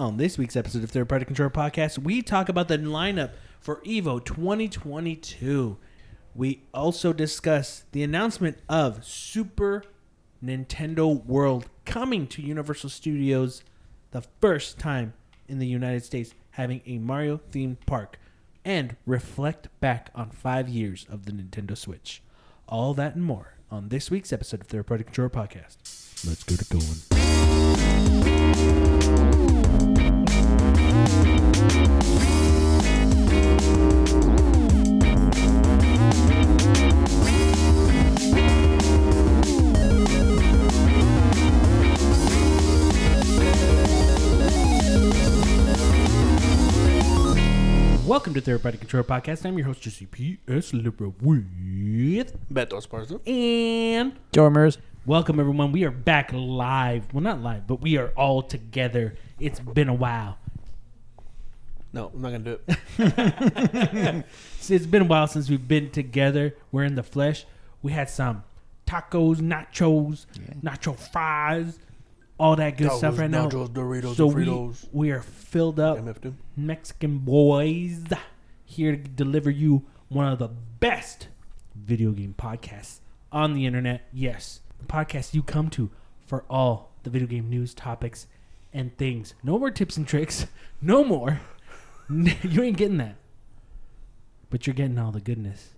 On 0.00 0.16
this 0.16 0.38
week's 0.38 0.56
episode 0.56 0.82
of 0.82 0.90
Third 0.90 1.10
Party 1.10 1.26
Control 1.26 1.50
Podcast, 1.50 1.98
we 1.98 2.22
talk 2.22 2.48
about 2.48 2.68
the 2.68 2.78
lineup 2.78 3.32
for 3.60 3.82
Evo 3.82 4.24
2022. 4.24 5.76
We 6.34 6.62
also 6.72 7.12
discuss 7.12 7.84
the 7.92 8.02
announcement 8.02 8.56
of 8.66 9.04
Super 9.04 9.84
Nintendo 10.42 11.22
World 11.26 11.66
coming 11.84 12.26
to 12.28 12.40
Universal 12.40 12.88
Studios, 12.88 13.62
the 14.12 14.22
first 14.40 14.78
time 14.78 15.12
in 15.48 15.58
the 15.58 15.66
United 15.66 16.02
States 16.02 16.32
having 16.52 16.80
a 16.86 16.96
Mario 16.96 17.38
themed 17.52 17.76
park, 17.84 18.18
and 18.64 18.96
reflect 19.04 19.68
back 19.80 20.08
on 20.14 20.30
five 20.30 20.66
years 20.66 21.04
of 21.10 21.26
the 21.26 21.32
Nintendo 21.32 21.76
Switch. 21.76 22.22
All 22.66 22.94
that 22.94 23.16
and 23.16 23.24
more 23.24 23.58
on 23.70 23.90
this 23.90 24.10
week's 24.10 24.32
episode 24.32 24.62
of 24.62 24.66
Third 24.66 24.86
Party 24.86 25.04
Control 25.04 25.28
Podcast. 25.28 25.76
Let's 26.26 26.42
get 26.44 26.62
it 26.62 26.70
going. 29.10 29.39
Welcome 48.10 48.34
to 48.34 48.40
Third 48.40 48.62
Party 48.62 48.76
Control 48.76 49.04
Podcast. 49.04 49.46
I'm 49.46 49.56
your 49.56 49.66
host, 49.66 49.82
Jesse 49.82 50.04
P.S. 50.04 50.74
Lira 50.74 51.12
with 51.20 52.36
Beto 52.52 52.72
Esparza. 52.72 53.20
and 53.28 54.12
Dormers. 54.32 54.78
welcome 55.06 55.38
everyone. 55.38 55.70
We 55.70 55.84
are 55.84 55.90
back 55.92 56.32
live. 56.32 57.14
Well, 57.14 57.22
not 57.22 57.40
live, 57.40 57.66
but 57.66 57.80
we 57.80 57.96
are 57.98 58.08
all 58.16 58.42
together. 58.42 59.14
It's 59.38 59.60
been 59.60 59.88
a 59.88 59.94
while. 59.94 60.38
No, 61.92 62.10
I'm 62.14 62.22
not 62.22 62.30
gonna 62.32 62.44
do 62.44 62.58
it. 62.68 64.24
So 64.60 64.74
It's 64.74 64.86
been 64.86 65.02
a 65.02 65.06
while 65.06 65.26
since 65.26 65.50
we've 65.50 65.66
been 65.66 65.90
together. 65.90 66.54
We're 66.70 66.84
in 66.84 66.94
the 66.94 67.02
flesh. 67.02 67.44
We 67.82 67.92
had 67.92 68.08
some 68.10 68.44
tacos, 68.86 69.36
nachos, 69.38 70.26
nacho 70.62 70.96
fries, 70.96 71.78
all 72.38 72.56
that 72.56 72.76
good 72.76 72.92
stuff 72.92 73.18
right 73.18 73.30
now. 73.30 73.48
Nachos, 73.48 73.68
Doritos, 73.70 74.14
so 74.16 74.30
and 74.30 74.34
we, 74.92 75.08
we 75.08 75.10
are 75.10 75.22
filled 75.22 75.80
up. 75.80 75.98
MF2. 75.98 76.34
Mexican 76.56 77.18
boys 77.18 78.04
here 78.64 78.92
to 78.92 78.98
deliver 79.02 79.50
you 79.50 79.84
one 80.08 80.26
of 80.26 80.38
the 80.38 80.48
best 80.48 81.28
video 81.74 82.12
game 82.12 82.34
podcasts 82.38 82.98
on 83.32 83.54
the 83.54 83.66
internet. 83.66 84.02
Yes, 84.12 84.60
the 84.78 84.84
podcast 84.86 85.34
you 85.34 85.42
come 85.42 85.70
to 85.70 85.90
for 86.26 86.44
all 86.48 86.92
the 87.02 87.10
video 87.10 87.26
game 87.26 87.48
news, 87.50 87.74
topics, 87.74 88.26
and 88.72 88.96
things. 88.96 89.34
No 89.42 89.58
more 89.58 89.70
tips 89.70 89.96
and 89.96 90.06
tricks. 90.06 90.46
No 90.82 91.04
more. 91.04 91.42
you 92.42 92.62
ain't 92.62 92.76
getting 92.76 92.98
that. 92.98 93.16
But 94.50 94.66
you're 94.66 94.74
getting 94.74 94.98
all 94.98 95.12
the 95.12 95.20
goodness. 95.20 95.70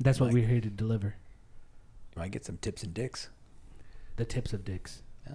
That's 0.00 0.18
what 0.18 0.26
Like- 0.26 0.34
we're 0.34 0.46
here 0.48 0.60
to 0.60 0.70
deliver. 0.70 1.14
Might 2.16 2.30
get 2.30 2.44
some 2.44 2.56
tips 2.58 2.82
and 2.82 2.94
dicks. 2.94 3.28
The 4.16 4.24
tips 4.24 4.52
of 4.52 4.64
dicks. 4.64 5.02
Yeah. 5.26 5.34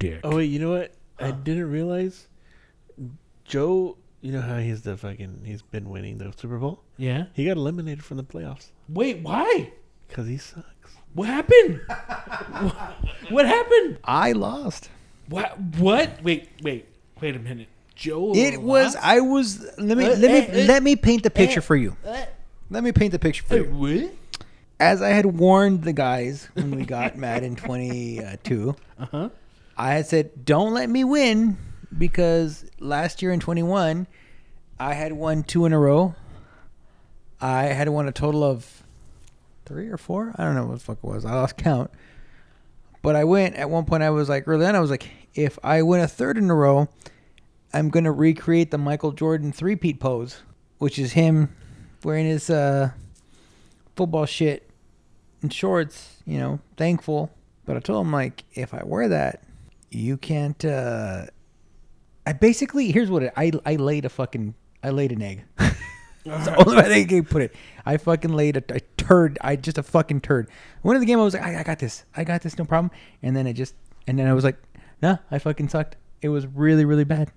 Dick. 0.00 0.20
Oh 0.24 0.36
wait, 0.36 0.46
you 0.46 0.58
know 0.58 0.70
what? 0.70 0.92
I 1.20 1.30
didn't 1.30 1.70
realize. 1.70 2.26
Joe, 3.44 3.96
you 4.20 4.32
know 4.32 4.40
how 4.40 4.58
he's 4.58 4.82
the 4.82 4.96
fucking 4.96 5.42
he's 5.44 5.62
been 5.62 5.88
winning 5.88 6.18
the 6.18 6.32
Super 6.36 6.58
Bowl. 6.58 6.82
Yeah. 6.96 7.26
He 7.32 7.44
got 7.46 7.56
eliminated 7.56 8.02
from 8.04 8.16
the 8.16 8.24
playoffs 8.24 8.70
Wait, 8.88 9.20
why? 9.22 9.70
because 10.08 10.26
he 10.26 10.36
sucks. 10.36 10.66
What 11.14 11.28
happened? 11.28 11.80
what 13.30 13.46
happened? 13.46 13.98
I 14.04 14.32
lost. 14.32 14.90
What? 15.28 15.58
What? 15.78 16.22
Wait, 16.22 16.48
wait, 16.62 16.86
wait 17.20 17.36
a 17.36 17.38
minute. 17.38 17.68
Joe. 17.96 18.32
It 18.34 18.60
was. 18.62 18.94
I 18.94 19.20
was. 19.20 19.66
Let 19.78 19.98
me. 19.98 20.04
Uh, 20.04 20.10
let 20.10 20.20
me. 20.20 20.28
eh, 20.38 20.46
eh, 20.62 20.66
let 20.66 20.82
me 20.82 20.94
paint 20.94 21.22
the 21.24 21.30
picture 21.30 21.58
eh, 21.60 21.62
for 21.62 21.74
you. 21.74 21.96
Uh, 22.06 22.24
Let 22.70 22.84
me 22.84 22.92
paint 22.92 23.10
the 23.12 23.18
picture 23.18 23.42
for 23.42 23.54
uh, 23.54 23.56
you. 23.58 23.70
what? 24.04 24.12
As 24.78 25.00
I 25.02 25.08
had 25.08 25.24
warned 25.26 25.82
the 25.82 25.92
guys 25.94 26.48
when 26.54 26.70
we 26.76 26.84
got 26.84 27.16
Madden 27.24 27.56
twenty 27.56 28.20
two, 28.44 28.76
Uh 29.00 29.06
huh. 29.10 29.28
I 29.76 29.94
had 29.94 30.06
said, 30.06 30.44
"Don't 30.44 30.74
let 30.74 30.88
me 30.90 31.02
win," 31.04 31.56
because 31.96 32.64
last 32.78 33.22
year 33.22 33.32
in 33.32 33.40
twenty 33.40 33.62
one, 33.62 34.06
I 34.78 34.92
had 34.94 35.12
won 35.14 35.42
two 35.42 35.64
in 35.64 35.72
a 35.72 35.78
row. 35.78 36.14
I 37.40 37.64
had 37.64 37.88
won 37.88 38.08
a 38.08 38.12
total 38.12 38.44
of 38.44 38.82
three 39.64 39.88
or 39.88 39.96
four. 39.96 40.34
I 40.36 40.44
don't 40.44 40.54
know 40.54 40.66
what 40.66 40.74
the 40.74 40.80
fuck 40.84 40.98
it 40.98 41.04
was. 41.04 41.24
I 41.24 41.32
lost 41.34 41.56
count. 41.56 41.90
But 43.02 43.16
I 43.16 43.24
went 43.24 43.56
at 43.56 43.70
one 43.70 43.84
point. 43.84 44.02
I 44.02 44.10
was 44.10 44.28
like, 44.28 44.46
early 44.48 44.66
on, 44.66 44.74
I 44.74 44.80
was 44.80 44.90
like, 44.90 45.08
if 45.34 45.58
I 45.62 45.82
win 45.82 46.00
a 46.00 46.08
third 46.08 46.38
in 46.38 46.50
a 46.50 46.54
row, 46.54 46.88
I'm 47.76 47.90
gonna 47.90 48.12
recreate 48.12 48.70
the 48.70 48.78
Michael 48.78 49.12
Jordan 49.12 49.52
three-peat 49.52 50.00
pose, 50.00 50.42
which 50.78 50.98
is 50.98 51.12
him 51.12 51.54
wearing 52.02 52.24
his 52.24 52.48
uh, 52.48 52.90
football 53.96 54.24
shit 54.24 54.70
and 55.42 55.52
shorts. 55.52 56.22
You 56.24 56.38
know, 56.38 56.60
thankful. 56.78 57.30
But 57.66 57.76
I 57.76 57.80
told 57.80 58.06
him 58.06 58.12
like, 58.12 58.44
if 58.54 58.72
I 58.72 58.82
wear 58.82 59.08
that, 59.08 59.42
you 59.90 60.16
can't. 60.16 60.64
uh 60.64 61.26
I 62.26 62.32
basically 62.32 62.90
here's 62.92 63.10
what 63.10 63.22
it, 63.22 63.32
I 63.36 63.52
I 63.64 63.76
laid 63.76 64.04
a 64.06 64.08
fucking 64.08 64.54
I 64.82 64.90
laid 64.90 65.12
an 65.12 65.20
egg. 65.20 65.44
That's 66.24 66.46
the 66.46 66.56
only 66.56 66.76
way 66.76 66.88
they 66.88 67.04
can 67.04 67.24
put 67.24 67.42
it. 67.42 67.54
I 67.84 67.98
fucking 67.98 68.32
laid 68.32 68.56
a, 68.56 68.62
a 68.74 68.80
turd. 68.96 69.38
I 69.42 69.54
just 69.54 69.78
a 69.78 69.82
fucking 69.82 70.22
turd. 70.22 70.48
One 70.82 70.96
of 70.96 71.00
the 71.00 71.06
game, 71.06 71.20
I 71.20 71.22
was 71.22 71.34
like, 71.34 71.44
I, 71.44 71.60
I 71.60 71.62
got 71.62 71.78
this. 71.78 72.04
I 72.16 72.24
got 72.24 72.42
this, 72.42 72.58
no 72.58 72.64
problem. 72.64 72.90
And 73.22 73.36
then 73.36 73.46
it 73.46 73.52
just, 73.52 73.74
and 74.08 74.18
then 74.18 74.26
I 74.26 74.32
was 74.32 74.42
like, 74.42 74.56
nah, 75.00 75.18
I 75.30 75.38
fucking 75.38 75.68
sucked. 75.68 75.96
It 76.22 76.30
was 76.30 76.46
really, 76.48 76.84
really 76.84 77.04
bad. 77.04 77.30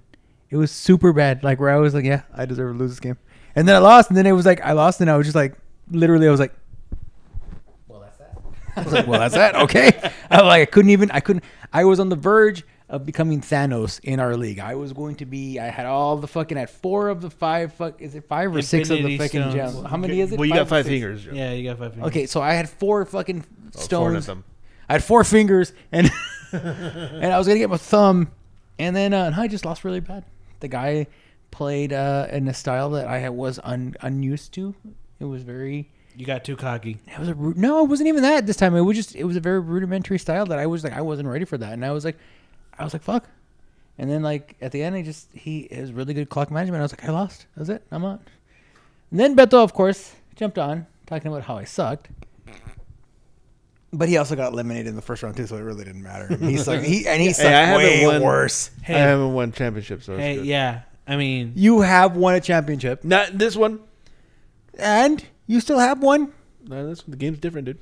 It 0.50 0.58
was 0.58 0.72
super 0.72 1.14
bad. 1.14 1.44
Like 1.44 1.60
where 1.60 1.70
I 1.70 1.78
was 1.78 1.94
like, 1.94 2.06
yeah, 2.06 2.22
I 2.34 2.46
deserve 2.46 2.74
to 2.74 2.80
lose 2.80 2.92
this 2.92 3.00
game. 3.00 3.18
And 3.56 3.68
then 3.68 3.76
I 3.76 3.80
lost. 3.80 4.10
And 4.10 4.18
then 4.18 4.26
it 4.26 4.32
was 4.32 4.46
like, 4.46 4.62
I 4.62 4.72
lost, 4.74 5.02
and 5.02 5.10
I 5.10 5.18
was 5.18 5.26
just 5.28 5.36
like, 5.36 5.54
literally, 5.92 6.28
I 6.28 6.32
was 6.32 6.40
like, 6.40 6.54
well, 7.88 8.00
that's 8.00 8.18
that. 8.18 8.38
I 8.76 8.82
was 8.84 8.94
like, 8.94 9.08
well, 9.08 9.20
that's 9.20 9.36
that. 9.36 9.56
Okay. 9.56 9.92
I 10.32 10.42
like, 10.42 10.62
I 10.62 10.66
couldn't 10.66 10.92
even. 10.92 11.12
I 11.12 11.20
couldn't. 11.20 11.44
I 11.74 11.84
was 11.86 12.00
on 12.00 12.10
the 12.10 12.16
verge 12.16 12.64
of 12.88 13.06
becoming 13.06 13.42
Thanos 13.42 14.00
in 14.04 14.20
our 14.20 14.36
league. 14.36 14.60
I 14.60 14.76
was 14.76 14.94
going 14.94 15.16
to 15.18 15.26
be. 15.26 15.60
I 15.60 15.66
had 15.68 15.86
all 15.86 16.18
the 16.18 16.28
fucking. 16.28 16.58
At 16.58 16.70
four 16.70 17.10
of 17.10 17.22
the 17.22 17.30
five. 17.30 17.74
Fuck. 17.74 18.02
Is 18.02 18.16
it 18.16 18.24
five 18.26 18.56
or 18.56 18.62
six 18.62 18.90
of 18.90 18.98
the 18.98 19.12
Infinity 19.14 19.18
fucking 19.18 19.52
stones. 19.52 19.74
gems? 19.76 19.88
How 19.90 19.98
many 19.98 20.20
is 20.22 20.32
it? 20.32 20.40
Well, 20.40 20.46
you 20.46 20.54
Five 20.54 20.60
got 20.62 20.66
or 20.68 20.70
five 20.70 20.86
six? 20.86 20.94
fingers. 20.94 21.24
Joe. 21.26 21.32
Yeah, 21.34 21.52
you 21.54 21.70
got 21.70 21.78
five 21.80 21.94
fingers. 21.94 22.08
Okay, 22.10 22.26
so 22.26 22.42
I 22.42 22.54
had 22.54 22.70
four 22.70 23.06
fucking 23.06 23.44
Oh, 23.48 23.72
four 23.72 23.78
of 23.80 23.84
stones. 23.84 24.26
them. 24.26 24.44
I 24.88 24.94
had 24.94 25.04
four 25.04 25.24
fingers, 25.24 25.74
and 25.92 26.10
and 26.52 27.26
I 27.32 27.38
was 27.38 27.46
gonna 27.48 27.60
get 27.60 27.70
my 27.70 27.78
thumb, 27.78 28.32
and 28.80 28.96
then 28.96 29.14
uh, 29.14 29.26
and 29.26 29.36
I 29.36 29.48
just 29.48 29.66
lost 29.66 29.84
really 29.84 30.00
bad. 30.00 30.24
The 30.60 30.68
guy 30.68 31.08
played 31.52 31.94
uh, 31.94 32.28
in 32.32 32.48
a 32.48 32.54
style 32.54 32.90
that 32.92 33.08
I 33.08 33.30
was 33.30 33.60
un, 33.64 33.96
unused 34.02 34.54
to. 34.54 34.76
It 35.20 35.26
was 35.26 35.44
very. 35.44 35.90
You 36.16 36.26
got 36.26 36.44
too 36.44 36.56
cocky. 36.56 36.98
It 37.08 37.20
was 37.20 37.30
a 37.30 37.36
no, 37.36 37.84
it 37.84 37.90
wasn't 37.90 38.10
even 38.10 38.24
that 38.24 38.46
this 38.46 38.58
time. 38.58 38.76
It 38.76 38.82
was 38.82 38.98
just 38.98 39.16
it 39.16 39.24
was 39.24 39.38
a 39.38 39.40
very 39.40 39.60
rudimentary 39.60 40.20
style 40.20 40.46
that 40.48 40.60
I 40.60 40.66
was 40.66 40.84
like 40.84 40.94
I 40.94 41.02
wasn't 41.02 41.30
ready 41.30 41.46
for 41.46 41.58
that, 41.58 41.74
and 41.74 41.86
I 41.86 41.92
was 41.92 42.04
like, 42.04 42.18
I 42.78 42.84
was 42.84 42.94
like 42.94 43.04
fuck, 43.04 43.30
and 43.98 44.10
then 44.10 44.22
like 44.22 44.56
at 44.60 44.72
the 44.72 44.84
end 44.84 44.98
he 44.98 45.04
just 45.04 45.30
he 45.34 45.70
was 45.72 45.94
really 45.94 46.14
good 46.14 46.30
clock 46.30 46.52
management. 46.52 46.82
I 46.82 46.84
was 46.84 46.92
like 46.92 47.06
I 47.06 47.12
lost. 47.12 47.46
That's 47.56 47.70
it. 47.70 47.84
I'm 47.92 48.04
out. 48.04 48.22
And 49.12 49.20
then 49.20 49.36
Beto 49.36 49.64
of 49.64 49.74
course 49.74 50.14
jumped 50.36 50.58
on 50.58 50.88
talking 51.06 51.32
about 51.32 51.44
how 51.44 51.58
I 51.58 51.64
sucked. 51.64 52.10
But 53.92 54.08
he 54.08 54.18
also 54.18 54.36
got 54.36 54.54
eliminated 54.54 54.88
in 54.88 54.96
the 54.96 55.02
first 55.02 55.24
round 55.24 55.36
too, 55.36 55.48
so 55.48 55.56
it 55.58 55.62
really 55.62 55.84
didn't 55.84 56.04
matter. 56.04 56.28
I 56.30 56.36
mean, 56.36 56.52
he 56.52 56.58
sucked, 56.58 56.84
he 56.84 57.08
and 57.08 57.22
he 57.22 57.34
sucked 57.34 57.48
I 57.48 57.66
haven't 57.66 57.78
way 57.78 58.06
won- 58.06 58.22
worse. 58.22 58.70
Hey, 58.84 58.96
I 58.96 59.00
haven't 59.00 59.34
won 59.34 59.52
championships. 59.52 60.06
So 60.06 60.16
hey, 60.18 60.36
good. 60.36 60.46
yeah. 60.46 60.82
I 61.08 61.16
mean, 61.18 61.54
You 61.56 61.82
have 61.82 62.16
won 62.16 62.36
a 62.36 62.40
championship, 62.40 63.04
Not 63.04 63.36
this 63.38 63.56
one. 63.56 63.80
and 64.78 65.24
you 65.48 65.60
still 65.60 65.80
have 65.80 66.04
one. 66.04 66.32
No, 66.68 66.88
this 66.88 67.02
the 67.02 67.16
game's 67.16 67.40
different, 67.40 67.66
dude. 67.66 67.80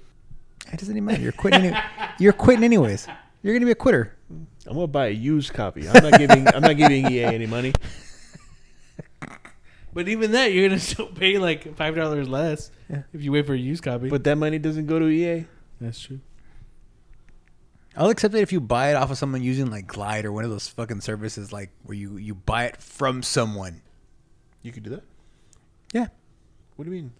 It 0.71 0.79
doesn't 0.79 0.95
even 0.95 1.05
matter. 1.05 1.21
You're 1.21 1.33
quitting. 1.33 1.65
Any- 1.65 1.77
you're 2.19 2.33
quitting 2.33 2.63
anyways. 2.63 3.05
You're 3.43 3.53
gonna 3.53 3.65
be 3.65 3.71
a 3.73 3.75
quitter. 3.75 4.13
I'm 4.29 4.47
gonna 4.75 4.87
buy 4.87 5.07
a 5.07 5.11
used 5.11 5.53
copy. 5.53 5.89
I'm 5.89 6.03
not 6.09 6.17
giving. 6.19 6.47
I'm 6.47 6.61
not 6.61 6.77
giving 6.77 7.05
EA 7.11 7.23
any 7.25 7.47
money. 7.47 7.73
but 9.93 10.07
even 10.07 10.31
that, 10.33 10.51
you're 10.53 10.67
gonna 10.69 10.79
still 10.79 11.07
pay 11.07 11.37
like 11.37 11.75
five 11.75 11.95
dollars 11.95 12.29
less 12.29 12.71
Yeah. 12.89 13.03
if 13.13 13.23
you 13.23 13.31
wait 13.31 13.45
for 13.45 13.53
a 13.53 13.57
used 13.57 13.83
copy. 13.83 14.09
But 14.09 14.23
that 14.25 14.37
money 14.37 14.59
doesn't 14.59 14.85
go 14.87 14.99
to 14.99 15.07
EA. 15.07 15.45
That's 15.79 15.99
true. 15.99 16.19
I'll 17.95 18.09
accept 18.09 18.35
it 18.35 18.41
if 18.41 18.51
you 18.51 18.61
buy 18.61 18.91
it 18.91 18.95
off 18.95 19.09
of 19.09 19.17
someone 19.17 19.41
using 19.41 19.71
like 19.71 19.87
Glide 19.87 20.25
or 20.25 20.31
one 20.31 20.43
of 20.43 20.51
those 20.51 20.67
fucking 20.67 21.01
services 21.01 21.51
like 21.51 21.71
where 21.83 21.97
you 21.97 22.17
you 22.17 22.35
buy 22.35 22.65
it 22.65 22.77
from 22.81 23.23
someone. 23.23 23.81
You 24.61 24.71
could 24.71 24.83
do 24.83 24.89
that. 24.91 25.03
Yeah, 25.93 26.07
What 26.75 26.85
do 26.85 26.91
you 26.91 27.01
mean? 27.01 27.11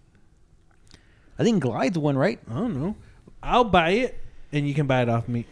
I 1.38 1.42
think 1.44 1.62
Glide's 1.62 1.96
one, 1.98 2.16
right? 2.18 2.38
I 2.50 2.54
don't 2.54 2.78
know. 2.78 2.96
I'll 3.42 3.64
buy 3.64 3.90
it, 3.90 4.18
and 4.52 4.68
you 4.68 4.74
can 4.74 4.86
buy 4.86 5.02
it 5.02 5.08
off 5.08 5.26
me. 5.28 5.46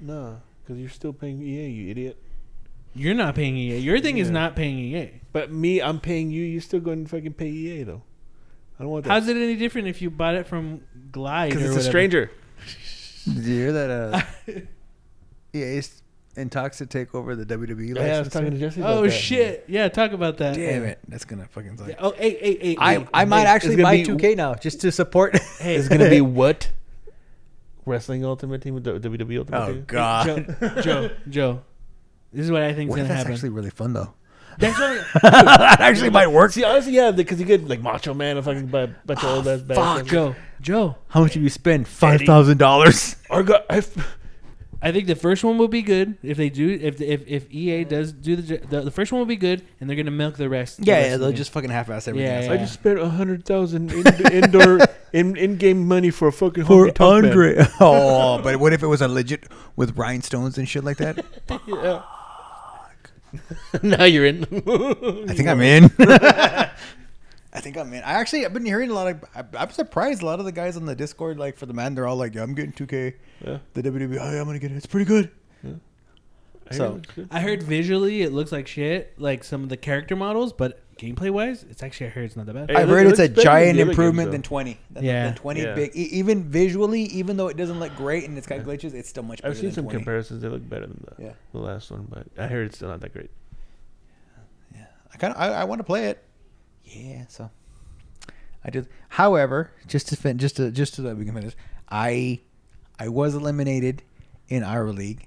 No, 0.00 0.40
because 0.64 0.80
you're 0.80 0.88
still 0.88 1.12
paying 1.12 1.42
EA, 1.42 1.68
you 1.68 1.90
idiot. 1.90 2.16
You're 2.94 3.14
not 3.14 3.34
paying 3.34 3.56
EA. 3.56 3.78
Your 3.78 4.00
thing 4.00 4.18
is 4.18 4.28
Yeah. 4.28 4.32
not 4.34 4.56
paying 4.56 4.78
EA. 4.78 5.20
But 5.32 5.52
me, 5.52 5.80
I'm 5.82 6.00
paying 6.00 6.30
you. 6.30 6.44
You're 6.44 6.60
still 6.60 6.80
going 6.80 7.04
to 7.04 7.10
fucking 7.10 7.34
pay 7.34 7.48
EA 7.48 7.82
though. 7.84 8.02
I 8.78 8.82
don't 8.84 8.92
want 8.92 9.04
that. 9.04 9.10
How's 9.10 9.28
it 9.28 9.36
any 9.36 9.56
different 9.56 9.88
if 9.88 10.00
you 10.02 10.10
bought 10.10 10.34
it 10.34 10.46
from 10.46 10.82
Glide? 11.10 11.50
Because 11.50 11.62
or 11.62 11.66
it's 11.66 11.72
a 11.74 11.76
whatever? 11.76 11.90
stranger. 11.90 12.30
Did 13.24 13.44
you 13.44 13.54
hear 13.56 13.72
that? 13.72 13.90
Uh, 13.90 14.20
yeah, 15.52 15.64
it's 15.64 16.02
in 16.36 16.48
talks 16.50 16.78
to 16.78 16.86
take 16.86 17.14
over 17.14 17.36
the 17.36 17.44
WWE 17.44 17.94
Yeah, 17.94 18.16
I 18.16 18.18
was 18.20 18.28
talking 18.30 18.50
to 18.52 18.58
Jesse 18.58 18.80
about 18.80 18.96
Oh 18.98 19.02
that. 19.02 19.10
shit! 19.10 19.64
Yeah, 19.68 19.88
talk 19.88 20.12
about 20.12 20.38
that. 20.38 20.54
Damn 20.56 20.84
it, 20.84 20.98
that's 21.06 21.24
gonna 21.24 21.46
fucking 21.48 21.76
suck. 21.76 21.88
Yeah, 21.88 21.94
Oh, 21.98 22.12
hey, 22.12 22.30
hey, 22.38 22.58
hey! 22.60 22.76
I 22.78 22.98
hey, 22.98 23.06
I 23.12 23.24
might 23.26 23.40
hey, 23.42 23.46
actually 23.46 23.82
buy 23.82 23.98
2K 24.02 24.36
now 24.36 24.54
just 24.54 24.80
to 24.80 24.90
support. 24.92 25.38
Hey, 25.60 25.76
It's 25.76 25.88
gonna 25.88 26.08
be 26.10 26.20
what? 26.20 26.70
Wrestling 27.84 28.24
Ultimate 28.24 28.62
Team 28.62 28.74
with 28.74 28.84
WWE 28.84 29.38
Ultimate 29.38 29.60
oh 29.62 29.72
Team. 29.72 29.84
god. 29.86 30.26
Joe, 30.60 30.80
Joe, 30.82 31.10
Joe. 31.28 31.60
This 32.32 32.44
is 32.46 32.50
what 32.50 32.62
I 32.62 32.72
think 32.72 32.90
is 32.90 32.96
gonna 32.96 33.08
that's 33.08 33.18
happen. 33.18 33.32
actually 33.34 33.48
really 33.50 33.70
fun 33.70 33.92
though? 33.92 34.14
That's 34.58 34.78
what, 34.78 35.22
that 35.22 35.80
actually 35.80 36.10
might 36.10 36.28
work. 36.28 36.52
See, 36.52 36.62
honestly, 36.64 36.92
yeah, 36.92 37.10
because 37.10 37.40
you 37.40 37.46
get 37.46 37.66
like 37.68 37.80
Macho 37.80 38.14
Man, 38.14 38.36
if 38.38 38.46
I 38.48 38.54
can 38.54 38.66
buy 38.66 38.82
a 38.82 38.86
bunch 39.04 39.22
of 39.24 39.30
old 39.30 39.48
ass 39.48 39.60
bad 39.62 39.76
fuck. 39.76 40.06
Joe, 40.06 40.34
Joe. 40.62 40.96
How 41.08 41.20
much 41.22 41.34
did 41.34 41.42
you 41.42 41.50
spend? 41.50 41.86
Five 41.88 42.22
thousand 42.22 42.58
dollars. 42.58 43.16
Or 43.30 43.42
go, 43.42 43.58
I've, 43.68 43.94
I 44.80 44.90
think 44.92 45.06
the 45.06 45.14
first 45.16 45.44
one 45.44 45.58
will 45.58 45.68
be 45.68 45.82
good 45.82 46.16
if 46.22 46.36
they 46.36 46.48
do. 46.50 46.78
If 46.80 47.00
if, 47.00 47.22
if 47.26 47.50
EA 47.52 47.84
does 47.84 48.12
do 48.12 48.36
the, 48.36 48.58
the 48.58 48.80
the 48.82 48.90
first 48.90 49.12
one 49.12 49.18
will 49.20 49.26
be 49.26 49.36
good, 49.36 49.62
and 49.80 49.88
they're 49.88 49.96
gonna 49.96 50.10
milk 50.10 50.36
the 50.36 50.48
rest. 50.48 50.78
the 50.78 50.84
Yeah, 50.86 50.94
rest 50.96 51.08
yeah, 51.08 51.14
of 51.14 51.20
they'll 51.20 51.30
the 51.30 51.36
just 51.36 51.52
fucking 51.52 51.70
half-ass 51.70 52.08
everything. 52.08 52.28
Yeah, 52.28 52.36
else. 52.36 52.46
yeah. 52.46 52.52
I 52.52 52.56
just 52.56 52.74
spent 52.74 52.98
a 52.98 53.08
hundred 53.08 53.44
thousand 53.44 53.92
in, 53.92 54.32
indoor 54.32 54.80
in 55.12 55.36
in 55.36 55.56
game 55.56 55.86
money 55.86 56.10
for 56.10 56.28
a 56.28 56.32
fucking 56.32 56.64
For 56.64 56.86
honky 56.86 56.94
tonk 56.94 57.22
man. 57.24 57.30
Andre. 57.32 57.66
Oh, 57.80 58.40
but 58.42 58.56
what 58.56 58.72
if 58.72 58.82
it 58.82 58.86
was 58.88 59.00
a 59.02 59.08
legit 59.08 59.44
with 59.76 59.96
rhinestones 59.96 60.58
and 60.58 60.68
shit 60.68 60.84
like 60.84 60.96
that? 60.98 61.24
Yeah. 61.66 62.02
now 63.82 64.04
you're 64.04 64.26
in. 64.26 64.44
I 64.44 65.32
think 65.34 65.48
I'm 65.48 65.60
in. 65.62 65.90
I 67.54 67.60
think 67.60 67.76
I'm 67.76 67.92
in. 67.92 68.02
I 68.02 68.12
actually 68.14 68.46
I've 68.46 68.54
been 68.54 68.64
hearing 68.64 68.90
a 68.90 68.94
lot 68.94 69.08
of. 69.08 69.24
I, 69.34 69.44
I'm 69.58 69.70
surprised 69.70 70.22
a 70.22 70.26
lot 70.26 70.38
of 70.38 70.46
the 70.46 70.52
guys 70.52 70.76
on 70.76 70.86
the 70.86 70.94
Discord, 70.94 71.38
like 71.38 71.56
for 71.58 71.66
the 71.66 71.74
man, 71.74 71.94
they're 71.94 72.06
all 72.06 72.16
like, 72.16 72.34
"Yeah, 72.34 72.42
I'm 72.42 72.54
getting 72.54 72.72
2K." 72.72 73.14
Yeah. 73.44 73.58
The 73.74 73.82
WWE, 73.82 74.18
oh, 74.20 74.32
yeah, 74.32 74.40
I'm 74.40 74.46
gonna 74.46 74.58
get 74.58 74.72
it. 74.72 74.76
It's 74.76 74.86
pretty 74.86 75.04
good. 75.06 75.30
I 76.70 76.74
So- 76.74 76.92
hear 76.92 77.02
good. 77.16 77.28
I 77.30 77.40
heard 77.40 77.62
visually 77.62 78.22
it 78.22 78.32
looks 78.32 78.52
like 78.52 78.66
shit, 78.66 79.12
like 79.18 79.44
some 79.44 79.62
of 79.62 79.68
the 79.68 79.76
character 79.76 80.16
models, 80.16 80.52
but 80.54 80.78
gameplay 80.96 81.28
wise, 81.28 81.64
it's 81.68 81.82
actually 81.82 82.06
I 82.06 82.10
heard 82.10 82.24
it's 82.24 82.36
not 82.36 82.46
that 82.46 82.54
bad. 82.54 82.70
Hey, 82.70 82.76
I've 82.76 82.88
look- 82.88 82.96
heard 82.98 83.06
it's 83.08 83.18
a 83.18 83.22
looks 83.24 83.34
better 83.34 83.48
than 83.64 83.74
giant 83.76 83.78
improvement 83.80 84.26
games, 84.28 84.32
than 84.32 84.42
20. 84.42 84.78
Than, 84.92 85.04
Yeah. 85.04 85.24
than 85.26 85.34
20 85.34 85.62
Yeah. 85.62 85.74
big. 85.74 85.90
E- 85.94 86.02
even 86.12 86.44
visually, 86.44 87.02
even 87.02 87.36
though 87.36 87.48
it 87.48 87.56
doesn't 87.58 87.78
look 87.80 87.94
great 87.96 88.26
and 88.28 88.38
it's 88.38 88.46
got 88.46 88.58
Yeah. 88.58 88.64
glitches, 88.64 88.94
it's 88.94 89.08
still 89.10 89.24
much 89.24 89.42
better 89.42 89.50
I've 89.50 89.56
seen 89.56 89.66
than 89.66 89.74
some 89.74 89.84
20. 89.84 89.98
comparisons. 89.98 90.40
They 90.40 90.48
look 90.48 90.66
better 90.66 90.86
than 90.86 91.04
the, 91.16 91.22
Yeah. 91.24 91.32
the 91.52 91.58
last 91.58 91.90
one, 91.90 92.06
but 92.08 92.28
I 92.38 92.46
heard 92.46 92.66
it's 92.68 92.76
still 92.76 92.88
not 92.88 93.00
that 93.00 93.12
great. 93.12 93.30
Yeah, 94.74 94.84
I 95.12 95.16
kind 95.18 95.34
of 95.34 95.40
I, 95.40 95.48
I 95.48 95.64
want 95.64 95.80
to 95.80 95.84
play 95.84 96.06
it. 96.06 96.22
Yeah, 96.84 97.26
so 97.28 97.50
I 98.64 98.70
did. 98.70 98.88
However, 99.10 99.70
just 99.86 100.08
to 100.08 100.16
fin- 100.16 100.38
just 100.38 100.56
to 100.56 100.70
just 100.70 101.02
that 101.02 101.16
we 101.16 101.24
can 101.24 101.34
finish, 101.34 101.54
I 101.88 102.40
I 102.98 103.08
was 103.08 103.34
eliminated 103.34 104.02
in 104.48 104.62
our 104.62 104.90
league. 104.90 105.26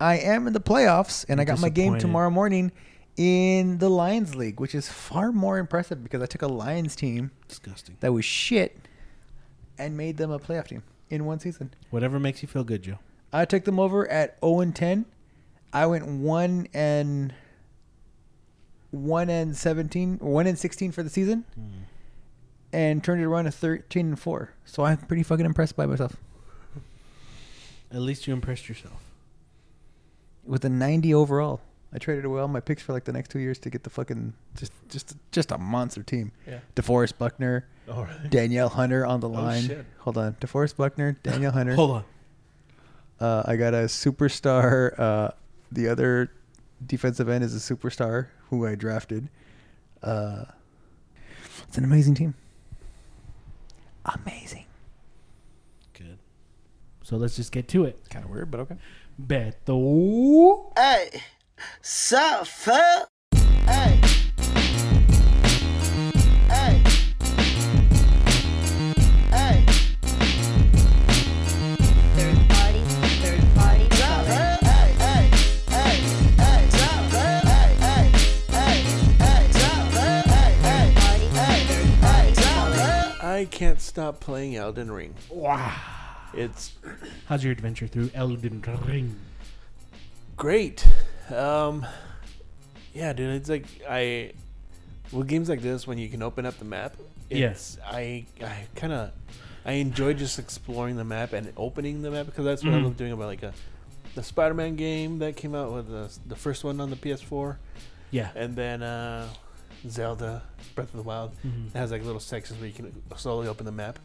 I 0.00 0.18
am 0.18 0.46
in 0.46 0.52
the 0.52 0.60
playoffs, 0.60 1.24
and 1.28 1.40
I 1.40 1.44
got 1.44 1.60
my 1.60 1.68
game 1.70 1.98
tomorrow 1.98 2.30
morning 2.30 2.70
in 3.16 3.78
the 3.78 3.88
Lions 3.88 4.36
League, 4.36 4.60
which 4.60 4.74
is 4.74 4.88
far 4.88 5.32
more 5.32 5.58
impressive 5.58 6.04
because 6.04 6.22
I 6.22 6.26
took 6.26 6.42
a 6.42 6.46
Lions 6.46 6.94
team 6.94 7.32
Disgusting. 7.48 7.96
that 8.00 8.12
was 8.12 8.24
shit 8.24 8.78
and 9.76 9.96
made 9.96 10.16
them 10.16 10.30
a 10.30 10.38
playoff 10.38 10.68
team 10.68 10.84
in 11.10 11.24
one 11.24 11.40
season. 11.40 11.74
Whatever 11.90 12.20
makes 12.20 12.42
you 12.42 12.48
feel 12.48 12.62
good, 12.62 12.82
Joe. 12.82 12.98
I 13.32 13.44
took 13.44 13.64
them 13.64 13.80
over 13.80 14.08
at 14.08 14.38
0 14.40 14.60
and 14.60 14.74
10. 14.74 15.04
I 15.72 15.86
went 15.86 16.06
1 16.06 16.68
and 16.72 17.34
1 18.90 19.28
and 19.30 19.56
17, 19.56 20.18
1 20.18 20.46
and 20.46 20.58
16 20.58 20.92
for 20.92 21.02
the 21.02 21.10
season 21.10 21.44
and 22.72 23.02
turned 23.04 23.20
it 23.20 23.24
around 23.24 23.44
to 23.44 23.50
13 23.50 24.06
and 24.08 24.18
4. 24.18 24.52
So 24.64 24.84
I'm 24.84 24.96
pretty 24.98 25.22
fucking 25.22 25.44
impressed 25.46 25.76
by 25.76 25.86
myself. 25.86 26.16
At 27.92 28.00
least 28.00 28.26
you 28.26 28.32
impressed 28.34 28.68
yourself. 28.68 29.00
With 30.44 30.64
a 30.64 30.68
90 30.68 31.12
overall. 31.14 31.60
I 31.92 31.96
traded 31.98 32.26
away 32.26 32.40
all 32.42 32.48
my 32.48 32.60
picks 32.60 32.82
for 32.82 32.92
like 32.92 33.04
the 33.04 33.12
next 33.12 33.30
2 33.30 33.38
years 33.38 33.58
to 33.60 33.70
get 33.70 33.82
the 33.82 33.88
fucking 33.88 34.34
just 34.56 34.72
just 34.90 35.16
just 35.32 35.50
a 35.52 35.56
monster 35.58 36.02
team. 36.02 36.32
Yeah. 36.46 36.58
DeForest 36.76 37.16
Buckner, 37.16 37.66
All 37.90 38.04
right. 38.04 38.28
Danielle 38.28 38.68
Hunter 38.68 39.06
on 39.06 39.20
the 39.20 39.28
Oh, 39.28 39.32
line. 39.32 39.62
shit. 39.62 39.86
Hold 40.00 40.18
on. 40.18 40.34
DeForest 40.34 40.76
Buckner, 40.76 41.12
Danielle 41.22 41.52
Hunter. 41.52 41.74
Hold 41.76 41.90
on. 41.92 42.04
Uh, 43.20 43.42
I 43.46 43.56
got 43.56 43.72
a 43.72 43.84
superstar. 43.88 44.98
Uh, 44.98 45.30
the 45.72 45.88
other 45.88 46.30
defensive 46.86 47.30
end 47.30 47.42
is 47.42 47.54
a 47.56 47.74
superstar 47.74 48.26
who 48.50 48.66
I 48.66 48.74
drafted. 48.74 49.28
Uh, 50.02 50.44
it's 51.66 51.78
an 51.78 51.84
amazing 51.84 52.14
team. 52.14 52.34
Amazing. 54.24 54.64
Good. 55.92 56.18
So 57.02 57.16
let's 57.16 57.36
just 57.36 57.52
get 57.52 57.68
to 57.68 57.84
it. 57.84 57.98
Kind 58.10 58.24
of 58.24 58.30
weird, 58.30 58.50
but 58.50 58.60
okay. 58.60 58.76
Beto. 59.20 60.72
Hey, 60.76 61.22
sup, 61.82 62.46
fuck? 62.46 63.08
Hey. 63.32 64.00
Hey. 64.02 64.07
Can't 83.58 83.80
stop 83.80 84.20
playing 84.20 84.54
Elden 84.56 84.90
Ring. 84.90 85.14
Wow. 85.30 85.74
It's 86.32 86.72
How's 87.26 87.42
your 87.42 87.52
adventure 87.52 87.86
through 87.88 88.10
Elden 88.14 88.62
Ring? 88.86 89.16
great. 90.36 90.86
Um, 91.34 91.84
yeah, 92.94 93.12
dude. 93.12 93.34
It's 93.34 93.48
like 93.48 93.64
I, 93.88 94.32
with 95.12 95.26
games 95.26 95.48
like 95.48 95.60
this, 95.60 95.86
when 95.86 95.98
you 95.98 96.08
can 96.08 96.22
open 96.22 96.46
up 96.46 96.58
the 96.58 96.64
map. 96.64 96.94
It's, 97.30 97.76
I 97.84 98.24
I 98.40 98.64
kind 98.76 98.92
of 98.92 99.10
I 99.66 99.72
enjoy 99.72 100.14
just 100.14 100.38
exploring 100.38 100.96
the 100.96 101.04
map 101.04 101.32
and 101.32 101.52
opening 101.56 102.00
the 102.02 102.10
map 102.10 102.26
because 102.26 102.44
that's 102.44 102.64
what 102.64 102.72
I 102.74 102.78
Mhm. 102.78 102.84
love 102.84 102.96
doing 102.96 103.12
about 103.12 103.26
like 103.26 103.42
a 103.42 103.52
the 104.14 104.22
Spider-Man 104.22 104.76
game 104.76 105.18
that 105.18 105.36
came 105.36 105.54
out 105.54 105.72
with 105.72 105.88
the 105.88 106.10
the 106.26 106.36
first 106.36 106.62
one 106.64 106.80
on 106.80 106.88
the 106.90 106.96
PS4, 106.96 107.56
Yeah. 108.10 108.30
and 108.34 108.54
then 108.56 108.82
uh, 108.82 109.28
Zelda 109.88 110.42
Breath 110.74 110.88
of 110.90 110.96
the 110.96 111.02
Wild. 111.02 111.32
Mhm. 111.46 111.68
It 111.68 111.78
has 111.78 111.90
like 111.90 112.04
little 112.04 112.20
sections 112.20 112.58
where 112.60 112.68
you 112.68 112.74
can 112.74 112.92
slowly 113.16 113.48
open 113.48 113.66
the 113.66 113.72
map. 113.72 113.98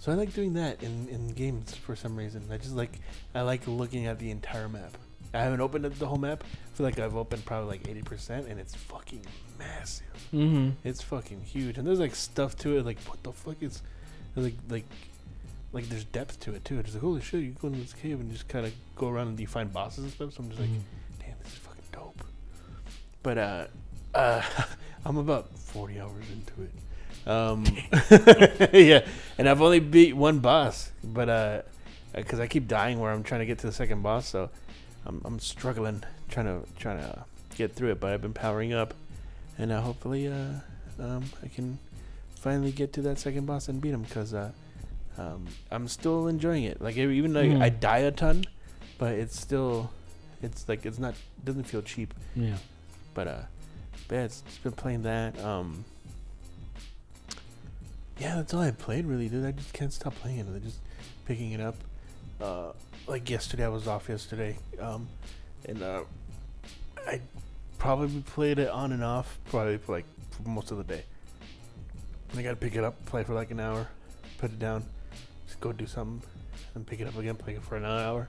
So 0.00 0.10
I 0.10 0.16
like 0.16 0.34
doing 0.34 0.54
that 0.54 0.82
in, 0.82 1.08
in 1.08 1.28
games 1.28 1.74
for 1.76 1.94
some 1.94 2.16
reason. 2.16 2.42
I 2.50 2.56
just 2.56 2.74
like 2.74 2.98
I 3.34 3.42
like 3.42 3.66
looking 3.66 4.06
at 4.06 4.18
the 4.18 4.30
entire 4.30 4.68
map. 4.68 4.96
I 5.34 5.38
haven't 5.42 5.60
opened 5.60 5.84
the 5.84 6.06
whole 6.06 6.18
map. 6.18 6.42
I 6.44 6.76
feel 6.76 6.84
like 6.84 6.98
I've 6.98 7.16
opened 7.16 7.44
probably 7.44 7.68
like 7.78 7.88
eighty 7.88 8.02
percent, 8.02 8.48
and 8.48 8.58
it's 8.58 8.74
fucking 8.74 9.24
massive. 9.58 10.06
Mm-hmm. 10.32 10.70
It's 10.84 11.00
fucking 11.02 11.42
huge, 11.42 11.78
and 11.78 11.86
there's 11.86 12.00
like 12.00 12.14
stuff 12.14 12.56
to 12.58 12.76
it. 12.78 12.84
Like 12.84 12.98
what 13.02 13.22
the 13.22 13.32
fuck 13.32 13.56
is 13.62 13.80
like 14.36 14.54
like 14.68 14.84
like 15.72 15.88
there's 15.88 16.04
depth 16.04 16.40
to 16.40 16.54
it 16.54 16.64
too. 16.64 16.78
It's 16.80 16.92
like 16.94 17.02
holy 17.02 17.20
shit, 17.20 17.42
you 17.42 17.50
go 17.60 17.68
into 17.68 17.80
this 17.80 17.92
cave 17.94 18.20
and 18.20 18.30
just 18.30 18.48
kind 18.48 18.66
of 18.66 18.72
go 18.96 19.08
around 19.08 19.28
and 19.28 19.40
you 19.40 19.46
find 19.46 19.72
bosses 19.72 20.04
and 20.04 20.12
stuff. 20.12 20.32
So 20.34 20.42
I'm 20.42 20.48
just 20.50 20.60
like, 20.60 20.70
damn, 21.20 21.34
this 21.44 21.52
is 21.52 21.58
fucking 21.60 21.84
dope. 21.92 22.24
But 23.22 23.38
uh, 23.38 23.66
uh, 24.14 24.42
I'm 25.04 25.16
about 25.16 25.48
40 25.58 26.00
hours 26.00 26.24
into 26.32 26.62
it. 26.62 27.28
Um, 27.28 27.64
yeah, 28.72 29.06
and 29.38 29.48
I've 29.48 29.60
only 29.62 29.80
beat 29.80 30.14
one 30.16 30.38
boss, 30.40 30.90
but 31.04 31.28
uh, 31.28 31.62
because 32.14 32.40
I 32.40 32.46
keep 32.46 32.66
dying 32.68 32.98
where 33.00 33.12
I'm 33.12 33.22
trying 33.22 33.40
to 33.40 33.46
get 33.46 33.58
to 33.60 33.66
the 33.66 33.72
second 33.72 34.02
boss, 34.02 34.26
so 34.28 34.50
I'm 35.06 35.20
I'm 35.24 35.38
struggling 35.38 36.02
trying 36.30 36.46
to 36.46 36.66
trying 36.78 36.98
to 36.98 37.24
get 37.56 37.74
through 37.74 37.90
it. 37.92 38.00
But 38.00 38.12
I've 38.12 38.22
been 38.22 38.32
powering 38.34 38.72
up, 38.72 38.94
and 39.58 39.70
uh, 39.70 39.80
hopefully 39.82 40.26
uh, 40.26 40.54
um, 40.98 41.24
I 41.44 41.48
can 41.48 41.78
finally 42.34 42.72
get 42.72 42.92
to 42.94 43.02
that 43.02 43.18
second 43.18 43.46
boss 43.46 43.68
and 43.68 43.80
beat 43.80 43.90
him 43.94 44.02
because 44.02 44.34
uh, 44.34 44.50
um, 45.16 45.46
I'm 45.70 45.86
still 45.86 46.26
enjoying 46.26 46.64
it. 46.64 46.80
Like 46.82 46.96
even 46.96 47.32
though 47.34 47.40
I 47.40 47.70
Mm. 47.70 47.80
die 47.80 47.98
a 47.98 48.10
ton, 48.10 48.44
but 48.98 49.12
it's 49.14 49.38
still 49.40 49.90
it's 50.42 50.68
like 50.68 50.84
it's 50.84 50.98
not 50.98 51.14
doesn't 51.44 51.64
feel 51.64 51.82
cheap. 51.82 52.12
Yeah. 52.34 52.56
But 53.14 53.28
uh, 53.28 53.40
but 54.12 54.18
yeah, 54.18 54.24
it's 54.24 54.42
just 54.42 54.62
been 54.62 54.72
playing 54.72 55.04
that. 55.04 55.42
Um, 55.42 55.86
yeah, 58.18 58.36
that's 58.36 58.52
all 58.52 58.60
I 58.60 58.70
played 58.70 59.06
really, 59.06 59.26
dude. 59.26 59.46
I 59.46 59.52
just 59.52 59.72
can't 59.72 59.90
stop 59.90 60.14
playing 60.16 60.40
it. 60.40 60.46
I'm 60.46 60.60
just 60.60 60.80
picking 61.24 61.52
it 61.52 61.62
up. 61.62 61.76
Uh, 62.38 62.72
like 63.06 63.30
yesterday, 63.30 63.64
I 63.64 63.68
was 63.68 63.88
off 63.88 64.10
yesterday, 64.10 64.58
um, 64.78 65.08
and 65.64 65.82
uh, 65.82 66.02
I 67.08 67.22
probably 67.78 68.20
played 68.20 68.58
it 68.58 68.68
on 68.68 68.92
and 68.92 69.02
off, 69.02 69.38
probably 69.46 69.78
for 69.78 69.92
like 69.92 70.04
for 70.30 70.46
most 70.46 70.70
of 70.72 70.76
the 70.76 70.84
day. 70.84 71.04
And 72.32 72.38
I 72.38 72.42
gotta 72.42 72.56
pick 72.56 72.74
it 72.76 72.84
up, 72.84 73.02
play 73.06 73.24
for 73.24 73.32
like 73.32 73.50
an 73.50 73.60
hour, 73.60 73.88
put 74.36 74.50
it 74.50 74.58
down, 74.58 74.84
just 75.46 75.58
go 75.58 75.72
do 75.72 75.86
something, 75.86 76.20
and 76.74 76.86
pick 76.86 77.00
it 77.00 77.06
up 77.06 77.16
again, 77.16 77.36
play 77.36 77.54
it 77.54 77.62
for 77.62 77.76
another 77.76 78.04
hour. 78.04 78.28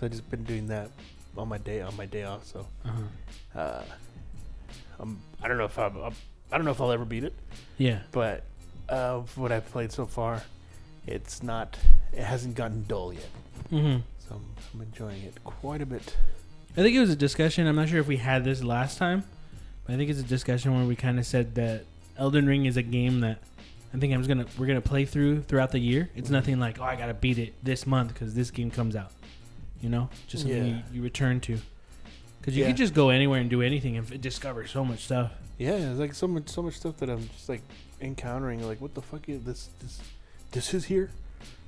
So 0.00 0.06
I 0.06 0.08
just 0.08 0.28
been 0.32 0.42
doing 0.42 0.66
that 0.66 0.90
on 1.38 1.46
my 1.46 1.58
day 1.58 1.80
on 1.80 1.96
my 1.96 2.06
day 2.06 2.24
off. 2.24 2.44
So 2.44 2.66
Uh-huh. 2.84 3.60
uh, 3.60 3.84
um, 5.02 5.18
I 5.42 5.48
don't 5.48 5.58
know 5.58 5.64
if 5.64 5.78
I'm, 5.78 5.96
I'm, 5.96 6.14
I 6.50 6.56
don't 6.56 6.64
know 6.64 6.70
if 6.70 6.80
I'll 6.80 6.92
ever 6.92 7.04
beat 7.04 7.24
it, 7.24 7.34
Yeah. 7.78 8.00
but 8.12 8.44
uh, 8.88 9.20
what 9.36 9.52
I've 9.52 9.70
played 9.70 9.92
so 9.92 10.06
far, 10.06 10.42
it's 11.06 11.42
not, 11.42 11.78
it 12.12 12.22
hasn't 12.22 12.54
gotten 12.54 12.84
dull 12.88 13.12
yet. 13.12 13.28
Mm-hmm. 13.72 14.00
So 14.18 14.34
I'm, 14.36 14.44
I'm 14.74 14.80
enjoying 14.82 15.22
it 15.22 15.42
quite 15.44 15.82
a 15.82 15.86
bit. 15.86 16.16
I 16.76 16.82
think 16.82 16.94
it 16.96 17.00
was 17.00 17.10
a 17.10 17.16
discussion. 17.16 17.66
I'm 17.66 17.76
not 17.76 17.88
sure 17.88 18.00
if 18.00 18.06
we 18.06 18.16
had 18.18 18.44
this 18.44 18.62
last 18.62 18.98
time, 18.98 19.24
but 19.84 19.94
I 19.94 19.96
think 19.98 20.10
it's 20.10 20.20
a 20.20 20.24
discussion 20.24 20.74
where 20.76 20.86
we 20.86 20.96
kind 20.96 21.18
of 21.18 21.26
said 21.26 21.54
that 21.56 21.84
Elden 22.16 22.46
Ring 22.46 22.66
is 22.66 22.76
a 22.76 22.82
game 22.82 23.20
that 23.20 23.38
I 23.94 23.98
think 23.98 24.14
I 24.14 24.16
was 24.16 24.26
gonna 24.26 24.46
we're 24.58 24.66
gonna 24.66 24.80
play 24.80 25.04
through 25.04 25.42
throughout 25.42 25.70
the 25.70 25.78
year. 25.78 26.08
It's 26.16 26.30
nothing 26.30 26.58
like 26.58 26.80
oh 26.80 26.84
I 26.84 26.96
gotta 26.96 27.12
beat 27.12 27.38
it 27.38 27.52
this 27.62 27.86
month 27.86 28.14
because 28.14 28.34
this 28.34 28.50
game 28.50 28.70
comes 28.70 28.96
out. 28.96 29.10
You 29.82 29.90
know, 29.90 30.08
just 30.28 30.44
something 30.44 30.64
Yeah. 30.66 30.76
you, 30.76 30.82
you 30.98 31.02
return 31.02 31.40
to. 31.40 31.58
Because 32.42 32.56
you 32.56 32.64
Yeah. 32.64 32.70
can 32.70 32.76
just 32.76 32.92
go 32.92 33.08
anywhere 33.10 33.40
and 33.40 33.48
do 33.48 33.62
anything 33.62 33.96
and 33.96 34.12
f- 34.12 34.20
discover 34.20 34.66
so 34.66 34.84
much 34.84 35.04
stuff. 35.04 35.30
Yeah, 35.58 35.76
it's 35.92 36.00
like 36.00 36.12
so 36.12 36.26
much, 36.26 36.48
so 36.48 36.60
much 36.60 36.74
stuff 36.74 36.96
that 36.98 37.08
I'm 37.08 37.28
just 37.28 37.48
like 37.48 37.62
encountering. 38.00 38.66
Like, 38.66 38.80
what 38.80 38.94
the 38.94 39.00
fuck 39.02 39.28
is 39.28 39.44
this? 39.44 39.70
This, 39.80 40.00
this 40.50 40.74
is 40.74 40.84
here. 40.86 41.10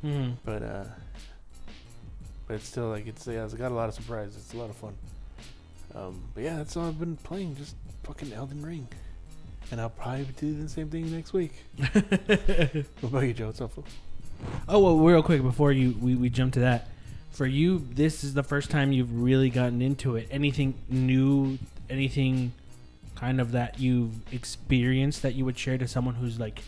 Mm-hmm. 0.04 0.32
But 0.44 0.62
uh, 0.64 0.84
but 2.48 2.54
it's 2.54 2.68
still 2.68 2.88
like 2.88 3.06
it's 3.06 3.26
yeah, 3.26 3.44
it's 3.44 3.54
got 3.54 3.70
a 3.70 3.74
lot 3.74 3.88
of 3.88 3.94
surprises. 3.94 4.36
It's 4.36 4.52
a 4.52 4.56
lot 4.58 4.68
of 4.68 4.76
fun. 4.76 4.94
Um, 5.94 6.20
but 6.34 6.42
yeah, 6.42 6.56
that's 6.56 6.76
all 6.76 6.88
I've 6.88 6.98
been 6.98 7.16
playing. 7.16 7.54
Just 7.56 7.76
fucking 8.02 8.32
Elden 8.32 8.60
Ring, 8.66 8.88
and 9.70 9.80
I'll 9.80 9.90
probably 9.90 10.26
do 10.36 10.60
the 10.60 10.68
same 10.68 10.90
thing 10.90 11.10
next 11.12 11.32
week. 11.32 11.52
What 11.78 13.02
about 13.04 13.20
you, 13.20 13.32
Joe? 13.32 13.52
Oh 14.68 14.80
well, 14.80 14.98
real 14.98 15.22
quick 15.22 15.40
before 15.42 15.70
you 15.72 15.96
we, 16.00 16.16
we 16.16 16.28
jump 16.30 16.52
to 16.54 16.60
that. 16.60 16.88
For 17.34 17.46
you, 17.46 17.84
this 17.90 18.22
is 18.22 18.34
the 18.34 18.44
first 18.44 18.70
time 18.70 18.92
you've 18.92 19.20
really 19.20 19.50
gotten 19.50 19.82
into 19.82 20.14
it. 20.14 20.28
Anything 20.30 20.74
new? 20.88 21.58
Anything 21.90 22.52
kind 23.16 23.40
of 23.40 23.52
that 23.52 23.80
you've 23.80 24.32
experienced 24.32 25.22
that 25.22 25.34
you 25.34 25.44
would 25.44 25.58
share 25.58 25.76
to 25.76 25.88
someone 25.88 26.14
who's 26.14 26.38
like 26.38 26.62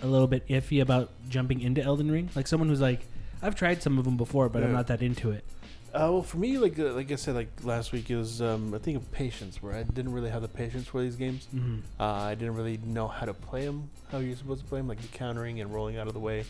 a 0.00 0.06
little 0.06 0.28
bit 0.28 0.46
iffy 0.46 0.80
about 0.80 1.10
jumping 1.28 1.60
into 1.60 1.82
Elden 1.82 2.08
Ring? 2.08 2.30
Like 2.36 2.46
someone 2.46 2.68
who's 2.68 2.80
like, 2.80 3.00
I've 3.42 3.56
tried 3.56 3.82
some 3.82 3.98
of 3.98 4.04
them 4.04 4.16
before, 4.16 4.48
but 4.48 4.62
I'm 4.62 4.72
not 4.72 4.86
that 4.86 5.02
into 5.02 5.32
it. 5.32 5.44
Uh, 5.92 6.08
well, 6.10 6.22
for 6.22 6.38
me, 6.38 6.56
like 6.56 6.78
uh, 6.78 6.92
like 6.92 7.10
I 7.10 7.16
said, 7.16 7.34
like 7.34 7.50
last 7.64 7.90
week, 7.92 8.08
it 8.08 8.16
was 8.16 8.40
um, 8.40 8.72
I 8.72 8.78
think 8.78 8.96
of 8.96 9.10
patience, 9.12 9.60
where 9.60 9.74
I 9.74 9.82
didn't 9.82 10.12
really 10.12 10.30
have 10.30 10.40
the 10.40 10.48
patience 10.48 10.86
for 10.86 11.02
these 11.02 11.16
games. 11.16 11.48
Mm-hmm. 11.54 11.80
Uh, 12.00 12.04
I 12.04 12.34
didn't 12.34 12.54
really 12.54 12.78
know 12.86 13.08
how 13.08 13.26
to 13.26 13.34
play 13.34 13.66
them, 13.66 13.90
how 14.10 14.18
you're 14.18 14.36
supposed 14.36 14.62
to 14.62 14.66
play 14.66 14.78
them, 14.78 14.88
like 14.88 15.02
the 15.02 15.08
countering 15.08 15.60
and 15.60 15.74
rolling 15.74 15.98
out 15.98 16.06
of 16.06 16.14
the 16.14 16.20
way. 16.20 16.44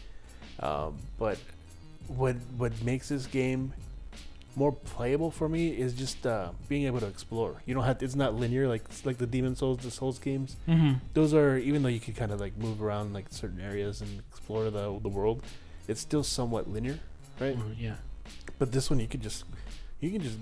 Um, 0.61 0.99
but 1.19 1.39
what 2.09 2.37
what 2.57 2.83
makes 2.83 3.09
this 3.09 3.27
game 3.27 3.73
more 4.55 4.73
playable 4.73 5.31
for 5.31 5.49
me 5.49 5.69
is 5.69 5.95
just 5.95 6.27
uh, 6.27 6.51
being 6.69 6.87
able 6.87 7.01
to 7.01 7.07
explore. 7.07 7.63
You 7.65 7.75
don't 7.75 7.85
have 7.85 8.03
it's 8.03 8.15
not 8.15 8.35
linear 8.35 8.69
like 8.69 8.85
like 9.05 9.19
the 9.19 9.27
Demon 9.27 9.57
Souls, 9.57 9.79
the 9.79 9.91
Souls 9.91 10.19
games. 10.19 10.57
Mm-hmm. 10.69 10.99
Those 11.15 11.33
are 11.35 11.57
even 11.57 11.83
though 11.83 11.89
you 11.89 12.01
can 12.01 12.15
kind 12.15 12.33
of 12.33 12.41
like 12.41 12.57
move 12.57 12.83
around 12.83 13.15
like 13.15 13.27
certain 13.31 13.61
areas 13.61 14.01
and 14.01 14.23
explore 14.31 14.65
the 14.65 14.99
the 15.01 15.09
world, 15.09 15.43
it's 15.89 16.01
still 16.01 16.23
somewhat 16.23 16.69
linear, 16.69 16.99
right? 17.41 17.57
yeah. 17.79 17.97
But 18.59 18.73
this 18.73 18.91
one 18.91 19.01
you 19.01 19.09
could 19.09 19.23
just 19.23 19.45
you 20.01 20.11
can 20.11 20.21
just 20.21 20.39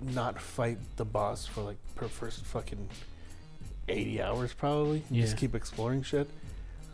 not 0.00 0.40
fight 0.40 0.78
the 0.96 1.04
boss 1.04 1.46
for 1.46 1.62
like 1.62 1.76
per 1.94 2.08
first 2.08 2.44
fucking 2.44 2.88
eighty 3.88 4.22
hours 4.22 4.52
probably. 4.54 5.04
Yeah. 5.10 5.22
Just 5.22 5.36
keep 5.36 5.54
exploring 5.54 6.02
shit. 6.02 6.28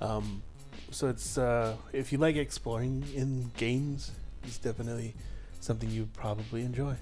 Um, 0.00 0.42
so 0.90 1.08
it's 1.08 1.38
uh, 1.38 1.76
if 1.92 2.12
you 2.12 2.18
like 2.18 2.36
exploring 2.36 3.04
in 3.14 3.50
games, 3.56 4.12
it's 4.44 4.58
definitely 4.58 5.14
something 5.60 5.90
you 5.90 6.08
probably 6.14 6.62
enjoy. 6.62 6.96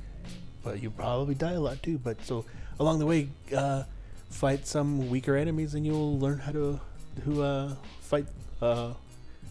But 0.62 0.83
you 0.83 0.90
probably 0.90 1.35
die 1.35 1.52
a 1.52 1.61
lot 1.61 1.83
too. 1.83 1.99
But 1.99 2.25
so 2.25 2.45
along 2.81 2.99
the 2.99 3.07
way, 3.07 3.28
uh, 3.55 3.85
fight 4.31 4.66
some 4.66 5.09
weaker 5.11 5.37
enemies, 5.37 5.75
and 5.75 5.87
you'll 5.87 6.19
learn 6.19 6.38
how 6.38 6.52
to 6.52 6.81
to 7.25 7.43
uh, 7.43 7.75
fight 8.00 8.26
uh, 8.61 8.95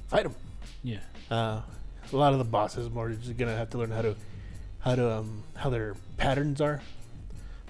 fight 0.08 0.24
them. 0.24 0.36
Yeah. 0.84 1.00
Uh, 1.32 1.62
a 2.12 2.16
lot 2.16 2.34
of 2.34 2.40
the 2.40 2.46
bosses 2.46 2.90
more 2.90 3.10
just 3.10 3.38
gonna 3.38 3.56
have 3.56 3.70
to 3.72 3.78
learn 3.78 3.92
how 3.92 4.02
to 4.02 4.16
how 4.80 4.96
to 4.96 5.12
um, 5.20 5.44
how 5.56 5.70
their 5.70 5.96
patterns 6.18 6.62
are. 6.62 6.82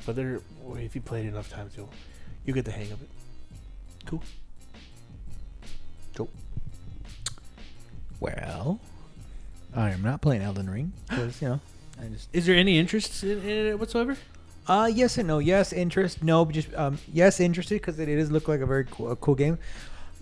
But 0.06 0.16
they're 0.16 0.42
if 0.76 0.96
you 0.96 1.02
play 1.02 1.26
it 1.26 1.28
enough 1.28 1.50
times, 1.50 1.74
you'll 1.78 1.90
you 2.46 2.54
get 2.54 2.66
the 2.66 2.72
hang 2.72 2.92
of 2.92 3.02
it. 3.02 3.10
Cool. 4.06 4.22
Well, 8.20 8.80
I 9.76 9.92
am 9.92 10.02
not 10.02 10.22
playing 10.22 10.42
Elden 10.42 10.70
Ring 10.70 10.94
because 11.10 11.42
you 11.42 11.50
know 11.50 11.60
I 12.02 12.08
just. 12.08 12.30
Is 12.34 12.46
there 12.46 12.56
any 12.56 12.78
interest 12.80 13.24
in, 13.24 13.40
in 13.42 13.68
it 13.68 13.80
whatsoever? 13.80 14.18
Uh, 14.68 14.90
yes 14.92 15.18
and 15.18 15.28
no. 15.28 15.40
Yes, 15.40 15.72
interest. 15.74 16.24
No, 16.24 16.46
just 16.46 16.74
um, 16.76 16.98
yes, 17.14 17.40
interested 17.40 17.76
because 17.76 18.00
it, 18.00 18.10
it 18.10 18.16
does 18.16 18.32
look 18.32 18.48
like 18.48 18.62
a 18.62 18.66
very 18.66 18.86
cool, 18.86 19.12
a 19.12 19.16
cool 19.16 19.36
game. 19.36 19.60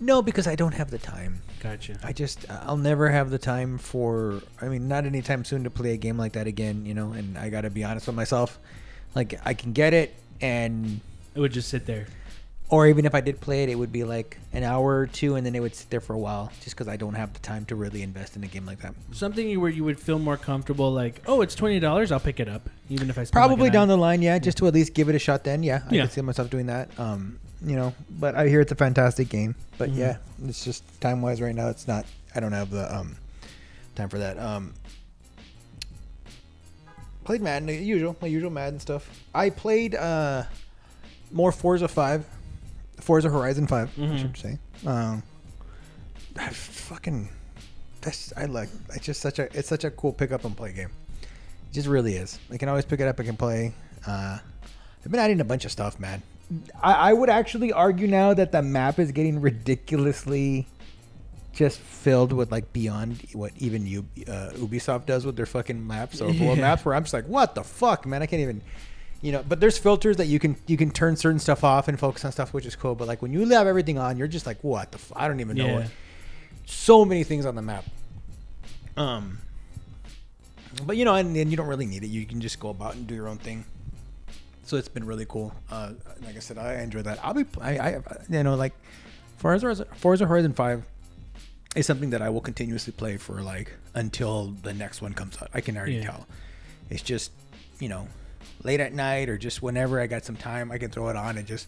No, 0.00 0.20
because 0.22 0.46
I 0.46 0.54
don't 0.54 0.74
have 0.74 0.90
the 0.90 0.98
time. 0.98 1.40
Gotcha. 1.60 1.98
I 2.02 2.12
just 2.12 2.44
I'll 2.50 2.76
never 2.76 3.08
have 3.10 3.30
the 3.30 3.38
time 3.38 3.78
for. 3.78 4.42
I 4.60 4.66
mean, 4.66 4.88
not 4.88 5.06
anytime 5.06 5.44
soon 5.44 5.64
to 5.64 5.70
play 5.70 5.92
a 5.92 5.96
game 5.96 6.18
like 6.18 6.32
that 6.32 6.46
again. 6.46 6.84
You 6.84 6.94
know, 6.94 7.12
and 7.12 7.38
I 7.38 7.48
gotta 7.48 7.70
be 7.70 7.84
honest 7.84 8.06
with 8.06 8.16
myself. 8.16 8.58
Like 9.14 9.40
I 9.44 9.54
can 9.54 9.72
get 9.72 9.94
it, 9.94 10.14
and 10.40 11.00
It 11.34 11.40
would 11.40 11.52
just 11.52 11.68
sit 11.68 11.86
there. 11.86 12.06
Or 12.70 12.86
even 12.86 13.04
if 13.04 13.14
I 13.14 13.20
did 13.20 13.40
play 13.40 13.62
it, 13.62 13.68
it 13.68 13.74
would 13.76 13.92
be 13.92 14.04
like 14.04 14.38
an 14.52 14.64
hour 14.64 14.98
or 15.00 15.06
two, 15.06 15.36
and 15.36 15.44
then 15.46 15.54
it 15.54 15.60
would 15.60 15.74
sit 15.74 15.90
there 15.90 16.00
for 16.00 16.14
a 16.14 16.18
while, 16.18 16.50
just 16.62 16.74
because 16.76 16.88
I 16.88 16.96
don't 16.96 17.14
have 17.14 17.32
the 17.32 17.40
time 17.40 17.64
to 17.66 17.76
really 17.76 18.02
invest 18.02 18.36
in 18.36 18.42
a 18.44 18.46
game 18.46 18.64
like 18.66 18.80
that. 18.80 18.94
Something 19.12 19.60
where 19.60 19.70
you 19.70 19.84
would 19.84 20.00
feel 20.00 20.18
more 20.18 20.36
comfortable, 20.36 20.90
like, 20.92 21.22
oh, 21.26 21.40
it's 21.42 21.54
twenty 21.54 21.78
dollars, 21.78 22.10
I'll 22.10 22.20
pick 22.20 22.40
it 22.40 22.48
up, 22.48 22.68
even 22.88 23.10
if 23.10 23.18
I 23.18 23.24
spend 23.24 23.32
Probably 23.32 23.64
like 23.64 23.72
down 23.72 23.88
the 23.88 23.96
line, 23.98 24.22
yeah, 24.22 24.38
just 24.38 24.56
to 24.58 24.66
at 24.66 24.74
least 24.74 24.94
give 24.94 25.08
it 25.08 25.14
a 25.14 25.18
shot. 25.18 25.44
Then, 25.44 25.62
yeah, 25.62 25.82
I 25.90 25.94
Yeah. 25.94 26.02
can 26.02 26.10
see 26.10 26.20
myself 26.22 26.50
doing 26.50 26.66
that. 26.66 26.88
Um, 26.98 27.38
you 27.64 27.76
know, 27.76 27.94
but 28.10 28.34
I 28.34 28.48
hear 28.48 28.60
it's 28.60 28.72
a 28.72 28.76
fantastic 28.76 29.28
game. 29.28 29.54
But 29.78 29.90
Mhm. 29.90 29.96
yeah, 29.98 30.16
it's 30.46 30.64
just 30.64 30.82
time 31.00 31.22
wise 31.22 31.40
right 31.40 31.54
now. 31.54 31.68
It's 31.68 31.86
not. 31.88 32.06
I 32.34 32.40
don't 32.40 32.52
have 32.52 32.70
the 32.70 32.92
um 32.94 33.16
time 33.94 34.08
for 34.08 34.18
that. 34.18 34.38
Um, 34.38 34.74
played 37.24 37.40
Madden, 37.42 37.68
usual, 37.68 38.16
my 38.20 38.28
usual 38.28 38.50
Madden 38.50 38.80
stuff. 38.80 39.08
I 39.34 39.50
played 39.50 39.94
uh 39.94 40.44
more 41.32 41.52
Forza 41.52 41.88
Five, 41.88 42.24
Forza 43.00 43.28
Horizon 43.30 43.66
5 43.66 43.90
I 43.96 44.00
Mhm. 44.00 44.18
should 44.20 44.36
say. 44.36 44.58
Um, 44.86 45.22
I 46.36 46.48
fucking 46.50 47.28
that's 48.00 48.32
I 48.36 48.44
like. 48.46 48.68
It's 48.94 49.04
just 49.06 49.20
such 49.20 49.38
a 49.38 49.44
it's 49.56 49.68
such 49.68 49.84
a 49.84 49.90
cool 49.90 50.12
pick 50.12 50.32
up 50.32 50.44
and 50.44 50.56
play 50.56 50.72
game. 50.72 50.90
It 51.22 51.72
just 51.72 51.86
really 51.88 52.14
is. 52.16 52.38
I 52.52 52.56
can 52.58 52.68
always 52.68 52.84
pick 52.84 53.00
it 53.00 53.08
up. 53.08 53.18
I 53.20 53.24
can 53.24 53.36
play. 53.36 53.72
Uh, 54.06 54.38
I've 55.04 55.10
been 55.10 55.20
adding 55.20 55.40
a 55.40 55.44
bunch 55.44 55.64
of 55.64 55.72
stuff, 55.72 55.98
man. 55.98 56.22
I, 56.82 56.92
I 56.92 57.12
would 57.12 57.30
actually 57.30 57.72
argue 57.72 58.06
now 58.06 58.34
that 58.34 58.52
the 58.52 58.62
map 58.62 58.98
is 58.98 59.12
getting 59.12 59.40
ridiculously 59.40 60.66
just 61.52 61.78
filled 61.78 62.32
with 62.32 62.50
like 62.50 62.72
beyond 62.72 63.22
what 63.32 63.52
even 63.58 63.86
you 63.86 64.04
uh, 64.28 64.50
Ubisoft 64.56 65.06
does 65.06 65.24
with 65.24 65.36
their 65.36 65.46
fucking 65.46 65.86
maps 65.86 66.20
or 66.20 66.32
full 66.34 66.54
Yeah. 66.56 66.60
maps. 66.60 66.84
Where 66.84 66.94
I'm 66.94 67.04
just 67.04 67.14
like, 67.14 67.26
what 67.28 67.54
the 67.54 67.62
fuck, 67.64 68.06
man? 68.06 68.22
I 68.22 68.26
can't 68.26 68.42
even. 68.42 68.60
You 69.24 69.32
know, 69.32 69.42
but 69.48 69.58
there's 69.58 69.78
filters 69.78 70.18
that 70.18 70.26
you 70.26 70.38
can 70.38 70.54
you 70.66 70.76
can 70.76 70.90
turn 70.90 71.16
certain 71.16 71.38
stuff 71.38 71.64
off 71.64 71.88
and 71.88 71.98
focus 71.98 72.26
on 72.26 72.32
stuff, 72.32 72.52
which 72.52 72.66
is 72.66 72.76
cool. 72.76 72.94
But 72.94 73.08
like 73.08 73.22
when 73.22 73.32
you 73.32 73.48
have 73.48 73.66
everything 73.66 73.96
on, 73.98 74.18
you're 74.18 74.28
just 74.28 74.44
like, 74.44 74.62
what 74.62 74.92
the? 74.92 74.98
F- 74.98 75.12
I 75.16 75.28
don't 75.28 75.40
even 75.40 75.56
know. 75.56 75.64
Yeah. 75.66 75.74
What. 75.76 75.90
So 76.66 77.06
many 77.06 77.24
things 77.24 77.46
on 77.46 77.54
the 77.54 77.62
map. 77.62 77.86
Um, 78.98 79.38
but 80.84 80.98
you 80.98 81.06
know, 81.06 81.14
and, 81.14 81.34
and 81.36 81.50
you 81.50 81.56
don't 81.56 81.68
really 81.68 81.86
need 81.86 82.04
it. 82.04 82.08
You 82.08 82.26
can 82.26 82.42
just 82.42 82.60
go 82.60 82.68
about 82.68 82.96
and 82.96 83.06
do 83.06 83.14
your 83.14 83.28
own 83.28 83.38
thing. 83.38 83.64
So 84.64 84.76
it's 84.76 84.88
been 84.88 85.04
really 85.06 85.24
cool. 85.26 85.54
Uh, 85.70 85.92
like 86.22 86.36
I 86.36 86.40
said, 86.40 86.58
I 86.58 86.82
enjoy 86.82 87.00
that. 87.00 87.18
I'll 87.24 87.32
be, 87.32 87.46
I, 87.62 87.78
I 87.78 88.02
you 88.28 88.42
know, 88.42 88.56
like 88.56 88.74
Forza, 89.38 89.86
Forza 89.94 90.26
Horizon 90.26 90.52
Five 90.52 90.84
is 91.76 91.86
something 91.86 92.10
that 92.10 92.20
I 92.20 92.28
will 92.28 92.40
continuously 92.42 92.92
play 92.92 93.16
for 93.16 93.40
like 93.40 93.72
until 93.94 94.54
the 94.62 94.74
next 94.74 95.00
one 95.00 95.14
comes 95.14 95.40
out. 95.40 95.48
I 95.54 95.62
can 95.62 95.76
already 95.78 95.94
Yeah. 95.94 96.04
tell. 96.10 96.26
It's 96.90 97.02
just, 97.02 97.30
you 97.80 97.88
know, 97.88 98.06
late 98.62 98.80
at 98.80 98.92
night 98.92 99.28
or 99.28 99.36
just 99.38 99.62
whenever 99.62 100.00
I 100.00 100.06
got 100.06 100.24
some 100.24 100.36
time, 100.36 100.70
I 100.72 100.78
can 100.78 100.90
throw 100.90 101.08
it 101.08 101.16
on 101.16 101.38
and 101.38 101.46
just 101.46 101.66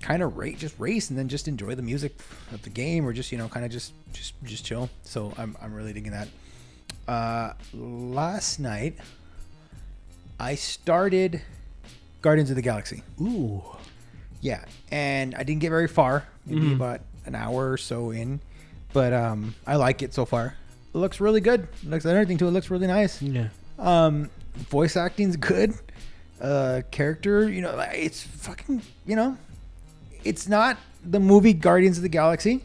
kind 0.00 0.22
of 0.22 0.36
race, 0.36 0.58
just 0.58 0.78
race, 0.78 1.10
and 1.10 1.18
then 1.18 1.28
just 1.28 1.46
enjoy 1.48 1.74
the 1.74 1.82
music 1.82 2.14
of 2.52 2.62
the 2.62 2.70
game, 2.70 3.06
or 3.06 3.12
just 3.12 3.30
you 3.32 3.38
know, 3.38 3.48
kind 3.48 3.64
of 3.64 3.70
just 3.70 3.92
just 4.12 4.34
just 4.44 4.64
chill. 4.64 4.90
So 5.04 5.32
I'm 5.38 5.56
I'm 5.62 5.72
really 5.74 5.92
digging 5.92 6.12
that. 6.12 6.28
Uh, 7.06 7.52
last 7.74 8.58
night, 8.60 8.96
I 10.38 10.54
started 10.54 11.42
Guardians 12.20 12.50
of 12.50 12.56
the 12.56 12.62
Galaxy. 12.62 13.02
Ooh. 13.20 13.62
Yeah, 14.40 14.64
and 14.90 15.34
I 15.36 15.44
didn't 15.44 15.60
get 15.60 15.70
very 15.70 15.86
far, 15.88 16.26
maybe 16.46 16.62
Mhm. 16.66 16.74
about 16.74 17.00
an 17.26 17.36
hour 17.36 17.70
or 17.70 17.76
so 17.76 18.10
in, 18.10 18.40
but 18.92 19.12
um, 19.12 19.54
I 19.66 19.76
like 19.76 20.02
it 20.02 20.12
so 20.14 20.24
far. 20.24 20.56
It 20.92 20.98
looks 20.98 21.20
really 21.20 21.40
good. 21.40 21.68
It 21.82 21.88
looks 21.90 22.04
like 22.04 22.12
everything 22.14 22.38
to 22.38 22.48
it 22.48 22.50
looks 22.50 22.68
really 22.70 22.88
nice. 22.88 23.22
Yeah. 23.22 23.48
Um, 23.78 24.30
voice 24.54 24.96
acting's 24.96 25.36
good. 25.36 25.74
Uh, 26.40 26.82
character, 26.90 27.48
you 27.48 27.60
know, 27.60 27.78
it's 27.92 28.22
fucking, 28.22 28.82
you 29.06 29.14
know, 29.14 29.36
it's 30.24 30.48
not 30.48 30.76
the 31.04 31.20
movie 31.20 31.52
Guardians 31.52 31.98
of 31.98 32.02
the 32.02 32.08
Galaxy. 32.08 32.62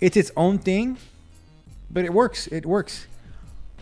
It's 0.00 0.16
its 0.16 0.30
own 0.36 0.58
thing, 0.58 0.98
but 1.90 2.04
it 2.04 2.12
works. 2.12 2.46
It 2.48 2.64
works. 2.66 3.06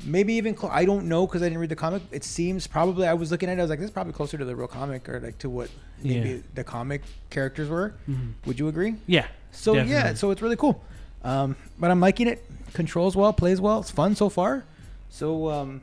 Maybe 0.05 0.35
even 0.35 0.55
clo- 0.55 0.71
I 0.73 0.85
don't 0.85 1.09
know 1.09 1.27
because 1.27 1.43
I 1.43 1.47
didn't 1.47 1.59
read 1.59 1.69
the 1.69 1.77
comic. 1.77 2.03
It 2.11 2.25
seems 2.25 2.67
probably 2.67 3.07
I 3.07 3.15
was 3.15 3.31
looking 3.31 3.49
at 3.49 3.59
it. 3.59 3.61
I 3.61 3.63
was 3.65 3.71
like, 3.71 3.79
this 3.79 3.87
is 3.89 3.93
probably 3.93 4.13
closer 4.15 4.37
to 4.39 4.45
the 4.45 4.57
real 4.57 4.67
comic 4.67 5.09
or 5.09 5.21
like 5.21 5.39
to 5.39 5.51
what 5.51 5.69
maybe 6.03 6.31
Yeah. 6.31 6.37
the 6.55 6.65
comic 6.65 7.03
characters 7.31 7.69
were. 7.69 7.95
Mhm. 8.09 8.33
Would 8.47 8.59
you 8.59 8.69
agree? 8.69 8.97
Yeah. 9.07 9.27
So 9.53 9.75
yeah, 9.75 10.15
so 10.15 10.31
it's 10.31 10.41
really 10.43 10.57
cool. 10.57 10.83
Um, 11.23 11.55
but 11.79 11.91
I'm 11.91 12.01
liking 12.01 12.27
it. 12.29 12.45
Controls 12.73 13.15
well, 13.15 13.33
plays 13.33 13.61
well. 13.61 13.81
It's 13.81 13.91
fun 13.91 14.17
so 14.17 14.29
far. 14.31 14.65
So 15.11 15.51
um, 15.51 15.83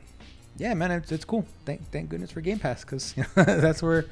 yeah, 0.60 0.74
man, 0.74 0.90
it's, 0.92 1.10
it's 1.10 1.24
cool. 1.24 1.44
Thank 1.64 1.90
thank 1.90 2.08
goodness 2.10 2.30
for 2.30 2.40
Game 2.40 2.58
Pass 2.58 2.84
because 2.84 3.14
that's 3.34 3.82
where, 3.82 4.04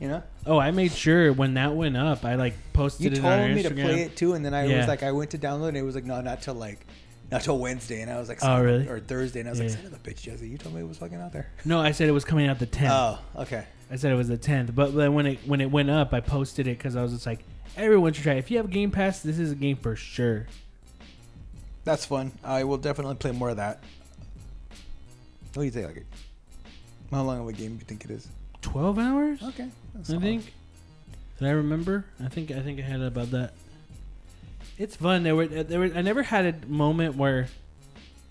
you 0.00 0.08
know, 0.08 0.22
Oh, 0.46 0.58
I 0.58 0.70
made 0.70 0.92
sure 0.92 1.32
when 1.32 1.54
that 1.54 1.74
went 1.74 1.96
up, 1.96 2.24
I 2.24 2.36
like 2.36 2.54
posted 2.72 3.04
you 3.04 3.10
it 3.12 3.16
on 3.18 3.22
told 3.22 3.40
our 3.40 3.48
me 3.54 3.62
to 3.64 3.70
play 3.70 4.02
it 4.02 4.16
too, 4.16 4.32
and 4.34 4.44
then 4.44 4.54
I 4.54 4.64
Yeah. 4.66 4.78
was 4.78 4.86
like, 4.88 5.02
I 5.02 5.12
went 5.12 5.30
to 5.32 5.38
download, 5.38 5.68
and 5.68 5.76
it 5.76 5.82
was 5.82 5.94
like, 5.94 6.04
no, 6.04 6.20
not 6.20 6.40
till 6.40 6.54
like, 6.54 6.86
not 7.30 7.42
till 7.42 7.58
Wednesday, 7.58 8.00
and 8.00 8.10
I 8.10 8.18
was 8.18 8.28
like, 8.28 8.38
Oh, 8.38 8.46
son 8.46 8.58
of 8.60 8.64
a- 8.64 8.64
really? 8.66 8.88
Or 8.88 9.00
Thursday, 9.00 9.40
and 9.40 9.48
I 9.48 9.52
was 9.52 9.60
like, 9.60 9.68
Yeah. 9.70 9.76
son 9.76 9.86
of 9.86 9.92
a 9.94 9.96
bitch, 9.98 10.22
Jesse, 10.22 10.48
you 10.48 10.56
told 10.56 10.74
me 10.74 10.80
it 10.80 10.88
was 10.88 10.98
fucking 10.98 11.20
out 11.20 11.32
there. 11.32 11.48
No, 11.64 11.80
I 11.80 11.90
said 11.90 12.08
it 12.08 12.12
was 12.12 12.24
coming 12.24 12.46
out 12.46 12.58
the 12.58 12.66
10th. 12.66 13.18
Oh, 13.36 13.42
okay. 13.42 13.64
I 13.90 13.96
said 13.96 14.12
it 14.12 14.16
was 14.16 14.28
the 14.28 14.38
10th, 14.38 14.74
but 14.74 14.94
then 14.94 15.14
when 15.14 15.26
it 15.26 15.38
when 15.46 15.60
it 15.60 15.70
went 15.70 15.90
up, 15.90 16.12
I 16.14 16.20
posted 16.20 16.66
it 16.68 16.78
because 16.78 16.94
I 16.94 17.02
was 17.02 17.12
just 17.12 17.26
like, 17.26 17.40
everyone 17.76 18.12
should 18.12 18.22
try. 18.22 18.34
it. 18.34 18.38
If 18.38 18.50
you 18.50 18.58
have 18.58 18.70
Game 18.70 18.90
Pass, 18.90 19.20
this 19.20 19.38
is 19.38 19.50
a 19.52 19.54
game 19.54 19.76
for 19.78 19.96
sure. 19.96 20.46
That's 21.84 22.04
fun. 22.04 22.32
I 22.44 22.64
will 22.64 22.76
definitely 22.76 23.14
play 23.16 23.32
more 23.32 23.48
of 23.50 23.56
that. 23.56 23.82
What 25.58 25.62
do 25.62 25.66
you 25.66 25.70
think? 25.72 25.86
Like, 25.88 26.04
how 27.10 27.22
long 27.24 27.40
of 27.40 27.48
a 27.48 27.52
game 27.52 27.70
do 27.70 27.78
you 27.80 27.84
think 27.84 28.04
it 28.04 28.12
is? 28.12 28.28
12 28.62 28.96
hours, 28.96 29.42
Okay, 29.42 29.68
that's 29.92 30.08
I 30.08 30.12
solid. 30.12 30.22
think. 30.22 30.52
Did 31.40 31.48
I 31.48 31.50
remember? 31.50 32.04
I 32.24 32.28
think 32.28 32.52
I 32.52 32.60
think 32.60 32.78
I 32.78 32.82
had 32.82 33.00
about 33.00 33.32
that. 33.32 33.54
It's 34.78 34.94
fun. 34.94 35.24
There 35.24 35.34
were 35.34 35.48
there 35.48 35.80
were 35.80 35.90
I 35.96 36.02
never 36.02 36.22
had 36.22 36.46
a 36.62 36.66
moment 36.68 37.16
where 37.16 37.48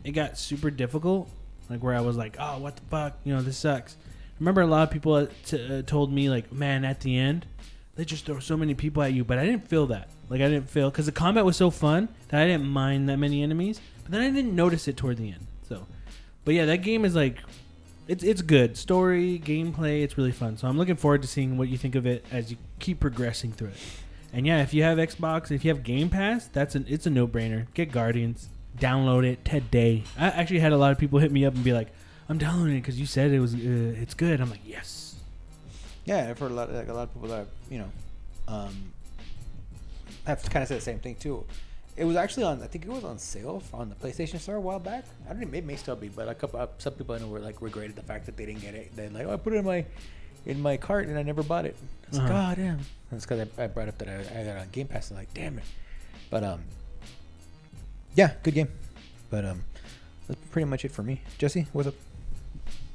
it 0.06 0.12
got 0.12 0.38
super 0.38 0.72
difficult, 0.72 1.30
like 1.70 1.84
where 1.84 1.94
I 1.96 2.00
was 2.00 2.16
like, 2.16 2.38
oh, 2.40 2.60
what 2.60 2.78
the 2.78 2.82
fuck, 2.84 3.18
you 3.26 3.36
know, 3.36 3.42
this 3.42 3.58
sucks. 3.58 3.98
I 4.00 4.36
remember 4.40 4.62
a 4.62 4.68
lot 4.68 4.84
of 4.84 4.92
people 4.92 5.16
uh, 5.16 5.26
t- 5.46 5.80
uh, 5.80 5.82
told 5.82 6.14
me 6.14 6.30
like, 6.30 6.54
man, 6.54 6.86
at 6.86 7.02
the 7.02 7.18
end, 7.18 7.46
they 7.96 8.06
just 8.06 8.26
throw 8.26 8.40
so 8.40 8.56
many 8.56 8.74
people 8.74 9.04
at 9.04 9.12
you, 9.12 9.26
but 9.26 9.38
I 9.38 9.46
didn't 9.46 9.68
feel 9.68 9.88
that. 9.88 10.08
Like 10.30 10.40
I 10.40 10.48
didn't 10.48 10.70
feel 10.70 10.90
because 10.90 11.08
the 11.08 11.12
combat 11.12 11.44
was 11.44 11.58
so 11.58 11.72
fun 11.72 12.08
that 12.30 12.42
I 12.42 12.48
didn't 12.48 12.70
mind 12.70 13.10
that 13.10 13.18
many 13.18 13.44
enemies, 13.44 13.82
but 14.04 14.14
then 14.14 14.22
I 14.22 14.30
didn't 14.30 14.56
notice 14.56 14.88
it 14.88 14.96
toward 14.96 15.18
the 15.18 15.28
end. 15.34 15.46
But 16.48 16.56
yeah, 16.56 16.64
that 16.68 16.78
game 16.78 17.04
is 17.04 17.14
like, 17.14 17.40
it's 18.08 18.24
it's 18.24 18.42
good 18.42 18.78
story, 18.78 19.38
gameplay. 19.38 20.04
It's 20.04 20.18
really 20.18 20.32
fun. 20.32 20.56
So 20.56 20.70
I'm 20.70 20.78
looking 20.78 20.96
forward 20.96 21.22
to 21.24 21.28
seeing 21.28 21.58
what 21.58 21.68
you 21.68 21.78
think 21.78 21.94
of 21.94 22.06
it 22.06 22.26
as 22.32 22.50
you 22.50 22.56
keep 22.80 23.02
progressing 23.02 23.52
through 23.52 23.68
it. 23.68 23.78
And 24.32 24.48
yeah, 24.48 24.62
if 24.62 24.74
you 24.74 24.82
have 24.84 24.98
Xbox, 24.98 25.52
if 25.52 25.66
you 25.66 25.72
have 25.72 25.84
Game 25.84 26.10
Pass, 26.10 26.48
that's 26.48 26.74
an 26.74 26.86
it's 26.88 27.06
a 27.06 27.10
no 27.10 27.28
brainer. 27.28 27.66
Get 27.74 27.92
Guardians, 27.92 28.48
download 28.80 29.26
it 29.26 29.44
today. 29.44 30.06
I 30.18 30.28
actually 30.28 30.60
had 30.60 30.72
a 30.72 30.78
lot 30.78 30.94
of 30.94 30.98
people 30.98 31.20
hit 31.20 31.34
me 31.34 31.44
up 31.44 31.54
and 31.54 31.66
be 31.66 31.74
like, 31.74 31.90
"I'm 32.30 32.38
downloading 32.38 32.78
it 32.78 32.80
because 32.80 32.98
you 32.98 33.08
said 33.08 33.32
it 33.32 33.42
was 33.42 33.54
uh, 33.54 33.58
it's 34.02 34.14
good." 34.14 34.40
I'm 34.40 34.50
like, 34.50 34.62
"Yes." 34.66 35.16
Yeah, 36.06 36.30
I've 36.30 36.40
heard 36.40 36.52
a 36.52 36.54
lot, 36.54 36.72
like 36.72 36.88
a 36.88 36.94
lot 36.94 37.10
of 37.10 37.14
people 37.14 37.28
that 37.28 37.48
you 37.70 37.80
know, 37.80 37.92
um, 38.48 38.94
have 40.26 40.42
kind 40.44 40.64
of 40.64 40.70
said 40.70 40.78
the 40.78 40.82
same 40.82 41.00
thing 41.00 41.16
too. 41.16 41.44
It 41.98 42.06
was 42.06 42.16
actually 42.16 42.44
on, 42.44 42.62
I 42.62 42.68
think 42.68 42.86
it 42.86 42.92
was 42.92 43.04
on 43.04 43.18
sale 43.18 43.64
on 43.74 43.90
the 43.90 43.96
PlayStation 43.96 44.40
Store 44.40 44.56
a 44.56 44.62
while 44.62 44.80
back. 44.80 45.04
I 45.28 45.34
don't 45.34 45.52
know, 45.52 45.58
it 45.58 45.66
may 45.66 45.76
still 45.76 45.96
be, 45.96 46.10
but 46.10 46.30
a 46.30 46.36
couple, 46.36 46.60
uh, 46.60 46.68
some 46.78 46.94
people 46.94 47.16
I 47.16 47.18
know 47.20 47.28
were 47.28 47.40
like 47.40 47.60
regretted 47.62 47.96
the 47.96 48.04
fact 48.04 48.28
that 48.28 48.38
they 48.38 48.46
didn't 48.46 48.62
get 48.62 48.76
it. 48.76 48.96
They're 48.96 49.10
like, 49.10 49.26
oh, 49.26 49.34
I 49.34 49.38
put 49.38 49.54
it 49.54 49.58
in 49.58 49.66
my, 49.66 49.84
in 50.46 50.62
my 50.62 50.78
cart 50.78 51.08
and 51.08 51.18
I 51.18 51.24
never 51.24 51.42
bought 51.42 51.66
it. 51.66 51.76
It's 52.08 52.18
like, 52.18 52.30
Uh-huh. 52.30 52.34
God 52.34 52.58
damn. 52.58 52.80
That's 53.12 53.26
because 53.26 53.48
I, 53.58 53.64
I 53.64 53.68
brought 53.68 53.88
up 53.88 53.98
that 53.98 54.10
I, 54.10 54.20
I 54.42 54.44
got 54.44 54.58
it 54.58 54.60
on 54.60 54.70
Game 54.72 54.88
Pass 54.88 55.10
and 55.10 55.18
like, 55.20 55.34
damn 55.34 55.58
it. 55.58 55.64
But 56.30 56.44
um, 56.44 56.62
yeah, 58.16 58.34
good 58.44 58.54
game. 58.54 58.70
But 59.30 59.46
um, 59.46 59.64
that's 60.28 60.40
pretty 60.52 60.66
much 60.66 60.86
it 60.86 60.92
for 60.92 61.02
me. 61.04 61.22
Jesse, 61.40 61.66
what's 61.74 61.88
up? 61.88 61.96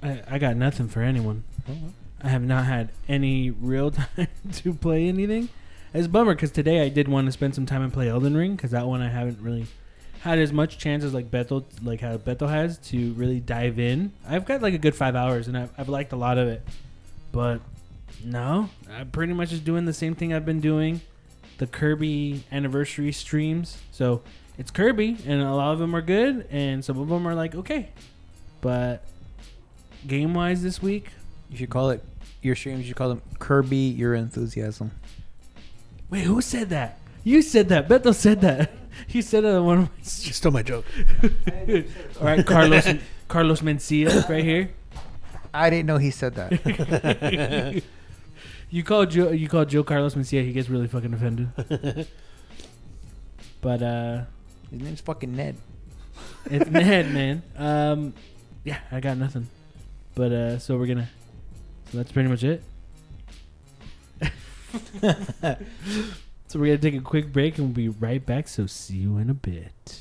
I, 0.03 0.21
I 0.31 0.39
got 0.39 0.57
nothing 0.57 0.89
for 0.89 1.01
anyone. 1.03 1.45
Oh, 1.69 1.73
well. 1.73 1.93
I 2.23 2.29
have 2.29 2.43
not 2.43 2.67
had 2.67 2.91
any 3.09 3.51
real 3.51 3.91
time 4.17 4.29
to 4.53 4.75
play 4.75 5.09
anything. 5.09 5.49
It's 5.95 6.07
a 6.07 6.09
bummer 6.09 6.35
because 6.35 6.51
today 6.51 6.81
I 6.83 6.89
did 6.89 7.07
want 7.07 7.27
to 7.27 7.33
spend 7.33 7.55
some 7.55 7.67
time 7.67 7.83
and 7.83 7.93
play 7.93 8.09
Elden 8.09 8.35
Ring 8.35 8.57
because 8.57 8.71
that 8.71 8.87
one 8.87 9.03
I 9.03 9.11
haven't 9.11 9.41
really 9.43 9.67
had 10.21 10.39
as 10.39 10.51
much 10.51 10.79
chance 10.79 11.05
as 11.05 11.13
like 11.13 11.31
Beto, 11.31 11.65
like 11.83 12.01
how 12.01 12.17
Beto 12.17 12.49
has 12.49 12.79
to 12.79 13.13
really 13.13 13.41
dive 13.41 13.79
in. 13.79 14.13
I've 14.27 14.47
got 14.47 14.63
like 14.63 14.73
a 14.73 14.79
good 14.79 14.95
five 14.95 15.15
hours 15.15 15.49
and 15.49 15.59
I've, 15.59 15.71
I've 15.77 15.91
liked 15.91 16.13
a 16.13 16.17
lot 16.17 16.39
of 16.39 16.49
it, 16.49 16.63
but 17.31 17.61
no, 18.25 18.71
I'm 18.91 19.11
pretty 19.11 19.35
much 19.35 19.51
just 19.51 19.65
doing 19.65 19.85
the 19.85 19.93
same 19.93 20.15
thing 20.15 20.33
I've 20.33 20.47
been 20.47 20.61
doing. 20.61 21.03
The 21.59 21.67
Kirby 21.67 22.45
anniversary 22.51 23.13
streams, 23.13 23.77
so 23.91 24.23
it's 24.57 24.71
Kirby, 24.71 25.19
and 25.27 25.43
a 25.43 25.55
lot 25.55 25.73
of 25.73 25.79
them 25.79 25.95
are 25.95 26.03
good, 26.03 26.47
and 26.51 26.83
some 26.85 26.99
of 26.99 27.09
them 27.09 27.29
are 27.29 27.35
like 27.35 27.55
okay, 27.55 27.91
but 28.63 29.05
game 30.07 30.33
wise 30.33 30.63
this 30.63 30.81
week, 30.81 31.11
You 31.51 31.59
should 31.59 31.71
call 31.71 31.91
it 31.91 32.03
your 32.41 32.57
streams. 32.57 32.81
You 32.81 32.87
should 32.87 32.97
call 32.97 33.11
them 33.11 33.23
Kirby 33.39 33.77
Your 33.77 34.15
Enthusiasm. 34.15 34.91
Wait, 36.13 36.25
who 36.25 36.43
said 36.43 36.69
that? 36.69 36.99
You 37.25 37.41
said 37.41 37.71
that. 37.71 37.89
Beto 37.89 38.15
said 38.15 38.43
that. 38.43 38.71
He 39.07 39.23
said 39.23 39.45
it 39.45 39.55
on 39.55 39.65
one 39.65 39.79
of 39.79 39.85
my 39.85 39.91
You 40.05 40.33
stole 40.37 40.53
my 40.53 40.63
joke. 40.63 40.85
All 42.21 42.27
right, 42.27 42.45
Carlos 42.45 42.87
Carlos 43.27 43.63
Mencia 43.63 44.29
right 44.29 44.45
here. 44.45 44.69
I 45.55 45.71
didn't 45.71 45.87
know 45.87 45.97
he 45.97 46.11
said 46.11 46.35
that. 46.35 47.83
You 48.69 48.85
call 48.85 49.07
Joe 49.07 49.31
you 49.31 49.49
call 49.49 49.65
Joe 49.65 49.83
Carlos 49.83 50.15
Mencia, 50.15 50.45
he 50.45 50.53
gets 50.53 50.69
really 50.69 50.89
fucking 50.89 51.15
offended. 51.15 51.49
But 53.63 53.83
uh 53.83 54.25
His 54.71 54.83
name's 54.83 55.01
fucking 55.01 55.35
Ned. 55.35 55.57
it's 56.45 56.69
Ned, 56.69 57.11
man. 57.13 57.43
Um 57.57 58.13
yeah, 58.63 58.81
I 58.93 59.01
got 59.01 59.17
nothing. 59.17 59.49
But 60.15 60.33
uh 60.33 60.59
so 60.59 60.77
we're 60.77 60.87
gonna 60.87 61.09
so 61.91 61.97
that's 61.97 62.13
pretty 62.13 62.29
much 62.29 62.45
it. 62.45 62.63
so 66.49 66.59
we're 66.59 66.77
gonna 66.77 66.79
take 66.79 66.95
a 66.95 67.01
quick 67.01 67.33
break 67.33 67.59
and 67.59 67.69
we'll 67.69 67.75
be 67.75 67.89
right 67.89 68.25
back, 68.25 68.49
so 68.49 68.67
see 68.67 68.97
you 68.97 69.19
in 69.19 69.31
a 69.31 69.35
bit. 69.35 70.01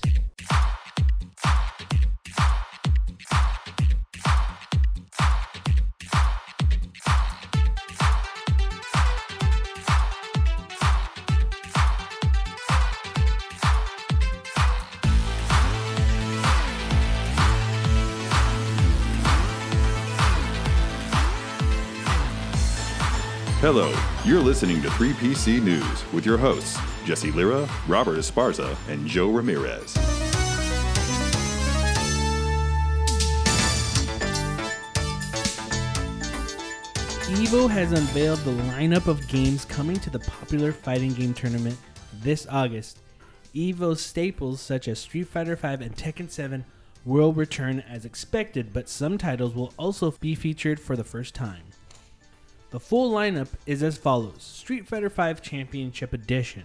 Hello, 23.61 23.93
you're 24.25 24.41
listening 24.41 24.81
to 24.81 24.87
3PC 24.87 25.61
News 25.61 26.11
with 26.13 26.25
your 26.25 26.39
hosts, 26.39 26.79
Jesse 27.05 27.31
Lira, 27.31 27.69
Robert 27.87 28.17
Esparza, 28.17 28.75
and 28.89 29.05
Joe 29.05 29.29
Ramirez. 29.29 29.93
Evo 37.37 37.69
has 37.69 37.91
unveiled 37.91 38.39
the 38.39 38.63
lineup 38.73 39.05
of 39.05 39.27
games 39.27 39.63
coming 39.65 39.99
to 39.99 40.09
the 40.09 40.21
popular 40.21 40.71
fighting 40.71 41.13
game 41.13 41.35
tournament 41.35 41.77
this 42.23 42.47
August. 42.49 42.97
Evo 43.53 43.95
staples 43.95 44.59
such 44.59 44.87
as 44.87 44.97
Street 44.97 45.27
Fighter 45.27 45.55
V 45.55 45.67
and 45.67 45.95
Tekken 45.95 46.31
7 46.31 46.65
will 47.05 47.31
return 47.31 47.81
as 47.81 48.05
expected, 48.05 48.73
but 48.73 48.89
some 48.89 49.19
titles 49.19 49.53
will 49.53 49.71
also 49.77 50.09
be 50.19 50.33
featured 50.33 50.79
for 50.79 50.95
the 50.95 51.03
first 51.03 51.35
time. 51.35 51.61
The 52.71 52.79
full 52.79 53.11
lineup 53.11 53.49
is 53.65 53.83
as 53.83 53.97
follows 53.97 54.41
Street 54.41 54.87
Fighter 54.87 55.09
V 55.09 55.33
Championship 55.41 56.13
Edition, 56.13 56.63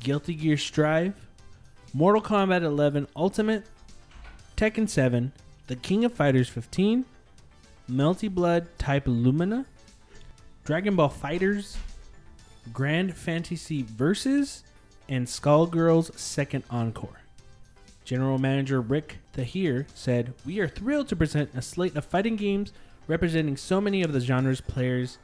Guilty 0.00 0.34
Gear 0.34 0.56
Strive, 0.56 1.14
Mortal 1.92 2.20
Kombat 2.20 2.62
11 2.62 3.06
Ultimate, 3.14 3.64
Tekken 4.56 4.88
7, 4.88 5.32
The 5.68 5.76
King 5.76 6.04
of 6.04 6.12
Fighters 6.12 6.48
15, 6.48 7.04
Melty 7.88 8.28
Blood 8.28 8.66
Type 8.76 9.04
Lumina, 9.06 9.66
Dragon 10.64 10.96
Ball 10.96 11.08
Fighters, 11.08 11.76
Granblue 12.72 13.14
Fantasy 13.14 13.82
Versus, 13.82 14.64
and 15.08 15.28
Skullgirls 15.28 16.18
Second 16.18 16.64
Encore. 16.70 17.20
General 18.04 18.38
Manager 18.38 18.80
Rick 18.80 19.18
Thiher 19.32 19.86
said, 19.94 20.34
We 20.44 20.58
are 20.58 20.68
thrilled 20.68 21.06
to 21.08 21.16
present 21.16 21.50
a 21.54 21.62
slate 21.62 21.94
of 21.94 22.04
fighting 22.04 22.34
games 22.34 22.72
representing 23.06 23.56
so 23.56 23.80
many 23.80 24.02
of 24.02 24.12
the 24.12 24.20
genre's 24.20 24.60
players 24.60 25.18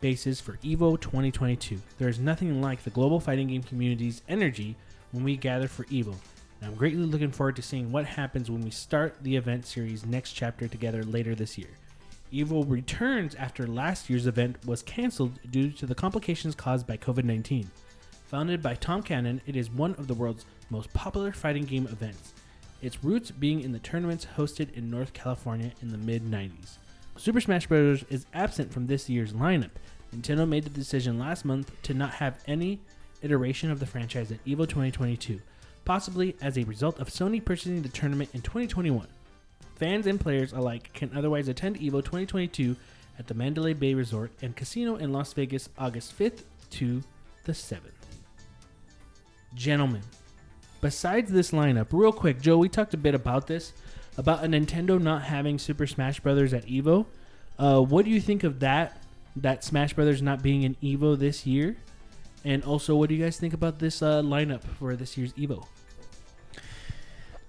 bases 0.00 0.40
for 0.40 0.56
EVO 0.58 1.00
2022. 1.00 1.80
There 1.98 2.08
is 2.08 2.18
nothing 2.18 2.60
like 2.60 2.84
the 2.84 2.90
global 2.90 3.20
fighting 3.20 3.48
game 3.48 3.62
community's 3.62 4.22
energy 4.28 4.76
when 5.12 5.24
we 5.24 5.36
gather 5.36 5.68
for 5.68 5.84
EVO. 5.84 6.14
And 6.60 6.70
I'm 6.70 6.76
greatly 6.76 7.04
looking 7.04 7.30
forward 7.30 7.56
to 7.56 7.62
seeing 7.62 7.92
what 7.92 8.04
happens 8.04 8.50
when 8.50 8.62
we 8.62 8.70
start 8.70 9.16
the 9.22 9.36
event 9.36 9.66
series 9.66 10.06
next 10.06 10.32
chapter 10.32 10.68
together 10.68 11.04
later 11.04 11.34
this 11.34 11.58
year. 11.58 11.70
EVO 12.32 12.68
returns 12.68 13.34
after 13.36 13.66
last 13.66 14.10
year's 14.10 14.26
event 14.26 14.64
was 14.66 14.82
canceled 14.82 15.38
due 15.50 15.70
to 15.70 15.86
the 15.86 15.94
complications 15.94 16.54
caused 16.54 16.86
by 16.86 16.96
COVID 16.96 17.24
19. 17.24 17.70
Founded 18.26 18.62
by 18.62 18.74
Tom 18.74 19.02
Cannon, 19.02 19.40
it 19.46 19.56
is 19.56 19.70
one 19.70 19.94
of 19.94 20.06
the 20.06 20.14
world's 20.14 20.44
most 20.68 20.92
popular 20.92 21.32
fighting 21.32 21.64
game 21.64 21.86
events, 21.86 22.34
its 22.82 23.02
roots 23.02 23.30
being 23.30 23.60
in 23.60 23.72
the 23.72 23.78
tournaments 23.78 24.26
hosted 24.36 24.72
in 24.74 24.90
North 24.90 25.14
California 25.14 25.72
in 25.80 25.90
the 25.90 25.98
mid 25.98 26.22
90s. 26.22 26.76
Super 27.18 27.40
Smash 27.40 27.66
Bros. 27.66 28.04
is 28.10 28.26
absent 28.32 28.72
from 28.72 28.86
this 28.86 29.10
year's 29.10 29.32
lineup. 29.32 29.72
Nintendo 30.14 30.48
made 30.48 30.62
the 30.62 30.70
decision 30.70 31.18
last 31.18 31.44
month 31.44 31.72
to 31.82 31.92
not 31.92 32.14
have 32.14 32.38
any 32.46 32.78
iteration 33.22 33.72
of 33.72 33.80
the 33.80 33.86
franchise 33.86 34.30
at 34.30 34.42
EVO 34.44 34.68
2022, 34.68 35.40
possibly 35.84 36.36
as 36.40 36.56
a 36.56 36.62
result 36.64 37.00
of 37.00 37.08
Sony 37.08 37.44
purchasing 37.44 37.82
the 37.82 37.88
tournament 37.88 38.30
in 38.34 38.40
2021. 38.40 39.08
fans 39.74 40.06
and 40.06 40.20
players 40.20 40.52
alike 40.52 40.92
can 40.92 41.10
otherwise 41.16 41.48
attend 41.48 41.76
EVO 41.78 42.04
2022 42.04 42.76
at 43.18 43.26
the 43.26 43.34
Mandalay 43.34 43.74
Bay 43.74 43.94
Resort 43.94 44.30
and 44.40 44.54
Casino 44.54 44.94
in 44.94 45.12
Las 45.12 45.32
Vegas 45.32 45.68
August 45.76 46.16
5th 46.16 46.44
to 46.70 47.02
the 47.44 47.52
7th. 47.52 47.80
Gentlemen, 49.54 50.02
besides 50.80 51.32
this 51.32 51.50
lineup, 51.50 51.88
real 51.90 52.12
quick, 52.12 52.40
Joe, 52.40 52.58
we 52.58 52.68
talked 52.68 52.94
a 52.94 52.98
bit 52.98 53.14
about 53.14 53.48
this 53.48 53.72
about 54.18 54.44
a 54.44 54.48
Nintendo 54.48 55.00
not 55.00 55.22
having 55.22 55.58
Super 55.58 55.86
Smash 55.86 56.20
Brothers 56.20 56.52
at 56.52 56.66
Evo. 56.66 57.06
Uh, 57.58 57.80
what 57.80 58.04
do 58.04 58.10
you 58.10 58.20
think 58.20 58.44
of 58.44 58.60
that? 58.60 59.00
That 59.36 59.62
Smash 59.62 59.94
Brothers 59.94 60.20
not 60.20 60.42
being 60.42 60.64
in 60.64 60.74
Evo 60.82 61.16
this 61.16 61.46
year, 61.46 61.76
and 62.44 62.64
also, 62.64 62.96
what 62.96 63.08
do 63.08 63.14
you 63.14 63.24
guys 63.24 63.38
think 63.38 63.54
about 63.54 63.78
this 63.78 64.02
uh, 64.02 64.20
lineup 64.20 64.62
for 64.78 64.96
this 64.96 65.16
year's 65.16 65.32
Evo? 65.34 65.64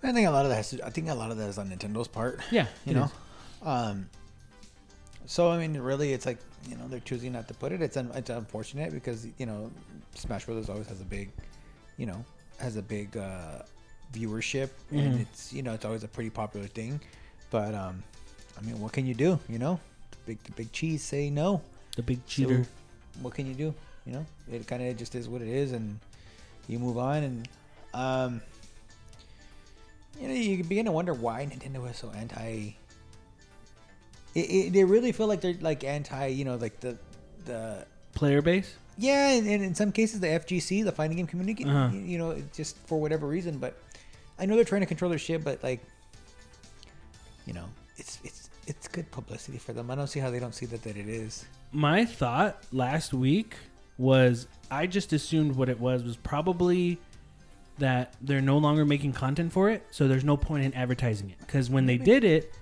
I 0.03 0.13
think 0.13 0.27
a 0.27 0.31
lot 0.31 0.45
of 0.45 0.49
that. 0.49 0.57
Has 0.57 0.69
to, 0.69 0.85
I 0.85 0.91
think 0.91 1.09
a 1.09 1.15
lot 1.15 1.31
of 1.31 1.37
that 1.37 1.49
is 1.49 1.57
on 1.57 1.69
Nintendo's 1.69 2.07
part. 2.07 2.39
Yeah, 2.51 2.67
you 2.85 2.93
know. 2.93 3.11
Um. 3.63 4.09
So 5.25 5.49
I 5.49 5.57
mean, 5.57 5.77
really, 5.77 6.13
it's 6.13 6.25
like 6.25 6.37
you 6.69 6.75
know 6.75 6.87
they're 6.87 6.99
choosing 6.99 7.33
not 7.33 7.47
to 7.47 7.53
put 7.55 7.71
it. 7.71 7.81
It's 7.81 7.97
un- 7.97 8.11
it's 8.15 8.29
unfortunate 8.29 8.93
because 8.93 9.27
you 9.37 9.45
know 9.45 9.71
Smash 10.15 10.45
Brothers 10.45 10.69
always 10.69 10.87
has 10.87 11.01
a 11.01 11.05
big, 11.05 11.31
you 11.97 12.05
know, 12.05 12.23
has 12.59 12.77
a 12.77 12.81
big 12.81 13.17
uh, 13.17 13.63
viewership, 14.13 14.69
and 14.91 15.15
Mhm. 15.15 15.21
it's 15.21 15.53
you 15.53 15.61
know 15.63 15.73
it's 15.73 15.85
always 15.85 16.03
a 16.03 16.07
pretty 16.07 16.29
popular 16.29 16.67
thing. 16.67 16.99
But 17.51 17.73
um, 17.75 18.03
I 18.57 18.61
mean, 18.61 18.79
what 18.79 18.91
can 18.91 19.05
you 19.05 19.13
do? 19.13 19.39
You 19.49 19.59
know, 19.59 19.79
the 20.11 20.17
big 20.25 20.43
the 20.43 20.51
big 20.53 20.71
cheese 20.71 21.03
say 21.03 21.29
no. 21.29 21.61
the 21.95 22.03
big 22.03 22.19
So, 22.19 22.27
cheater. 22.27 22.65
what 23.21 23.33
can 23.33 23.45
you 23.47 23.53
do? 23.55 23.73
You 24.05 24.13
know, 24.13 24.25
it 24.51 24.65
kind 24.67 24.81
of 24.83 24.95
just 24.97 25.13
is 25.15 25.27
what 25.27 25.41
it 25.41 25.47
is, 25.49 25.71
and 25.73 25.99
you 26.67 26.79
move 26.79 26.97
on. 26.97 27.23
And 27.23 27.47
um, 27.93 28.41
you 30.19 30.27
know, 30.27 30.33
you 30.33 30.63
begin 30.63 30.85
to 30.85 30.91
wonder 30.91 31.13
why 31.13 31.45
Nintendo 31.45 31.89
is 31.89 31.97
so 31.97 32.11
anti. 32.15 32.75
It, 34.35 34.39
it, 34.39 34.73
they 34.73 34.83
really 34.83 35.11
feel 35.11 35.27
like 35.27 35.41
they're 35.41 35.55
like 35.59 35.83
anti. 35.83 36.27
You 36.27 36.45
know, 36.45 36.55
like 36.55 36.79
the 36.79 36.97
the 37.45 37.85
Player 38.13 38.41
base. 38.41 38.75
yeah, 38.97 39.29
and, 39.31 39.47
and 39.47 39.63
in 39.63 39.73
some 39.75 39.91
cases 39.91 40.19
the 40.19 40.27
FGC, 40.27 40.83
the 40.83 40.91
fighting 40.91 41.17
game 41.17 41.27
community. 41.27 41.65
Uh-huh. 41.65 41.89
You, 41.93 41.99
you 42.01 42.17
know, 42.17 42.41
just 42.53 42.77
for 42.87 42.99
whatever 42.99 43.27
reason. 43.27 43.57
But 43.57 43.75
I 44.39 44.45
know 44.45 44.55
they're 44.55 44.63
trying 44.65 44.81
to 44.81 44.87
control 44.87 45.09
their 45.09 45.19
shit, 45.19 45.43
but 45.43 45.61
like, 45.63 45.81
you 47.45 47.53
know, 47.53 47.65
it's 47.97 48.19
it's 48.23 48.49
it's 48.67 48.87
good 48.87 49.09
publicity 49.11 49.57
for 49.57 49.73
them. 49.73 49.89
I 49.91 49.95
don't 49.95 50.07
see 50.07 50.19
how 50.19 50.29
they 50.29 50.39
don't 50.39 50.55
see 50.55 50.65
that 50.67 50.83
that 50.83 50.95
it 50.97 51.07
is. 51.09 51.45
my 51.71 52.05
thought 52.05 52.63
last 52.71 53.13
week 53.13 53.55
was 53.97 54.47
I 54.71 54.87
just 54.87 55.11
assumed 55.13 55.55
what 55.55 55.69
it 55.69 55.79
was 55.79 56.03
was 56.03 56.15
probably 56.15 56.99
that 57.79 58.13
they're 58.21 58.41
no 58.41 58.57
longer 58.57 58.85
making 58.85 59.13
content 59.13 59.51
for 59.53 59.69
it, 59.69 59.85
so 59.91 60.07
there's 60.07 60.23
no 60.23 60.35
point 60.37 60.63
in 60.65 60.73
advertising 60.73 61.29
it. 61.29 61.39
Because 61.39 61.69
when 61.69 61.85
they 61.85 61.97
did 61.97 62.23
it, 62.23 62.53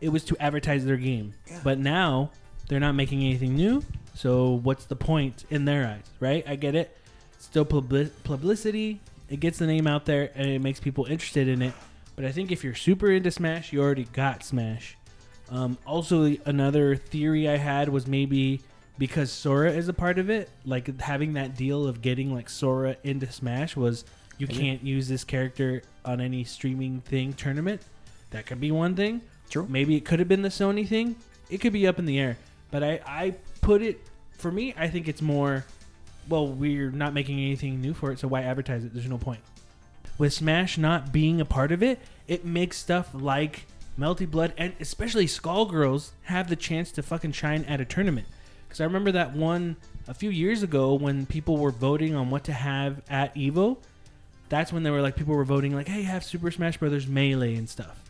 it 0.00 0.08
was 0.08 0.24
to 0.24 0.36
advertise 0.40 0.84
their 0.84 0.96
game. 0.96 1.34
Yeah. 1.48 1.60
But 1.62 1.78
now 1.78 2.30
they're 2.68 2.80
not 2.80 2.94
making 2.94 3.20
anything 3.20 3.54
new, 3.54 3.82
so 4.14 4.60
what's 4.62 4.86
the 4.86 4.96
point 4.96 5.44
in 5.50 5.64
their 5.66 5.86
eyes, 5.86 6.04
right? 6.20 6.42
I 6.48 6.56
get 6.56 6.74
it. 6.74 6.96
Still 7.38 7.64
publi- 7.66 8.10
publicity. 8.24 9.00
It 9.28 9.40
gets 9.40 9.58
the 9.58 9.66
name 9.66 9.86
out 9.86 10.04
there 10.04 10.30
and 10.34 10.48
it 10.48 10.60
makes 10.60 10.80
people 10.80 11.06
interested 11.06 11.48
in 11.48 11.62
it. 11.62 11.74
But 12.16 12.24
I 12.24 12.32
think 12.32 12.52
if 12.52 12.62
you're 12.62 12.74
super 12.74 13.10
into 13.10 13.30
Smash, 13.30 13.72
you 13.72 13.80
already 13.80 14.04
got 14.12 14.44
Smash. 14.44 14.96
Um, 15.50 15.78
also, 15.86 16.34
another 16.44 16.96
theory 16.96 17.48
I 17.48 17.56
had 17.56 17.88
was 17.88 18.06
maybe 18.06 18.60
because 18.98 19.32
Sora 19.32 19.72
is 19.72 19.88
a 19.88 19.92
part 19.92 20.18
of 20.18 20.30
it, 20.30 20.50
like 20.64 21.00
having 21.00 21.34
that 21.34 21.56
deal 21.56 21.86
of 21.86 22.02
getting 22.02 22.34
like 22.34 22.48
Sora 22.48 22.96
into 23.02 23.30
Smash 23.30 23.76
was 23.76 24.04
you 24.38 24.46
can't 24.46 24.82
use 24.82 25.08
this 25.08 25.24
character 25.24 25.82
on 26.04 26.20
any 26.20 26.44
streaming 26.44 27.00
thing 27.02 27.32
tournament. 27.32 27.80
That 28.30 28.46
could 28.46 28.60
be 28.60 28.70
one 28.70 28.96
thing. 28.96 29.20
True. 29.50 29.66
Maybe 29.68 29.96
it 29.96 30.04
could 30.04 30.18
have 30.18 30.28
been 30.28 30.42
the 30.42 30.48
Sony 30.48 30.86
thing. 30.88 31.16
It 31.50 31.58
could 31.58 31.72
be 31.72 31.86
up 31.86 31.98
in 31.98 32.06
the 32.06 32.18
air. 32.18 32.38
But 32.70 32.82
I, 32.82 33.00
I 33.06 33.34
put 33.60 33.82
it 33.82 34.00
for 34.38 34.50
me. 34.50 34.74
I 34.76 34.88
think 34.88 35.06
it's 35.06 35.22
more. 35.22 35.64
Well, 36.28 36.46
we're 36.46 36.90
not 36.90 37.14
making 37.14 37.38
anything 37.38 37.80
new 37.80 37.94
for 37.94 38.12
it, 38.12 38.18
so 38.18 38.28
why 38.28 38.42
advertise 38.42 38.84
it? 38.84 38.94
There's 38.94 39.08
no 39.08 39.18
point. 39.18 39.40
With 40.18 40.32
Smash 40.32 40.78
not 40.78 41.12
being 41.12 41.40
a 41.40 41.44
part 41.44 41.72
of 41.72 41.82
it, 41.82 41.98
it 42.28 42.44
makes 42.44 42.76
stuff 42.76 43.10
like 43.12 43.66
Melty 43.98 44.30
Blood 44.30 44.52
and 44.56 44.72
especially 44.80 45.26
Skullgirls 45.26 46.12
have 46.22 46.48
the 46.48 46.56
chance 46.56 46.92
to 46.92 47.02
fucking 47.02 47.32
shine 47.32 47.64
at 47.64 47.80
a 47.80 47.84
tournament. 47.84 48.26
Because 48.66 48.80
I 48.80 48.84
remember 48.84 49.12
that 49.12 49.34
one 49.34 49.76
a 50.08 50.14
few 50.14 50.30
years 50.30 50.62
ago 50.62 50.94
when 50.94 51.26
people 51.26 51.56
were 51.56 51.70
voting 51.70 52.14
on 52.14 52.30
what 52.30 52.44
to 52.44 52.52
have 52.52 53.02
at 53.08 53.34
Evo. 53.34 53.78
That's 54.48 54.72
when 54.72 54.82
they 54.82 54.90
were 54.90 55.00
like, 55.00 55.16
people 55.16 55.34
were 55.34 55.44
voting 55.44 55.74
like, 55.74 55.88
hey, 55.88 56.02
have 56.02 56.24
Super 56.24 56.50
Smash 56.50 56.76
Brothers 56.76 57.06
Melee 57.06 57.54
and 57.54 57.68
stuff, 57.68 58.02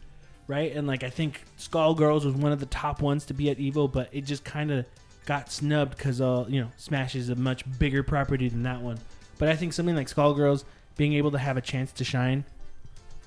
right? 0.49 0.75
And 0.75 0.87
like, 0.87 1.05
I 1.05 1.11
think 1.11 1.43
Skullgirls 1.59 2.25
was 2.25 2.35
one 2.35 2.53
of 2.53 2.61
the 2.61 2.67
top 2.67 3.01
ones 3.01 3.25
to 3.27 3.35
be 3.35 3.51
at 3.51 3.59
Evo, 3.59 3.91
but 3.91 4.09
it 4.13 4.23
just 4.23 4.45
kind 4.45 4.71
of 4.71 4.85
got 5.27 5.51
snubbed 5.53 5.97
because 5.97 6.21
uh, 6.21 6.45
you 6.49 6.61
know, 6.61 6.69
Smash 6.77 7.15
is 7.15 7.29
a 7.29 7.35
much 7.37 7.65
bigger 7.79 8.03
property 8.03 8.49
than 8.49 8.63
that 8.65 8.81
one. 8.81 8.99
But 9.39 9.49
I 9.49 9.57
think 9.57 9.73
something 9.73 9.97
like 9.97 10.09
Skullgirls 10.09 10.65
being 10.97 11.15
able 11.15 11.31
to 11.33 11.39
have 11.39 11.57
a 11.57 11.61
chance 11.61 11.93
to 11.93 12.05
shine 12.05 12.45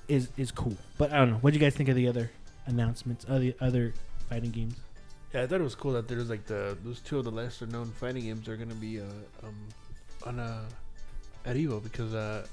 is 0.08 0.28
is 0.36 0.50
cool. 0.50 0.76
But 0.98 1.12
I 1.12 1.18
don't 1.18 1.30
know. 1.30 1.36
What 1.38 1.52
do 1.52 1.58
you 1.58 1.64
guys 1.64 1.74
think 1.74 1.88
of 1.88 1.96
the 1.96 2.08
other 2.08 2.30
announcements, 2.66 3.24
of 3.24 3.40
the 3.40 3.54
other 3.60 3.94
fighting 4.28 4.50
games? 4.50 4.76
Yeah, 5.34 5.42
I 5.42 5.46
thought 5.46 5.60
it 5.60 5.64
was 5.64 5.74
cool 5.74 5.92
that 5.92 6.08
there's 6.08 6.30
like 6.30 6.46
the 6.46 6.76
those 6.84 7.00
two 7.00 7.18
of 7.18 7.24
the 7.24 7.30
lesser 7.30 7.66
known 7.66 7.86
fighting 7.86 8.24
games 8.24 8.48
are 8.48 8.56
gonna 8.56 8.74
be 8.74 9.00
uh, 9.00 9.04
um 9.42 9.54
on 10.24 10.38
uh 10.38 10.64
at 11.44 11.56
Evo 11.56 11.82
because 11.82 12.14
uh 12.14 12.46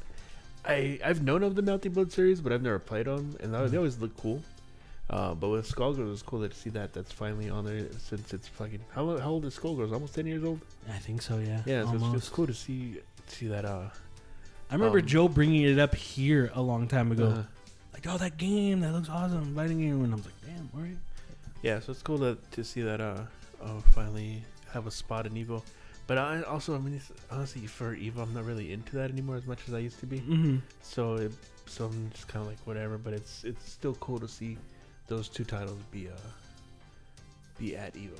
I 0.65 0.99
I've 1.03 1.21
known 1.23 1.43
of 1.43 1.55
the 1.55 1.61
Melty 1.61 1.91
Blood 1.93 2.11
series 2.11 2.41
but 2.41 2.51
I've 2.51 2.61
never 2.63 2.79
played 2.79 3.05
them 3.05 3.35
and 3.41 3.53
they- 3.53 3.67
they 3.67 3.77
always 3.77 3.99
look 3.99 4.15
cool. 4.17 4.41
Uh, 5.09 5.33
but 5.33 5.49
with 5.49 5.69
Skullgirls, 5.69 6.11
it's 6.13 6.21
cool 6.21 6.47
to 6.47 6.53
see 6.55 6.69
that 6.71 6.93
that's 6.93 7.11
finally 7.11 7.49
on 7.49 7.65
there 7.65 7.85
since 7.99 8.33
it's 8.33 8.47
fucking 8.47 8.79
how, 8.91 9.17
how 9.17 9.31
old 9.31 9.45
is 9.45 9.57
Skullgirls? 9.57 9.91
Almost 9.91 10.15
ten 10.15 10.25
years 10.25 10.43
old. 10.43 10.61
I 10.89 10.97
think 10.97 11.21
so. 11.21 11.37
Yeah. 11.39 11.61
Yeah, 11.65 11.83
so 11.83 11.95
it's, 11.95 12.15
it's 12.15 12.29
cool 12.29 12.47
to 12.47 12.53
see 12.53 12.99
see 13.27 13.47
that. 13.47 13.65
Uh, 13.65 13.89
I 14.69 14.75
remember 14.75 14.99
um, 14.99 15.05
Joe 15.05 15.27
bringing 15.27 15.63
it 15.63 15.77
up 15.77 15.93
here 15.93 16.51
a 16.55 16.61
long 16.61 16.87
time 16.87 17.11
ago. 17.11 17.27
uh, 17.27 17.43
Like, 17.93 18.07
oh, 18.07 18.17
that 18.17 18.37
game 18.37 18.79
that 18.79 18.93
looks 18.93 19.09
awesome, 19.09 19.53
fighting 19.55 19.79
game, 19.79 20.03
and 20.03 20.13
I 20.13 20.15
was 20.15 20.25
like, 20.25 20.41
damn, 20.45 20.69
all 20.73 20.81
right. 20.81 20.97
yeah, 21.61 21.79
so 21.79 21.91
it's 21.91 22.01
cool 22.01 22.19
to 22.19 22.37
to 22.51 22.63
see 22.63 22.81
that 22.81 23.01
uh, 23.01 23.21
uh 23.61 23.81
finally 23.93 24.43
have 24.71 24.87
a 24.87 24.91
spot 24.91 25.25
in 25.25 25.33
Evo. 25.33 25.61
But 26.05 26.17
I 26.17 26.41
also, 26.43 26.75
I 26.75 26.79
mean, 26.79 26.99
honestly, 27.31 27.65
for 27.67 27.95
Evo, 27.95 28.23
I'm 28.23 28.33
not 28.33 28.45
really 28.45 28.73
into 28.73 28.95
that 28.97 29.09
anymore 29.09 29.37
as 29.37 29.45
much 29.45 29.59
as 29.67 29.73
I 29.73 29.79
used 29.79 29.99
to 30.01 30.05
be. 30.05 30.19
Mm-hmm. 30.19 30.57
So, 30.81 31.15
it, 31.15 31.31
so 31.65 31.85
I'm 31.85 32.09
just 32.11 32.27
kind 32.27 32.43
of 32.43 32.49
like 32.49 32.59
whatever. 32.65 32.97
But 32.97 33.13
it's 33.13 33.43
it's 33.43 33.69
still 33.71 33.93
cool 33.95 34.19
to 34.19 34.27
see 34.27 34.57
those 35.07 35.29
two 35.29 35.43
titles 35.43 35.79
be 35.91 36.07
uh 36.07 36.11
be 37.57 37.75
at 37.75 37.93
Evo. 37.93 38.19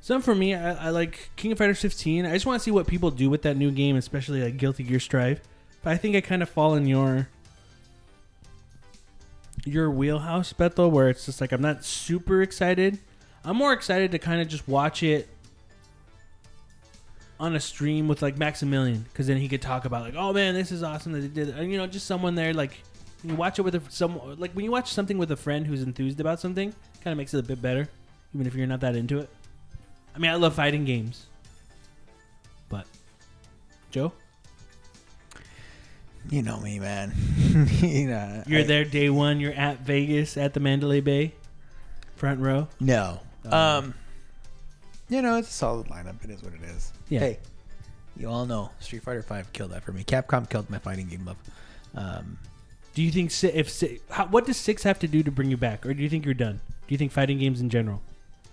Some 0.00 0.22
for 0.22 0.34
me, 0.34 0.54
I, 0.54 0.86
I 0.86 0.90
like 0.90 1.30
King 1.36 1.52
of 1.52 1.58
Fighters 1.58 1.80
15. 1.80 2.24
I 2.24 2.32
just 2.32 2.46
want 2.46 2.58
to 2.58 2.64
see 2.64 2.70
what 2.70 2.86
people 2.86 3.10
do 3.10 3.28
with 3.28 3.42
that 3.42 3.56
new 3.56 3.70
game, 3.70 3.96
especially 3.96 4.42
like 4.42 4.56
Guilty 4.56 4.82
Gear 4.82 4.98
Strive. 4.98 5.40
But 5.82 5.90
I 5.92 5.96
think 5.96 6.16
I 6.16 6.20
kind 6.20 6.42
of 6.42 6.48
fall 6.48 6.74
in 6.74 6.86
your 6.86 7.28
your 9.64 9.90
wheelhouse, 9.90 10.52
Beto, 10.54 10.90
where 10.90 11.10
it's 11.10 11.26
just 11.26 11.40
like 11.40 11.52
I'm 11.52 11.60
not 11.60 11.84
super 11.84 12.42
excited. 12.42 12.98
I'm 13.44 13.56
more 13.56 13.72
excited 13.72 14.10
to 14.12 14.18
kind 14.18 14.40
of 14.40 14.48
just 14.48 14.66
watch 14.66 15.02
it 15.02 15.28
on 17.38 17.54
a 17.54 17.60
stream 17.60 18.08
with 18.08 18.22
like 18.22 18.38
Maximilian, 18.38 19.04
because 19.12 19.26
then 19.26 19.36
he 19.36 19.48
could 19.48 19.62
talk 19.62 19.84
about 19.84 20.02
like, 20.02 20.14
oh 20.16 20.32
man, 20.32 20.54
this 20.54 20.72
is 20.72 20.82
awesome 20.82 21.12
that 21.12 21.20
they 21.20 21.28
did, 21.28 21.50
and 21.50 21.70
you 21.70 21.78
know, 21.78 21.86
just 21.86 22.06
someone 22.06 22.34
there 22.34 22.52
like 22.54 22.82
you 23.24 23.34
watch 23.34 23.58
it 23.58 23.62
with 23.62 23.74
a, 23.74 23.82
some 23.88 24.20
like 24.38 24.52
when 24.52 24.64
you 24.64 24.70
watch 24.70 24.92
something 24.92 25.18
with 25.18 25.30
a 25.30 25.36
friend 25.36 25.66
who's 25.66 25.82
enthused 25.82 26.20
about 26.20 26.40
something, 26.40 26.68
it 26.70 27.04
kind 27.04 27.12
of 27.12 27.18
makes 27.18 27.34
it 27.34 27.38
a 27.38 27.42
bit 27.42 27.60
better, 27.60 27.88
even 28.34 28.46
if 28.46 28.54
you're 28.54 28.66
not 28.66 28.80
that 28.80 28.96
into 28.96 29.18
it. 29.18 29.28
I 30.14 30.18
mean, 30.18 30.30
I 30.30 30.34
love 30.34 30.54
fighting 30.54 30.84
games, 30.84 31.26
but 32.68 32.86
Joe, 33.90 34.12
You 36.30 36.42
know 36.42 36.60
me, 36.60 36.78
man. 36.78 37.12
you 37.80 38.08
know, 38.08 38.42
you're 38.46 38.60
I- 38.60 38.64
there 38.64 38.84
day 38.84 39.10
one. 39.10 39.40
You're 39.40 39.52
at 39.52 39.80
Vegas 39.80 40.36
at 40.36 40.54
the 40.54 40.60
Mandalay 40.60 41.00
Bay, 41.00 41.34
front 42.16 42.40
row. 42.40 42.68
No. 42.78 43.20
Oh. 43.44 43.56
Um, 43.78 43.94
you 45.08 45.22
know, 45.22 45.36
it's 45.38 45.48
a 45.48 45.52
solid 45.52 45.86
lineup. 45.88 46.22
It 46.24 46.30
is 46.30 46.42
what 46.42 46.52
it 46.54 46.62
is. 46.62 46.92
Yeah. 47.08 47.20
Hey, 47.20 47.38
you 48.16 48.28
all 48.28 48.46
know 48.46 48.70
Street 48.80 49.02
Fighter 49.02 49.22
Five 49.22 49.52
killed 49.52 49.70
that 49.72 49.82
for 49.82 49.92
me. 49.92 50.04
Capcom 50.04 50.48
killed 50.48 50.68
my 50.70 50.78
fighting 50.78 51.08
game 51.08 51.24
love. 51.24 51.36
Um, 51.94 52.38
Do 52.94 53.02
you 53.02 53.10
think 53.10 53.30
si- 53.30 53.48
if 53.48 53.70
si- 53.70 54.00
how, 54.10 54.26
what 54.26 54.46
does 54.46 54.56
six 54.56 54.82
have 54.82 54.98
to 55.00 55.08
do 55.08 55.22
to 55.22 55.30
bring 55.30 55.50
you 55.50 55.56
back, 55.56 55.86
or 55.86 55.94
do 55.94 56.02
you 56.02 56.08
think 56.10 56.24
you're 56.24 56.34
done? 56.34 56.60
Do 56.86 56.94
you 56.94 56.98
think 56.98 57.12
fighting 57.12 57.38
games 57.38 57.60
in 57.60 57.70
general 57.70 58.02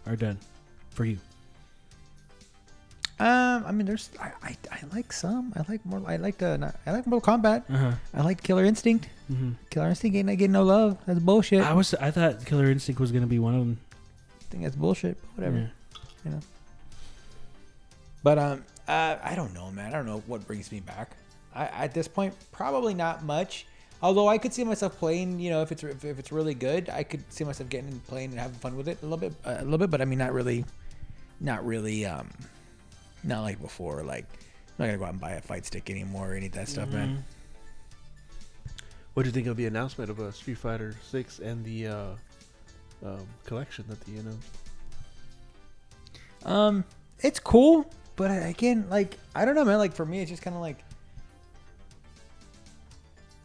are 0.06 0.16
done 0.16 0.38
for 0.92 1.06
you? 1.06 1.18
um, 3.20 3.64
I 3.66 3.72
mean, 3.72 3.88
there's 3.88 4.12
I, 4.22 4.32
I, 4.44 4.56
I 4.72 4.78
like 4.94 5.12
some. 5.12 5.52
I 5.56 5.64
like 5.72 5.84
more. 5.86 6.04
I 6.06 6.18
like 6.18 6.38
the 6.38 6.72
I 6.86 6.92
like 6.92 7.08
Mortal 7.08 7.34
Kombat. 7.40 7.64
Uh 7.68 7.78
huh. 7.78 7.92
I 8.14 8.22
like 8.22 8.44
Killer 8.44 8.64
Instinct. 8.64 9.10
hmm 9.28 9.54
Killer 9.72 9.90
Instinct 9.90 10.16
ain't 10.18 10.28
not 10.28 10.38
getting 10.38 10.52
no 10.52 10.64
love. 10.64 10.98
That's 11.08 11.20
bullshit. 11.20 11.64
I 11.64 11.72
I 11.72 11.74
was 11.74 11.96
I 11.96 12.12
thought 12.12 12.46
Killer 12.46 12.70
Instinct 12.70 13.02
was 13.02 13.12
gonna 13.12 13.26
be 13.26 13.40
one 13.40 13.56
of 13.56 13.60
them. 13.62 13.80
I 14.40 14.44
think 14.52 14.64
that's 14.64 14.76
bullshit. 14.76 15.18
But 15.36 15.46
whatever. 15.46 15.58
Yeah. 15.58 15.68
You 16.26 16.32
know. 16.32 16.40
But 18.22 18.38
um, 18.38 18.64
uh, 18.88 19.16
I 19.24 19.34
don't 19.36 19.54
know, 19.56 19.72
man. 19.72 19.88
I 19.94 19.98
don't 19.98 20.06
know 20.06 20.22
what 20.28 20.46
brings 20.46 20.72
me 20.72 20.80
back. 20.80 21.12
I, 21.56 21.66
at 21.66 21.94
this 21.96 22.08
point, 22.08 22.36
probably 22.52 22.94
not 22.94 23.24
much. 23.24 23.66
Although 24.02 24.28
I 24.28 24.38
could 24.38 24.54
see 24.54 24.64
myself 24.64 24.98
playing, 25.00 25.40
you 25.40 25.50
know, 25.50 25.62
if 25.62 25.72
it's 25.72 25.84
if, 25.84 26.06
if 26.06 26.20
it's 26.20 26.32
really 26.32 26.54
good, 26.54 26.90
I 26.90 27.04
could 27.04 27.24
see 27.32 27.44
myself 27.44 27.70
getting 27.70 27.90
and 27.90 28.08
playing 28.08 28.30
and 28.32 28.40
having 28.40 28.58
fun 28.60 28.78
with 28.78 28.88
it 28.88 29.00
a 29.02 29.06
little 29.06 29.18
bit, 29.18 29.34
uh, 29.44 29.58
a 29.60 29.64
little 29.64 29.80
bit. 29.80 29.90
But 29.90 30.02
I 30.02 30.06
mean, 30.06 30.20
not 30.20 30.34
really, 30.34 30.66
not 31.40 31.66
really, 31.66 32.06
um, 32.06 32.30
not 33.24 33.42
like 33.42 33.60
before. 33.60 34.04
Like, 34.04 34.26
I'm 34.26 34.74
not 34.78 34.86
gonna 34.86 34.98
go 35.00 35.06
out 35.06 35.12
and 35.12 35.22
buy 35.22 35.32
a 35.32 35.42
fight 35.42 35.66
stick 35.66 35.90
anymore 35.90 36.32
or 36.32 36.36
any 36.36 36.46
of 36.46 36.52
that 36.54 36.68
stuff, 36.68 36.90
man. 36.90 37.24
What 39.16 39.24
do 39.24 39.30
you 39.30 39.34
think 39.34 39.48
of 39.48 39.58
the 39.58 39.66
announcement 39.66 40.12
of 40.12 40.20
uh, 40.20 40.32
Street 40.32 40.60
Fighter 40.60 40.94
Six 41.10 41.40
and 41.40 41.66
the 41.66 41.88
uh, 41.88 42.06
um, 43.04 43.26
collection 43.46 43.84
that 43.90 44.00
they 44.02 44.20
announced? 44.20 44.48
Um, 46.46 46.86
it's 47.22 47.40
cool, 47.40 47.92
but 48.16 48.28
again, 48.28 48.86
like 48.92 49.18
I 49.34 49.44
don't 49.44 49.56
know, 49.56 49.66
man. 49.66 49.80
Like 49.80 49.94
for 49.94 50.06
me, 50.06 50.22
it's 50.22 50.30
just 50.30 50.44
kind 50.44 50.56
of 50.56 50.62
like 50.62 50.78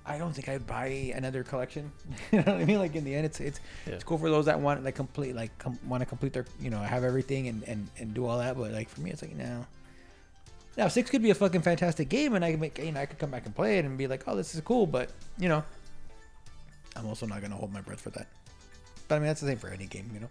I 0.04 0.18
don't 0.18 0.32
think 0.32 0.48
I'd 0.48 0.66
buy 0.66 1.12
another 1.14 1.44
collection. 1.44 1.92
you 2.32 2.38
know 2.38 2.44
what 2.52 2.60
I 2.60 2.64
mean? 2.64 2.78
Like 2.78 2.96
in 2.96 3.04
the 3.04 3.14
end, 3.14 3.24
it's 3.26 3.40
it's 3.40 3.60
Yeah. 3.86 3.94
it's 3.94 4.04
cool 4.04 4.18
for 4.18 4.28
those 4.30 4.46
that 4.46 4.58
want 4.60 4.82
like 4.84 4.94
complete 4.96 5.34
like 5.36 5.56
com- 5.58 5.78
want 5.86 6.00
to 6.00 6.06
complete 6.06 6.32
their 6.32 6.44
you 6.60 6.70
know 6.70 6.78
have 6.80 7.04
everything 7.04 7.48
and, 7.48 7.62
and 7.64 7.88
and 7.98 8.12
do 8.14 8.26
all 8.26 8.38
that. 8.38 8.56
But 8.56 8.72
like 8.72 8.88
for 8.88 9.00
me, 9.00 9.10
it's 9.10 9.22
like 9.22 9.36
no. 9.36 9.64
Now 10.76 10.88
six 10.88 11.10
could 11.10 11.22
be 11.22 11.30
a 11.30 11.34
fucking 11.34 11.62
fantastic 11.62 12.08
game, 12.08 12.34
and 12.34 12.44
I 12.44 12.50
can 12.50 12.60
make 12.60 12.78
you 12.78 12.90
know 12.92 13.00
I 13.00 13.06
could 13.06 13.18
come 13.18 13.30
back 13.30 13.46
and 13.46 13.54
play 13.54 13.78
it 13.78 13.84
and 13.84 13.96
be 13.96 14.06
like, 14.08 14.24
oh, 14.26 14.34
this 14.34 14.54
is 14.54 14.60
cool. 14.62 14.86
But 14.86 15.10
you 15.38 15.48
know, 15.48 15.62
I'm 16.96 17.06
also 17.06 17.26
not 17.26 17.40
gonna 17.40 17.56
hold 17.56 17.72
my 17.72 17.80
breath 17.80 18.00
for 18.00 18.10
that. 18.10 18.26
But 19.06 19.16
I 19.16 19.18
mean, 19.18 19.28
that's 19.28 19.40
the 19.40 19.46
same 19.46 19.58
for 19.58 19.68
any 19.68 19.86
game, 19.86 20.10
you 20.12 20.20
know. 20.20 20.30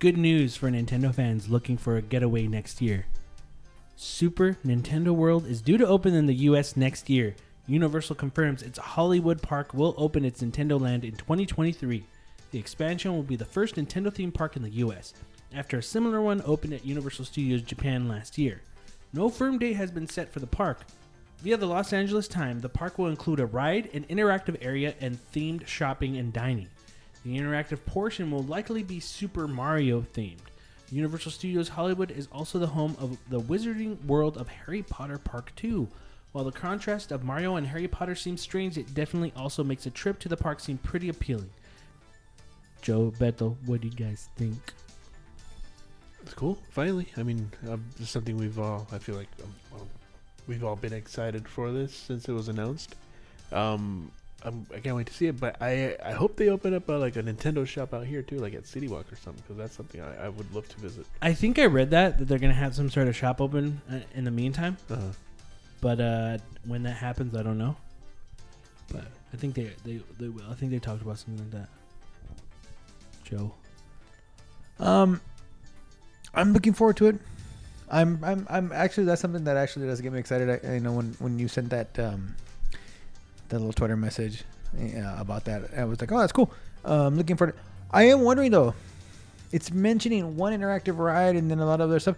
Good 0.00 0.16
news 0.18 0.56
for 0.56 0.68
Nintendo 0.70 1.14
fans 1.14 1.48
looking 1.48 1.76
for 1.76 1.96
a 1.96 2.02
getaway 2.02 2.46
next 2.46 2.82
year. 2.82 3.06
Super 3.96 4.58
Nintendo 4.66 5.10
World 5.14 5.46
is 5.46 5.62
due 5.62 5.78
to 5.78 5.86
open 5.86 6.14
in 6.14 6.26
the 6.26 6.34
US 6.34 6.76
next 6.76 7.08
year. 7.08 7.36
Universal 7.66 8.16
confirms 8.16 8.62
its 8.62 8.78
Hollywood 8.78 9.40
Park 9.40 9.72
will 9.72 9.94
open 9.96 10.24
its 10.24 10.42
Nintendo 10.42 10.78
Land 10.78 11.02
in 11.04 11.12
2023. 11.12 12.04
The 12.50 12.58
expansion 12.58 13.12
will 13.12 13.22
be 13.22 13.36
the 13.36 13.44
first 13.44 13.76
Nintendo 13.76 14.08
themed 14.08 14.34
park 14.34 14.56
in 14.56 14.62
the 14.62 14.70
US, 14.70 15.14
after 15.54 15.78
a 15.78 15.82
similar 15.82 16.20
one 16.20 16.42
opened 16.44 16.74
at 16.74 16.84
Universal 16.84 17.24
Studios 17.24 17.62
Japan 17.62 18.06
last 18.06 18.36
year. 18.36 18.60
No 19.14 19.30
firm 19.30 19.58
date 19.58 19.76
has 19.76 19.90
been 19.90 20.08
set 20.08 20.30
for 20.30 20.40
the 20.40 20.46
park. 20.46 20.80
Via 21.38 21.56
the 21.56 21.66
Los 21.66 21.92
Angeles 21.92 22.28
Times, 22.28 22.60
the 22.60 22.68
park 22.68 22.98
will 22.98 23.08
include 23.08 23.40
a 23.40 23.46
ride, 23.46 23.88
an 23.94 24.04
interactive 24.04 24.58
area, 24.60 24.94
and 25.00 25.18
themed 25.32 25.66
shopping 25.66 26.18
and 26.18 26.32
dining. 26.32 26.68
The 27.24 27.38
interactive 27.38 27.84
portion 27.86 28.30
will 28.30 28.42
likely 28.42 28.82
be 28.82 29.00
Super 29.00 29.48
Mario 29.48 30.02
themed. 30.14 30.38
Universal 30.90 31.32
Studios 31.32 31.68
Hollywood 31.68 32.10
is 32.10 32.28
also 32.30 32.58
the 32.58 32.66
home 32.66 32.94
of 33.00 33.16
the 33.30 33.40
Wizarding 33.40 34.04
World 34.04 34.36
of 34.36 34.48
Harry 34.48 34.82
Potter 34.82 35.18
Park 35.18 35.50
2. 35.56 35.88
While 36.34 36.42
the 36.44 36.50
contrast 36.50 37.12
of 37.12 37.22
Mario 37.22 37.54
and 37.54 37.64
Harry 37.68 37.86
Potter 37.86 38.16
seems 38.16 38.40
strange, 38.40 38.76
it 38.76 38.92
definitely 38.92 39.32
also 39.36 39.62
makes 39.62 39.86
a 39.86 39.90
trip 39.90 40.18
to 40.18 40.28
the 40.28 40.36
park 40.36 40.58
seem 40.58 40.78
pretty 40.78 41.08
appealing. 41.08 41.48
Joe, 42.82 43.12
Beto, 43.20 43.54
what 43.66 43.80
do 43.80 43.86
you 43.86 43.94
guys 43.94 44.28
think? 44.34 44.58
It's 46.22 46.34
cool. 46.34 46.58
Finally, 46.70 47.06
I 47.16 47.22
mean, 47.22 47.52
um, 47.70 47.84
it's 48.00 48.10
something 48.10 48.36
we've 48.36 48.58
all. 48.58 48.88
I 48.90 48.98
feel 48.98 49.14
like 49.14 49.28
um, 49.44 49.54
well, 49.70 49.86
we've 50.48 50.64
all 50.64 50.74
been 50.74 50.92
excited 50.92 51.46
for 51.48 51.70
this 51.70 51.94
since 51.94 52.28
it 52.28 52.32
was 52.32 52.48
announced. 52.48 52.96
Um, 53.52 54.10
I'm, 54.42 54.66
I 54.74 54.80
can't 54.80 54.96
wait 54.96 55.06
to 55.06 55.14
see 55.14 55.28
it, 55.28 55.38
but 55.38 55.56
I 55.62 55.96
I 56.04 56.10
hope 56.14 56.34
they 56.36 56.48
open 56.48 56.74
up 56.74 56.88
a, 56.88 56.94
like 56.94 57.14
a 57.14 57.22
Nintendo 57.22 57.64
shop 57.64 57.94
out 57.94 58.06
here 58.06 58.22
too, 58.22 58.38
like 58.40 58.54
at 58.54 58.66
City 58.66 58.88
Walk 58.88 59.12
or 59.12 59.16
something, 59.16 59.40
because 59.46 59.56
that's 59.56 59.76
something 59.76 60.00
I, 60.00 60.24
I 60.24 60.28
would 60.30 60.52
love 60.52 60.68
to 60.70 60.80
visit. 60.80 61.06
I 61.22 61.32
think 61.32 61.60
I 61.60 61.66
read 61.66 61.90
that 61.90 62.18
that 62.18 62.24
they're 62.26 62.40
gonna 62.40 62.54
have 62.54 62.74
some 62.74 62.90
sort 62.90 63.06
of 63.06 63.14
shop 63.14 63.40
open 63.40 63.80
uh, 63.88 64.00
in 64.16 64.24
the 64.24 64.32
meantime, 64.32 64.78
Uh-huh. 64.90 65.02
But 65.84 66.00
uh, 66.00 66.38
when 66.64 66.82
that 66.84 66.96
happens, 66.96 67.36
I 67.36 67.42
don't 67.42 67.58
know. 67.58 67.76
But 68.90 69.04
I 69.34 69.36
think 69.36 69.54
they 69.54 69.70
they, 69.84 70.00
they 70.18 70.28
will. 70.28 70.44
I 70.50 70.54
think 70.54 70.72
they 70.72 70.78
talked 70.78 71.02
about 71.02 71.18
something 71.18 71.36
like 71.44 71.50
that. 71.50 71.68
Joe, 73.22 73.52
Um, 74.80 75.20
I'm 76.32 76.54
looking 76.54 76.72
forward 76.72 76.96
to 76.96 77.08
it. 77.08 77.16
I'm, 77.90 78.18
I'm, 78.24 78.46
I'm 78.48 78.72
actually 78.72 79.04
that's 79.04 79.20
something 79.20 79.44
that 79.44 79.58
actually 79.58 79.86
does 79.86 80.00
get 80.00 80.10
me 80.10 80.18
excited. 80.18 80.48
I, 80.48 80.76
I 80.76 80.78
know 80.78 80.92
when 80.92 81.14
when 81.18 81.38
you 81.38 81.48
sent 81.48 81.68
that 81.68 81.98
um, 81.98 82.34
that 83.50 83.58
little 83.58 83.74
Twitter 83.74 83.96
message 83.96 84.42
uh, 84.80 85.16
about 85.18 85.44
that, 85.44 85.68
I 85.76 85.84
was 85.84 86.00
like, 86.00 86.10
oh, 86.10 86.18
that's 86.18 86.32
cool. 86.32 86.50
Um, 86.86 87.18
looking 87.18 87.36
forward. 87.36 87.56
I 87.90 88.04
am 88.04 88.22
wondering 88.22 88.50
though. 88.50 88.74
It's 89.52 89.70
mentioning 89.70 90.36
one 90.38 90.58
interactive 90.58 90.96
ride 90.96 91.36
and 91.36 91.50
then 91.50 91.58
a 91.58 91.66
lot 91.66 91.82
of 91.82 91.90
other 91.90 92.00
stuff. 92.00 92.16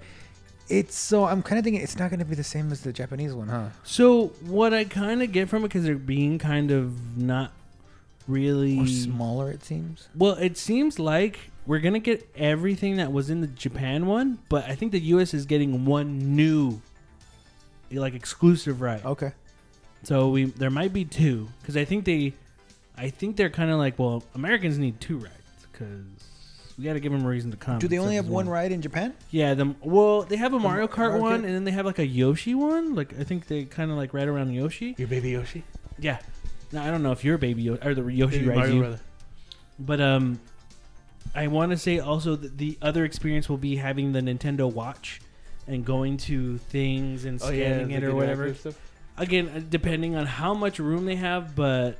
It's 0.69 0.97
so 0.99 1.25
I'm 1.25 1.43
kind 1.43 1.59
of 1.59 1.65
thinking 1.65 1.83
it's 1.83 1.99
not 1.99 2.11
going 2.11 2.19
to 2.19 2.25
be 2.25 2.35
the 2.35 2.45
same 2.45 2.73
as 2.73 2.81
the 2.81 2.93
Japanese 2.93 3.33
one, 3.33 3.49
huh? 3.49 3.69
So 3.85 4.29
what 4.41 4.75
I 4.75 4.85
kind 4.85 5.23
of 5.23 5.33
get 5.33 5.49
from 5.49 5.65
it 5.65 5.69
because 5.69 5.85
they're 5.85 5.97
being 5.97 6.39
kind 6.39 6.71
of 6.71 7.17
not 7.17 7.53
really 8.27 8.81
Or 8.81 8.87
smaller, 8.87 9.51
it 9.51 9.65
seems. 9.65 10.09
Well, 10.17 10.35
it 10.35 10.57
seems 10.57 10.99
like 10.99 11.51
we're 11.67 11.79
gonna 11.79 11.99
get 12.01 12.29
everything 12.37 12.97
that 12.97 13.13
was 13.13 13.31
in 13.31 13.41
the 13.41 13.47
Japan 13.47 14.07
one, 14.07 14.39
but 14.49 14.65
I 14.65 14.75
think 14.75 14.93
the 14.93 15.01
U.S. 15.01 15.35
is 15.35 15.47
getting 15.47 15.85
one 15.85 16.35
new, 16.37 16.81
like 17.93 18.15
exclusive 18.15 18.81
ride. 18.81 19.05
Okay. 19.05 19.33
So 20.03 20.29
we 20.29 20.45
there 20.45 20.71
might 20.71 20.93
be 20.93 21.05
two 21.05 21.49
because 21.61 21.77
I 21.77 21.85
think 21.85 22.05
they, 22.05 22.35
I 22.97 23.11
think 23.11 23.37
they're 23.37 23.51
kind 23.51 23.71
of 23.71 23.79
like 23.79 23.99
well 23.99 24.23
Americans 24.35 24.79
need 24.79 25.01
two 25.01 25.19
rides 25.19 25.67
because 25.73 26.05
we 26.79 26.85
got 26.85 26.93
to 26.95 27.01
give 27.01 27.13
them 27.13 27.25
a 27.25 27.29
reason 27.29 27.51
to 27.51 27.57
come. 27.57 27.79
Do 27.79 27.89
they 27.89 27.99
only 27.99 28.17
have 28.17 28.29
one 28.29 28.49
ride 28.49 28.71
in 28.73 28.83
Japan? 28.83 29.15
Yeah, 29.31 29.55
the 29.55 29.75
well 29.83 30.23
they 30.23 30.37
have 30.37 30.53
a 30.53 30.59
Mario 30.59 30.87
Kart 30.87 31.09
Mario 31.11 31.23
one 31.23 31.41
Kart? 31.43 31.45
and 31.47 31.55
then 31.55 31.65
they 31.65 31.71
have 31.71 31.87
like 31.87 31.99
a 31.99 32.07
Yoshi 32.07 32.55
one. 32.55 32.95
Like 32.95 33.19
I 33.19 33.25
think 33.25 33.47
they 33.47 33.65
kind 33.65 33.91
of 33.91 33.97
like 33.97 34.13
right 34.15 34.29
around 34.29 34.53
Yoshi. 34.53 34.95
Your 34.99 35.09
baby 35.09 35.31
Yoshi, 35.31 35.65
Yeah. 35.99 36.19
Now 36.73 36.85
I 36.85 36.91
don't 36.91 37.03
know 37.03 37.13
if 37.13 37.25
your 37.25 37.39
baby 37.39 37.63
Yo- 37.63 37.79
or 37.83 37.95
the 37.95 38.03
Yoshi 38.13 38.39
Baby 38.39 38.49
rides 38.49 38.59
Mario, 38.59 38.75
you. 38.75 38.83
rather. 38.83 39.01
But 39.79 40.01
um, 40.01 40.41
I 41.35 41.47
want 41.49 41.71
to 41.73 41.77
say 41.79 41.99
also 41.99 42.35
that 42.37 42.59
the 42.59 42.77
other 42.83 43.05
experience 43.05 43.49
will 43.49 43.57
be 43.59 43.77
having 43.77 44.13
the 44.13 44.21
Nintendo 44.21 44.71
Watch 44.73 45.21
and 45.69 45.85
going 45.85 46.17
to 46.19 46.59
things 46.59 47.25
and 47.25 47.41
Oh 47.43 47.51
yeah, 47.51 47.67
scanning 47.77 47.91
it 47.93 48.03
like 48.03 48.11
or 48.11 48.15
whatever. 48.15 48.55
Stuff. 48.55 48.79
Again, 49.19 49.49
uh, 49.49 49.61
depending 49.69 50.15
on 50.17 50.27
how 50.27 50.55
much 50.55 50.79
room 50.79 51.05
they 51.07 51.17
have, 51.17 51.55
but 51.57 51.99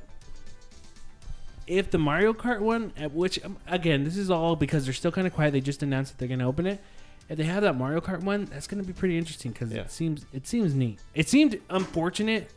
if 1.67 1.91
the 1.91 1.97
Mario 1.97 2.33
Kart 2.33 2.59
one, 2.61 2.93
at 2.97 3.11
which 3.13 3.43
um, 3.45 3.57
again, 3.67 4.03
this 4.03 4.17
is 4.17 4.29
all 4.31 4.55
because 4.55 4.85
they're 4.85 4.93
still 4.93 5.11
kind 5.11 5.27
of 5.27 5.33
quiet. 5.33 5.51
They 5.51 5.61
just 5.61 5.83
announced 5.83 6.13
that 6.13 6.17
they're 6.19 6.27
going 6.27 6.39
to 6.39 6.45
open 6.45 6.65
it. 6.65 6.81
If 7.29 7.37
they 7.37 7.43
have 7.43 7.61
that 7.63 7.75
Mario 7.75 7.99
Kart 7.99 8.21
one, 8.23 8.45
that's 8.45 8.67
going 8.67 8.81
to 8.81 8.87
be 8.87 8.93
pretty 8.93 9.17
interesting 9.17 9.51
because 9.51 9.71
Yeah. 9.71 9.81
it 9.81 9.91
seems 9.91 10.25
it 10.33 10.47
seems 10.47 10.73
neat. 10.73 10.99
It 11.13 11.27
seemed 11.27 11.59
unfortunate 11.69 12.49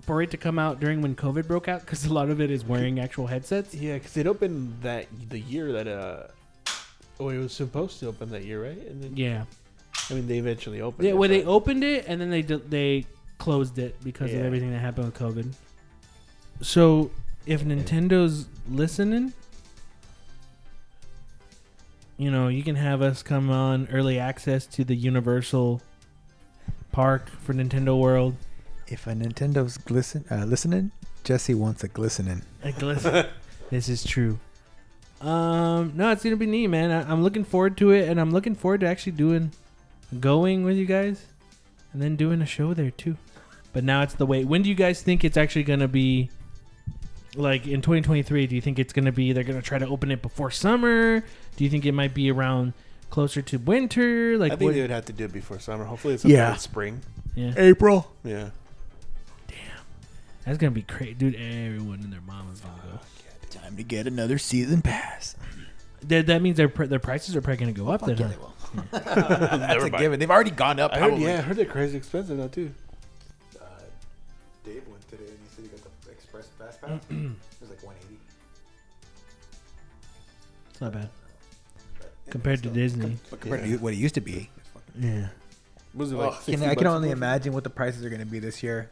for 0.00 0.22
it 0.22 0.30
to 0.30 0.38
come 0.38 0.58
out 0.58 0.80
during 0.80 1.02
when 1.02 1.14
COVID 1.14 1.46
broke 1.46 1.68
out 1.68 1.80
because 1.80 2.06
a 2.06 2.12
lot 2.12 2.30
of 2.30 2.40
it 2.40 2.50
is 2.50 2.64
wearing 2.64 2.98
actual 3.06 3.26
headsets. 3.26 3.74
Yeah, 3.74 3.94
because 3.94 4.16
it 4.16 4.26
opened 4.26 4.78
that 4.82 5.06
the 5.28 5.38
year 5.40 5.72
that 5.72 5.86
uh, 5.86 6.28
oh, 7.20 7.28
it 7.28 7.36
was 7.38 7.52
supposed 7.52 8.00
to 8.00 8.06
open 8.08 8.30
that 8.30 8.44
year, 8.46 8.62
right? 8.64 8.78
And 8.88 9.02
then 9.02 9.16
Yeah. 9.16 9.44
I 10.10 10.14
mean, 10.14 10.26
they 10.26 10.38
eventually 10.38 10.80
opened. 10.80 11.04
Yeah, 11.04 11.10
it, 11.12 11.18
well, 11.18 11.28
they 11.28 11.44
opened 11.44 11.84
it 11.84 12.06
and 12.08 12.18
then 12.18 12.30
they 12.30 12.40
d- 12.40 12.62
they 12.66 13.04
closed 13.36 13.78
it 13.78 14.02
because 14.02 14.32
of 14.32 14.40
everything 14.40 14.70
that 14.70 14.78
happened 14.78 15.04
with 15.12 15.18
COVID. 15.18 15.52
So, 16.62 17.10
if 17.48 17.64
Nintendo's 17.64 18.46
listening, 18.70 19.32
you 22.18 22.30
know, 22.30 22.48
you 22.48 22.62
can 22.62 22.76
have 22.76 23.00
us 23.00 23.22
come 23.22 23.50
on 23.50 23.88
early 23.90 24.18
access 24.18 24.66
to 24.66 24.84
the 24.84 24.94
Universal 24.94 25.80
Park 26.92 27.30
for 27.30 27.54
Nintendo 27.54 27.98
World. 27.98 28.36
If 28.86 29.06
a 29.06 29.12
Nintendo's 29.12 29.78
glisten, 29.78 30.26
uh, 30.30 30.44
listening, 30.44 30.90
Jesse 31.24 31.54
wants 31.54 31.82
a 31.82 31.88
glistening. 31.88 32.42
Like, 32.62 32.82
listen, 32.82 33.26
this 33.70 33.88
is 33.88 34.04
true. 34.04 34.38
Um, 35.22 35.94
no, 35.96 36.10
it's 36.12 36.22
gonna 36.22 36.36
be 36.36 36.46
neat, 36.46 36.66
man. 36.66 36.90
I, 36.90 37.10
I'm 37.10 37.22
looking 37.22 37.44
forward 37.44 37.78
to 37.78 37.92
it, 37.92 38.10
and 38.10 38.20
I'm 38.20 38.30
looking 38.30 38.54
forward 38.54 38.80
to 38.80 38.86
actually 38.86 39.12
doing, 39.12 39.52
going 40.20 40.64
with 40.64 40.76
you 40.76 40.84
guys, 40.84 41.24
and 41.94 42.02
then 42.02 42.14
doing 42.14 42.42
a 42.42 42.46
show 42.46 42.74
there 42.74 42.90
too. 42.90 43.16
But 43.72 43.84
now 43.84 44.02
it's 44.02 44.14
the 44.14 44.26
wait. 44.26 44.46
When 44.46 44.60
do 44.60 44.68
you 44.68 44.74
guys 44.74 45.00
think 45.00 45.24
it's 45.24 45.38
actually 45.38 45.62
gonna 45.62 45.88
be? 45.88 46.28
Like 47.38 47.66
in 47.66 47.80
2023, 47.82 48.46
do 48.48 48.54
you 48.56 48.60
think 48.60 48.78
it's 48.78 48.92
gonna 48.92 49.12
be? 49.12 49.32
They're 49.32 49.44
gonna 49.44 49.62
try 49.62 49.78
to 49.78 49.86
open 49.86 50.10
it 50.10 50.20
before 50.22 50.50
summer. 50.50 51.20
Do 51.56 51.64
you 51.64 51.70
think 51.70 51.86
it 51.86 51.92
might 51.92 52.12
be 52.12 52.30
around 52.30 52.72
closer 53.10 53.40
to 53.42 53.58
winter? 53.58 54.36
Like 54.36 54.52
I 54.52 54.56
think 54.56 54.68
what- 54.68 54.74
they 54.74 54.80
would 54.82 54.90
have 54.90 55.04
to 55.06 55.12
do 55.12 55.24
it 55.26 55.32
before 55.32 55.58
summer. 55.60 55.84
Hopefully, 55.84 56.14
it's 56.14 56.22
sometime 56.22 56.36
Yeah. 56.38 56.52
in 56.54 56.58
spring. 56.58 57.00
yeah, 57.36 57.54
April. 57.56 58.10
Yeah. 58.24 58.50
Damn. 59.46 59.56
That's 60.44 60.58
gonna 60.58 60.72
be 60.72 60.82
crazy, 60.82 61.14
dude. 61.14 61.36
Everyone 61.36 62.00
and 62.02 62.12
their 62.12 62.20
mama's 62.22 62.60
gonna 62.60 62.74
go. 62.92 62.98
Time 63.50 63.76
to 63.76 63.82
get 63.84 64.06
another 64.06 64.36
season 64.38 64.82
pass. 64.82 65.34
That, 66.06 66.26
that 66.26 66.42
means 66.42 66.56
their 66.56 66.68
pr- 66.68 66.84
their 66.86 66.98
prices 66.98 67.34
are 67.36 67.40
probably 67.40 67.58
gonna 67.58 67.72
go 67.72 67.88
up. 67.88 68.04
Then, 68.04 68.16
yeah, 68.18 68.26
huh? 68.26 68.30
they 68.30 68.36
will. 68.38 68.54
That's 69.58 69.84
a 69.84 69.90
given. 69.90 70.18
They've 70.20 70.30
already 70.30 70.50
gone 70.50 70.78
up. 70.80 70.92
I 70.92 70.98
heard, 70.98 71.08
Probably. 71.08 71.24
yeah, 71.26 71.38
I 71.38 71.42
heard 71.42 71.56
they're 71.56 71.64
crazy 71.64 71.96
expensive 71.96 72.36
now 72.38 72.48
too. 72.48 72.72
Express 76.82 77.00
fast 77.00 77.10
it 77.10 77.60
was 77.60 77.70
like 77.70 77.82
180. 77.84 78.18
It's 80.70 80.80
not 80.80 80.92
bad 80.92 81.08
But 81.98 82.12
compared 82.30 82.62
to 82.62 82.68
Disney. 82.70 83.16
But 83.30 83.40
compared 83.40 83.64
to 83.64 83.76
what 83.78 83.92
it 83.92 83.96
used 83.96 84.14
to 84.14 84.20
be. 84.20 84.50
Yeah. 84.98 85.28
Was 85.94 86.12
it 86.12 86.16
Oh, 86.16 86.18
like? 86.18 86.32
can, 86.34 86.42
60 86.44 86.64
I 86.66 86.74
can 86.74 86.84
bucks 86.84 86.94
only 86.94 87.08
a 87.10 87.12
imagine 87.12 87.52
what 87.52 87.64
the 87.64 87.70
prices 87.70 88.04
are 88.04 88.08
going 88.10 88.20
to 88.20 88.26
be 88.26 88.38
this 88.38 88.62
year. 88.62 88.90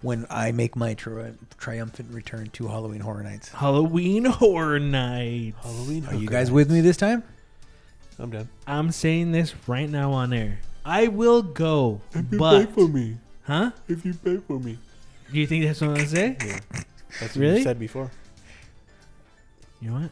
when 0.00 0.26
I 0.30 0.52
make 0.52 0.76
my 0.76 0.94
tri- 0.94 1.32
triumphant 1.58 2.12
return 2.12 2.50
to 2.50 2.68
Halloween 2.68 3.00
Horror 3.00 3.22
Nights. 3.24 3.48
Halloween 3.50 4.24
Horror 4.26 4.78
Nights. 4.78 5.56
Halloween. 5.62 6.06
Are 6.06 6.14
you 6.14 6.20
hooker 6.20 6.32
guys 6.32 6.50
with 6.52 6.70
me 6.70 6.80
this 6.80 6.96
time? 6.96 7.22
I'm 8.18 8.30
done. 8.30 8.48
I'm 8.66 8.90
saying 8.92 9.32
this 9.32 9.54
right 9.68 9.88
now 9.90 10.12
on 10.12 10.32
air. 10.32 10.60
I 10.84 11.08
will 11.08 11.42
go, 11.42 12.00
if 12.12 12.24
but 12.38 12.66
pay 12.66 12.72
for 12.72 12.88
me. 12.88 13.18
huh? 13.42 13.70
If 13.88 14.04
you 14.04 14.14
pay 14.14 14.38
for 14.38 14.58
me. 14.58 14.78
Do 15.32 15.38
you 15.38 15.46
think 15.46 15.64
that's 15.64 15.80
what 15.80 15.90
I'm 15.90 15.96
gonna 15.96 16.08
say? 16.08 16.36
Yeah. 17.10 17.16
That's 17.20 17.34
what 17.34 17.40
Really? 17.40 17.56
you 17.58 17.62
said 17.64 17.78
before. 17.78 18.10
You 19.80 19.90
know 19.90 20.00
what? 20.00 20.10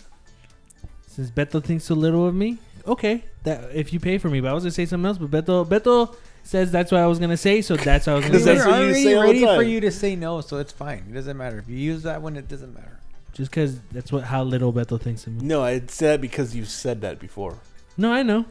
Since 1.09 1.30
Beto 1.30 1.62
thinks 1.62 1.85
so 1.85 1.94
little 1.94 2.26
of 2.26 2.35
me, 2.35 2.59
okay. 2.87 3.24
That 3.44 3.70
if 3.74 3.92
you 3.92 4.00
pay 4.00 4.18
for 4.18 4.28
me, 4.28 4.40
but 4.40 4.48
I 4.50 4.52
was 4.52 4.64
gonna 4.64 4.70
say 4.70 4.87
something 4.87 5.06
else. 5.06 5.18
But 5.18 5.30
Beto, 5.30 5.66
Beto 5.66 6.14
says 6.42 6.70
that's 6.70 6.92
what 6.92 7.00
I 7.00 7.06
was 7.06 7.18
gonna 7.18 7.37
say, 7.37 7.62
so 7.62 7.76
that's 7.76 8.06
what 8.06 8.12
I 8.12 8.16
was 8.16 8.24
gonna 8.26 8.38
say. 8.38 8.54
that's 8.54 8.66
We're 8.66 8.72
already 8.72 9.02
say 9.02 9.14
all 9.14 9.22
ready 9.24 9.44
for 9.44 9.62
you 9.62 9.80
to 9.80 9.90
say 9.90 10.14
no, 10.16 10.40
so 10.40 10.59
it's 10.59 10.72
fine. 10.72 11.04
It 11.11 11.14
doesn't 11.14 11.37
matter. 11.37 11.59
If 11.59 11.68
you 11.68 11.76
use 11.76 12.02
that 12.02 12.20
one, 12.22 12.37
it 12.37 12.48
doesn't 12.48 12.74
matter. 12.74 12.98
Just 13.32 13.50
because 13.50 13.80
that's 13.92 14.12
what 14.12 14.24
how 14.24 14.42
little 14.42 14.72
Beto 14.72 15.00
thinks 15.00 15.26
of 15.26 15.35
me. 15.35 15.46
No, 15.46 15.62
I 15.62 15.80
said 15.88 16.14
that 16.14 16.20
because 16.20 16.54
you 16.54 16.64
said 16.64 17.00
that 17.02 17.18
before. 17.18 17.59
No, 17.96 18.12
I 18.12 18.22
know, 18.22 18.44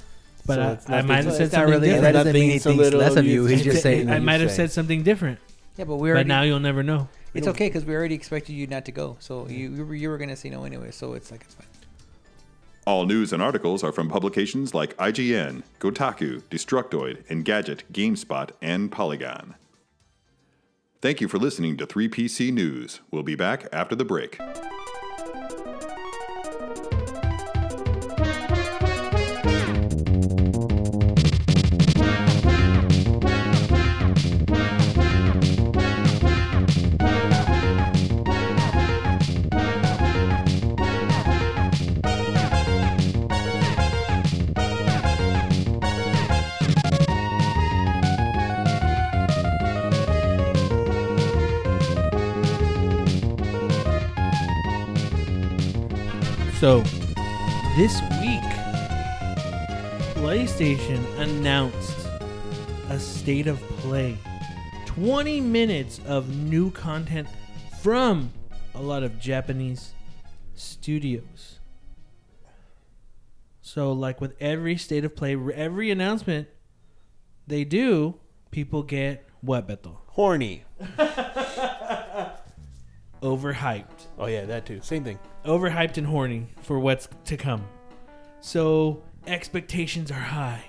but 0.45 0.81
So 0.83 0.93
I, 0.93 0.97
I 0.97 1.01
might 1.03 1.23
have 1.25 1.33
said 1.33 1.51
something 1.51 1.69
really. 1.71 1.87
different. 1.89 2.13
That 2.13 2.23
different. 2.23 2.25
doesn't 2.25 2.33
mean 2.33 2.49
he 2.51 2.59
thinks 2.59 2.93
less 2.93 3.11
of 3.13 3.17
of 3.19 3.25
you. 3.25 3.43
you. 3.43 3.45
He's 3.47 3.63
just 3.63 3.83
saying. 3.83 4.09
I 4.09 4.19
might 4.19 4.41
have 4.41 4.51
said 4.51 4.71
something 4.71 5.03
different, 5.03 5.39
Yeah, 5.77 5.85
but 5.85 5.95
we 5.97 6.09
but 6.09 6.13
already. 6.15 6.27
now 6.27 6.41
you'll 6.41 6.59
never 6.59 6.83
know. 6.83 7.07
It's 7.35 7.47
okay 7.47 7.67
because 7.67 7.85
we 7.85 7.93
already 7.93 8.15
expected 8.15 8.53
you 8.53 8.65
not 8.67 8.85
to 8.85 8.91
go. 8.91 9.17
So 9.19 9.47
you 9.47 9.69
you 9.69 9.85
were, 9.85 9.95
you 9.95 10.09
were 10.09 10.17
gonna 10.17 10.35
say 10.35 10.49
no 10.49 10.63
anyway. 10.63 10.91
So 10.91 11.13
it's 11.13 11.31
like 11.31 11.41
it's 11.41 11.53
fine. 11.53 11.67
All 12.87 13.05
news 13.05 13.33
and 13.33 13.41
articles 13.41 13.83
are 13.83 13.91
from 13.91 14.09
publications 14.09 14.75
like 14.75 14.95
IGN, 14.97 15.63
Kotaku, 15.79 16.41
Destructoid, 16.43 17.25
Engadget, 17.27 17.81
GameSpot, 17.91 18.51
and 18.61 18.91
Polygon. 18.91 19.55
Thank 21.01 21.19
you 21.19 21.27
for 21.27 21.39
listening 21.39 21.77
to 21.77 21.87
3PC 21.87 22.53
News. 22.53 23.01
We'll 23.09 23.23
be 23.23 23.35
back 23.35 23.67
after 23.73 23.95
the 23.95 24.05
break. 24.05 24.39
So, 56.65 56.81
this 57.77 58.01
week, 58.21 58.41
PlayStation 60.15 61.05
announced 61.19 62.07
a 62.89 62.99
state 62.99 63.45
of 63.45 63.61
play. 63.77 64.17
20 64.87 65.41
minutes 65.41 66.01
of 66.07 66.35
new 66.35 66.71
content 66.71 67.27
from 67.83 68.33
a 68.73 68.81
lot 68.81 69.03
of 69.03 69.19
Japanese 69.19 69.93
studios. 70.55 71.59
So, 73.61 73.91
like 73.91 74.19
with 74.19 74.33
every 74.39 74.75
state 74.75 75.05
of 75.05 75.15
play, 75.15 75.37
every 75.53 75.91
announcement 75.91 76.47
they 77.45 77.63
do, 77.63 78.15
people 78.49 78.81
get 78.81 79.23
what, 79.41 79.67
Beto? 79.67 79.97
Horny. 80.07 80.63
Overhyped. 83.21 83.94
Oh 84.17 84.27
yeah, 84.27 84.45
that 84.45 84.65
too. 84.65 84.79
Same 84.81 85.03
thing. 85.03 85.19
overhyped 85.45 85.97
and 85.97 86.07
horny 86.07 86.47
for 86.61 86.79
what's 86.79 87.09
to 87.25 87.37
come. 87.37 87.65
So 88.39 89.03
expectations 89.27 90.11
are 90.11 90.13
high. 90.13 90.63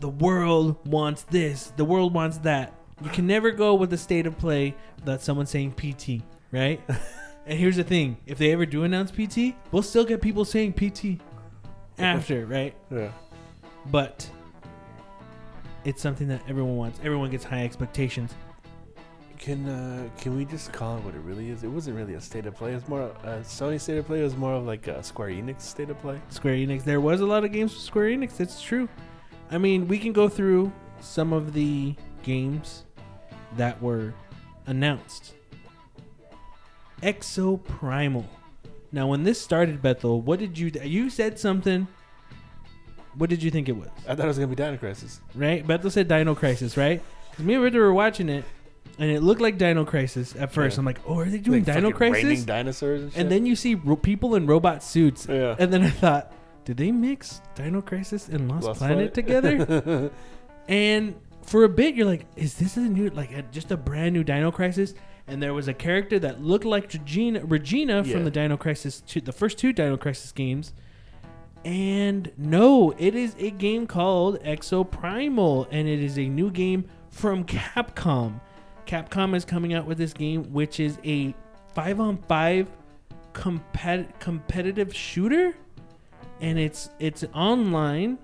The 0.00 0.08
world 0.08 0.76
wants 0.86 1.22
this. 1.22 1.72
The 1.76 1.84
world 1.84 2.14
wants 2.14 2.38
that. 2.38 2.72
You 3.02 3.10
can 3.10 3.26
never 3.26 3.50
go 3.50 3.74
with 3.74 3.92
a 3.92 3.98
state 3.98 4.26
of 4.26 4.38
play 4.38 4.74
without 4.96 5.20
someone 5.20 5.46
saying 5.46 5.72
PT, 5.72 6.22
right? 6.50 6.80
and 7.46 7.58
here's 7.58 7.76
the 7.76 7.84
thing: 7.84 8.16
if 8.26 8.38
they 8.38 8.52
ever 8.52 8.64
do 8.64 8.84
announce 8.84 9.10
PT, 9.10 9.54
we'll 9.70 9.82
still 9.82 10.04
get 10.04 10.22
people 10.22 10.44
saying 10.44 10.72
PT 10.72 11.20
after, 11.98 12.46
right? 12.46 12.74
Yeah. 12.90 13.10
But 13.86 14.28
it's 15.84 16.02
something 16.02 16.28
that 16.28 16.42
everyone 16.48 16.76
wants. 16.76 17.00
Everyone 17.02 17.30
gets 17.30 17.44
high 17.44 17.64
expectations. 17.64 18.34
Can 19.38 19.68
uh, 19.68 20.08
can 20.18 20.36
we 20.36 20.44
just 20.44 20.72
call 20.72 20.96
it 20.98 21.04
what 21.04 21.14
it 21.14 21.20
really 21.20 21.50
is? 21.50 21.62
It 21.62 21.68
wasn't 21.68 21.96
really 21.96 22.14
a 22.14 22.20
state 22.20 22.46
of 22.46 22.54
play. 22.54 22.72
It's 22.72 22.88
more 22.88 23.02
uh, 23.24 23.40
Sony 23.42 23.80
state 23.80 23.98
of 23.98 24.06
play. 24.06 24.20
It 24.20 24.24
was 24.24 24.36
more 24.36 24.54
of 24.54 24.64
like 24.64 24.86
a 24.88 25.02
Square 25.02 25.30
Enix 25.30 25.60
state 25.60 25.90
of 25.90 25.98
play. 26.00 26.20
Square 26.30 26.54
Enix. 26.54 26.84
There 26.84 27.00
was 27.00 27.20
a 27.20 27.26
lot 27.26 27.44
of 27.44 27.52
games 27.52 27.72
with 27.74 27.82
Square 27.82 28.06
Enix. 28.10 28.40
It's 28.40 28.62
true. 28.62 28.88
I 29.50 29.58
mean, 29.58 29.86
we 29.88 29.98
can 29.98 30.12
go 30.12 30.28
through 30.28 30.72
some 31.00 31.32
of 31.32 31.52
the 31.52 31.94
games 32.22 32.84
that 33.56 33.80
were 33.80 34.14
announced. 34.66 35.34
Exo 37.02 37.62
Primal. 37.62 38.24
Now, 38.90 39.06
when 39.08 39.22
this 39.22 39.40
started, 39.40 39.82
Bethel, 39.82 40.20
what 40.22 40.38
did 40.38 40.58
you? 40.58 40.70
You 40.82 41.10
said 41.10 41.38
something. 41.38 41.86
What 43.16 43.30
did 43.30 43.42
you 43.42 43.50
think 43.50 43.68
it 43.68 43.76
was? 43.76 43.88
I 44.08 44.14
thought 44.14 44.24
it 44.24 44.28
was 44.28 44.38
gonna 44.38 44.48
be 44.48 44.56
Dino 44.56 44.76
Crisis. 44.76 45.20
Right? 45.34 45.66
Bethel 45.66 45.90
said 45.90 46.08
Dino 46.08 46.34
Crisis, 46.34 46.76
right? 46.76 47.02
'Cause 47.34 47.44
me 47.44 47.54
and 47.54 47.62
Ritter 47.62 47.80
were 47.80 47.92
watching 47.94 48.28
it, 48.30 48.44
and 48.98 49.10
it 49.10 49.22
looked 49.22 49.40
like 49.40 49.58
Dino 49.58 49.84
Crisis 49.84 50.34
at 50.36 50.52
first. 50.52 50.76
Yeah. 50.76 50.80
I'm 50.80 50.86
like, 50.86 51.00
oh, 51.06 51.18
are 51.18 51.24
they 51.26 51.38
doing 51.38 51.64
Like 51.64 51.74
Dino 51.76 51.90
Crisis? 51.92 52.44
dinosaurs 52.44 53.02
and 53.02 53.12
shit. 53.12 53.20
And 53.20 53.30
then 53.30 53.44
you 53.46 53.54
see 53.56 53.74
ro- 53.74 53.96
people 53.96 54.34
in 54.36 54.46
robot 54.46 54.82
suits. 54.82 55.26
Yeah. 55.28 55.54
And 55.58 55.72
then 55.72 55.82
I 55.82 55.90
thought, 55.90 56.32
did 56.64 56.76
they 56.78 56.90
mix 56.92 57.40
Dino 57.54 57.80
Crisis 57.82 58.28
and 58.28 58.48
Lost, 58.50 58.66
Lost 58.66 58.78
Planet 58.78 59.14
Planet? 59.14 59.14
together? 59.14 60.10
and 60.68 61.14
for 61.42 61.64
a 61.64 61.68
bit, 61.68 61.94
you're 61.94 62.06
like, 62.06 62.26
is 62.36 62.54
this 62.54 62.76
a 62.76 62.80
new, 62.80 63.08
like, 63.10 63.30
a, 63.32 63.42
just 63.42 63.70
a 63.70 63.76
brand 63.76 64.14
new 64.14 64.24
Dino 64.24 64.50
Crisis? 64.50 64.94
And 65.28 65.42
there 65.42 65.54
was 65.54 65.68
a 65.68 65.74
character 65.74 66.18
that 66.20 66.40
looked 66.42 66.64
like 66.64 66.92
Regina, 66.92 67.44
Regina 67.44 68.02
Yeah. 68.02 68.12
from 68.12 68.24
the 68.24 68.30
Dino 68.30 68.56
Crisis, 68.56 69.00
two, 69.00 69.20
the 69.20 69.32
first 69.32 69.58
two 69.58 69.72
Dino 69.72 69.96
Crisis 69.96 70.32
games. 70.32 70.72
And 71.64 72.30
no, 72.36 72.94
it 72.96 73.14
is 73.16 73.34
a 73.38 73.50
game 73.50 73.86
called 73.88 74.40
Exo 74.42 74.88
Primal, 74.88 75.66
and 75.72 75.88
it 75.88 76.00
is 76.00 76.16
a 76.18 76.28
new 76.28 76.50
game 76.50 76.84
from 77.10 77.44
Capcom. 77.44 78.40
Capcom 78.86 79.34
is 79.34 79.44
coming 79.44 79.74
out 79.74 79.84
with 79.86 79.98
this 79.98 80.12
game, 80.12 80.44
which 80.52 80.80
is 80.80 80.98
a 81.04 81.34
five 81.74 82.00
on 82.00 82.16
five 82.28 82.68
compet- 83.32 84.18
competitive 84.20 84.94
shooter, 84.94 85.54
and 86.40 86.58
it's 86.58 86.90
it's 86.98 87.24
online. 87.34 88.18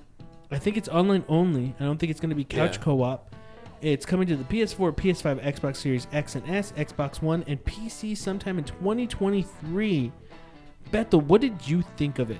I 0.51 0.59
think 0.59 0.77
it's 0.77 0.89
online 0.89 1.25
only. 1.29 1.75
I 1.81 1.85
don't 1.85 1.99
think 1.99 2.11
it's 2.11 2.21
going 2.21 2.31
to 2.31 2.37
be 2.37 2.45
couch 2.45 2.77
Yeah. 2.77 2.83
co-op. 2.85 3.35
It's 3.81 4.07
coming 4.07 4.29
to 4.29 4.37
the 4.37 4.45
PS4, 4.45 4.93
PS5, 4.93 5.41
Xbox 5.41 5.77
Series 5.77 6.07
X 6.13 6.37
and 6.37 6.49
S, 6.49 6.73
Xbox 6.77 7.21
One, 7.21 7.43
and 7.49 7.63
PC 7.65 8.15
sometime 8.17 8.59
in 8.59 8.65
2023. 8.65 10.13
Bethel, 10.93 11.21
what 11.23 11.41
did 11.41 11.67
you 11.67 11.83
think 11.97 12.19
of 12.19 12.31
it? 12.31 12.39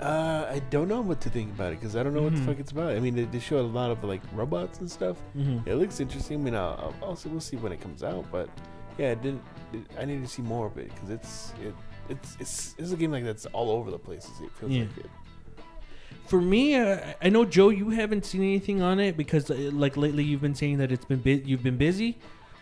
Uh, 0.00 0.46
I 0.50 0.60
don't 0.70 0.88
know 0.88 1.02
what 1.02 1.20
to 1.22 1.30
think 1.30 1.50
about 1.52 1.72
it 1.74 1.80
because 1.80 1.94
I 1.94 2.02
don't 2.02 2.14
know 2.14 2.22
what 2.22 2.32
Mhm. 2.32 2.38
the 2.38 2.44
fuck 2.52 2.58
it's 2.60 2.72
about. 2.72 2.92
I 2.96 3.00
mean, 3.00 3.14
they, 3.14 3.24
they 3.24 3.38
show 3.38 3.58
a 3.60 3.62
lot 3.62 3.90
of 3.90 4.02
like 4.02 4.22
robots 4.32 4.78
and 4.80 4.90
stuff. 4.90 5.18
Mm-hmm. 5.36 5.68
It 5.68 5.74
looks 5.74 6.00
interesting. 6.00 6.40
I 6.40 6.44
mean, 6.44 6.54
I'll, 6.54 6.94
I'll 7.02 7.08
also 7.10 7.28
we'll 7.28 7.40
see 7.40 7.56
when 7.58 7.70
it 7.72 7.80
comes 7.82 8.02
out. 8.02 8.24
But 8.32 8.48
yeah, 8.96 9.10
it 9.12 9.22
didn't. 9.22 9.42
It, 9.74 9.80
I 10.00 10.06
need 10.06 10.22
to 10.22 10.28
see 10.28 10.40
more 10.42 10.66
of 10.66 10.78
it 10.78 10.88
because 10.94 11.10
it's 11.10 11.52
it 11.62 11.74
it's 12.08 12.36
it's 12.40 12.74
it's 12.78 12.92
a 12.92 12.96
game 12.96 13.12
like 13.12 13.24
that's 13.24 13.44
all 13.46 13.70
over 13.70 13.90
the 13.90 13.98
place. 13.98 14.26
It 14.42 14.50
feels 14.58 14.72
Yeah. 14.72 14.82
like 14.84 14.98
it. 14.98 15.10
For 16.28 16.40
me, 16.40 16.76
uh, 16.76 16.98
I 17.20 17.28
know 17.28 17.44
Joe, 17.44 17.68
you 17.70 17.90
haven't 17.90 18.24
seen 18.24 18.42
anything 18.42 18.80
on 18.82 19.00
it 19.00 19.16
because, 19.16 19.50
uh, 19.50 19.70
like 19.72 19.96
lately, 19.96 20.22
you've 20.22 20.40
been 20.40 20.54
saying 20.54 20.78
that 20.78 20.92
it's 20.92 21.04
been 21.04 21.18
bu- 21.20 21.42
you've 21.44 21.62
been 21.62 21.76
busy. 21.76 22.18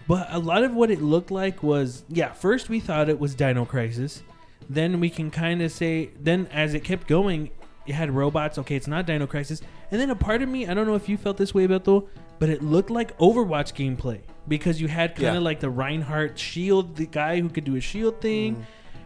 But 0.08 0.26
a 0.30 0.38
lot 0.38 0.64
of 0.64 0.72
what 0.74 0.90
it 0.90 1.02
looked 1.02 1.30
like 1.30 1.62
was, 1.62 2.02
yeah. 2.08 2.32
First, 2.32 2.70
we 2.70 2.80
thought 2.80 3.10
it 3.10 3.20
was 3.20 3.34
Dino 3.34 3.64
Crisis. 3.66 4.22
Then 4.68 5.00
we 5.00 5.10
can 5.10 5.30
kind 5.30 5.62
of 5.62 5.72
say, 5.72 6.10
then 6.20 6.46
as 6.52 6.74
it 6.74 6.84
kept 6.84 7.06
going, 7.06 7.50
it 7.86 7.94
had 7.94 8.10
robots. 8.10 8.58
Okay, 8.58 8.76
it's 8.76 8.86
not 8.86 9.06
Dino 9.06 9.26
Crisis. 9.26 9.62
And 9.90 10.00
then 10.00 10.10
a 10.10 10.14
part 10.14 10.42
of 10.42 10.48
me, 10.48 10.66
I 10.66 10.74
don't 10.74 10.86
know 10.86 10.94
if 10.94 11.08
you 11.08 11.16
felt 11.16 11.38
this 11.38 11.54
way, 11.54 11.66
Beto, 11.66 12.06
but 12.38 12.50
it 12.50 12.62
looked 12.62 12.90
like 12.90 13.16
Overwatch 13.18 13.72
gameplay 13.74 14.20
because 14.46 14.80
you 14.80 14.88
had 14.88 15.14
kind 15.14 15.28
of 15.28 15.34
Yeah. 15.36 15.40
like 15.40 15.60
the 15.60 15.70
Reinhardt 15.70 16.38
shield, 16.38 16.96
the 16.96 17.06
guy 17.06 17.40
who 17.40 17.48
could 17.48 17.64
do 17.64 17.76
a 17.76 17.80
shield 17.80 18.20
thing. 18.20 18.54
Mm-hmm. 18.54 18.62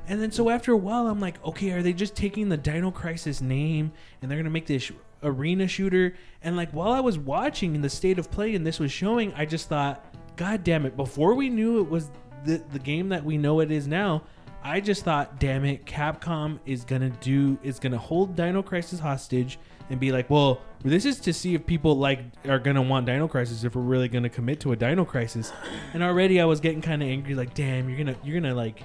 And 0.09 0.21
then 0.21 0.33
so 0.33 0.51
after 0.51 0.73
a 0.73 0.77
while, 0.77 1.07
I'm 1.07 1.21
like, 1.21 1.43
okay, 1.45 1.71
are 1.71 1.83
they 1.83 1.93
just 1.93 2.17
taking 2.17 2.49
the 2.49 2.57
Dino 2.57 2.91
Crisis 2.91 3.41
name 3.41 3.93
and 4.21 4.29
they're 4.31 4.39
gonna 4.39 4.51
make 4.51 4.67
this 4.67 4.91
arena 5.23 5.69
shooter? 5.69 6.15
And 6.43 6.57
like 6.57 6.73
while 6.73 6.91
I 6.91 6.99
was 6.99 7.19
watching 7.19 7.77
in 7.77 7.83
the 7.83 7.89
state 7.89 8.19
of 8.19 8.29
play 8.33 8.57
and 8.57 8.67
this 8.67 8.81
was 8.81 8.91
showing, 8.91 9.33
I 9.35 9.47
just 9.47 9.69
thought, 9.69 10.05
God 10.35 10.65
damn 10.65 10.87
it! 10.87 10.97
Before 10.97 11.35
we 11.35 11.49
knew 11.49 11.79
it 11.81 11.89
was 11.89 12.11
the 12.45 12.61
the 12.73 12.81
game 12.81 13.11
that 13.11 13.25
we 13.25 13.39
know 13.39 13.61
it 13.61 13.71
is 13.71 13.87
now, 13.87 14.23
I 14.65 14.81
just 14.81 15.05
thought, 15.05 15.41
damn 15.41 15.65
it, 15.65 15.85
Capcom 15.87 16.59
is 16.67 16.85
gonna 16.85 17.11
do 17.21 17.59
is 17.63 17.79
gonna 17.79 17.99
hold 17.99 18.37
Dino 18.37 18.63
Crisis 18.63 19.01
hostage. 19.01 19.59
and 19.91 20.01
be 20.01 20.11
like, 20.13 20.31
well, 20.31 20.61
this 20.83 21.05
is 21.05 21.21
to 21.21 21.33
see 21.33 21.55
if 21.55 21.67
people 21.67 21.97
like 21.97 22.21
are 22.49 22.59
gonna 22.59 22.81
want 22.81 23.05
Dino 23.05 23.29
Crisis 23.29 23.65
if 23.65 23.75
we're 23.75 23.83
really 23.83 24.09
gonna 24.09 24.29
commit 24.29 24.61
to 24.61 24.73
a 24.73 24.77
Dino 24.77 25.05
Crisis. 25.05 25.53
And 25.93 26.03
already 26.03 26.41
I 26.41 26.45
was 26.45 26.61
getting 26.61 26.81
kind 26.81 27.03
of 27.03 27.09
angry, 27.09 27.35
like, 27.35 27.55
damn, 27.55 27.89
you're 27.89 27.99
gonna 27.99 28.17
you're 28.25 28.41
gonna 28.41 28.55
like 28.55 28.83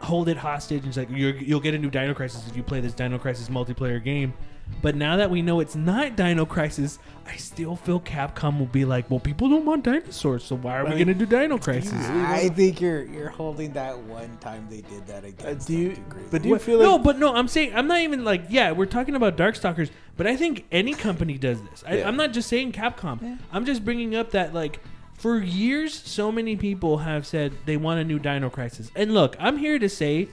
hold 0.00 0.28
it 0.28 0.36
hostage 0.36 0.78
and 0.78 0.88
it's 0.88 0.96
like 0.96 1.10
you're, 1.10 1.36
you'll 1.36 1.60
get 1.60 1.74
a 1.74 1.78
new 1.78 1.90
Dino 1.90 2.14
Crisis 2.14 2.46
if 2.48 2.56
you 2.56 2.62
play 2.62 2.80
this 2.80 2.94
Dino 2.94 3.18
Crisis 3.18 3.48
multiplayer 3.48 4.02
game. 4.02 4.32
But 4.82 4.94
now 4.96 5.16
that 5.16 5.30
we 5.30 5.42
know 5.42 5.60
it's 5.60 5.76
not 5.76 6.16
Dino 6.16 6.46
Crisis, 6.46 6.98
I 7.26 7.36
still 7.36 7.76
feel 7.76 8.00
Capcom 8.00 8.58
will 8.58 8.66
be 8.66 8.84
like, 8.84 9.10
well, 9.10 9.20
people 9.20 9.48
don't 9.50 9.64
want 9.66 9.84
dinosaurs, 9.84 10.42
so 10.42 10.56
why 10.56 10.78
are 10.78 10.84
we 10.86 10.92
I 10.92 10.98
gonna 10.98 11.14
do 11.14 11.26
Dino 11.26 11.58
Crisis? 11.58 11.92
I 11.92 12.48
think 12.48 12.80
you're 12.80 13.04
you're 13.04 13.28
holding 13.28 13.72
that 13.74 13.98
one 13.98 14.36
time 14.40 14.66
they 14.70 14.80
did 14.80 15.06
that 15.06 15.24
Uh, 15.46 15.54
do 15.54 15.72
you? 15.76 15.88
them 15.88 15.96
too 15.96 16.02
crazy. 16.10 16.26
But 16.30 16.42
do 16.42 16.48
you 16.48 16.54
What- 16.54 16.62
feel 16.62 16.78
like 16.78 16.86
no, 16.88 16.98
but 16.98 17.18
no, 17.18 17.34
I'm 17.34 17.46
saying 17.48 17.72
I'm 17.74 17.86
not 17.86 18.00
even 18.00 18.24
like 18.24 18.44
yeah, 18.48 18.72
we're 18.72 18.86
talking 18.86 19.14
about 19.14 19.36
Darkstalkers, 19.36 19.90
but 20.16 20.26
I 20.26 20.34
think 20.36 20.64
any 20.72 20.94
company 20.94 21.36
does 21.38 21.60
this. 21.70 21.84
I, 21.86 21.98
Yeah. 21.98 22.08
I'm 22.08 22.16
not 22.16 22.32
just 22.32 22.48
saying 22.48 22.72
Capcom. 22.72 23.38
I'm 23.52 23.64
just 23.66 23.84
bringing 23.84 24.14
up 24.16 24.30
that 24.32 24.54
like 24.54 24.80
for 25.12 25.38
years, 25.38 25.92
so 25.94 26.32
many 26.32 26.56
people 26.56 26.98
have 26.98 27.26
said 27.26 27.52
they 27.66 27.76
want 27.76 28.00
a 28.00 28.04
new 28.04 28.18
Dino 28.18 28.48
Crisis. 28.48 28.90
And 28.96 29.12
look, 29.12 29.36
I'm 29.38 29.58
here 29.58 29.78
to 29.78 29.88
say 29.88 30.28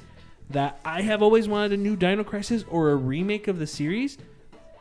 that 0.49 0.79
I 0.85 1.01
have 1.01 1.21
always 1.21 1.47
wanted 1.47 1.73
a 1.73 1.77
new 1.77 1.95
Dino 1.95 2.23
Crisis 2.23 2.63
or 2.69 2.91
a 2.91 2.95
remake 2.95 3.47
of 3.47 3.59
the 3.59 3.67
series. 3.67 4.17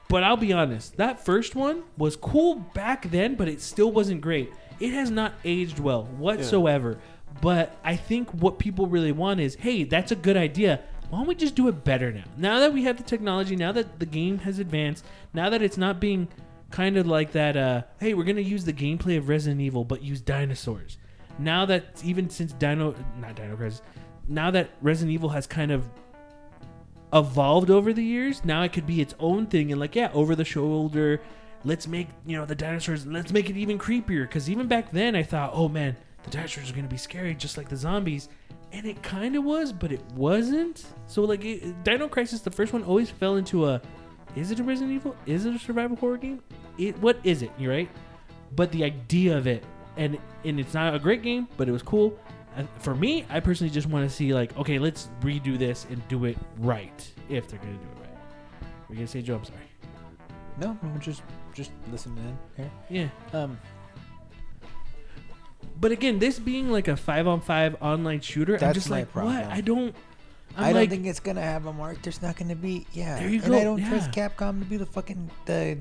But 0.09 0.23
I'll 0.23 0.37
be 0.37 0.53
honest, 0.53 0.97
that 0.99 1.25
first 1.25 1.57
one 1.57 1.83
was 1.99 2.15
cool 2.15 2.57
back 2.75 3.11
then, 3.11 3.35
but 3.35 3.49
it 3.49 3.61
still 3.61 3.91
wasn't 3.91 4.21
great. 4.21 4.53
It 4.79 4.93
has 4.93 5.11
not 5.11 5.35
aged 5.45 5.81
well 5.81 6.05
whatsoever. 6.05 6.99
But 7.41 7.77
I 7.83 7.97
think 7.97 8.31
what 8.31 8.59
people 8.59 8.87
really 8.87 9.13
want 9.13 9.41
is, 9.41 9.57
hey, 9.57 9.85
that's 9.85 10.13
a 10.13 10.17
good 10.17 10.37
idea. 10.37 10.81
Why 11.11 11.19
don't 11.19 11.27
we 11.27 11.35
just 11.35 11.55
do 11.55 11.69
it 11.69 11.85
better 11.85 12.13
now? 12.13 12.25
Now 12.37 12.61
that 12.61 12.73
we 12.73 12.85
have 12.85 12.97
the 12.97 13.03
technology, 13.03 13.57
now 13.57 13.73
that 13.73 13.99
the 13.99 14.07
game 14.07 14.39
has 14.39 14.59
advanced, 14.59 15.05
now 15.35 15.51
that 15.51 15.63
it's 15.63 15.77
not 15.77 16.01
being 16.01 16.29
kind 16.71 16.97
of 16.97 17.07
like 17.07 17.33
that, 17.33 17.57
uh, 17.57 17.83
hey, 18.01 18.15
we're 18.15 18.25
gonna 18.25 18.41
use 18.41 18.65
the 18.65 18.73
gameplay 18.73 19.17
of 19.19 19.29
Resident 19.29 19.61
Evil, 19.61 19.85
but 19.85 20.03
use 20.03 20.21
dinosaurs. 20.21 20.99
Now 21.39 21.67
that 21.67 22.03
even 22.05 22.31
since 22.31 22.53
Dino, 22.53 22.95
not 23.21 23.37
Dino 23.37 23.57
Crisis, 23.57 23.83
now 24.29 24.51
that 24.51 24.71
Resident 24.81 25.13
Evil 25.13 25.31
has 25.31 25.47
kind 25.47 25.71
of 25.71 25.89
evolved 27.13 27.71
over 27.71 27.93
the 27.93 28.03
years. 28.03 28.45
Now 28.45 28.63
it 28.63 28.73
could 28.73 28.87
be 28.87 29.01
its 29.01 29.15
own 29.19 29.47
thing 29.47 29.73
and 29.73 29.81
like 29.81 29.95
yeah, 29.95 30.11
over 30.13 30.35
the 30.35 30.45
shoulder. 30.45 31.21
Let's 31.65 31.87
make 31.87 32.09
you 32.27 32.37
know 32.37 32.45
the 32.45 32.55
dinosaurs. 32.55 33.07
Let's 33.07 33.33
make 33.33 33.51
it 33.51 33.57
even 33.57 33.79
creepier. 33.79 34.23
Because 34.23 34.49
even 34.49 34.67
back 34.67 34.91
then, 34.91 35.17
I 35.17 35.23
thought, 35.23 35.51
oh 35.55 35.69
man, 35.69 35.97
the 36.25 36.31
dinosaurs 36.31 36.71
are 36.71 36.75
gonna 36.75 36.89
be 36.89 36.97
scary 36.97 37.35
just 37.35 37.57
like 37.57 37.69
the 37.69 37.77
zombies, 37.77 38.29
and 38.73 38.87
it 38.87 39.03
kind 39.03 39.37
of 39.37 39.45
was, 39.45 39.73
but 39.73 39.93
it 39.93 40.03
wasn't. 40.15 40.85
So 41.07 41.23
like 41.23 41.45
it, 41.45 41.85
Dino 41.85 42.09
Crisis, 42.09 42.41
the 42.41 42.51
first 42.51 42.73
one 42.73 42.85
always 42.85 43.11
fell 43.11 43.37
into 43.37 43.67
a, 43.67 43.81
is 44.35 44.51
it 44.51 44.61
a 44.61 44.65
Resident 44.65 44.93
Evil? 44.93 45.17
Is 45.27 45.47
it 45.47 45.55
a 45.55 45.59
survival 45.59 45.97
horror 45.97 46.19
game? 46.19 46.43
It 46.79 46.99
what 46.99 47.19
is 47.25 47.43
it? 47.43 47.51
You're 47.59 47.73
right. 47.73 47.89
But 48.55 48.71
the 48.71 48.85
idea 48.85 49.37
of 49.37 49.47
it, 49.47 49.65
and 49.97 50.19
and 50.45 50.61
it's 50.61 50.75
not 50.75 50.95
a 50.95 50.99
great 50.99 51.23
game, 51.23 51.49
but 51.57 51.69
it 51.69 51.73
was 51.73 51.83
cool. 51.83 52.17
For 52.79 52.95
me, 52.95 53.25
I 53.29 53.41
personally 53.41 53.71
just 53.73 53.87
want 53.87 54.09
to 54.09 54.15
see 54.15 54.33
like, 54.33 54.57
okay, 54.57 54.79
let's 54.79 55.09
redo 55.21 55.59
this 55.59 55.87
and 55.91 56.07
do 56.09 56.25
it 56.25 56.39
right. 56.59 57.13
If 57.29 57.49
they're 57.49 57.59
gonna 57.59 57.73
do 57.73 57.79
it 57.81 58.01
right, 58.01 58.69
we're 58.89 58.95
gonna 58.97 59.07
say 59.07 59.21
Joe. 59.23 59.37
I'm 59.37 59.45
sorry. 59.45 59.59
no, 60.61 60.77
I'm 60.83 61.01
just 61.01 61.23
just 61.55 61.71
listening 61.93 62.19
in 62.57 62.65
here. 62.65 63.11
Yeah, 63.33 63.39
Um, 63.39 63.59
but 65.81 65.93
again, 65.93 66.19
this 66.19 66.39
being 66.39 66.71
like 66.71 66.89
a 66.89 66.97
five 66.97 67.27
on 67.27 67.41
five 67.41 67.77
online 67.83 68.21
shooter, 68.21 68.55
I'm 68.63 68.73
just 68.73 68.89
my 68.89 69.01
like, 69.01 69.13
problem. 69.13 69.35
what? 69.37 69.45
I 69.47 69.61
don't. 69.61 69.95
I'm 70.57 70.65
I 70.65 70.67
don't 70.73 70.81
like, 70.83 70.91
think 70.91 71.05
it's 71.07 71.21
gonna 71.21 71.43
have 71.43 71.67
a 71.67 71.73
mark. 71.73 72.01
There's 72.03 72.23
not 72.23 72.37
gonna 72.37 72.57
be 72.57 72.87
yeah. 72.93 73.19
There 73.19 73.29
you 73.29 73.43
and 73.43 73.51
go, 73.53 73.59
I 73.59 73.65
don't 73.65 73.85
trust. 73.85 74.11
Capcom 74.13 74.61
to 74.61 74.65
be 74.65 74.77
the 74.79 74.87
fucking 74.87 75.31
the 75.45 75.79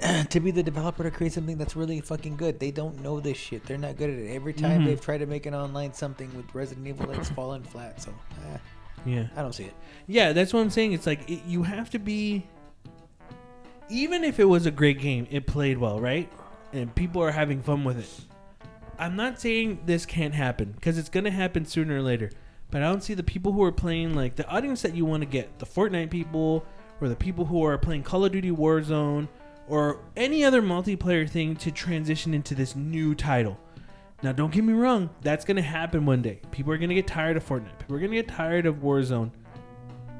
to 0.30 0.40
be 0.40 0.50
the 0.50 0.62
developer 0.62 1.02
to 1.04 1.10
create 1.10 1.32
something 1.32 1.56
that's 1.56 1.76
really 1.76 2.00
fucking 2.00 2.36
good. 2.36 2.58
They 2.58 2.70
don't 2.70 3.00
know 3.00 3.20
this 3.20 3.36
shit. 3.36 3.64
They're 3.64 3.78
not 3.78 3.96
good 3.96 4.10
at 4.10 4.18
it. 4.18 4.34
Every 4.34 4.52
time 4.52 4.82
Mhm. 4.82 4.86
they've 4.86 5.00
tried 5.00 5.18
to 5.18 5.26
make 5.26 5.46
an 5.46 5.54
online 5.54 5.92
something 5.94 6.34
with 6.36 6.52
Resident 6.54 6.86
Evil, 6.86 7.10
it's 7.12 7.30
fallen 7.38 7.62
flat. 7.62 8.02
So 8.02 8.10
eh, 8.52 8.58
yeah. 9.06 9.26
I 9.36 9.42
don't 9.42 9.54
see 9.54 9.64
it. 9.64 9.74
Yeah, 10.06 10.32
that's 10.32 10.52
what 10.52 10.60
I'm 10.60 10.70
saying. 10.70 10.92
It's 10.92 11.06
like 11.06 11.28
it, 11.30 11.44
you 11.46 11.62
have 11.62 11.90
to 11.90 11.98
be. 11.98 12.46
Even 13.90 14.24
if 14.24 14.40
it 14.40 14.46
was 14.46 14.66
a 14.66 14.70
great 14.70 14.98
game, 15.00 15.26
it 15.30 15.46
played 15.46 15.78
well, 15.78 16.00
right? 16.00 16.30
And 16.72 16.92
people 16.94 17.22
are 17.22 17.30
having 17.30 17.62
fun 17.62 17.84
with 17.84 17.98
it. 17.98 18.10
I'm 18.98 19.14
not 19.14 19.40
saying 19.40 19.80
this 19.86 20.06
can't 20.06 20.34
happen 20.34 20.72
because 20.72 20.98
it's 20.98 21.08
gonna 21.08 21.30
happen 21.30 21.66
sooner 21.66 21.96
or 21.96 22.02
later. 22.02 22.30
But 22.70 22.82
I 22.82 22.86
don't 22.86 23.02
see 23.02 23.14
the 23.14 23.22
people 23.22 23.52
who 23.52 23.62
are 23.62 23.70
playing 23.72 24.14
like 24.14 24.36
the 24.36 24.48
audience 24.48 24.82
that 24.82 24.96
you 24.96 25.04
want 25.04 25.20
to 25.22 25.26
get, 25.28 25.58
the 25.58 25.66
Fortnite 25.66 26.10
people, 26.10 26.64
or 27.00 27.08
the 27.08 27.14
people 27.16 27.44
who 27.44 27.62
are 27.64 27.76
playing 27.78 28.02
Call 28.02 28.24
of 28.24 28.32
Duty 28.32 28.50
Warzone, 28.50 29.28
or 29.68 30.00
any 30.16 30.44
other 30.44 30.62
multiplayer 30.62 31.28
thing 31.28 31.56
to 31.56 31.70
transition 31.70 32.34
into 32.34 32.54
this 32.54 32.76
new 32.76 33.14
title. 33.14 33.58
Now, 34.22 34.32
don't 34.32 34.52
get 34.52 34.64
me 34.64 34.72
wrong, 34.72 35.10
that's 35.20 35.44
gonna 35.44 35.62
happen 35.62 36.06
one 36.06 36.22
day. 36.22 36.40
People 36.50 36.72
are 36.72 36.78
gonna 36.78 36.94
get 36.94 37.06
tired 37.06 37.36
of 37.36 37.46
Fortnite. 37.46 37.78
People 37.78 37.96
are 37.96 38.00
gonna 38.00 38.14
get 38.14 38.28
tired 38.28 38.66
of 38.66 38.76
Warzone. 38.76 39.30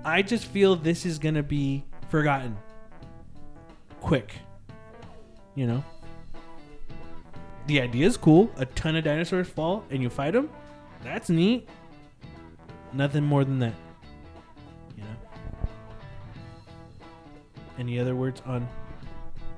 I 0.05 0.21
just 0.23 0.47
feel 0.47 0.77
this 0.77 1.07
is 1.07 1.19
gonna 1.19 1.43
be 1.43 1.85
forgotten 2.11 2.57
quick. 4.01 4.35
You 5.55 5.67
know, 5.67 5.85
the 7.67 7.81
idea 7.81 8.07
is 8.07 8.17
cool. 8.19 8.51
A 8.57 8.67
ton 8.67 8.97
of 8.97 9.05
dinosaurs 9.05 9.49
fall 9.49 9.85
and 9.91 10.03
you 10.03 10.11
fight 10.11 10.33
them. 10.33 10.51
That's 11.03 11.31
neat. 11.31 11.69
Nothing 12.93 13.25
more 13.25 13.45
than 13.45 13.59
that. 13.61 13.75
You 14.97 15.05
know. 15.05 15.17
Any 17.79 17.99
other 17.99 18.15
words 18.15 18.43
on? 18.45 18.69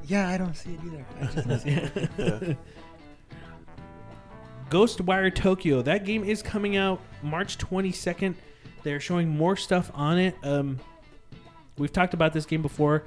Yeah, 0.07 0.29
I 0.29 0.39
don't 0.39 0.55
see 0.55 0.75
it 0.75 0.81
either. 0.87 1.05
I 1.21 1.25
just 1.27 1.49
don't 1.49 1.61
see 1.61 1.71
it. 1.71 2.57
Ghostwire 4.71 5.35
Tokyo. 5.35 5.83
That 5.83 6.05
game 6.05 6.25
is 6.25 6.43
coming 6.43 6.77
out 6.77 7.01
March 7.23 7.59
22nd. 7.59 8.35
They're 8.83 9.01
showing 9.01 9.29
more 9.29 9.57
stuff 9.57 9.91
on 9.95 10.19
it. 10.19 10.37
Um, 10.43 10.79
we've 11.79 11.93
talked 11.93 12.15
about 12.15 12.33
this 12.33 12.47
game 12.47 12.63
before. 12.63 13.05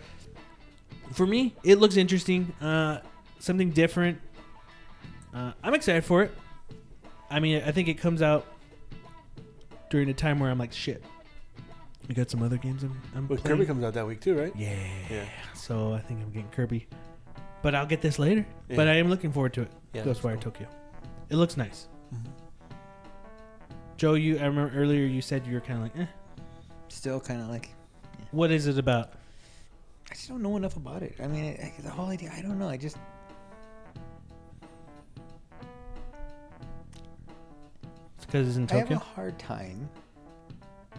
For 1.14 1.26
me, 1.26 1.56
it 1.64 1.80
looks 1.80 1.98
interesting. 1.98 2.54
Uh, 2.62 3.00
something 3.40 3.72
different. 3.72 4.20
Uh, 5.34 5.54
I'm 5.64 5.74
excited 5.74 6.04
for 6.04 6.24
it. 6.24 6.32
I 7.30 7.40
mean, 7.40 7.64
I 7.66 7.72
think 7.72 7.88
it 7.88 7.96
comes 7.96 8.22
out 8.22 8.46
during 9.90 10.10
a 10.10 10.14
time 10.14 10.40
where 10.40 10.52
I'm 10.52 10.58
like, 10.58 10.74
shit. 10.74 11.04
We 12.10 12.16
got 12.16 12.30
some 12.32 12.42
other 12.42 12.58
games 12.58 12.82
I'm, 12.82 13.00
I'm 13.16 13.28
But 13.28 13.40
playing. 13.42 13.58
Kirby 13.58 13.68
comes 13.68 13.84
out 13.84 13.94
that 13.94 14.06
week 14.08 14.20
too, 14.20 14.36
right? 14.36 14.52
Yeah. 14.56 14.76
Yeah. 15.12 15.26
So 15.54 15.94
I 15.94 16.00
think 16.00 16.22
I'm 16.22 16.32
getting 16.32 16.50
Kirby. 16.50 16.88
But 17.62 17.76
I'll 17.76 17.86
get 17.86 18.02
this 18.02 18.18
later. 18.18 18.46
Yeah. 18.68 18.76
But 18.78 18.88
I 18.88 18.96
am 18.96 19.10
looking 19.10 19.32
forward 19.32 19.54
to 19.54 19.62
it. 19.62 19.72
Yeah, 19.94 20.02
Ghostwire 20.04 20.34
cool. 20.34 20.52
Tokyo. 20.52 20.68
It 21.30 21.36
looks 21.36 21.56
nice. 21.56 21.88
Joe, 23.98 24.16
you 24.16 24.40
I 24.40 24.46
remember 24.46 24.76
earlier 24.76 25.06
you 25.06 25.22
said 25.22 25.46
you 25.46 25.54
were 25.54 25.62
kind 25.62 25.78
of 25.78 25.84
like, 25.84 25.98
eh. 26.00 26.08
Still 26.88 27.20
kind 27.20 27.42
of 27.42 27.50
like 27.50 27.70
What 28.32 28.50
is 28.50 28.66
it 28.66 28.80
about? 28.80 29.14
I 30.10 30.16
just 30.16 30.30
don't 30.30 30.42
know 30.42 30.58
enough 30.58 30.78
about 30.78 31.04
it. 31.04 31.16
I 31.22 31.28
mean, 31.28 31.46
it, 31.46 31.74
the 31.84 31.92
whole 31.92 32.08
idea. 32.08 32.32
I 32.36 32.42
don't 32.42 32.58
know. 32.58 32.70
I 32.70 32.78
just 32.78 32.98
It's 38.18 38.26
because 38.26 38.48
it's 38.48 38.58
in 38.58 38.66
Tokyo. 38.66 38.86
I 38.86 38.90
have 38.94 39.02
a 39.02 39.06
hard 39.06 39.38
time. 39.38 39.88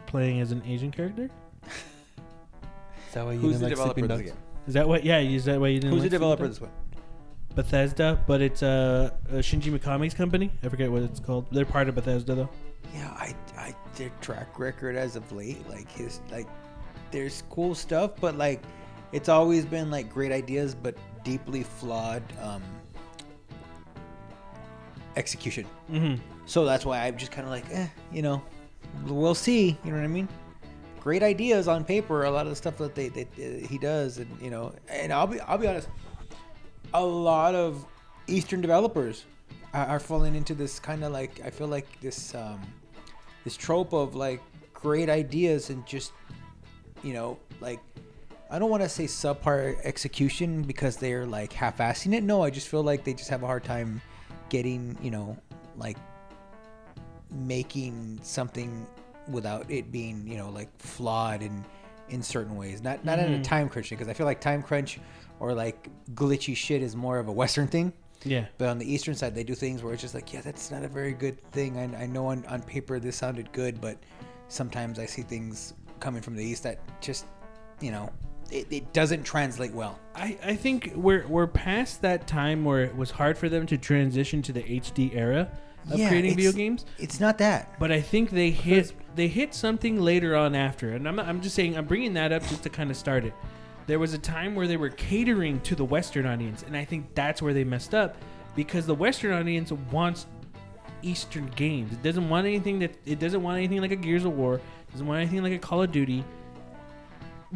Playing 0.06 0.40
as 0.40 0.52
an 0.52 0.62
Asian 0.66 0.90
character. 0.90 1.30
Is 1.64 3.14
that 3.14 3.24
why 3.24 3.32
you 3.32 3.38
Who's 3.38 3.58
didn't 3.58 3.60
the 3.60 3.66
like 3.66 3.72
developer 3.72 4.00
Sleeping 4.00 4.10
of 4.10 4.18
this 4.18 4.30
Dogs? 4.30 4.30
game? 4.30 4.66
Is 4.66 4.74
that 4.74 4.88
what? 4.88 5.04
Yeah, 5.04 5.18
is 5.18 5.44
that 5.46 5.60
why 5.60 5.68
you 5.68 5.80
didn't? 5.80 5.92
Who's 5.92 6.02
the 6.02 6.06
like 6.06 6.10
developer 6.12 6.44
of 6.44 6.56
Sleeping 6.56 6.68
this 6.68 6.74
one? 6.74 7.54
Bethesda, 7.54 8.22
but 8.26 8.40
it's 8.40 8.62
uh, 8.62 9.10
uh, 9.28 9.34
Shinji 9.34 9.76
Mikami's 9.76 10.14
company. 10.14 10.52
I 10.62 10.68
forget 10.68 10.90
what 10.90 11.02
it's 11.02 11.18
called. 11.18 11.46
They're 11.50 11.64
part 11.64 11.88
of 11.88 11.96
Bethesda 11.96 12.34
though. 12.34 12.48
Yeah, 12.94 13.08
I, 13.10 13.34
I, 13.56 13.74
their 13.96 14.10
track 14.20 14.58
record 14.58 14.96
as 14.96 15.16
of 15.16 15.30
late, 15.32 15.68
like 15.68 15.90
his, 15.90 16.20
like, 16.30 16.46
there's 17.10 17.42
cool 17.50 17.74
stuff, 17.74 18.12
but 18.20 18.36
like, 18.36 18.62
it's 19.12 19.28
always 19.28 19.64
been 19.64 19.90
like 19.90 20.12
great 20.12 20.32
ideas, 20.32 20.74
but 20.74 20.96
deeply 21.24 21.62
flawed 21.62 22.22
um, 22.40 22.62
execution. 25.16 25.66
Mm-hmm. 25.90 26.20
So 26.46 26.64
that's 26.64 26.84
why 26.84 27.06
I'm 27.06 27.16
just 27.16 27.32
kind 27.32 27.46
of 27.46 27.52
like, 27.52 27.64
eh, 27.70 27.86
you 28.12 28.22
know, 28.22 28.42
we'll 29.06 29.34
see. 29.34 29.78
You 29.84 29.90
know 29.90 29.98
what 29.98 30.04
I 30.04 30.08
mean? 30.08 30.28
Great 31.00 31.22
ideas 31.22 31.68
on 31.68 31.84
paper. 31.84 32.24
A 32.24 32.30
lot 32.30 32.46
of 32.46 32.50
the 32.50 32.56
stuff 32.56 32.76
that 32.78 32.94
they, 32.94 33.08
they 33.08 33.22
uh, 33.22 33.66
he 33.66 33.78
does, 33.78 34.18
and 34.18 34.28
you 34.40 34.50
know, 34.50 34.72
and 34.88 35.12
I'll 35.12 35.26
be 35.26 35.40
I'll 35.40 35.58
be 35.58 35.66
honest. 35.66 35.88
A 36.92 37.04
lot 37.04 37.54
of 37.54 37.86
Eastern 38.26 38.60
developers 38.60 39.24
are, 39.72 39.86
are 39.86 40.00
falling 40.00 40.34
into 40.34 40.54
this 40.54 40.78
kind 40.78 41.04
of 41.04 41.12
like 41.12 41.40
I 41.44 41.50
feel 41.50 41.68
like 41.68 42.00
this 42.00 42.34
um, 42.34 42.60
this 43.44 43.56
trope 43.56 43.92
of 43.92 44.14
like 44.14 44.40
great 44.74 45.08
ideas 45.08 45.70
and 45.70 45.86
just 45.86 46.12
you 47.02 47.12
know 47.12 47.38
like 47.60 47.80
I 48.50 48.58
don't 48.58 48.70
want 48.70 48.82
to 48.82 48.88
say 48.88 49.04
subpar 49.04 49.80
execution 49.84 50.62
because 50.62 50.96
they're 50.96 51.24
like 51.24 51.52
half-assing 51.52 52.14
it. 52.14 52.24
No, 52.24 52.42
I 52.42 52.50
just 52.50 52.68
feel 52.68 52.82
like 52.82 53.04
they 53.04 53.14
just 53.14 53.30
have 53.30 53.42
a 53.42 53.46
hard 53.46 53.64
time 53.64 54.02
getting 54.48 54.98
you 55.00 55.10
know 55.10 55.36
like 55.76 55.96
making 57.32 58.20
something 58.22 58.86
without 59.28 59.70
it 59.70 59.92
being 59.92 60.26
you 60.26 60.36
know 60.36 60.50
like 60.50 60.68
flawed 60.78 61.42
and 61.42 61.64
in 62.10 62.22
certain 62.22 62.56
ways. 62.56 62.82
Not 62.82 63.04
not 63.04 63.18
in 63.18 63.26
a 63.26 63.34
mm-hmm. 63.34 63.42
time 63.42 63.68
crunch 63.68 63.90
because 63.90 64.08
I 64.08 64.12
feel 64.12 64.26
like 64.26 64.40
time 64.40 64.62
crunch 64.62 64.98
or 65.38 65.54
like 65.54 65.88
glitchy 66.14 66.54
shit 66.54 66.82
is 66.82 66.94
more 66.94 67.18
of 67.18 67.28
a 67.28 67.32
Western 67.32 67.66
thing. 67.66 67.92
Yeah. 68.24 68.46
But 68.58 68.68
on 68.68 68.78
the 68.78 68.92
Eastern 68.92 69.14
side, 69.14 69.34
they 69.34 69.44
do 69.44 69.54
things 69.54 69.82
where 69.82 69.94
it's 69.94 70.02
just 70.02 70.14
like, 70.14 70.32
yeah, 70.32 70.42
that's 70.42 70.70
not 70.70 70.84
a 70.84 70.88
very 70.88 71.12
good 71.12 71.40
thing. 71.52 71.78
I, 71.78 72.02
I 72.02 72.06
know 72.06 72.26
on, 72.26 72.44
on 72.46 72.60
paper 72.62 72.98
this 72.98 73.16
sounded 73.16 73.50
good, 73.52 73.80
but 73.80 73.96
sometimes 74.48 74.98
I 74.98 75.06
see 75.06 75.22
things 75.22 75.72
coming 76.00 76.20
from 76.20 76.36
the 76.36 76.44
East 76.44 76.64
that 76.64 76.80
just, 77.00 77.24
you 77.80 77.90
know, 77.90 78.10
it, 78.50 78.66
it 78.70 78.92
doesn't 78.92 79.22
translate 79.22 79.72
well. 79.72 79.98
I, 80.14 80.36
I 80.44 80.54
think 80.56 80.92
we're 80.94 81.26
we're 81.28 81.46
past 81.46 82.02
that 82.02 82.26
time 82.26 82.64
where 82.64 82.82
it 82.82 82.94
was 82.94 83.10
hard 83.10 83.38
for 83.38 83.48
them 83.48 83.64
to 83.66 83.78
transition 83.78 84.42
to 84.42 84.52
the 84.52 84.62
HD 84.62 85.14
era 85.14 85.50
of 85.90 85.98
Yeah, 85.98 86.08
creating 86.08 86.30
video 86.36 86.50
it's- 86.50 86.56
games. 86.56 86.84
It's 86.98 87.20
not 87.20 87.38
that. 87.38 87.78
But 87.78 87.92
I 87.92 88.00
think 88.00 88.30
they 88.30 88.50
hit 88.50 88.92
they 89.16 89.26
hit 89.28 89.54
something 89.54 90.00
later 90.00 90.36
on 90.36 90.54
after, 90.54 90.92
and 90.92 91.06
I'm 91.08 91.16
not, 91.16 91.26
I'm 91.26 91.40
just 91.40 91.54
saying 91.56 91.76
I'm 91.76 91.84
bringing 91.86 92.14
that 92.14 92.32
up 92.32 92.42
just 92.46 92.62
to 92.62 92.70
kind 92.70 92.90
of 92.90 92.96
start 92.96 93.24
it. 93.24 93.32
There 93.86 93.98
was 93.98 94.14
a 94.14 94.18
time 94.18 94.54
where 94.54 94.68
they 94.68 94.76
were 94.76 94.90
catering 94.90 95.60
to 95.62 95.74
the 95.74 95.84
Western 95.84 96.26
audience, 96.26 96.62
and 96.64 96.76
I 96.76 96.84
think 96.84 97.12
that's 97.14 97.42
where 97.42 97.52
they 97.52 97.64
messed 97.64 97.92
up 97.94 98.16
because 98.54 98.86
the 98.86 98.94
Western 98.94 99.32
audience 99.32 99.72
wants 99.90 100.26
Eastern 101.02 101.46
games. 101.56 101.92
It 101.92 102.02
doesn't 102.02 102.28
want 102.28 102.46
anything 102.46 102.78
that 102.80 102.94
it 103.04 103.18
doesn't 103.18 103.42
want 103.42 103.56
anything 103.58 103.80
like 103.80 103.90
a 103.90 103.96
Gears 103.96 104.24
of 104.24 104.36
War. 104.36 104.60
Doesn't 104.92 105.06
want 105.06 105.20
anything 105.20 105.42
like 105.42 105.52
a 105.52 105.58
Call 105.58 105.82
of 105.82 105.90
Duty. 105.90 106.24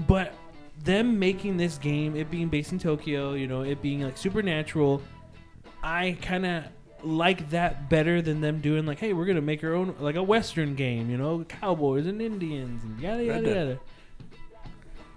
But 0.08 0.34
them 0.82 1.18
making 1.18 1.56
this 1.56 1.78
game, 1.78 2.16
it 2.16 2.30
being 2.30 2.48
based 2.48 2.72
in 2.72 2.78
Tokyo, 2.78 3.34
you 3.34 3.46
know, 3.46 3.62
it 3.62 3.80
being 3.80 4.02
like 4.02 4.18
supernatural, 4.18 5.02
I 5.82 6.18
kind 6.20 6.46
of 6.46 6.64
like 7.04 7.50
that 7.50 7.88
better 7.88 8.22
than 8.22 8.40
them 8.40 8.60
doing 8.60 8.86
like, 8.86 8.98
hey, 8.98 9.12
we're 9.12 9.26
gonna 9.26 9.40
make 9.40 9.62
our 9.62 9.74
own 9.74 9.94
like 10.00 10.16
a 10.16 10.22
Western 10.22 10.74
game, 10.74 11.10
you 11.10 11.16
know, 11.16 11.44
cowboys 11.44 12.06
and 12.06 12.20
Indians 12.20 12.82
and 12.84 13.00
yada 13.00 13.24
yada 13.24 13.48
yada. 13.48 13.80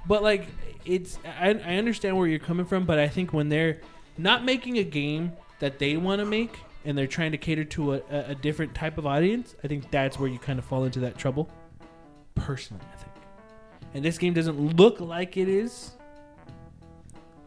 But 0.07 0.23
like, 0.23 0.47
it's 0.85 1.19
I, 1.39 1.49
I 1.49 1.75
understand 1.75 2.17
where 2.17 2.27
you're 2.27 2.39
coming 2.39 2.65
from, 2.65 2.85
but 2.85 2.99
I 2.99 3.07
think 3.07 3.33
when 3.33 3.49
they're 3.49 3.81
not 4.17 4.43
making 4.43 4.77
a 4.77 4.83
game 4.83 5.33
that 5.59 5.79
they 5.79 5.97
want 5.97 6.19
to 6.19 6.25
make 6.25 6.57
and 6.85 6.97
they're 6.97 7.07
trying 7.07 7.31
to 7.31 7.37
cater 7.37 7.65
to 7.65 7.95
a, 7.95 8.01
a, 8.09 8.19
a 8.29 8.35
different 8.35 8.73
type 8.73 8.97
of 8.97 9.05
audience, 9.05 9.55
I 9.63 9.67
think 9.67 9.91
that's 9.91 10.17
where 10.17 10.29
you 10.29 10.39
kind 10.39 10.59
of 10.59 10.65
fall 10.65 10.85
into 10.85 10.99
that 11.01 11.17
trouble. 11.17 11.49
Personally, 12.35 12.83
I 12.93 12.97
think. 12.97 13.11
And 13.93 14.05
this 14.05 14.17
game 14.17 14.33
doesn't 14.33 14.77
look 14.77 14.99
like 14.99 15.37
it 15.37 15.49
is, 15.49 15.91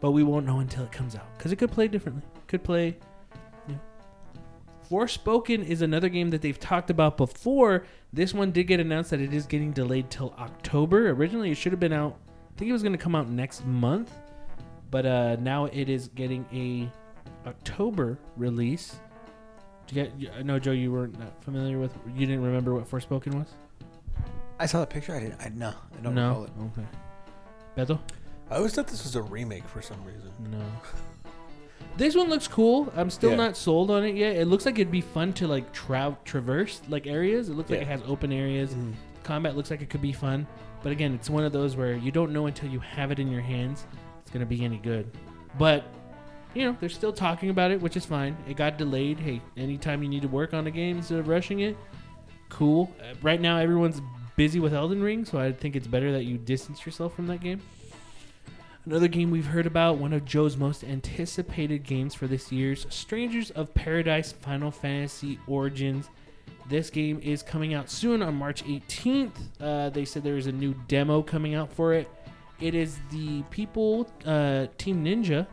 but 0.01 0.11
we 0.11 0.23
won't 0.23 0.47
know 0.47 0.61
until 0.61 0.85
it 0.85 0.93
comes 0.93 1.15
out 1.15 1.27
because 1.39 1.53
it 1.53 1.57
could 1.57 1.71
play 1.71 1.89
differently. 1.89 2.23
Could 2.47 2.63
play. 2.63 2.99
Yeah. 4.91 4.99
Forspoken 4.99 5.65
is 5.65 5.83
another 5.83 6.09
game 6.09 6.31
that 6.31 6.43
they've 6.43 6.59
talked 6.59 6.91
about 6.91 7.17
before. 7.17 7.85
This 8.13 8.35
one 8.35 8.51
did 8.51 8.65
get 8.65 8.81
announced 8.81 9.11
that 9.11 9.21
it 9.21 9.33
is 9.33 9.47
getting 9.47 9.73
delayed 9.73 10.11
till 10.11 10.35
October. 10.39 11.11
Originally, 11.11 11.51
it 11.51 11.57
should 11.57 11.73
have 11.73 11.81
been 11.81 11.93
out. 11.93 12.17
I 12.29 12.59
think 12.59 12.69
it 12.69 12.73
was 12.73 12.83
going 12.83 12.93
to 12.93 12.99
come 12.99 13.15
out 13.15 13.29
next 13.29 13.65
month, 13.65 14.13
but 14.91 15.07
uh, 15.07 15.37
now 15.37 15.67
it 15.67 15.89
is 15.89 16.09
getting 16.09 16.45
a 16.53 16.91
October 17.49 18.19
release. 18.37 19.01
Do 19.87 19.95
you 19.97 20.05
get, 20.05 20.35
I 20.37 20.43
know 20.43 20.59
Joe, 20.59 20.73
you 20.73 20.93
weren't 20.93 21.19
that 21.19 21.43
familiar 21.43 21.79
with. 21.79 21.97
You 22.07 22.27
didn't 22.27 22.43
remember 22.43 22.75
what 22.75 22.89
Forspoken 22.89 23.35
was. 23.35 23.49
I 24.59 24.67
saw 24.67 24.81
the 24.81 24.87
picture. 24.87 25.15
I 25.15 25.21
didn't. 25.21 25.41
I 25.41 25.49
no. 25.49 25.69
I 25.69 26.03
don't 26.03 26.15
no. 26.15 26.29
recall 26.29 26.45
it. 26.45 26.51
Okay. 26.79 26.89
Beto. 27.77 27.99
I 28.51 28.57
always 28.57 28.75
thought 28.75 28.89
this 28.89 29.05
was 29.05 29.17
a 29.17 29.23
remake 29.23 29.67
for 29.67 29.81
some 29.81 30.05
reason. 30.05 30.31
No. 30.51 30.59
This 31.97 32.15
one 32.15 32.29
looks 32.31 32.49
cool. 32.49 32.91
I'm 32.97 33.11
still 33.11 33.31
Yeah. 33.31 33.37
not 33.37 33.57
sold 33.57 33.91
on 33.91 34.05
it 34.05 34.15
yet. 34.17 34.37
It 34.37 34.47
looks 34.47 34.65
like 34.65 34.77
it'd 34.79 34.91
be 34.91 35.01
fun 35.03 35.33
to 35.35 35.47
like 35.47 35.71
tra- 35.73 36.17
traverse 36.25 36.81
like 36.89 37.07
areas. 37.07 37.49
It 37.49 37.55
looks 37.55 37.71
like 37.71 37.81
it 37.81 37.87
has 37.87 38.01
open 38.07 38.33
areas. 38.33 38.75
Combat 39.23 39.57
looks 39.57 39.71
like 39.71 39.83
it 39.83 39.91
could 39.91 40.01
be 40.03 40.13
fun. 40.13 40.47
But 40.83 40.93
again, 40.93 41.13
it's 41.15 41.29
one 41.29 41.45
of 41.45 41.53
those 41.53 41.77
where 41.77 41.95
you 41.95 42.11
don't 42.11 42.33
know 42.33 42.47
until 42.47 42.71
you 42.71 42.81
have 42.81 43.11
it 43.13 43.19
in 43.19 43.31
your 43.31 43.43
hands 43.43 43.87
it's 44.23 44.31
going 44.31 44.41
to 44.41 44.47
be 44.47 44.65
any 44.65 44.79
good. 44.79 45.11
But 45.59 45.85
you 46.55 46.65
know, 46.65 46.77
they're 46.81 46.89
still 46.89 47.13
talking 47.13 47.51
about 47.51 47.71
it, 47.71 47.81
which 47.81 47.97
is 47.97 48.05
fine. 48.07 48.37
It 48.49 48.57
got 48.57 48.77
delayed. 48.79 49.19
Hey, 49.21 49.41
anytime 49.57 50.03
you 50.03 50.09
need 50.09 50.23
to 50.23 50.29
work 50.29 50.55
on 50.55 50.67
a 50.67 50.71
game 50.71 50.97
instead 50.97 51.19
of 51.19 51.29
rushing 51.29 51.61
it, 51.61 51.77
cool. 52.49 52.93
Uh, 53.01 53.15
right 53.23 53.41
now 53.41 53.57
everyone's 53.59 54.01
busy 54.37 54.59
with 54.59 54.73
Elden 54.75 55.03
Ring, 55.03 55.25
so 55.25 55.39
I 55.39 55.53
think 55.53 55.77
it's 55.77 55.87
better 55.87 56.11
that 56.13 56.25
you 56.25 56.39
distance 56.39 56.85
yourself 56.87 57.15
from 57.15 57.27
that 57.29 57.41
game. 57.41 57.61
Another 58.91 59.07
game 59.07 59.31
we've 59.31 59.47
heard 59.47 59.67
about, 59.67 59.99
one 59.99 60.13
of 60.13 60.25
Joe's 60.25 60.57
most 60.57 60.83
anticipated 60.83 61.85
games 61.85 62.13
for 62.13 62.27
this 62.27 62.51
year's 62.51 62.89
Strangers 62.91 63.53
of 63.53 63.73
Paradise 63.73 64.33
Final 64.33 64.73
Fantasy 64.73 65.39
Origins. 65.47 66.11
This 66.69 66.91
game 66.91 67.21
is 67.23 67.41
coming 67.41 67.73
out 67.73 67.89
soon 67.89 68.21
on 68.21 68.35
March 68.35 68.65
18th. 68.65 69.31
Uh, 69.61 69.91
they 69.91 70.05
said 70.05 70.25
there 70.25 70.37
is 70.37 70.49
a 70.49 70.53
new 70.53 70.75
demo 70.89 71.23
coming 71.23 71.55
out 71.55 71.73
for 71.73 71.95
it. 71.95 72.11
It 72.59 72.75
is 72.75 72.99
the 73.13 73.43
people, 73.43 74.11
uh, 74.27 74.67
Team 74.77 75.05
Ninja, 75.05 75.47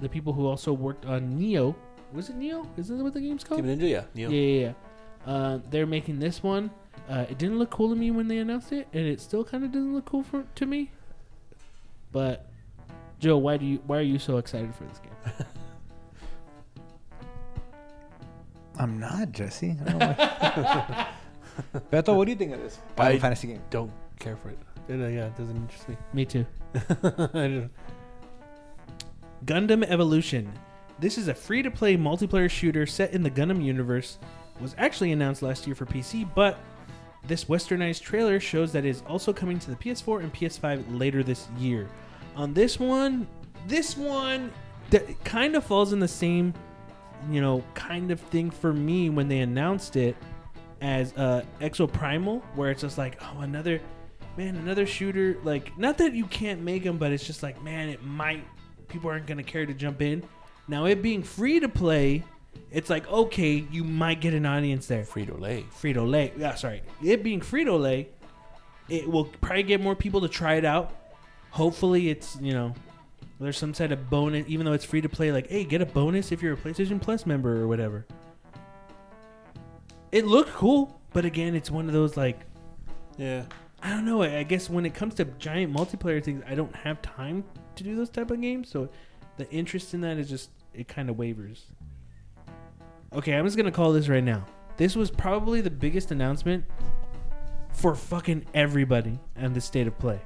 the 0.00 0.08
people 0.08 0.32
who 0.32 0.46
also 0.46 0.72
worked 0.72 1.04
on 1.04 1.36
Nioh. 1.36 1.74
Was 2.12 2.28
it 2.28 2.38
Nioh? 2.38 2.64
Is 2.78 2.86
that 2.86 2.98
what 2.98 3.12
the 3.12 3.20
game's 3.20 3.42
called? 3.42 3.64
Team 3.64 3.76
Ninja, 3.76 3.90
yeah. 3.90 4.04
Nioh. 4.14 4.30
Yeah, 4.30 4.38
yeah, 4.38 4.72
yeah. 5.26 5.32
Uh, 5.32 5.58
they're 5.68 5.84
making 5.84 6.20
this 6.20 6.44
one. 6.44 6.70
Uh, 7.08 7.26
it 7.28 7.38
didn't 7.38 7.58
look 7.58 7.70
cool 7.70 7.88
to 7.88 7.96
me 7.96 8.12
when 8.12 8.28
they 8.28 8.38
announced 8.38 8.70
it, 8.70 8.86
and 8.92 9.04
it 9.04 9.20
still 9.20 9.42
kind 9.42 9.64
of 9.64 9.72
doesn't 9.72 9.92
look 9.92 10.04
cool 10.04 10.22
for 10.22 10.44
to 10.54 10.64
me. 10.64 10.92
But 12.12 12.48
Joe, 13.24 13.38
why 13.38 13.56
do 13.56 13.64
you 13.64 13.80
why 13.86 13.96
are 13.96 14.02
you 14.02 14.18
so 14.18 14.36
excited 14.36 14.74
for 14.74 14.84
this 14.84 14.98
game? 14.98 15.14
I'm 18.78 19.00
not 19.00 19.32
Jesse. 19.32 19.78
I 19.80 19.84
don't 19.88 19.98
know 19.98 20.14
why. 20.14 21.08
Beto, 21.90 22.14
what 22.14 22.26
do 22.26 22.32
you 22.32 22.36
think 22.36 22.52
of 22.52 22.60
this 22.60 22.78
Final 22.96 23.14
I- 23.14 23.18
Fantasy 23.18 23.46
game? 23.46 23.62
Don't 23.70 23.90
care 24.18 24.36
for 24.36 24.50
it. 24.50 24.58
Yeah, 24.90 24.94
uh, 24.94 24.98
no, 24.98 25.08
yeah, 25.08 25.26
it 25.28 25.36
doesn't 25.38 25.56
interest 25.56 25.88
me. 25.88 25.96
Me 26.12 26.26
too. 26.26 26.44
I 26.74 26.78
don't. 27.32 27.70
Gundam 29.46 29.84
Evolution. 29.84 30.52
This 30.98 31.16
is 31.16 31.28
a 31.28 31.34
free-to-play 31.34 31.96
multiplayer 31.96 32.50
shooter 32.50 32.84
set 32.84 33.14
in 33.14 33.22
the 33.22 33.30
Gundam 33.30 33.64
universe. 33.64 34.18
Was 34.60 34.74
actually 34.76 35.12
announced 35.12 35.40
last 35.40 35.66
year 35.66 35.74
for 35.74 35.86
PC, 35.86 36.28
but 36.34 36.58
this 37.26 37.46
westernized 37.46 38.02
trailer 38.02 38.38
shows 38.38 38.70
that 38.72 38.84
it 38.84 38.90
is 38.90 39.02
also 39.08 39.32
coming 39.32 39.58
to 39.60 39.70
the 39.70 39.76
PS4 39.76 40.20
and 40.20 40.34
PS5 40.34 40.98
later 40.98 41.22
this 41.22 41.48
year. 41.58 41.88
On 42.36 42.52
this 42.52 42.78
one, 42.78 43.26
this 43.66 43.96
one 43.96 44.52
that 44.90 45.24
kind 45.24 45.56
of 45.56 45.64
falls 45.64 45.92
in 45.92 46.00
the 46.00 46.08
same, 46.08 46.52
you 47.30 47.40
know, 47.40 47.64
kind 47.74 48.10
of 48.10 48.20
thing 48.20 48.50
for 48.50 48.72
me 48.72 49.10
when 49.10 49.28
they 49.28 49.40
announced 49.40 49.96
it 49.96 50.16
as 50.80 51.12
uh, 51.16 51.44
Exo 51.60 51.90
Primal, 51.90 52.40
where 52.54 52.70
it's 52.70 52.82
just 52.82 52.98
like, 52.98 53.18
oh, 53.22 53.40
another 53.40 53.80
man, 54.36 54.56
another 54.56 54.86
shooter. 54.86 55.38
Like, 55.44 55.76
not 55.78 55.98
that 55.98 56.12
you 56.12 56.26
can't 56.26 56.60
make 56.60 56.82
them, 56.82 56.98
but 56.98 57.12
it's 57.12 57.26
just 57.26 57.42
like, 57.42 57.62
man, 57.62 57.88
it 57.88 58.02
might. 58.02 58.44
People 58.88 59.10
aren't 59.10 59.26
gonna 59.26 59.42
care 59.42 59.66
to 59.66 59.74
jump 59.74 60.02
in. 60.02 60.22
Now, 60.68 60.84
it 60.86 61.02
being 61.02 61.22
free 61.22 61.60
to 61.60 61.68
play, 61.68 62.24
it's 62.70 62.90
like, 62.90 63.08
okay, 63.08 63.64
you 63.70 63.84
might 63.84 64.20
get 64.20 64.34
an 64.34 64.46
audience 64.46 64.86
there. 64.86 65.02
Frito 65.02 65.40
Lay. 65.40 65.64
Frito 65.80 66.08
Lay. 66.08 66.32
Yeah, 66.36 66.54
sorry. 66.54 66.82
It 67.02 67.22
being 67.22 67.40
Frito 67.40 67.80
Lay, 67.80 68.08
it 68.88 69.08
will 69.08 69.24
probably 69.24 69.62
get 69.62 69.80
more 69.80 69.94
people 69.94 70.20
to 70.20 70.28
try 70.28 70.54
it 70.54 70.64
out. 70.64 70.92
Hopefully, 71.54 72.10
it's 72.10 72.36
you 72.40 72.52
know, 72.52 72.74
there's 73.38 73.56
some 73.56 73.72
sort 73.74 73.92
of 73.92 74.10
bonus, 74.10 74.44
even 74.48 74.66
though 74.66 74.72
it's 74.72 74.84
free 74.84 75.00
to 75.00 75.08
play. 75.08 75.30
Like, 75.30 75.48
hey, 75.48 75.62
get 75.62 75.80
a 75.80 75.86
bonus 75.86 76.32
if 76.32 76.42
you're 76.42 76.54
a 76.54 76.56
PlayStation 76.56 77.00
Plus 77.00 77.26
member 77.26 77.62
or 77.62 77.68
whatever. 77.68 78.04
It 80.10 80.26
looked 80.26 80.50
cool, 80.50 81.00
but 81.12 81.24
again, 81.24 81.54
it's 81.54 81.70
one 81.70 81.86
of 81.86 81.92
those 81.92 82.16
like 82.16 82.40
Yeah. 83.16 83.44
I 83.80 83.90
don't 83.90 84.04
know. 84.04 84.22
I 84.22 84.38
I 84.38 84.42
guess 84.42 84.68
when 84.68 84.84
it 84.84 84.94
comes 84.94 85.14
to 85.14 85.26
giant 85.38 85.72
multiplayer 85.72 86.20
things, 86.20 86.42
I 86.44 86.56
don't 86.56 86.74
have 86.74 87.00
time 87.02 87.44
to 87.76 87.84
do 87.84 87.94
those 87.94 88.10
type 88.10 88.32
of 88.32 88.40
games. 88.40 88.68
So 88.68 88.88
the 89.36 89.48
interest 89.52 89.94
in 89.94 90.00
that 90.00 90.18
is 90.18 90.28
just 90.28 90.50
it 90.72 90.88
kind 90.88 91.08
of 91.08 91.16
wavers. 91.16 91.66
Okay, 93.12 93.32
I'm 93.32 93.44
just 93.44 93.56
gonna 93.56 93.70
call 93.70 93.92
this 93.92 94.08
right 94.08 94.24
now. 94.24 94.44
This 94.76 94.96
was 94.96 95.08
probably 95.08 95.60
the 95.60 95.70
biggest 95.70 96.10
announcement 96.10 96.64
for 97.70 97.94
fucking 97.94 98.44
everybody 98.54 99.20
and 99.36 99.54
the 99.54 99.60
state 99.60 99.86
of 99.86 99.96
play. 100.00 100.20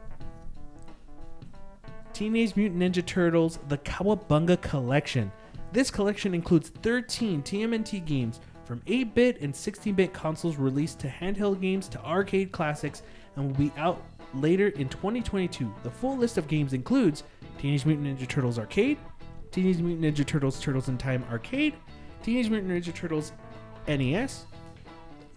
Teenage 2.12 2.56
Mutant 2.56 2.80
Ninja 2.80 3.04
Turtles: 3.04 3.58
The 3.68 3.78
Cowabunga 3.78 4.60
Collection. 4.60 5.30
This 5.72 5.90
collection 5.90 6.34
includes 6.34 6.70
13 6.82 7.42
TMNT 7.42 8.04
games 8.04 8.40
from 8.64 8.80
8-bit 8.80 9.40
and 9.40 9.52
16-bit 9.52 10.12
consoles 10.12 10.56
released 10.56 10.98
to 11.00 11.08
handheld 11.08 11.60
games 11.60 11.88
to 11.88 12.04
arcade 12.04 12.52
classics 12.52 13.02
and 13.36 13.46
will 13.46 13.56
be 13.56 13.72
out 13.76 14.02
later 14.34 14.68
in 14.68 14.88
2022. 14.88 15.72
The 15.82 15.90
full 15.90 16.16
list 16.16 16.38
of 16.38 16.48
games 16.48 16.72
includes 16.72 17.24
Teenage 17.58 17.86
Mutant 17.86 18.18
Ninja 18.18 18.28
Turtles 18.28 18.58
Arcade, 18.58 18.98
Teenage 19.50 19.78
Mutant 19.78 20.16
Ninja 20.16 20.26
Turtles 20.26 20.60
Turtles 20.60 20.88
in 20.88 20.98
Time 20.98 21.24
Arcade, 21.30 21.74
Teenage 22.22 22.50
Mutant 22.50 22.72
Ninja 22.72 22.94
Turtles 22.94 23.32
NES, 23.86 24.46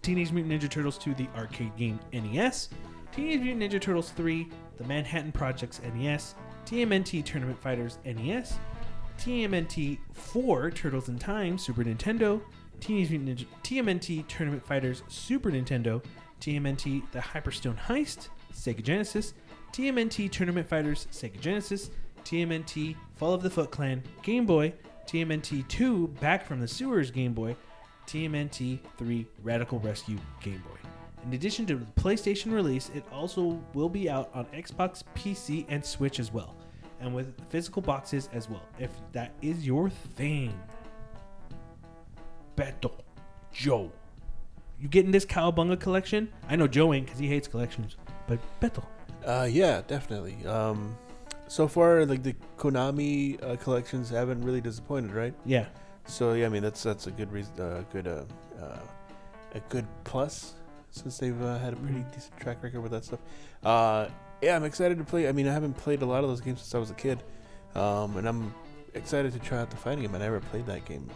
Teenage 0.02 0.32
Mutant 0.32 0.62
Ninja 0.62 0.70
Turtles 0.70 0.98
2 0.98 1.14
the 1.14 1.28
arcade 1.38 1.76
game 1.78 2.00
NES, 2.12 2.70
Teenage 3.14 3.42
Mutant 3.42 3.72
Ninja 3.72 3.82
Turtles 3.82 4.12
3 4.12 4.48
the 4.78 4.84
Manhattan 4.86 5.32
Projects 5.32 5.80
NES, 5.96 6.36
TMNT 6.66 7.24
Tournament 7.26 7.62
Fighters 7.62 7.98
NES, 8.06 8.60
TMNT 9.18 10.00
4 10.14 10.72
Turtles 10.72 11.10
in 11.10 11.20
Time 11.20 11.58
Super 11.58 11.84
Nintendo, 11.84 12.42
Teenage 12.80 13.12
Mutant 13.12 13.40
Ninja 13.40 13.46
TMNT 13.64 14.28
Tournament 14.28 14.66
Fighters 14.66 15.04
Super 15.08 15.52
Nintendo, 15.52 16.04
TMNT 16.40 17.04
The 17.12 17.20
Hyperstone 17.20 17.78
Heist 17.78 18.30
Sega 18.54 18.82
Genesis, 18.82 19.34
TMNT 19.72 20.32
Tournament 20.32 20.68
Fighters 20.68 21.08
Sega 21.12 21.40
Genesis, 21.40 21.92
TMNT 22.24 22.96
Fall 23.16 23.34
of 23.34 23.44
the 23.44 23.50
Foot 23.50 23.72
Clan 23.72 24.04
Game 24.24 24.46
Boy, 24.46 24.74
TMNT 25.06 25.68
2 25.68 26.08
Back 26.20 26.46
from 26.46 26.60
the 26.60 26.68
Sewers 26.68 27.12
Game 27.12 27.34
Boy, 27.34 27.56
TMNT 28.08 28.80
3 28.98 29.26
Radical 29.44 29.80
Rescue 29.80 30.18
Game 30.42 30.64
Boy. 30.68 30.91
In 31.26 31.34
addition 31.34 31.66
to 31.68 31.76
the 31.76 31.86
PlayStation 32.02 32.52
release, 32.52 32.90
it 32.96 33.04
also 33.12 33.60
will 33.74 33.90
be 33.90 34.10
out 34.10 34.30
on 34.34 34.46
Xbox, 34.48 35.04
PC, 35.16 35.66
and 35.70 35.84
Switch 35.86 36.20
as 36.20 36.34
well, 36.34 36.56
and 37.00 37.14
with 37.14 37.34
physical 37.50 37.82
boxes 37.82 38.28
as 38.34 38.50
well, 38.50 38.64
if 38.80 38.90
that 39.12 39.32
is 39.42 39.66
your 39.66 39.90
thing. 39.90 40.54
Beto, 42.56 42.92
Joe, 43.52 43.92
you 44.80 44.88
getting 44.88 45.12
this 45.12 45.26
Cowabunga 45.26 45.80
collection? 45.80 46.32
I 46.50 46.56
know 46.56 46.68
Joe 46.68 46.94
ain't 46.94 47.06
because 47.06 47.20
he 47.20 47.28
hates 47.28 47.48
collections, 47.48 47.98
but 48.28 48.40
Beto, 48.60 48.84
Uh, 49.26 49.48
yeah, 49.50 49.82
definitely. 49.88 50.44
Um, 50.48 50.98
so 51.48 51.68
far, 51.68 52.06
like 52.06 52.24
the 52.24 52.34
Konami 52.58 53.42
uh, 53.44 53.56
collections 53.58 54.10
haven't 54.10 54.42
really 54.44 54.62
disappointed, 54.62 55.12
right? 55.12 55.34
yeah, 55.46 55.66
So 56.06 56.34
yeah, 56.34 56.48
I 56.48 56.50
mean 56.50 56.64
that's 56.64 56.82
that's 56.82 57.06
a 57.08 57.12
good 57.12 57.32
reason, 57.32 57.60
uh, 57.60 57.84
good 57.94 58.08
uh, 58.08 58.24
uh, 58.60 58.80
a 59.54 59.60
good 59.70 59.86
plus 60.04 60.56
since 60.92 61.18
they've 61.18 61.42
uh, 61.42 61.58
had 61.60 61.74
a 61.74 61.76
pretty 61.78 62.06
decent 62.14 62.38
track 62.40 62.62
record 62.64 62.82
with 62.82 62.92
that 62.92 63.04
stuff. 63.06 63.20
Uh, 63.64 64.08
yeah, 64.42 64.56
I'm 64.56 64.64
excited 64.64 64.98
to 64.98 65.04
play. 65.04 65.28
I 65.28 65.32
mean, 65.32 65.48
I 65.48 65.54
haven't 65.54 65.74
played 65.78 66.02
a 66.02 66.06
lot 66.06 66.24
of 66.24 66.30
those 66.30 66.42
games 66.42 66.60
since 66.62 66.76
I 66.76 66.78
was 66.78 66.92
a 66.92 66.96
kid, 66.96 67.24
um, 67.76 68.18
and 68.18 68.28
I'm 68.28 68.54
excited 68.94 69.34
to 69.34 69.40
try 69.40 69.60
out 69.60 69.70
the 69.70 69.78
fighting 69.78 70.04
game. 70.04 70.16
I 70.16 70.20
never 70.20 70.40
played 70.40 70.66
that 70.68 70.86
game. 70.86 71.10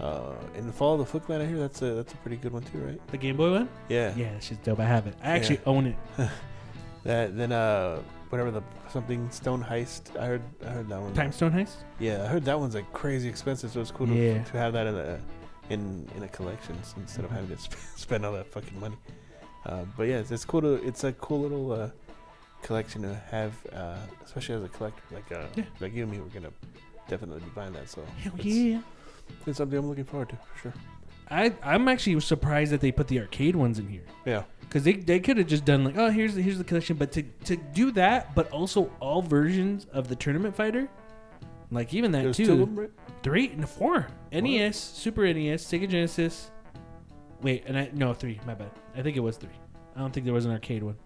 Uh, 0.00 0.32
in 0.56 0.66
the 0.66 0.72
Fall 0.72 0.94
of 0.94 0.98
the 0.98 1.06
Foot 1.06 1.22
I 1.30 1.46
hear 1.46 1.56
that's 1.56 1.80
a 1.82 1.94
that's 1.94 2.12
a 2.12 2.16
pretty 2.16 2.36
good 2.36 2.52
one 2.52 2.62
too, 2.62 2.78
right? 2.78 3.06
the 3.08 3.16
Game 3.16 3.36
Boy 3.36 3.52
one. 3.52 3.68
Yeah. 3.88 4.12
Yeah, 4.16 4.32
that 4.32 4.42
shit's 4.42 4.60
dope. 4.64 4.80
I 4.80 4.84
have 4.84 5.06
it. 5.06 5.14
I 5.22 5.30
actually 5.30 5.60
own 5.66 5.86
it. 5.86 5.96
That 7.04 7.36
then 7.36 7.52
uh, 7.52 8.00
whatever 8.30 8.50
the 8.50 8.62
something 8.90 9.30
Stone 9.30 9.62
Heist. 9.62 10.18
I 10.18 10.24
heard 10.26 10.42
I 10.64 10.70
heard 10.70 10.88
that 10.88 11.00
one. 11.00 11.12
Time 11.12 11.32
Stone 11.32 11.52
Heist. 11.52 11.76
Yeah, 11.98 12.24
I 12.24 12.26
heard 12.26 12.44
that 12.46 12.58
one's 12.58 12.74
like 12.74 12.90
crazy 12.94 13.28
expensive, 13.28 13.72
so 13.72 13.80
it's 13.82 13.90
cool 13.90 14.06
to, 14.06 14.14
Yeah. 14.14 14.42
to 14.42 14.56
have 14.56 14.72
that 14.72 14.86
in 14.86 14.94
a 14.94 15.20
in 15.70 16.08
in 16.16 16.22
a 16.22 16.28
collection 16.28 16.76
instead 16.96 17.24
of 17.24 17.30
having 17.30 17.48
to 17.48 17.58
sp- 17.66 17.78
spend 17.96 18.24
all 18.26 18.32
that 18.32 18.46
fucking 18.46 18.78
money. 18.80 18.96
Uh, 19.66 19.84
but 19.96 20.04
yeah, 20.04 20.18
it's, 20.18 20.30
it's 20.30 20.44
cool 20.44 20.60
to 20.60 20.74
it's 20.86 21.04
a 21.04 21.12
cool 21.14 21.40
little 21.40 21.72
uh, 21.72 21.90
collection 22.62 23.02
to 23.02 23.14
have, 23.30 23.52
uh, 23.72 23.96
especially 24.24 24.56
as 24.56 24.62
a 24.64 24.68
collector. 24.68 25.02
Like 25.12 25.30
uh, 25.32 25.46
Yeah. 25.56 25.64
like 25.80 25.94
you 25.94 26.02
and 26.02 26.12
me, 26.12 26.18
we're 26.18 26.26
gonna 26.28 26.52
definitely 27.08 27.40
be 27.40 27.50
buying 27.54 27.72
that. 27.72 27.88
So 27.88 28.02
Hell 28.22 28.32
it's, 28.36 28.44
yeah. 28.46 28.80
it's 29.46 29.58
something 29.58 29.78
I'm 29.78 29.88
looking 29.88 30.04
forward 30.04 30.28
to 30.30 30.36
for 30.36 30.58
sure. 30.62 30.74
I 31.30 31.54
I'm 31.62 31.88
actually 31.88 32.20
surprised 32.20 32.72
that 32.72 32.80
they 32.82 32.92
put 32.92 33.08
the 33.08 33.18
arcade 33.20 33.56
ones 33.56 33.78
in 33.78 33.88
here 33.88 34.02
Yeah, 34.26 34.42
because 34.60 34.84
they, 34.84 34.92
they 34.92 35.20
could 35.20 35.38
have 35.38 35.46
just 35.46 35.64
done 35.64 35.82
like 35.82 35.96
oh 35.96 36.10
here's 36.10 36.34
the, 36.34 36.42
here's 36.42 36.58
the 36.58 36.64
collection, 36.64 36.96
but 36.98 37.12
to 37.12 37.22
to 37.44 37.56
do 37.56 37.90
that, 37.92 38.34
but 38.34 38.50
also 38.50 38.90
all 39.00 39.22
versions 39.22 39.86
of 39.94 40.08
the 40.08 40.16
Tournament 40.16 40.54
Fighter, 40.54 40.86
like 41.70 41.94
even 41.94 42.12
that 42.12 42.22
there's 42.24 42.36
too. 42.36 42.44
two 42.46 42.64
right? 42.66 42.90
Three 43.22 43.48
and 43.48 43.66
four. 43.66 44.06
NES, 44.40 44.76
Super 44.76 45.32
NES, 45.32 45.64
Sega 45.64 45.88
Genesis. 45.88 46.50
Wait, 47.42 47.64
and 47.66 47.76
I 47.78 47.90
no 47.94 48.14
three. 48.14 48.40
My 48.46 48.54
bad. 48.54 48.70
I 48.96 49.02
think 49.02 49.16
it 49.16 49.20
was 49.20 49.36
three. 49.36 49.50
I 49.96 50.00
don't 50.00 50.12
think 50.12 50.24
there 50.24 50.34
was 50.34 50.44
an 50.46 50.52
arcade 50.52 50.82
one. 50.82 50.96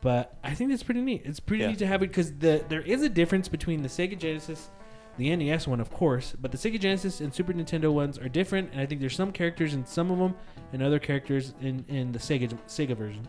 But 0.00 0.36
I 0.44 0.54
think 0.54 0.70
that's 0.70 0.82
pretty 0.82 1.00
neat. 1.02 1.22
It's 1.24 1.40
pretty 1.40 1.64
Yeah. 1.64 1.70
neat 1.70 1.78
to 1.80 1.86
have 1.86 2.02
it 2.02 2.08
because 2.08 2.32
the 2.34 2.64
there 2.68 2.82
is 2.82 3.02
a 3.02 3.08
difference 3.08 3.48
between 3.48 3.82
the 3.82 3.88
Sega 3.88 4.16
Genesis, 4.18 4.70
the 5.16 5.34
NES 5.34 5.66
one, 5.66 5.80
of 5.80 5.90
course, 5.90 6.34
but 6.40 6.52
the 6.52 6.58
Sega 6.58 6.78
Genesis 6.80 7.20
and 7.20 7.34
Super 7.34 7.52
Nintendo 7.52 7.92
ones 7.92 8.18
are 8.18 8.28
different. 8.28 8.70
And 8.72 8.80
I 8.80 8.86
think 8.86 9.00
there's 9.00 9.16
some 9.16 9.32
characters 9.32 9.74
in 9.74 9.84
some 9.84 10.10
of 10.10 10.18
them, 10.18 10.34
and 10.72 10.82
other 10.82 10.98
characters 10.98 11.54
in 11.60 11.84
in 11.88 12.12
the 12.12 12.18
Sega 12.18 12.48
Sega 12.68 12.96
version. 12.96 13.26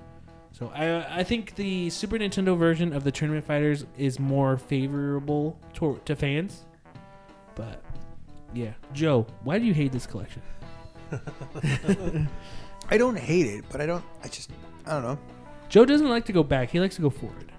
So 0.52 0.72
I 0.74 1.20
I 1.20 1.24
think 1.24 1.56
the 1.56 1.90
Super 1.90 2.18
Nintendo 2.18 2.58
version 2.58 2.94
of 2.94 3.04
the 3.04 3.12
Tournament 3.12 3.46
Fighters 3.46 3.86
is 3.98 4.20
more 4.20 4.58
favorable 4.58 5.58
to, 5.76 6.00
to 6.06 6.16
fans. 6.16 6.66
But 7.56 7.84
yeah, 8.54 8.74
Joe, 8.94 9.26
why 9.44 9.60
do 9.60 9.66
you 9.66 9.74
hate 9.74 9.92
this 9.92 10.06
collection? 10.06 10.42
I 12.90 12.98
don't 12.98 13.18
hate 13.18 13.46
it, 13.46 13.66
but 13.72 13.82
I 13.82 13.86
don't. 13.86 14.04
I 14.24 14.28
just. 14.28 14.52
I 14.86 14.94
don't 14.94 15.04
know. 15.04 15.20
Joe 15.70 15.86
doesn't 15.86 16.10
like 16.10 16.26
to 16.26 16.34
go 16.34 16.44
back; 16.44 16.70
he 16.70 16.80
likes 16.80 16.96
to 16.96 17.02
go 17.02 17.10
forward. 17.10 17.52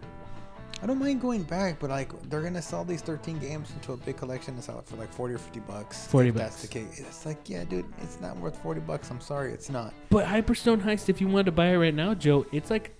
I 0.82 0.86
don't 0.86 0.98
mind 0.98 1.20
going 1.20 1.42
back, 1.42 1.78
but 1.78 1.90
like 1.90 2.10
they're 2.30 2.40
gonna 2.40 2.62
sell 2.62 2.84
these 2.84 3.02
13 3.02 3.38
games 3.38 3.70
into 3.72 3.92
a 3.92 3.96
big 3.98 4.16
collection 4.16 4.54
and 4.54 4.64
sell 4.64 4.78
it 4.78 4.86
for 4.86 4.96
like 4.96 5.12
40 5.12 5.34
or 5.34 5.38
50 5.38 5.60
bucks. 5.60 6.06
40 6.06 6.28
if 6.30 6.34
That's 6.34 6.54
bucks. 6.56 6.62
the 6.62 6.68
case. 6.68 7.00
It's 7.00 7.26
like, 7.26 7.50
yeah, 7.50 7.64
dude, 7.64 7.84
it's 8.02 8.18
not 8.20 8.36
worth 8.38 8.56
40 8.62 8.80
bucks. 8.80 9.10
I'm 9.10 9.20
sorry, 9.20 9.52
it's 9.52 9.68
not. 9.68 9.92
But 10.08 10.24
Hyperstone 10.26 10.80
Heist, 10.80 11.10
if 11.10 11.20
you 11.20 11.28
wanted 11.28 11.46
to 11.46 11.52
buy 11.52 11.66
it 11.68 11.76
right 11.76 11.94
now, 11.94 12.14
Joe, 12.14 12.46
it's 12.50 12.70
like 12.70 12.94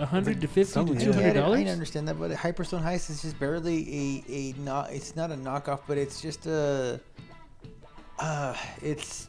hundred 0.00 0.40
to 0.40 0.46
fifty 0.46 0.64
to 0.64 0.70
something, 0.70 0.96
I 0.96 1.00
two 1.00 1.10
yeah. 1.10 1.32
get 1.32 1.36
hundred 1.36 1.60
it, 1.60 1.68
I 1.68 1.72
understand 1.72 2.08
that, 2.08 2.18
but 2.18 2.30
Hyperstone 2.30 2.82
Heist 2.82 3.10
is 3.10 3.22
just 3.22 3.38
barely 3.38 4.24
a 4.28 4.32
a 4.32 4.54
not. 4.58 4.92
It's 4.92 5.16
not 5.16 5.30
a 5.30 5.34
knockoff, 5.34 5.80
but 5.86 5.98
it's 5.98 6.20
just 6.20 6.46
a. 6.46 7.00
Uh, 8.18 8.56
it's. 8.82 9.28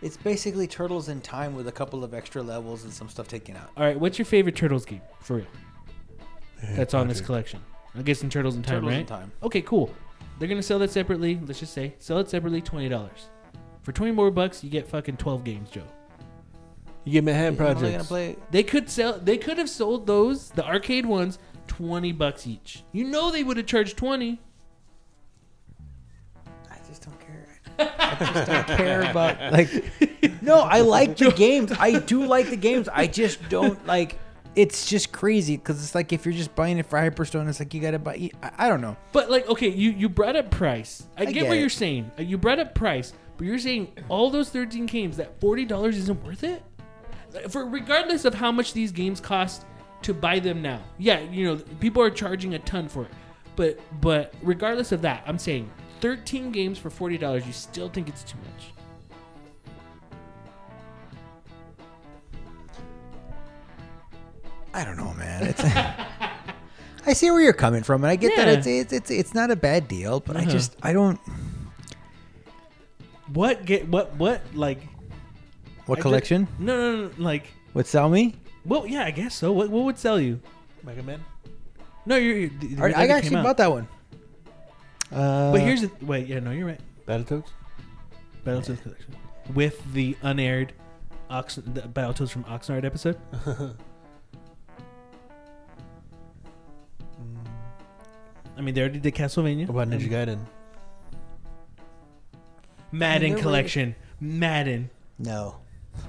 It's 0.00 0.16
basically 0.16 0.68
Turtles 0.68 1.08
in 1.08 1.20
Time 1.20 1.56
with 1.56 1.66
a 1.66 1.72
couple 1.72 2.04
of 2.04 2.14
extra 2.14 2.40
levels 2.40 2.84
and 2.84 2.92
some 2.92 3.08
stuff 3.08 3.26
taken 3.26 3.56
out. 3.56 3.70
All 3.76 3.84
right, 3.84 3.98
what's 3.98 4.16
your 4.16 4.26
favorite 4.26 4.54
Turtles 4.54 4.84
game 4.84 5.00
for 5.20 5.38
real? 5.38 5.46
That's 6.76 6.94
on 6.94 7.08
this 7.08 7.20
collection. 7.20 7.60
I 7.96 8.02
guess 8.02 8.22
in 8.22 8.30
Turtles 8.30 8.54
in 8.54 8.62
Time, 8.62 8.76
Turtles 8.76 8.92
right? 8.92 9.00
in 9.00 9.06
Time. 9.06 9.32
Okay, 9.42 9.60
cool. 9.62 9.92
They're 10.38 10.48
gonna 10.48 10.62
sell 10.62 10.78
that 10.78 10.90
separately. 10.90 11.40
Let's 11.44 11.58
just 11.58 11.72
say 11.72 11.94
sell 11.98 12.18
it 12.18 12.30
separately, 12.30 12.60
twenty 12.60 12.88
dollars. 12.88 13.28
For 13.82 13.90
twenty 13.90 14.12
more 14.12 14.30
bucks, 14.30 14.62
you 14.62 14.70
get 14.70 14.86
fucking 14.86 15.16
twelve 15.16 15.42
games, 15.42 15.68
Joe. 15.70 15.82
You 17.08 17.12
get 17.14 17.24
Manhattan 17.24 17.56
gonna 17.56 17.74
Projects. 17.74 18.06
play. 18.08 18.36
They 18.50 18.62
could 18.62 18.90
sell. 18.90 19.18
They 19.18 19.38
could 19.38 19.56
have 19.56 19.70
sold 19.70 20.06
those, 20.06 20.50
the 20.50 20.62
arcade 20.66 21.06
ones, 21.06 21.38
twenty 21.66 22.12
bucks 22.12 22.46
each. 22.46 22.82
You 22.92 23.04
know 23.04 23.30
they 23.32 23.42
would 23.42 23.56
have 23.56 23.64
charged 23.64 23.96
twenty. 23.96 24.38
I 26.70 26.76
just 26.86 27.02
don't 27.06 27.18
care. 27.18 27.48
I 27.78 28.32
just 28.34 28.46
don't 28.50 28.66
care 28.76 29.10
about 29.10 29.52
like. 29.52 29.70
No, 30.42 30.60
I 30.60 30.80
like 30.80 31.16
the 31.16 31.30
games. 31.32 31.72
I 31.78 31.98
do 31.98 32.24
like 32.26 32.50
the 32.50 32.56
games. 32.56 32.88
I 32.92 33.06
just 33.06 33.48
don't 33.48 33.84
like. 33.86 34.18
It's 34.54 34.86
just 34.86 35.10
crazy 35.12 35.56
because 35.56 35.82
it's 35.82 35.94
like 35.94 36.12
if 36.12 36.24
you're 36.26 36.34
just 36.34 36.54
buying 36.54 36.76
it 36.78 36.86
for 36.86 36.98
Hyperstone, 36.98 37.48
it's 37.48 37.58
like 37.58 37.72
you 37.72 37.80
gotta 37.80 37.98
buy. 37.98 38.30
I, 38.42 38.50
I 38.58 38.68
don't 38.68 38.80
know. 38.82 38.96
But 39.12 39.30
like, 39.30 39.48
okay, 39.48 39.68
you 39.68 39.90
you 39.92 40.08
brought 40.10 40.36
up 40.36 40.50
price. 40.50 41.06
I, 41.16 41.22
I 41.22 41.24
get, 41.26 41.34
get 41.34 41.48
what 41.48 41.56
it. 41.56 41.60
you're 41.60 41.68
saying. 41.70 42.10
Uh, 42.18 42.22
You 42.22 42.36
brought 42.38 42.58
up 42.58 42.74
price, 42.74 43.14
but 43.38 43.46
you're 43.46 43.58
saying 43.58 43.92
all 44.10 44.28
those 44.30 44.50
13 44.50 44.84
games 44.86 45.16
that 45.16 45.40
forty 45.40 45.64
dollars 45.64 45.96
isn't 45.96 46.22
worth 46.24 46.44
it. 46.44 46.62
Like, 47.32 47.50
For 47.50 47.66
regardless 47.66 48.24
of 48.24 48.34
how 48.34 48.50
much 48.52 48.72
these 48.72 48.92
games 48.92 49.20
cost 49.20 49.64
to 50.02 50.14
buy 50.14 50.38
them 50.38 50.62
now, 50.62 50.80
yeah, 50.98 51.20
you 51.20 51.44
know 51.44 51.56
people 51.80 52.02
are 52.02 52.10
charging 52.10 52.54
a 52.54 52.58
ton 52.60 52.88
for 52.88 53.02
it. 53.04 53.10
But 53.56 53.78
but 54.00 54.32
regardless 54.42 54.92
of 54.92 55.02
that, 55.02 55.22
I'm 55.26 55.38
saying 55.38 55.70
13 56.00 56.52
games 56.52 56.78
for 56.78 56.90
forty 56.90 57.18
dollars. 57.18 57.46
You 57.46 57.52
still 57.52 57.88
think 57.88 58.08
it's 58.08 58.22
too 58.22 58.38
much? 58.38 58.72
I 64.74 64.84
don't 64.84 64.96
know, 64.96 65.14
man. 65.14 65.44
It's. 65.44 65.62
I 67.06 67.14
see 67.14 67.30
where 67.30 67.40
you're 67.40 67.52
coming 67.54 67.82
from, 67.82 68.04
and 68.04 68.10
I 68.10 68.16
get 68.16 68.36
that 68.36 68.48
it's 68.48 68.66
it's 68.66 68.92
it's, 68.92 69.10
it's 69.10 69.34
not 69.34 69.50
a 69.50 69.56
bad 69.56 69.88
deal, 69.88 70.20
but 70.20 70.36
I 70.36 70.40
Uh-huh. 70.42 70.50
just 70.50 70.76
I 70.82 70.92
don't. 70.92 71.18
What 73.32 73.64
get 73.64 73.88
what 73.88 74.14
what 74.16 74.42
like 74.54 74.80
What 75.88 75.98
I 75.98 76.02
collection 76.02 76.46
Just, 76.46 76.60
no, 76.60 76.76
no, 76.76 77.02
no, 77.06 77.10
like 77.18 77.46
would 77.74 77.86
sell 77.86 78.08
me? 78.08 78.36
well, 78.64 78.86
yeah, 78.86 79.04
I 79.04 79.10
guess 79.10 79.34
so. 79.34 79.52
What 79.52 79.70
what 79.70 79.84
would 79.84 79.98
sell 79.98 80.20
you? 80.20 80.40
Mega 80.84 81.02
Man. 81.02 81.24
No, 82.06 82.16
you're. 82.16 82.36
you're 82.36 82.50
the- 82.60 82.74
the 82.74 82.82
I, 82.84 83.02
I 83.04 83.06
actually 83.08 83.36
out. 83.36 83.44
bought 83.44 83.56
that 83.58 83.70
one. 83.70 83.88
Uh, 85.12 85.52
But 85.52 85.60
here's 85.62 85.80
the 85.82 85.90
wait. 86.04 86.26
Yeah, 86.26 86.40
no, 86.40 86.50
you're 86.52 86.66
right. 86.66 86.80
Battletoads. 87.06 87.46
Battletoads 88.44 88.82
collection 88.82 89.16
with 89.54 89.80
the 89.94 90.16
unaired 90.22 90.72
Ox 91.30 91.56
the 91.56 91.82
Battletoads 91.82 92.30
from 92.30 92.44
Oxnard 92.44 92.84
episode. 92.84 93.18
I 98.56 98.60
mean, 98.60 98.74
they 98.74 98.80
already 98.80 98.98
did 98.98 99.14
Castlevania. 99.14 99.68
What 99.68 99.82
about 99.82 99.88
Ninja 99.98 100.02
and 100.04 100.12
Gaiden? 100.12 100.46
Madden 102.90 103.30
They 103.30 103.36
were- 103.36 103.42
collection. 103.42 103.94
Madden. 104.20 104.90
no, 105.18 105.56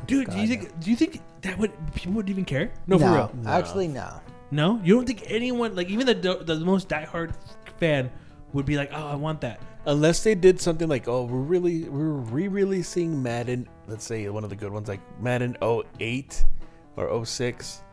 Dude, 0.07 0.29
do 0.29 0.37
you 0.37 0.47
God, 0.47 0.47
think 0.47 0.79
do 0.79 0.89
you 0.89 0.95
think 0.95 1.21
that 1.41 1.57
would 1.57 1.71
people 1.93 2.13
would 2.13 2.29
even 2.29 2.45
care? 2.45 2.71
No, 2.87 2.97
for 2.97 3.11
real. 3.11 3.31
Actually, 3.45 3.87
no. 3.87 4.21
No, 4.51 4.79
you 4.83 4.95
don't 4.95 5.05
think 5.05 5.23
anyone 5.27 5.75
like 5.75 5.89
even 5.89 6.07
the 6.07 6.43
the 6.43 6.55
most 6.59 6.89
diehard 6.89 7.33
fan 7.77 8.11
would 8.53 8.65
be 8.65 8.77
like, 8.77 8.89
oh, 8.93 9.07
I 9.07 9.15
want 9.15 9.41
that. 9.41 9.61
Unless 9.85 10.23
they 10.23 10.35
did 10.35 10.59
something 10.59 10.87
like, 10.87 11.07
oh, 11.07 11.25
we're 11.25 11.39
really 11.39 11.87
we're 11.87 12.09
re-releasing 12.09 13.21
Madden. 13.21 13.67
Let's 13.87 14.05
say 14.05 14.27
one 14.29 14.43
of 14.43 14.49
the 14.49 14.55
good 14.55 14.71
ones 14.71 14.87
like 14.87 15.01
Madden 15.21 15.55
08 15.61 16.45
or 16.97 17.25
06 17.25 17.83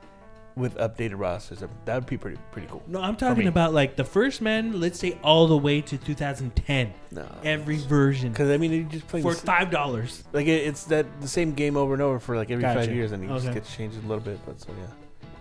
with 0.57 0.75
updated 0.79 1.19
rosters. 1.19 1.63
That 1.85 1.95
would 1.95 2.07
be 2.07 2.17
pretty 2.17 2.39
pretty 2.51 2.67
cool. 2.69 2.83
No, 2.87 3.01
I'm 3.01 3.13
me. 3.13 3.19
talking 3.19 3.47
about 3.47 3.75
like 3.75 3.97
the 3.97 4.05
first 4.05 4.41
Madden. 4.41 4.81
Let's 4.81 4.99
say 4.99 5.19
all 5.23 5.47
the 5.47 5.57
way 5.57 5.81
to 5.83 5.99
2010. 5.99 6.95
No, 7.13 7.29
Every 7.45 7.77
version 7.77 8.31
because 8.33 8.51
I 8.51 8.57
mean, 8.57 8.73
you 8.73 8.85
just 8.85 9.07
play 9.07 9.21
for 9.23 9.35
five 9.35 9.71
dollars. 9.71 10.25
like 10.33 10.47
it, 10.47 10.67
it's 10.67 10.85
that 10.85 11.07
the 11.21 11.29
same 11.29 11.53
game 11.53 11.77
over 11.77 11.93
and 11.93 12.03
over 12.03 12.19
for 12.19 12.37
like 12.37 12.51
every 12.51 12.63
Gotcha. 12.63 12.81
five 12.81 12.95
years, 12.95 13.13
and 13.13 13.23
you 13.23 13.29
Okay. 13.31 13.43
just 13.45 13.55
get 13.55 13.65
changed 13.77 13.99
a 13.99 14.07
little 14.09 14.25
bit. 14.25 14.41
But 14.47 14.61
so 14.61 14.69
yeah, 14.79 14.87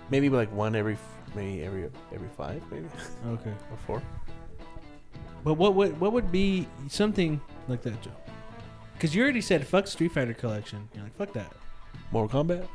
Maybe 0.10 0.30
like 0.30 0.52
one 0.54 0.76
every, 0.76 0.98
maybe 1.34 1.64
every 1.64 1.90
every 2.14 2.30
five, 2.38 2.62
maybe 2.72 2.86
Okay. 3.28 3.50
or 3.72 3.78
four. 3.88 4.04
But 5.44 5.54
what 5.56 5.76
would 5.76 6.00
what 6.00 6.12
would 6.12 6.32
be 6.32 6.68
something 6.90 7.40
like 7.68 7.82
that, 7.84 8.02
Joe? 8.02 8.12
Because 8.94 9.16
you 9.16 9.24
already 9.24 9.42
said 9.42 9.66
fuck 9.66 9.88
Street 9.88 10.12
Fighter 10.12 10.34
collection. 10.34 10.90
You're 10.94 11.04
like 11.04 11.16
fuck 11.16 11.34
that. 11.34 11.54
Mortal 12.12 12.44
Kombat. 12.44 12.68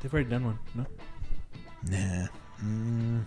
They've 0.00 0.12
already 0.12 0.28
done 0.30 0.44
one. 0.44 0.58
No. 0.74 0.86
Nah. 1.90 2.26
Mm. 2.64 3.24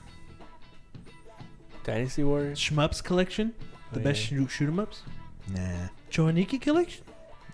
Dynasty 1.84 2.24
Warriors. 2.24 2.60
Shmups 2.60 3.04
collection, 3.04 3.54
the 3.92 4.00
Oh, 4.00 4.04
best 4.04 4.22
yeah. 4.32 4.40
shoot 4.40 4.48
shoot 4.52 4.68
'em 4.70 4.80
ups. 4.80 5.04
Nah. 5.54 5.88
Cho 6.10 6.26
Aniki 6.26 6.60
collection, 6.62 7.04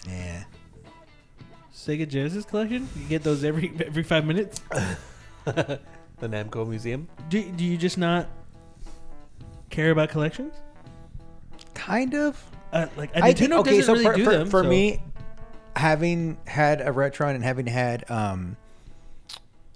Nah. 0.07 0.43
Sega 1.73 2.07
Genesis 2.07 2.43
collection. 2.45 2.89
You 2.95 3.07
get 3.07 3.23
those 3.23 3.43
every 3.43 3.71
every 3.85 4.03
five 4.03 4.25
minutes. 4.25 4.59
the 5.45 5.79
Namco 6.21 6.67
Museum. 6.67 7.07
Do 7.29 7.41
do 7.51 7.63
you 7.63 7.77
just 7.77 7.97
not 7.97 8.27
care 9.69 9.91
about 9.91 10.09
collections? 10.09 10.53
Kind 11.73 12.15
of. 12.15 12.43
Uh, 12.73 12.87
like 12.97 13.11
a 13.15 13.23
I 13.23 13.31
Nintendo 13.33 13.37
think, 13.37 13.53
okay, 13.53 13.77
doesn't 13.77 13.83
so 13.85 13.93
really 13.93 14.05
for, 14.05 14.15
do 14.17 14.25
for, 14.25 14.31
them. 14.31 14.49
for 14.49 14.63
so- 14.63 14.69
me, 14.69 15.01
having 15.75 16.37
had 16.45 16.81
a 16.81 16.91
Retron 16.91 17.35
and 17.35 17.43
having 17.43 17.65
had 17.67 18.09
um, 18.11 18.57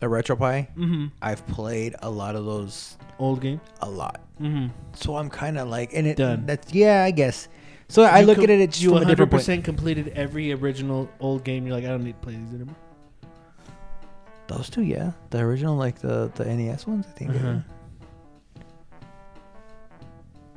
a 0.02 0.06
RetroPie, 0.08 0.68
Mhm. 0.76 1.12
I've 1.22 1.46
played 1.48 1.96
a 2.02 2.10
lot 2.10 2.36
of 2.36 2.46
those 2.46 2.98
old 3.20 3.42
game. 3.42 3.62
a 3.82 3.90
lot. 3.90 4.20
Mm-hmm. 4.42 4.68
So 4.94 5.16
I'm 5.18 5.30
kind 5.30 5.58
of 5.58 5.68
like, 5.68 5.92
and 5.94 6.08
it 6.08 6.18
Done. 6.18 6.46
that's 6.46 6.74
yeah, 6.74 7.04
I 7.04 7.12
guess. 7.12 7.48
So 7.88 8.04
I 8.04 8.22
look 8.22 8.38
at 8.40 8.50
it 8.50 8.60
it's 8.62 8.82
you 8.82 8.90
from 8.90 9.00
a 9.00 9.06
different 9.06 9.32
point. 9.32 9.42
percent 9.42 9.64
completed 9.66 10.14
every 10.16 10.52
original 10.54 11.10
old 11.20 11.44
game. 11.44 11.66
You're 11.68 11.76
like, 11.76 11.84
I 11.86 11.90
don't 11.90 12.04
need 12.04 12.14
to 12.14 12.20
play 12.20 12.34
these 12.36 12.54
anymore. 12.54 12.76
Those 14.48 14.70
two, 14.70 14.82
yeah, 14.84 15.12
the 15.30 15.40
original 15.40 15.76
like 15.76 16.00
the 16.00 16.32
the 16.36 16.46
NES 16.46 16.88
ones, 16.88 17.06
I 17.08 17.12
think. 17.18 17.32
Uh-huh. 17.36 17.60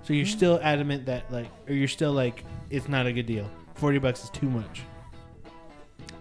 So 0.02 0.12
you're 0.12 0.26
still 0.26 0.60
adamant 0.62 1.06
that 1.06 1.30
like, 1.32 1.48
or 1.68 1.74
you're 1.74 1.88
still 1.88 2.12
like, 2.12 2.44
it's 2.70 2.88
not 2.88 3.06
a 3.06 3.12
good 3.12 3.26
deal. 3.26 3.48
Forty 3.74 3.98
bucks 3.98 4.24
is 4.24 4.30
too 4.30 4.48
much. 4.50 4.82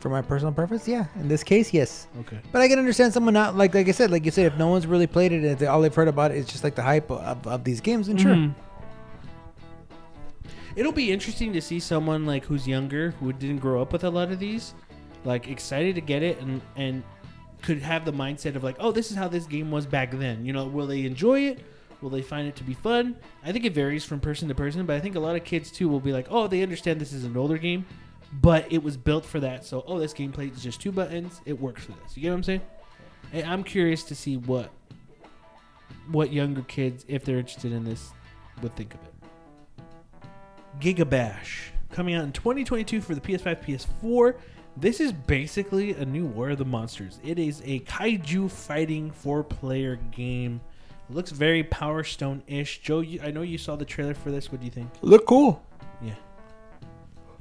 For 0.03 0.09
my 0.09 0.21
personal 0.21 0.51
preference, 0.51 0.85
yeah. 0.85 1.05
In 1.15 1.29
this 1.29 1.45
case, 1.45 1.73
yes. 1.73 2.07
Okay. 2.19 2.37
But 2.51 2.61
I 2.61 2.67
can 2.67 2.77
understand 2.77 3.13
someone 3.13 3.33
not 3.33 3.55
like 3.55 3.73
like 3.73 3.87
I 3.87 3.91
said, 3.91 4.11
like 4.11 4.25
you 4.25 4.31
said, 4.31 4.47
if 4.47 4.57
no 4.57 4.67
one's 4.67 4.85
really 4.85 5.07
played 5.07 5.31
it 5.31 5.45
and 5.45 5.57
they, 5.57 5.65
all 5.65 5.79
they've 5.79 5.95
heard 5.95 6.09
about 6.09 6.31
it 6.31 6.35
is 6.39 6.45
just 6.45 6.61
like 6.61 6.75
the 6.75 6.81
hype 6.81 7.09
of, 7.09 7.47
of 7.47 7.63
these 7.63 7.79
games, 7.79 8.07
then 8.07 8.17
sure. 8.17 8.35
Mhm. 8.35 8.53
It'll 10.75 10.91
be 10.91 11.09
interesting 11.09 11.53
to 11.53 11.61
see 11.61 11.79
someone 11.79 12.25
like 12.25 12.43
who's 12.43 12.67
younger, 12.67 13.11
who 13.11 13.31
didn't 13.31 13.59
grow 13.59 13.81
up 13.81 13.93
with 13.93 14.03
a 14.03 14.09
lot 14.09 14.29
of 14.29 14.39
these, 14.39 14.73
like 15.23 15.47
excited 15.47 15.95
to 15.95 16.01
get 16.01 16.21
it 16.21 16.37
and 16.41 16.61
and 16.75 17.01
could 17.61 17.81
have 17.81 18.03
the 18.03 18.11
mindset 18.11 18.57
of 18.57 18.63
like, 18.65 18.75
oh, 18.81 18.91
this 18.91 19.09
is 19.09 19.15
how 19.15 19.29
this 19.29 19.45
game 19.45 19.71
was 19.71 19.85
back 19.85 20.11
then. 20.11 20.45
You 20.45 20.51
know, 20.51 20.65
will 20.65 20.85
they 20.85 21.05
enjoy 21.05 21.43
it? 21.43 21.59
Will 22.01 22.09
they 22.09 22.21
find 22.21 22.45
it 22.45 22.57
to 22.57 22.65
be 22.65 22.73
fun? 22.73 23.15
I 23.41 23.53
think 23.53 23.63
it 23.63 23.73
varies 23.73 24.03
from 24.03 24.19
person 24.19 24.49
to 24.49 24.53
person, 24.53 24.85
but 24.85 24.97
I 24.97 24.99
think 24.99 25.15
a 25.15 25.21
lot 25.21 25.37
of 25.37 25.45
kids 25.45 25.71
too 25.71 25.87
will 25.87 26.01
be 26.01 26.11
like, 26.11 26.27
oh, 26.29 26.47
they 26.47 26.61
understand 26.61 26.99
this 26.99 27.13
is 27.13 27.23
an 27.23 27.37
older 27.37 27.57
game, 27.57 27.85
but 28.41 28.71
it 28.71 28.83
was 28.83 28.97
built 28.97 29.25
for 29.25 29.39
that. 29.39 29.65
So, 29.65 29.83
oh, 29.87 29.99
this 29.99 30.13
gameplay 30.13 30.53
is 30.53 30.63
just 30.63 30.81
two 30.81 30.91
buttons. 30.91 31.41
It 31.45 31.59
works 31.59 31.83
for 31.83 31.91
this. 32.03 32.15
You 32.15 32.23
get 32.23 32.29
what 32.29 32.35
I'm 32.35 32.43
saying? 32.43 32.61
Hey, 33.31 33.43
I'm 33.43 33.63
curious 33.63 34.03
to 34.03 34.15
see 34.15 34.37
what 34.37 34.71
what 36.11 36.33
younger 36.33 36.63
kids, 36.63 37.05
if 37.07 37.23
they're 37.23 37.37
interested 37.37 37.71
in 37.71 37.85
this, 37.85 38.11
would 38.61 38.75
think 38.75 38.93
of 38.93 38.99
it. 39.01 39.13
Gigabash 40.79 41.69
coming 41.91 42.15
out 42.15 42.23
in 42.23 42.31
2022 42.31 42.99
for 43.01 43.15
the 43.15 43.21
PS5, 43.21 43.63
PS4. 43.63 44.35
This 44.75 44.99
is 44.99 45.11
basically 45.11 45.93
a 45.93 46.03
new 46.03 46.25
War 46.25 46.49
of 46.49 46.57
the 46.57 46.65
Monsters. 46.65 47.19
It 47.23 47.37
is 47.37 47.61
a 47.63 47.79
kaiju 47.81 48.49
fighting 48.49 49.11
four-player 49.11 49.97
game. 50.11 50.59
It 51.09 51.15
looks 51.15 51.31
very 51.31 51.63
Power 51.63 52.03
Stone-ish. 52.03 52.81
Joe, 52.81 53.01
you, 53.01 53.21
I 53.23 53.29
know 53.29 53.43
you 53.43 53.59
saw 53.59 53.75
the 53.75 53.85
trailer 53.85 54.15
for 54.15 54.31
this. 54.31 54.51
What 54.51 54.61
do 54.61 54.65
you 54.65 54.71
think? 54.71 54.89
Look 55.01 55.27
cool. 55.27 55.61
Yeah, 56.01 56.15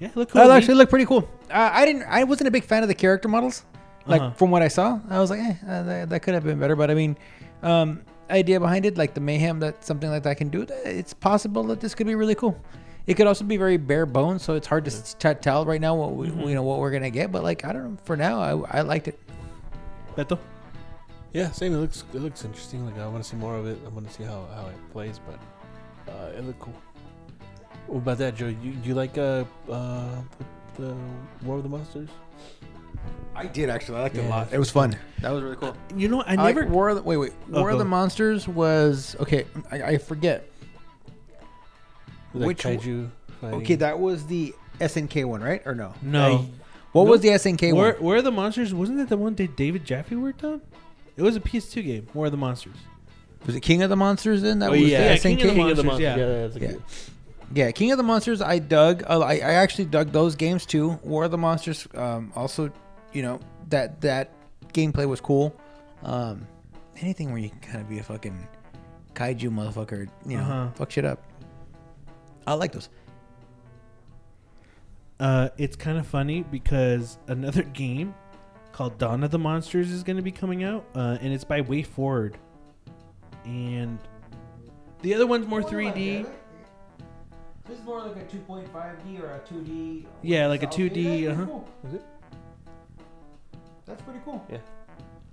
yeah, 0.02 0.10
look 0.14 0.30
cool. 0.30 0.40
That 0.42 0.50
actually 0.50 0.74
looked 0.74 0.90
pretty 0.90 1.06
cool. 1.06 1.22
Uh, 1.50 1.70
I 1.72 1.84
didn't. 1.86 2.02
I 2.18 2.24
wasn't 2.24 2.48
a 2.48 2.50
big 2.50 2.64
fan 2.64 2.82
of 2.82 2.88
the 2.88 2.94
character 3.04 3.28
models. 3.28 3.64
Like 4.12 4.20
Uh-huh. 4.20 4.32
from 4.40 4.50
what 4.50 4.62
I 4.62 4.68
saw, 4.68 4.98
I 5.08 5.18
was 5.22 5.30
like, 5.30 5.40
eh, 5.40 5.54
uh, 5.68 5.82
that, 5.88 6.10
that 6.10 6.20
could 6.22 6.34
have 6.34 6.42
been 6.44 6.58
better. 6.58 6.74
But 6.74 6.90
I 6.90 6.94
mean, 6.94 7.16
um, 7.62 8.02
idea 8.30 8.58
behind 8.58 8.84
it, 8.84 8.98
like 8.98 9.14
the 9.14 9.20
mayhem 9.20 9.60
that 9.60 9.84
something 9.84 10.10
like 10.10 10.24
that 10.24 10.36
can 10.38 10.48
do, 10.48 10.66
it's 10.84 11.14
possible 11.14 11.62
that 11.70 11.78
this 11.80 11.94
could 11.94 12.08
be 12.08 12.16
really 12.16 12.34
cool. 12.34 12.58
It 13.06 13.14
could 13.14 13.26
also 13.28 13.44
be 13.44 13.56
very 13.56 13.76
bare 13.78 14.06
bones, 14.06 14.42
so 14.42 14.54
it's 14.54 14.66
hard 14.66 14.84
to 14.86 14.90
s- 14.90 15.14
t- 15.18 15.34
tell 15.34 15.64
right 15.64 15.80
now 15.80 15.94
what 15.94 16.14
we, 16.14 16.28
Mm-hmm. 16.28 16.48
you 16.48 16.54
know 16.56 16.62
what 16.64 16.78
we're 16.80 16.90
gonna 16.90 17.10
get. 17.10 17.30
But 17.30 17.42
like, 17.44 17.64
I 17.64 17.72
don't 17.72 17.84
know. 17.92 17.96
For 18.04 18.16
now, 18.16 18.40
I, 18.40 18.78
I 18.78 18.80
liked 18.82 19.06
it. 19.08 19.18
Beto? 20.16 20.38
Yeah, 21.32 21.50
same. 21.52 21.72
It 21.74 21.78
looks 21.78 22.04
it 22.12 22.20
looks 22.20 22.44
interesting. 22.44 22.84
Like 22.86 22.98
I 22.98 23.06
want 23.06 23.22
to 23.24 23.28
see 23.30 23.36
more 23.36 23.56
of 23.56 23.66
it. 23.66 23.78
I 23.86 23.88
want 23.88 24.06
to 24.08 24.12
see 24.14 24.24
how, 24.24 24.46
how 24.54 24.66
it 24.66 24.76
plays, 24.92 25.18
but 25.26 25.38
uh, 26.12 26.36
it 26.38 26.44
looked 26.44 26.60
cool. 26.60 26.74
What 27.92 27.98
about 27.98 28.18
that, 28.18 28.36
Joe? 28.36 28.46
You 28.46 28.72
you 28.82 28.94
like 28.94 29.18
uh 29.18 29.44
uh 29.70 30.08
the, 30.76 30.82
the 30.82 30.96
War 31.44 31.58
of 31.58 31.62
the 31.62 31.68
Monsters? 31.68 32.08
I 33.36 33.44
did 33.46 33.68
actually. 33.68 33.98
I 33.98 34.02
liked 34.02 34.16
it 34.16 34.24
a 34.24 34.28
lot. 34.28 34.50
It 34.50 34.58
was 34.58 34.70
fun. 34.70 34.96
That 35.20 35.30
was 35.30 35.42
really 35.42 35.56
cool. 35.56 35.76
You 35.94 36.08
know, 36.08 36.22
I 36.22 36.32
I 36.32 36.36
like 36.36 36.56
never. 36.56 36.68
War 36.68 36.88
of 36.88 36.96
the, 36.96 37.02
wait 37.02 37.18
wait 37.18 37.32
Oh, 37.52 37.60
War 37.60 37.68
of 37.70 37.74
go. 37.74 37.78
the 37.80 37.84
Monsters 37.84 38.48
was 38.48 39.14
okay. 39.20 39.44
I, 39.70 39.82
I 39.82 39.98
forget. 39.98 40.48
Like 42.34 42.46
Which 42.46 42.64
one- 42.64 42.78
kaiju? 42.78 43.10
Fighting? 43.42 43.60
Okay, 43.60 43.74
that 43.76 43.98
was 43.98 44.26
the 44.26 44.54
SNK 44.80 45.24
one, 45.26 45.42
right? 45.42 45.60
Or 45.66 45.74
no? 45.74 45.92
no. 46.00 46.46
What 46.92 47.04
Nope. 47.04 47.10
was 47.10 47.20
the 47.20 47.28
SNK 47.28 47.74
Where, 47.74 47.92
one? 47.94 48.02
Where 48.02 48.16
are 48.18 48.22
the 48.22 48.30
Monsters? 48.32 48.72
Wasn't 48.72 48.96
that 48.98 49.08
the 49.10 49.16
one 49.18 49.34
that 49.34 49.54
David 49.56 49.84
Jaffe 49.84 50.14
worked 50.16 50.44
on? 50.44 50.60
It 51.16 51.22
was 51.22 51.36
a 51.36 51.40
PS2 51.40 51.84
game. 51.84 52.06
Where 52.14 52.26
are 52.28 52.30
the 52.30 52.36
Monsters? 52.38 52.76
Was 53.44 53.54
it 53.56 53.60
King 53.60 53.82
of 53.82 53.90
the 53.90 53.96
Monsters 53.96 54.40
then? 54.42 54.60
That 54.60 54.68
Oh, 54.70 54.72
was 54.72 54.80
yeah. 54.82 54.98
the 55.00 55.04
Yeah, 55.04 55.14
SNK. 55.16 55.22
King 55.22 55.32
of 55.32 55.38
the 55.40 55.54
King 55.54 55.70
of 55.70 55.76
the 55.76 55.82
Monsters, 55.84 55.84
Monsters. 55.84 56.00
yeah. 56.02 56.16
Yeah, 56.16 56.42
that's 56.42 56.56
a 56.56 56.60
Yeah. 56.60 56.66
good. 56.68 56.82
Yeah, 57.54 57.70
King 57.70 57.92
of 57.92 57.98
the 57.98 58.02
Monsters. 58.04 58.40
I 58.40 58.58
dug. 58.58 59.02
Uh, 59.08 59.20
I, 59.20 59.34
I 59.34 59.52
actually 59.54 59.84
dug 59.86 60.10
those 60.12 60.34
games 60.36 60.64
too. 60.64 60.98
War 61.02 61.24
of 61.24 61.30
the 61.30 61.38
Monsters. 61.38 61.86
Um, 61.94 62.32
also, 62.34 62.72
you 63.12 63.22
know 63.22 63.40
that 63.68 64.00
that 64.00 64.30
gameplay 64.72 65.06
was 65.06 65.20
cool. 65.20 65.54
Um, 66.02 66.46
anything 66.98 67.30
where 67.30 67.38
you 67.40 67.50
can 67.50 67.60
kind 67.60 67.80
of 67.80 67.88
be 67.88 67.98
a 67.98 68.02
fucking 68.02 68.46
kaiju 69.14 69.50
motherfucker, 69.50 70.08
you 70.26 70.36
know, 70.38 70.42
Uh-huh. 70.42 70.68
fuck 70.74 70.90
shit 70.90 71.04
up. 71.04 71.22
I 72.46 72.54
like 72.54 72.72
those. 72.72 72.88
Uh, 75.20 75.50
it's 75.58 75.76
kind 75.76 75.98
of 75.98 76.06
funny 76.06 76.42
because 76.42 77.18
another 77.28 77.62
game 77.74 78.14
called 78.72 78.98
Dawn 78.98 79.22
of 79.22 79.30
the 79.30 79.38
Monsters 79.38 79.90
is 79.90 80.02
going 80.02 80.16
to 80.16 80.22
be 80.22 80.32
coming 80.32 80.64
out, 80.64 80.84
uh, 80.94 81.18
and 81.20 81.32
it's 81.32 81.44
by 81.44 81.60
WayForward. 81.62 82.34
And 83.44 83.98
the 85.02 85.14
other 85.14 85.26
one's 85.26 85.46
more 85.46 85.62
3D. 85.62 86.26
This 87.68 87.78
is 87.78 87.84
more 87.84 88.00
like 88.00 88.16
a 88.16 88.24
2.5D 88.24 89.22
or 89.22 89.30
a 89.34 89.40
2D. 89.40 90.04
Yeah, 90.22 90.46
like 90.48 90.62
a 90.62 90.66
2D, 90.66 91.30
uh-huh. 91.30 91.60
Is 91.86 91.94
it? 91.94 92.04
That's 93.86 94.02
pretty 94.02 94.20
cool. 94.24 94.44
Yeah. 94.50 94.58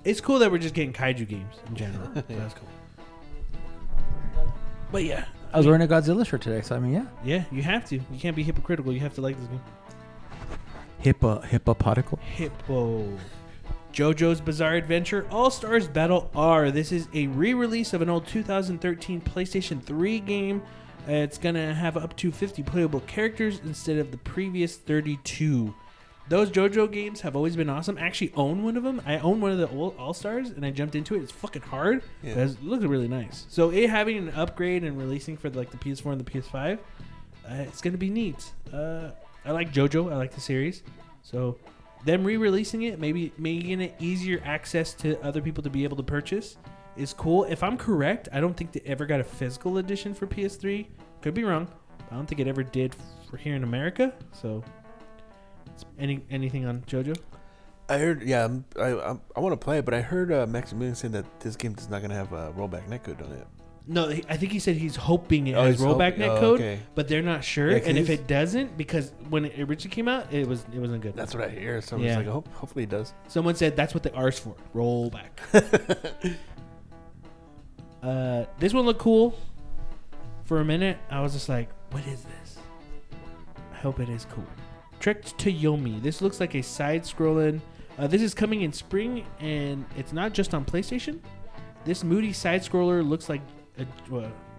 It's 0.04 0.22
cool 0.22 0.40
that 0.40 0.52
we're 0.52 0.60
just 0.60 0.74
getting 0.74 0.94
kaiju 0.94 1.28
games 1.28 1.56
in 1.68 1.76
general. 1.76 2.10
so 2.16 2.24
that's 2.28 2.54
cool. 2.54 2.68
But 4.92 5.04
yeah, 5.04 5.26
I 5.54 5.58
was 5.58 5.66
wearing 5.66 5.82
a 5.82 5.88
Godzilla 5.88 6.26
shirt 6.26 6.42
today, 6.42 6.62
so 6.62 6.76
I 6.76 6.80
mean, 6.80 6.94
yeah. 6.94 7.06
yeah, 7.24 7.44
you 7.52 7.62
have 7.62 7.86
to. 7.86 7.96
You 7.96 8.20
can't 8.20 8.36
be 8.36 8.44
hypocritical. 8.44 8.92
You 8.94 9.00
have 9.02 9.14
to 9.16 9.22
like 9.22 9.38
this 9.38 9.48
game. 9.48 9.62
Hippo, 11.00 11.42
hippopodical. 11.42 12.20
Hippo. 12.20 13.08
JoJo's 13.94 14.42
Bizarre 14.42 14.76
Adventure 14.76 15.28
All 15.32 15.50
Stars 15.50 15.88
Battle 15.88 16.30
R. 16.36 16.72
This 16.72 16.92
is 16.92 17.08
a 17.14 17.28
re 17.28 17.54
release 17.54 17.94
of 17.94 18.02
an 18.02 18.10
old 18.10 18.28
2013 18.28 19.22
PlayStation 19.22 19.82
3 19.84 20.20
game. 20.20 20.62
Uh, 21.08 21.12
it's 21.14 21.38
going 21.38 21.56
to 21.56 21.74
have 21.74 21.98
up 21.98 22.16
to 22.18 22.32
50 22.32 22.62
playable 22.64 23.00
characters 23.02 23.62
instead 23.64 23.98
of 23.98 24.12
the 24.12 24.18
previous 24.18 24.78
32. 24.78 25.74
Those 26.28 26.52
JoJo 26.52 26.92
games 26.92 27.22
have 27.22 27.36
always 27.36 27.56
been 27.56 27.70
awesome. 27.70 27.98
I 27.98 28.02
actually 28.02 28.32
own 28.36 28.64
one 28.64 28.78
of 28.78 28.84
them. 28.84 29.02
I 29.06 29.18
own 29.18 29.42
one 29.42 29.52
of 29.52 29.58
the 29.58 29.68
old 29.70 29.96
All 29.98 30.14
Stars 30.14 30.50
and 30.52 30.64
I 30.64 30.70
jumped 30.70 30.94
into 30.94 31.16
it. 31.16 31.24
It's 31.24 31.32
fucking 31.32 31.64
hard, 31.64 32.04
Yeah. 32.22 32.36
but 32.36 32.44
it 32.50 32.64
looks 32.64 32.84
really 32.86 33.08
nice. 33.08 33.48
So, 33.50 33.72
it 33.72 33.90
having 33.90 34.18
an 34.18 34.30
upgrade 34.36 34.84
and 34.84 34.96
releasing 34.98 35.38
for 35.38 35.50
like 35.50 35.72
the 35.72 35.78
PS4 35.78 36.12
and 36.12 36.22
the 36.24 36.30
PS5, 36.30 36.78
uh, 37.50 37.54
it's 37.68 37.82
going 37.82 37.94
to 37.94 37.98
be 37.98 38.12
neat. 38.12 38.52
Uh, 38.72 39.10
I 39.44 39.52
like 39.54 39.74
JoJo, 39.74 40.12
I 40.14 40.18
like 40.18 40.36
the 40.36 40.42
series. 40.42 40.84
So, 41.24 41.58
them 42.06 42.24
re-releasing 42.24 42.84
it, 42.84 43.00
maybe 43.00 43.32
making 43.40 43.82
it 43.82 43.96
easier 44.00 44.40
access 44.46 44.94
to 44.96 45.20
other 45.24 45.42
people 45.42 45.64
to 45.64 45.70
be 45.72 45.84
able 45.84 45.98
to 45.98 46.04
purchase, 46.04 46.58
is 47.00 47.14
cool. 47.14 47.46
If 47.46 47.64
I'm 47.64 47.78
correct, 47.78 48.30
I 48.34 48.40
don't 48.40 48.56
think 48.56 48.72
they 48.72 48.82
ever 48.86 49.06
got 49.06 49.20
a 49.20 49.24
physical 49.24 49.78
edition 49.80 50.14
for 50.14 50.28
PS3. 50.28 50.86
Could 51.22 51.34
be 51.34 51.44
wrong. 51.44 51.68
I 52.12 52.16
don't 52.16 52.26
think 52.28 52.42
it 52.42 52.48
ever 52.48 52.64
did 52.64 52.96
for 53.30 53.38
here 53.38 53.56
in 53.56 53.64
America. 53.64 54.14
So, 54.32 54.64
any 55.98 56.24
anything 56.30 56.66
on 56.66 56.82
JoJo? 56.82 57.18
I 57.88 57.98
heard. 57.98 58.22
Yeah, 58.24 58.46
I'm, 58.46 58.66
I 58.80 58.90
I, 58.94 59.18
I 59.36 59.40
want 59.40 59.54
to 59.54 59.58
play 59.64 59.80
it, 59.80 59.86
but 59.86 59.94
I 59.94 60.02
heard 60.02 60.32
uh, 60.32 60.46
Maximilian 60.48 60.96
saying 60.96 61.14
that 61.14 61.26
this 61.40 61.56
game 61.56 61.76
is 61.78 61.90
not 61.90 62.02
gonna 62.02 62.16
have 62.16 62.34
a 62.34 62.52
rollback 62.54 62.88
netcode 62.88 63.24
on 63.26 63.32
it. 63.34 63.48
No, 63.92 64.08
he- 64.10 64.24
I 64.30 64.38
think 64.38 64.52
he 64.52 64.60
said 64.60 64.76
he's 64.76 64.96
hoping 64.96 65.48
it 65.48 65.54
Oh, 65.56 65.64
has 65.64 65.80
rollback 65.82 66.12
hoping- 66.12 66.20
net 66.20 66.30
oh, 66.30 66.40
code, 66.40 66.60
okay. 66.60 66.80
but 66.94 67.08
they're 67.08 67.24
not 67.24 67.44
sure. 67.44 67.72
Yeah, 67.72 67.78
and 67.86 67.98
if 67.98 68.12
it 68.12 68.28
doesn't, 68.28 68.78
because 68.78 69.14
when 69.30 69.46
it 69.46 69.60
originally 69.60 69.90
came 69.96 70.08
out, 70.08 70.32
it 70.32 70.46
was 70.48 70.64
it 70.74 70.78
wasn't 70.80 71.02
good. 71.02 71.16
That's 71.16 71.34
what 71.34 71.44
I 71.44 71.50
hear. 71.50 71.82
So 71.82 71.96
I'm 71.96 72.04
Yeah. 72.04 72.18
like, 72.18 72.28
hope, 72.28 72.48
hopefully 72.54 72.84
it 72.84 72.90
does. 72.90 73.14
Someone 73.28 73.56
said 73.56 73.76
that's 73.76 73.94
what 73.96 74.04
the 74.04 74.14
R's 74.14 74.38
for. 74.38 74.56
Rollback. 74.76 75.40
uh, 78.04 78.46
this 78.60 78.74
one 78.74 78.86
looked 78.86 79.00
cool. 79.00 79.38
For 80.46 80.62
a 80.62 80.66
minute, 80.66 80.98
I 81.12 81.22
was 81.22 81.34
just 81.34 81.48
like, 81.48 81.70
"What 81.92 82.06
is 82.08 82.24
this?" 82.24 82.58
I 83.72 83.76
hope 83.76 84.00
it 84.00 84.10
is 84.10 84.26
cool. 84.26 84.48
Trek 85.00 85.24
to 85.24 85.52
Yomi. 85.54 86.02
This 86.02 86.22
looks 86.22 86.40
like 86.40 86.56
a 86.56 86.62
side-scrolling. 86.62 87.62
Uh, 87.98 88.08
this 88.08 88.22
is 88.22 88.34
coming 88.34 88.62
in 88.62 88.74
spring, 88.74 89.26
and 89.40 89.86
it's 89.96 90.12
not 90.12 90.34
just 90.34 90.54
on 90.54 90.66
PlayStation. 90.66 91.20
This 91.86 92.04
moody 92.04 92.34
side-scroller 92.34 93.08
looks 93.08 93.30
like 93.30 93.42
a 93.78 93.86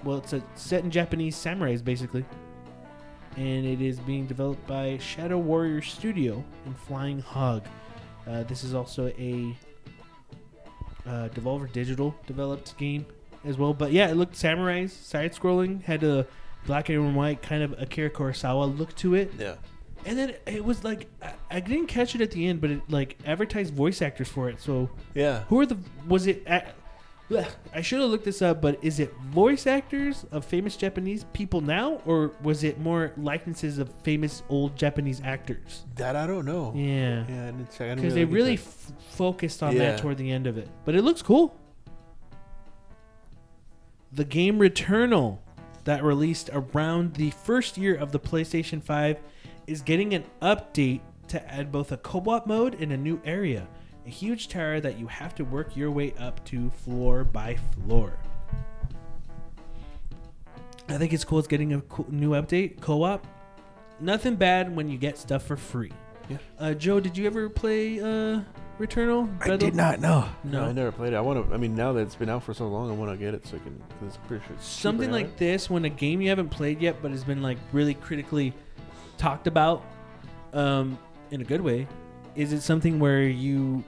well, 0.02 0.18
it's 0.18 0.32
a 0.32 0.42
set 0.54 0.84
in 0.84 0.90
Japanese 0.90 1.36
samurais 1.36 1.84
basically, 1.84 2.24
and 3.36 3.66
it 3.66 3.80
is 3.82 4.00
being 4.00 4.26
developed 4.26 4.66
by 4.66 4.96
Shadow 4.98 5.38
Warrior 5.38 5.82
Studio 5.82 6.42
and 6.64 6.76
Flying 6.76 7.20
Hog. 7.20 7.64
Uh, 8.26 8.42
this 8.44 8.64
is 8.64 8.74
also 8.74 9.08
a 9.18 9.56
uh, 11.06 11.28
Devolver 11.28 11.70
Digital 11.72 12.14
developed 12.26 12.76
game 12.78 13.06
as 13.44 13.56
well. 13.58 13.74
But 13.74 13.92
yeah, 13.92 14.08
it 14.10 14.16
looked 14.16 14.34
samurais, 14.34 14.90
side 14.90 15.32
scrolling, 15.34 15.82
had 15.82 16.02
a 16.02 16.26
black 16.66 16.88
and 16.88 17.16
white 17.16 17.42
kind 17.42 17.62
of 17.62 17.74
Akira 17.80 18.10
Kurosawa 18.10 18.76
look 18.78 18.94
to 18.96 19.14
it. 19.14 19.32
Yeah. 19.38 19.54
And 20.06 20.18
then 20.18 20.34
it 20.46 20.64
was 20.64 20.82
like 20.84 21.08
I, 21.22 21.32
I 21.50 21.60
didn't 21.60 21.86
catch 21.88 22.14
it 22.14 22.20
at 22.20 22.30
the 22.30 22.46
end, 22.46 22.60
but 22.60 22.70
it 22.70 22.80
like 22.88 23.18
advertised 23.26 23.74
voice 23.74 24.00
actors 24.02 24.28
for 24.28 24.48
it. 24.48 24.60
So 24.60 24.88
Yeah. 25.14 25.44
who 25.48 25.60
are 25.60 25.66
the 25.66 25.76
was 26.08 26.26
it? 26.26 26.42
At, 26.46 26.74
I 27.72 27.80
should 27.80 28.00
have 28.00 28.10
looked 28.10 28.24
this 28.24 28.42
up, 28.42 28.60
but 28.60 28.76
is 28.82 28.98
it 28.98 29.14
voice 29.30 29.68
actors 29.68 30.26
of 30.32 30.44
famous 30.44 30.74
Japanese 30.76 31.24
people 31.32 31.60
now, 31.60 32.00
or 32.04 32.32
was 32.42 32.64
it 32.64 32.80
more 32.80 33.12
likenesses 33.16 33.78
of 33.78 33.88
famous 34.02 34.42
old 34.48 34.74
Japanese 34.74 35.20
actors? 35.22 35.84
That 35.94 36.16
I 36.16 36.26
don't 36.26 36.44
know. 36.44 36.72
Yeah, 36.74 37.24
Yeah, 37.28 37.42
I 37.42 37.46
didn't 37.52 37.70
check. 37.70 37.80
I 37.82 37.84
didn't 37.90 38.00
because 38.00 38.14
they 38.14 38.24
really 38.24 38.54
f- 38.54 38.92
focused 39.10 39.62
on 39.62 39.74
Yeah. 39.76 39.90
that 39.92 40.00
toward 40.00 40.18
the 40.18 40.28
end 40.32 40.48
of 40.48 40.58
it. 40.58 40.66
But 40.84 40.96
it 40.96 41.02
looks 41.02 41.22
cool. 41.22 41.54
The 44.12 44.24
game 44.24 44.58
Returnal, 44.58 45.38
that 45.84 46.02
released 46.02 46.50
around 46.52 47.14
the 47.14 47.30
first 47.30 47.78
year 47.78 47.94
of 47.94 48.10
the 48.10 48.18
PlayStation 48.18 48.82
5, 48.82 49.20
is 49.68 49.82
getting 49.82 50.14
an 50.14 50.24
update 50.42 51.00
to 51.28 51.52
add 51.52 51.70
both 51.70 51.92
a 51.92 51.96
co-op 51.96 52.44
mode 52.44 52.74
and 52.80 52.92
a 52.92 52.96
new 52.96 53.20
area, 53.24 53.68
a 54.04 54.10
huge 54.10 54.48
tower 54.48 54.80
that 54.80 54.98
you 54.98 55.06
have 55.06 55.32
to 55.36 55.44
work 55.44 55.76
your 55.76 55.92
way 55.92 56.12
up 56.18 56.44
to 56.46 56.70
floor 56.70 57.22
by 57.22 57.56
floor. 57.86 58.18
I 60.88 60.98
think 60.98 61.12
it's 61.12 61.24
cool. 61.24 61.38
It's 61.38 61.46
getting 61.46 61.74
a 61.74 61.80
cool, 61.82 62.06
new 62.10 62.30
update, 62.30 62.80
co-op. 62.80 63.24
Nothing 64.00 64.34
bad 64.34 64.74
when 64.74 64.90
you 64.90 64.98
get 64.98 65.18
stuff 65.18 65.44
for 65.44 65.56
free. 65.56 65.92
Yeah. 66.28 66.38
Uh, 66.58 66.74
Joe, 66.74 66.98
did 66.98 67.16
you 67.16 67.26
ever 67.26 67.48
play 67.48 68.00
uh, 68.00 68.40
Returnal? 68.80 69.28
I 69.46 69.56
did 69.58 69.74
not 69.74 70.00
know. 70.00 70.26
No, 70.42 70.64
I 70.64 70.72
never 70.72 70.90
played 70.90 71.12
it. 71.12 71.16
I 71.16 71.20
want 71.20 71.46
to. 71.46 71.54
I 71.54 71.58
mean, 71.58 71.74
now 71.74 71.92
that 71.92 72.00
it's 72.00 72.14
been 72.14 72.30
out 72.30 72.42
for 72.42 72.54
so 72.54 72.66
long, 72.66 72.90
I 72.90 72.94
want 72.94 73.12
to 73.12 73.16
get 73.18 73.34
it 73.34 73.46
so 73.46 73.56
I 73.56 73.60
can. 73.60 73.78
Cause 73.78 74.08
it's 74.08 74.16
pretty 74.26 74.42
sure. 74.46 74.56
it's 74.56 74.64
cheaper 74.66 74.80
Something 74.80 75.08
now, 75.08 75.16
like 75.16 75.26
right? 75.26 75.36
this, 75.36 75.68
when 75.68 75.84
a 75.84 75.90
game 75.90 76.22
you 76.22 76.30
haven't 76.30 76.48
played 76.48 76.80
yet, 76.80 76.96
but 77.02 77.10
has 77.10 77.22
been 77.22 77.42
like 77.42 77.58
really 77.72 77.92
critically 77.92 78.54
talked 79.18 79.46
about, 79.46 79.84
um, 80.54 80.98
in 81.30 81.42
a 81.42 81.44
good 81.44 81.60
way, 81.60 81.86
is 82.36 82.54
it 82.54 82.62
something 82.62 82.98
where 82.98 83.22
you, 83.22 83.84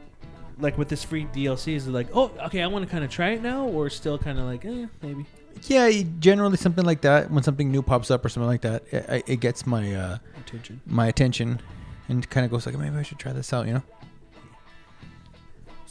like 0.58 0.76
with 0.76 0.90
this 0.90 1.02
free 1.02 1.24
DLC, 1.24 1.74
is 1.74 1.86
it 1.86 1.90
like, 1.90 2.08
oh, 2.12 2.30
okay, 2.44 2.62
I 2.62 2.66
want 2.66 2.84
to 2.84 2.90
kind 2.90 3.02
of 3.02 3.10
try 3.10 3.30
it 3.30 3.42
now, 3.42 3.66
or 3.68 3.88
still 3.88 4.18
kind 4.18 4.38
of 4.38 4.44
like, 4.44 4.66
eh, 4.66 4.86
maybe. 5.00 5.24
Yeah, 5.62 5.90
generally 6.18 6.58
something 6.58 6.84
like 6.84 7.00
that. 7.00 7.30
When 7.30 7.42
something 7.42 7.70
new 7.72 7.80
pops 7.80 8.10
up 8.10 8.24
or 8.24 8.28
something 8.28 8.48
like 8.48 8.60
that, 8.60 8.82
it, 8.92 9.24
it 9.26 9.36
gets 9.40 9.66
my 9.66 9.94
uh, 9.94 10.18
Attention. 10.38 10.80
my 10.84 11.06
attention, 11.06 11.60
and 12.08 12.28
kind 12.28 12.44
of 12.44 12.50
goes 12.50 12.66
like, 12.66 12.76
maybe 12.76 12.96
I 12.96 13.02
should 13.02 13.18
try 13.18 13.32
this 13.32 13.52
out. 13.54 13.66
You 13.66 13.74
know. 13.74 13.82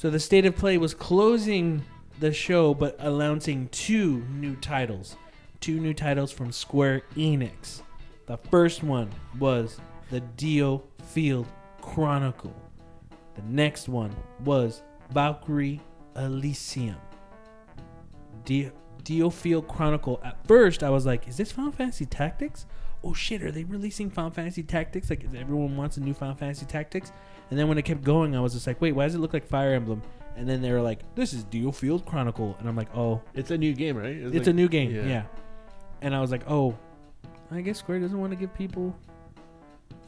So 0.02 0.10
the 0.10 0.20
state 0.20 0.48
of 0.48 0.56
play 0.56 0.80
was 0.80 0.96
closing 0.96 1.84
the 2.20 2.34
show, 2.34 2.74
but 2.74 2.96
announcing 2.98 3.70
two 3.70 4.22
new 4.32 4.56
titles, 4.56 5.16
two 5.60 5.80
new 5.80 5.94
titles 5.94 6.32
from 6.32 6.52
Square 6.52 7.04
Enix. 7.16 7.84
The 8.26 8.38
first 8.38 8.82
one 8.82 9.12
was 9.38 9.80
the 10.10 10.22
Dio 10.22 10.82
Field 11.10 11.46
Chronicle. 11.82 12.56
The 13.36 13.44
next 13.44 13.90
one 13.90 14.12
was 14.44 14.82
Valkyrie 15.12 15.80
Elysium. 16.16 16.98
Dio, 18.44 18.72
Dio 19.04 19.30
Field 19.30 19.68
Chronicle. 19.68 20.20
At 20.24 20.44
first, 20.48 20.82
I 20.82 20.90
was 20.90 21.06
like, 21.06 21.28
"Is 21.28 21.38
this 21.38 21.52
Final 21.52 21.72
Fantasy 21.72 22.08
Tactics?" 22.08 22.66
Oh 23.04 23.14
shit, 23.14 23.44
are 23.44 23.52
they 23.52 23.66
releasing 23.66 24.10
Final 24.10 24.32
Fantasy 24.32 24.64
Tactics? 24.64 25.12
Like 25.12 25.26
everyone 25.36 25.78
wants 25.78 25.98
a 25.98 26.00
new 26.00 26.16
Final 26.16 26.34
Fantasy 26.34 26.66
Tactics. 26.66 27.12
And 27.52 27.60
then 27.60 27.68
when 27.68 27.78
it 27.78 27.84
kept 27.84 28.04
going, 28.04 28.36
I 28.36 28.40
was 28.40 28.54
just 28.54 28.66
like, 28.66 28.82
"Wait, 28.82 28.94
why 28.94 29.06
does 29.06 29.14
it 29.14 29.20
look 29.20 29.34
like 29.34 29.46
Fire 29.46 29.74
Emblem?" 29.74 30.02
And 30.36 30.48
then 30.50 30.62
they 30.62 30.72
were 30.72 30.82
like, 30.82 31.02
"This 31.16 31.34
is 31.34 31.44
Dio 31.44 31.72
Field 31.72 32.06
Chronicle," 32.06 32.56
and 32.60 32.68
I'm 32.68 32.76
like, 32.76 32.96
"Oh, 32.96 33.22
It's 33.36 33.52
a 33.52 33.58
new 33.58 33.74
game, 33.74 33.98
right? 33.98 34.16
it's 34.16 34.34
like- 34.34 34.48
a 34.48 34.54
new 34.54 34.68
game, 34.70 34.96
yeah. 34.96 35.06
yeah. 35.06 35.24
And 36.02 36.16
I 36.16 36.22
was 36.22 36.32
like, 36.32 36.50
"Oh, 36.50 36.76
I 37.52 37.62
guess 37.62 37.78
Square 37.78 38.00
doesn't 38.00 38.18
want 38.20 38.32
to 38.32 38.38
give 38.38 38.54
people 38.54 38.96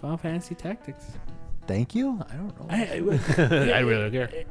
Final 0.02 0.18
Fantasy 0.18 0.56
Tactics." 0.56 1.06
Thank 1.68 1.96
you. 1.96 2.20
I 2.30 2.34
don't 2.36 2.60
know. 2.60 2.68
I, 2.70 2.82
I, 2.82 3.72
I 3.78 3.80
really 3.80 4.10
don't 4.10 4.12
care. 4.12 4.44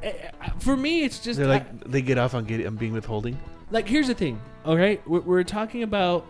For 0.59 0.75
me, 0.75 1.03
it's 1.03 1.19
just 1.19 1.37
They're 1.37 1.47
like, 1.47 1.67
like 1.67 1.83
they 1.91 2.01
get 2.01 2.17
off 2.17 2.33
on 2.33 2.45
getting 2.45 2.65
on 2.67 2.75
being 2.75 2.93
withholding. 2.93 3.37
like 3.69 3.87
here's 3.87 4.07
the 4.07 4.15
thing. 4.15 4.41
All 4.65 4.77
right, 4.77 5.05
we're, 5.07 5.19
we're 5.21 5.43
talking 5.43 5.83
about 5.83 6.25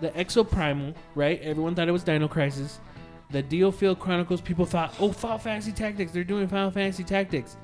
the 0.00 0.10
Exoprimal, 0.10 0.94
right? 1.16 1.40
Everyone 1.42 1.74
thought 1.74 1.88
it 1.88 1.92
was 1.92 2.04
Dino 2.04 2.28
Crisis. 2.28 2.78
The 3.30 3.42
Dio 3.42 3.70
Field 3.70 3.98
Chronicles, 3.98 4.40
people 4.40 4.64
thought, 4.64 4.94
oh, 5.00 5.12
Final 5.12 5.38
Fantasy 5.38 5.72
Tactics. 5.72 6.12
They're 6.12 6.24
doing 6.24 6.48
Final 6.48 6.70
Fantasy 6.70 7.04
Tactics. 7.04 7.56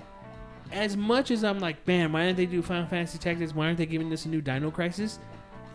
As 0.72 0.96
much 0.96 1.30
as 1.30 1.44
I'm 1.44 1.58
like, 1.58 1.86
man, 1.86 2.12
why 2.12 2.26
didn't 2.26 2.36
they 2.36 2.46
do 2.46 2.60
Final 2.60 2.86
Fantasy 2.86 3.18
Tactics? 3.18 3.54
Why 3.54 3.66
aren't 3.66 3.78
they 3.78 3.86
giving 3.86 4.10
this 4.10 4.26
a 4.26 4.28
new 4.28 4.40
Dino 4.40 4.70
Crisis? 4.70 5.18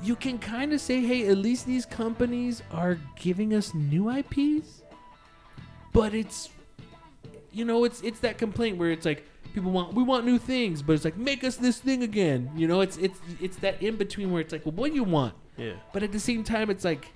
You 0.03 0.15
can 0.15 0.37
kind 0.37 0.73
of 0.73 0.81
say, 0.81 1.01
hey, 1.01 1.27
at 1.27 1.37
least 1.37 1.65
these 1.65 1.85
companies 1.85 2.61
are 2.71 2.97
giving 3.15 3.53
us 3.53 3.73
new 3.73 4.09
IPs. 4.09 4.83
But 5.91 6.13
it's, 6.13 6.49
you 7.51 7.65
know, 7.65 7.83
it's 7.83 8.01
it's 8.01 8.19
that 8.19 8.37
complaint 8.37 8.77
where 8.77 8.91
it's 8.91 9.05
like 9.05 9.25
people 9.53 9.71
want 9.71 9.93
we 9.93 10.03
want 10.03 10.25
new 10.25 10.37
things, 10.37 10.81
but 10.81 10.93
it's 10.93 11.03
like 11.03 11.17
make 11.17 11.43
us 11.43 11.55
this 11.55 11.79
thing 11.79 12.03
again. 12.03 12.51
You 12.55 12.67
know, 12.67 12.81
it's 12.81 12.97
it's 12.97 13.19
it's 13.41 13.57
that 13.57 13.81
in 13.81 13.95
between 13.95 14.31
where 14.31 14.41
it's 14.41 14.53
like, 14.53 14.65
well, 14.65 14.75
what 14.75 14.89
do 14.89 14.95
you 14.95 15.03
want? 15.03 15.33
Yeah. 15.57 15.73
But 15.91 16.03
at 16.03 16.11
the 16.11 16.19
same 16.19 16.43
time, 16.43 16.69
it's 16.69 16.85
like, 16.85 17.11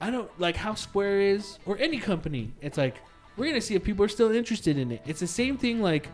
I 0.00 0.10
don't 0.10 0.30
like 0.40 0.56
how 0.56 0.74
Square 0.74 1.20
is 1.20 1.58
or 1.66 1.76
any 1.78 1.98
company. 1.98 2.52
It's 2.60 2.78
like 2.78 2.96
we're 3.36 3.46
gonna 3.46 3.60
see 3.60 3.74
if 3.74 3.84
people 3.84 4.04
are 4.04 4.08
still 4.08 4.30
interested 4.30 4.78
in 4.78 4.92
it. 4.92 5.02
It's 5.06 5.20
the 5.20 5.26
same 5.26 5.56
thing 5.56 5.82
like 5.82 6.08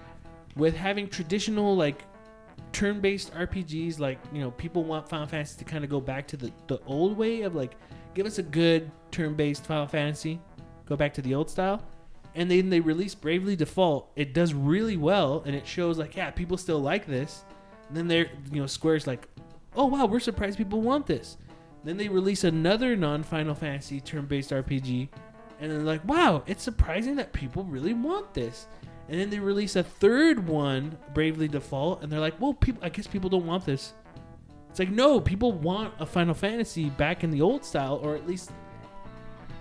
with 0.57 0.77
having 0.77 1.09
traditional 1.09 1.77
like 1.77 2.03
turn-based 2.73 3.33
RPGs. 3.35 3.99
Like 3.99 4.19
you 4.33 4.41
know, 4.41 4.51
people 4.53 4.85
want 4.85 5.09
Final 5.09 5.27
Fantasy 5.27 5.59
to 5.59 5.65
kind 5.65 5.85
of 5.85 5.91
go 5.91 6.01
back 6.01 6.27
to 6.29 6.37
the 6.37 6.53
the 6.67 6.81
old 6.87 7.17
way 7.17 7.43
of 7.43 7.55
like 7.55 7.77
give 8.15 8.27
us 8.27 8.39
a 8.39 8.43
good 8.43 8.91
turn-based 9.11 9.67
Final 9.67 9.87
Fantasy, 9.87 10.41
go 10.87 10.97
back 10.97 11.15
to 11.15 11.23
the 11.23 11.35
old 11.35 11.51
style. 11.51 11.83
And 12.35 12.51
then 12.51 12.69
they 12.69 12.81
release 12.81 13.15
Bravely 13.15 13.57
Default. 13.57 14.11
It 14.15 14.35
does 14.35 14.53
really 14.53 14.99
well, 14.99 15.43
and 15.47 15.55
it 15.55 15.67
shows 15.67 15.97
like, 15.97 16.17
yeah, 16.17 16.31
people 16.31 16.59
still 16.59 16.81
like 16.81 17.07
this. 17.07 17.45
And 17.89 17.97
then 17.97 18.09
they're, 18.09 18.29
you 18.53 18.61
know, 18.61 18.67
Square's 18.67 19.07
like, 19.07 19.27
oh 19.75 19.87
wow, 19.87 20.07
we're 20.07 20.21
surprised 20.21 20.59
people 20.59 20.83
want 20.83 21.07
this. 21.07 21.39
Then 21.85 21.97
they 21.97 22.09
release 22.09 22.45
another 22.45 22.97
non-Final 22.97 23.55
Fantasy 23.55 24.01
turn-based 24.01 24.51
RPG, 24.51 25.09
and 25.61 25.71
they're 25.71 25.79
like, 25.81 26.05
wow, 26.05 26.43
it's 26.47 26.63
surprising 26.63 27.17
that 27.17 27.33
people 27.33 27.65
really 27.65 27.95
want 27.95 28.35
this. 28.35 28.67
And 29.09 29.21
then 29.21 29.31
they 29.31 29.39
release 29.39 29.77
a 29.77 29.83
third 29.83 30.49
one, 30.49 30.99
Bravely 31.15 31.47
Default, 31.47 32.03
and 32.03 32.11
they're 32.11 32.21
like, 32.21 32.41
well, 32.41 32.55
people, 32.55 32.83
I 32.85 32.89
guess 32.89 33.07
people 33.07 33.31
don't 33.31 33.47
want 33.47 33.65
this. 33.65 33.95
It's 34.69 34.81
like, 34.81 34.91
no, 34.91 35.21
people 35.21 35.53
want 35.53 35.95
a 36.01 36.07
Final 36.07 36.35
Fantasy 36.35 36.91
back 36.91 37.23
in 37.23 37.31
the 37.31 37.41
old 37.41 37.65
style, 37.65 38.01
or 38.03 38.17
at 38.17 38.27
least 38.27 38.51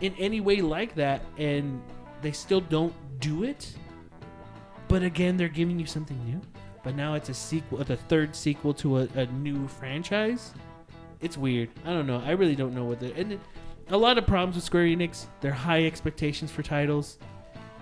in 0.01 0.13
any 0.17 0.41
way 0.41 0.61
like 0.61 0.95
that, 0.95 1.21
and 1.37 1.81
they 2.21 2.31
still 2.31 2.61
don't 2.61 2.93
do 3.19 3.43
it. 3.43 3.75
But 4.87 5.03
again, 5.03 5.37
they're 5.37 5.47
giving 5.47 5.79
you 5.79 5.85
something 5.85 6.21
new. 6.25 6.41
But 6.83 6.95
now 6.95 7.15
it's 7.15 7.29
a 7.29 7.33
sequel, 7.33 7.83
the 7.83 7.95
third 7.95 8.35
sequel 8.35 8.73
to 8.75 8.99
a, 8.99 9.07
a 9.15 9.25
new 9.27 9.67
franchise. 9.67 10.53
It's 11.21 11.37
weird. 11.37 11.69
I 11.85 11.89
don't 11.89 12.07
know. 12.07 12.21
I 12.25 12.31
really 12.31 12.55
don't 12.55 12.73
know 12.73 12.85
what 12.85 12.99
the 12.99 13.13
and 13.15 13.39
a 13.89 13.97
lot 13.97 14.17
of 14.17 14.25
problems 14.25 14.55
with 14.55 14.63
Square 14.63 14.85
Enix. 14.85 15.25
Their 15.41 15.51
high 15.51 15.85
expectations 15.85 16.51
for 16.51 16.63
titles, 16.63 17.17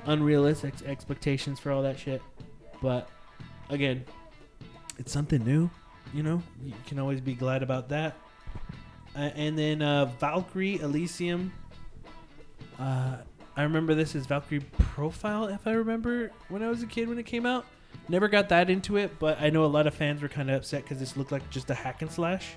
unrealistic 0.05 0.73
expectations 0.85 1.59
for 1.59 1.71
all 1.71 1.81
that 1.83 1.97
shit. 1.97 2.21
But 2.81 3.09
again, 3.69 4.05
it's 4.97 5.11
something 5.11 5.43
new. 5.43 5.69
You 6.13 6.23
know, 6.23 6.43
you 6.63 6.73
can 6.85 6.99
always 6.99 7.21
be 7.21 7.33
glad 7.33 7.63
about 7.63 7.89
that. 7.89 8.15
Uh, 9.15 9.29
and 9.35 9.57
then 9.57 9.81
uh, 9.81 10.05
Valkyrie 10.19 10.79
Elysium. 10.79 11.51
Uh, 12.79 13.17
I 13.55 13.63
remember 13.63 13.93
this 13.93 14.15
as 14.15 14.25
Valkyrie 14.25 14.61
Profile, 14.77 15.45
if 15.45 15.67
I 15.67 15.73
remember 15.73 16.31
when 16.49 16.63
I 16.63 16.69
was 16.69 16.81
a 16.81 16.87
kid 16.87 17.07
when 17.07 17.19
it 17.19 17.25
came 17.25 17.45
out. 17.45 17.65
Never 18.09 18.27
got 18.27 18.49
that 18.49 18.69
into 18.69 18.97
it, 18.97 19.17
but 19.19 19.39
I 19.39 19.49
know 19.49 19.63
a 19.63 19.67
lot 19.67 19.87
of 19.87 19.93
fans 19.93 20.21
were 20.21 20.27
kind 20.27 20.49
of 20.49 20.57
upset 20.57 20.83
because 20.83 20.99
this 20.99 21.15
looked 21.15 21.31
like 21.31 21.47
just 21.49 21.69
a 21.69 21.75
hack 21.75 22.01
and 22.01 22.11
slash. 22.11 22.55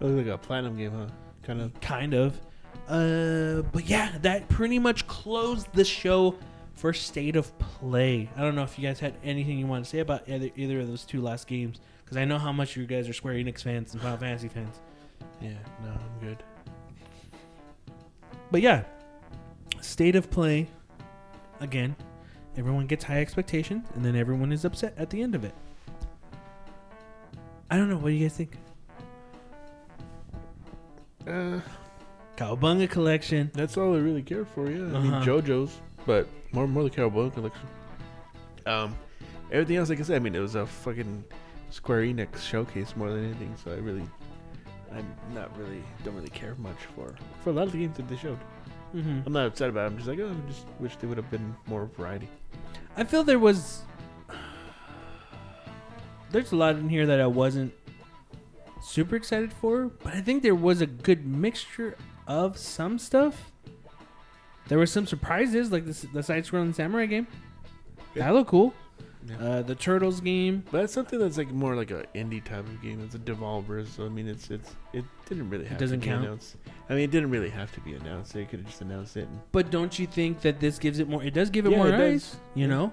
It 0.00 0.04
looks 0.04 0.26
like 0.26 0.34
a 0.34 0.38
platinum 0.38 0.76
game, 0.76 0.92
huh? 0.92 1.06
Kind 1.42 1.60
of. 1.60 1.80
kind 1.80 2.14
of. 2.14 2.40
Uh, 2.88 3.62
but 3.72 3.84
yeah, 3.86 4.16
that 4.22 4.48
pretty 4.48 4.78
much 4.78 5.06
closed 5.06 5.72
the 5.72 5.84
show 5.84 6.36
for 6.74 6.92
State 6.92 7.36
of 7.36 7.56
Play. 7.58 8.30
I 8.36 8.40
don't 8.40 8.54
know 8.54 8.62
if 8.62 8.78
you 8.78 8.86
guys 8.86 9.00
had 9.00 9.14
anything 9.24 9.58
you 9.58 9.66
want 9.66 9.84
to 9.84 9.90
say 9.90 9.98
about 9.98 10.28
either, 10.28 10.50
either 10.56 10.80
of 10.80 10.88
those 10.88 11.04
two 11.04 11.20
last 11.20 11.46
games, 11.46 11.80
because 12.04 12.16
I 12.16 12.24
know 12.24 12.38
how 12.38 12.52
much 12.52 12.76
you 12.76 12.86
guys 12.86 13.08
are 13.08 13.12
Square 13.12 13.34
Enix 13.34 13.62
fans 13.62 13.92
and 13.92 14.02
Final 14.02 14.16
Fantasy 14.16 14.48
fans. 14.48 14.80
Yeah, 15.40 15.50
no, 15.82 15.90
I'm 15.90 16.26
good. 16.26 16.42
But 18.50 18.62
yeah, 18.62 18.84
State 19.80 20.16
of 20.16 20.30
Play. 20.30 20.68
Again, 21.60 21.96
everyone 22.56 22.86
gets 22.86 23.04
high 23.04 23.20
expectations, 23.20 23.88
and 23.94 24.04
then 24.04 24.14
everyone 24.14 24.52
is 24.52 24.64
upset 24.64 24.94
at 24.96 25.10
the 25.10 25.20
end 25.20 25.34
of 25.34 25.42
it. 25.42 25.54
I 27.68 27.76
don't 27.76 27.90
know. 27.90 27.96
What 27.96 28.10
do 28.10 28.14
you 28.14 28.24
guys 28.24 28.36
think? 28.36 28.56
Uh, 31.26 31.60
Cowabunga 32.36 32.88
Collection. 32.88 33.50
that's 33.54 33.76
all 33.76 33.94
I 33.94 33.98
really 33.98 34.22
care 34.22 34.44
for. 34.44 34.70
Yeah, 34.70 34.84
I 34.96 35.00
mean 35.00 35.12
Uh-huh. 35.12 35.24
JoJo's, 35.24 35.80
but 36.06 36.28
more 36.52 36.66
more 36.68 36.84
the 36.84 36.90
Cowboy 36.90 37.30
collection. 37.30 37.66
Um, 38.66 38.94
everything 39.50 39.76
else, 39.76 39.88
like 39.90 39.98
I 39.98 40.02
said, 40.02 40.16
I 40.16 40.18
mean, 40.20 40.34
it 40.34 40.40
was 40.40 40.54
a 40.54 40.66
fucking 40.66 41.24
Square 41.70 42.02
Enix 42.02 42.40
showcase 42.40 42.94
more 42.96 43.10
than 43.10 43.24
anything. 43.24 43.54
So 43.62 43.72
I 43.72 43.76
really, 43.76 44.04
I'm 44.92 45.06
not 45.34 45.56
really 45.58 45.82
don't 46.04 46.14
really 46.14 46.30
care 46.30 46.54
much 46.56 46.78
for 46.94 47.14
for 47.42 47.50
a 47.50 47.52
lot 47.52 47.66
of 47.66 47.72
the 47.72 47.78
games 47.78 47.96
that 47.96 48.08
they 48.08 48.16
showed. 48.16 48.38
Mm-hmm. 48.94 49.20
I'm 49.26 49.32
not 49.32 49.46
upset 49.46 49.68
about. 49.68 49.82
it. 49.84 49.86
I'm 49.92 49.96
just 49.96 50.08
like, 50.08 50.18
oh, 50.20 50.30
I 50.30 50.50
just 50.50 50.64
wish 50.80 50.96
there 50.96 51.08
would 51.08 51.18
have 51.18 51.30
been 51.30 51.54
more 51.66 51.86
variety. 51.98 52.28
I 52.96 53.04
feel 53.04 53.22
there 53.24 53.38
was. 53.38 53.82
There's 56.30 56.52
a 56.52 56.56
lot 56.56 56.76
in 56.76 56.88
here 56.90 57.06
that 57.06 57.20
I 57.20 57.26
wasn't 57.26 57.72
super 58.88 59.16
excited 59.16 59.52
for, 59.52 59.88
but 60.02 60.14
I 60.14 60.20
think 60.20 60.42
there 60.42 60.54
was 60.54 60.80
a 60.80 60.86
good 60.86 61.26
mixture 61.26 61.96
of 62.26 62.56
some 62.58 62.98
stuff. 62.98 63.52
There 64.68 64.78
were 64.78 64.86
some 64.86 65.06
surprises, 65.06 65.72
like 65.72 65.86
the, 65.86 66.06
the 66.12 66.22
side-scrolling 66.22 66.74
samurai 66.74 67.06
game. 67.06 67.26
That 68.14 68.34
looked 68.34 68.50
cool. 68.50 68.74
Yeah. 69.26 69.36
Uh, 69.36 69.62
the 69.62 69.74
Turtles 69.74 70.20
game. 70.20 70.62
But 70.70 70.84
it's 70.84 70.92
something 70.92 71.18
that's 71.18 71.36
like 71.38 71.50
more 71.50 71.74
like 71.74 71.90
an 71.90 72.04
indie 72.14 72.42
type 72.42 72.60
of 72.60 72.80
game. 72.82 73.00
It's 73.04 73.14
a 73.14 73.18
developer, 73.18 73.84
so 73.84 74.06
I 74.06 74.08
mean, 74.08 74.28
it's 74.28 74.50
it's 74.50 74.74
it 74.92 75.04
didn't 75.28 75.50
really 75.50 75.66
have 75.66 75.78
doesn't 75.78 76.00
to 76.00 76.04
be 76.06 76.10
count? 76.10 76.24
announced. 76.24 76.56
I 76.88 76.94
mean, 76.94 77.04
it 77.04 77.10
didn't 77.10 77.30
really 77.30 77.50
have 77.50 77.72
to 77.72 77.80
be 77.80 77.94
announced. 77.94 78.32
They 78.32 78.44
could 78.44 78.60
have 78.60 78.68
just 78.68 78.80
announced 78.80 79.16
it. 79.16 79.28
And, 79.28 79.40
But 79.52 79.70
don't 79.70 79.98
you 79.98 80.06
think 80.06 80.40
that 80.42 80.60
this 80.60 80.78
gives 80.78 80.98
it 80.98 81.08
more? 81.08 81.22
It 81.22 81.34
does 81.34 81.50
give 81.50 81.66
it 81.66 81.70
Yeah, 81.72 81.76
more 81.78 81.88
it 81.88 81.92
does. 81.92 82.00
eyes. 82.00 82.36
You 82.54 82.62
Yeah. 82.62 82.66
know, 82.74 82.92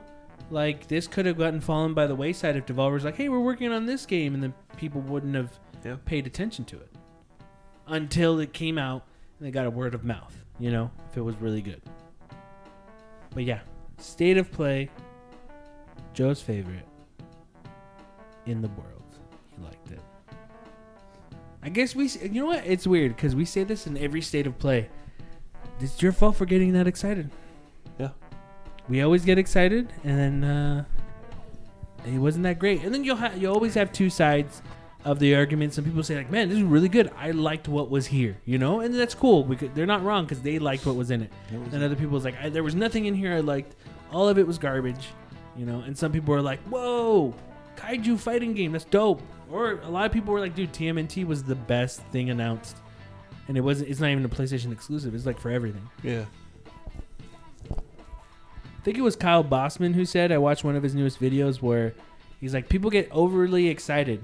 like 0.52 0.88
this 0.88 1.08
could 1.08 1.26
have 1.26 1.38
gotten 1.38 1.62
fallen 1.62 1.94
by 1.94 2.06
the 2.08 2.16
wayside 2.16 2.56
if 2.58 2.66
developers 2.66 3.06
like, 3.06 3.16
hey, 3.16 3.30
we're 3.30 3.40
working 3.40 3.72
on 3.72 3.86
this 3.86 4.06
game, 4.06 4.34
and 4.34 4.44
then 4.44 4.54
people 4.78 5.02
wouldn't 5.02 5.36
have 5.36 5.58
Yeah. 5.84 5.96
paid 6.06 6.28
attention 6.28 6.66
to 6.66 6.78
it 6.78 6.90
until 7.88 8.40
it 8.40 8.54
came 8.54 8.78
out 8.78 9.04
and 9.40 9.48
they 9.48 9.52
got 9.52 9.66
a 9.66 9.70
word 9.70 9.94
of 9.94 10.04
mouth. 10.04 10.36
You 10.60 10.72
know, 10.72 10.92
if 11.12 11.18
it 11.18 11.22
was 11.22 11.36
really 11.38 11.62
good. 11.62 11.82
But 13.34 13.44
yeah, 13.44 13.60
state 13.98 14.38
of 14.38 14.52
play. 14.52 14.90
Joe's 16.14 16.42
favorite 16.42 16.86
in 18.46 18.62
the 18.62 18.70
world. 18.70 19.04
He 19.56 19.62
liked 19.64 19.92
it. 19.92 20.00
I 21.62 21.70
guess 21.70 21.96
we. 21.96 22.08
You 22.08 22.42
know 22.42 22.46
what? 22.46 22.66
It's 22.66 22.88
weird 22.88 23.16
because 23.16 23.36
we 23.36 23.44
say 23.44 23.64
this 23.64 23.86
in 23.88 23.98
every 23.98 24.22
state 24.22 24.48
of 24.48 24.58
play. 24.58 24.90
It's 25.82 26.02
your 26.02 26.14
fault 26.14 26.38
for 26.38 26.46
getting 26.46 26.72
that 26.74 26.88
excited. 26.88 27.30
Yeah. 28.00 28.10
We 28.88 29.02
always 29.02 29.26
get 29.26 29.38
excited, 29.38 29.92
and 30.04 30.18
then 30.18 30.44
uh, 30.44 30.86
it 32.06 32.18
wasn't 32.18 32.44
that 32.44 32.60
great. 32.60 32.84
And 32.84 32.94
then 32.94 33.04
you'll 33.04 33.18
ha- 33.18 33.34
you 33.36 33.50
always 33.50 33.74
have 33.74 33.92
two 33.92 34.10
sides 34.10 34.62
of 35.06 35.20
the 35.20 35.36
argument. 35.36 35.74
Some 35.74 35.86
people 35.86 36.04
say 36.04 36.18
like, 36.18 36.30
"Man, 36.30 36.50
this 36.50 36.58
is 36.58 36.64
really 36.64 36.90
good. 36.90 37.10
I 37.18 37.32
liked 37.32 37.68
what 37.70 37.90
was 37.90 38.08
here," 38.08 38.36
you 38.44 38.58
know, 38.58 38.82
and 38.82 38.94
that's 38.94 39.16
cool. 39.16 39.44
Because 39.44 39.70
they're 39.74 39.86
not 39.86 40.04
wrong 40.04 40.26
because 40.26 40.42
they 40.42 40.60
liked 40.60 40.86
what 40.86 40.96
was 40.96 41.12
in 41.12 41.22
it. 41.22 41.32
And 41.50 41.82
other 41.84 41.96
people 41.96 42.12
was 42.14 42.26
like, 42.26 42.36
I, 42.42 42.50
"There 42.50 42.64
was 42.64 42.76
nothing 42.76 43.06
in 43.06 43.14
here 43.14 43.34
I 43.34 43.40
liked. 43.40 43.76
All 44.12 44.28
of 44.28 44.38
it 44.38 44.46
was 44.46 44.58
garbage," 44.58 45.08
you 45.56 45.66
know. 45.66 45.80
And 45.82 45.98
some 45.98 46.12
people 46.12 46.34
were 46.34 46.42
like, 46.42 46.60
"Whoa, 46.64 47.34
kaiju 47.78 48.20
fighting 48.20 48.54
game. 48.54 48.72
That's 48.74 48.86
dope." 48.86 49.22
Or 49.52 49.74
a 49.84 49.90
lot 49.90 50.06
of 50.08 50.12
people 50.12 50.34
were 50.34 50.40
like, 50.40 50.56
"Dude, 50.56 50.74
TMNT 50.74 51.26
was 51.26 51.44
the 51.44 51.56
best 51.56 52.02
thing 52.12 52.30
announced." 52.32 52.78
And 53.48 53.56
it 53.56 53.62
wasn't. 53.62 53.90
It's 53.90 54.00
not 54.00 54.10
even 54.10 54.26
a 54.26 54.30
PlayStation 54.30 54.72
exclusive. 54.72 55.14
It's 55.14 55.26
like 55.28 55.40
for 55.40 55.52
everything. 55.52 55.88
yeah. 56.04 56.26
I 57.70 58.82
think 58.86 58.98
it 59.00 59.02
was 59.02 59.16
Kyle 59.16 59.42
Bosman 59.44 59.94
who 59.96 60.06
said 60.06 60.32
I 60.32 60.38
watched 60.38 60.64
one 60.64 60.76
of 60.76 60.84
his 60.84 60.94
newest 60.94 61.20
videos 61.20 61.60
where 61.60 61.96
he's 62.40 62.54
like 62.54 62.70
people 62.70 62.92
get 62.92 63.10
overly 63.12 63.68
excited, 63.68 64.24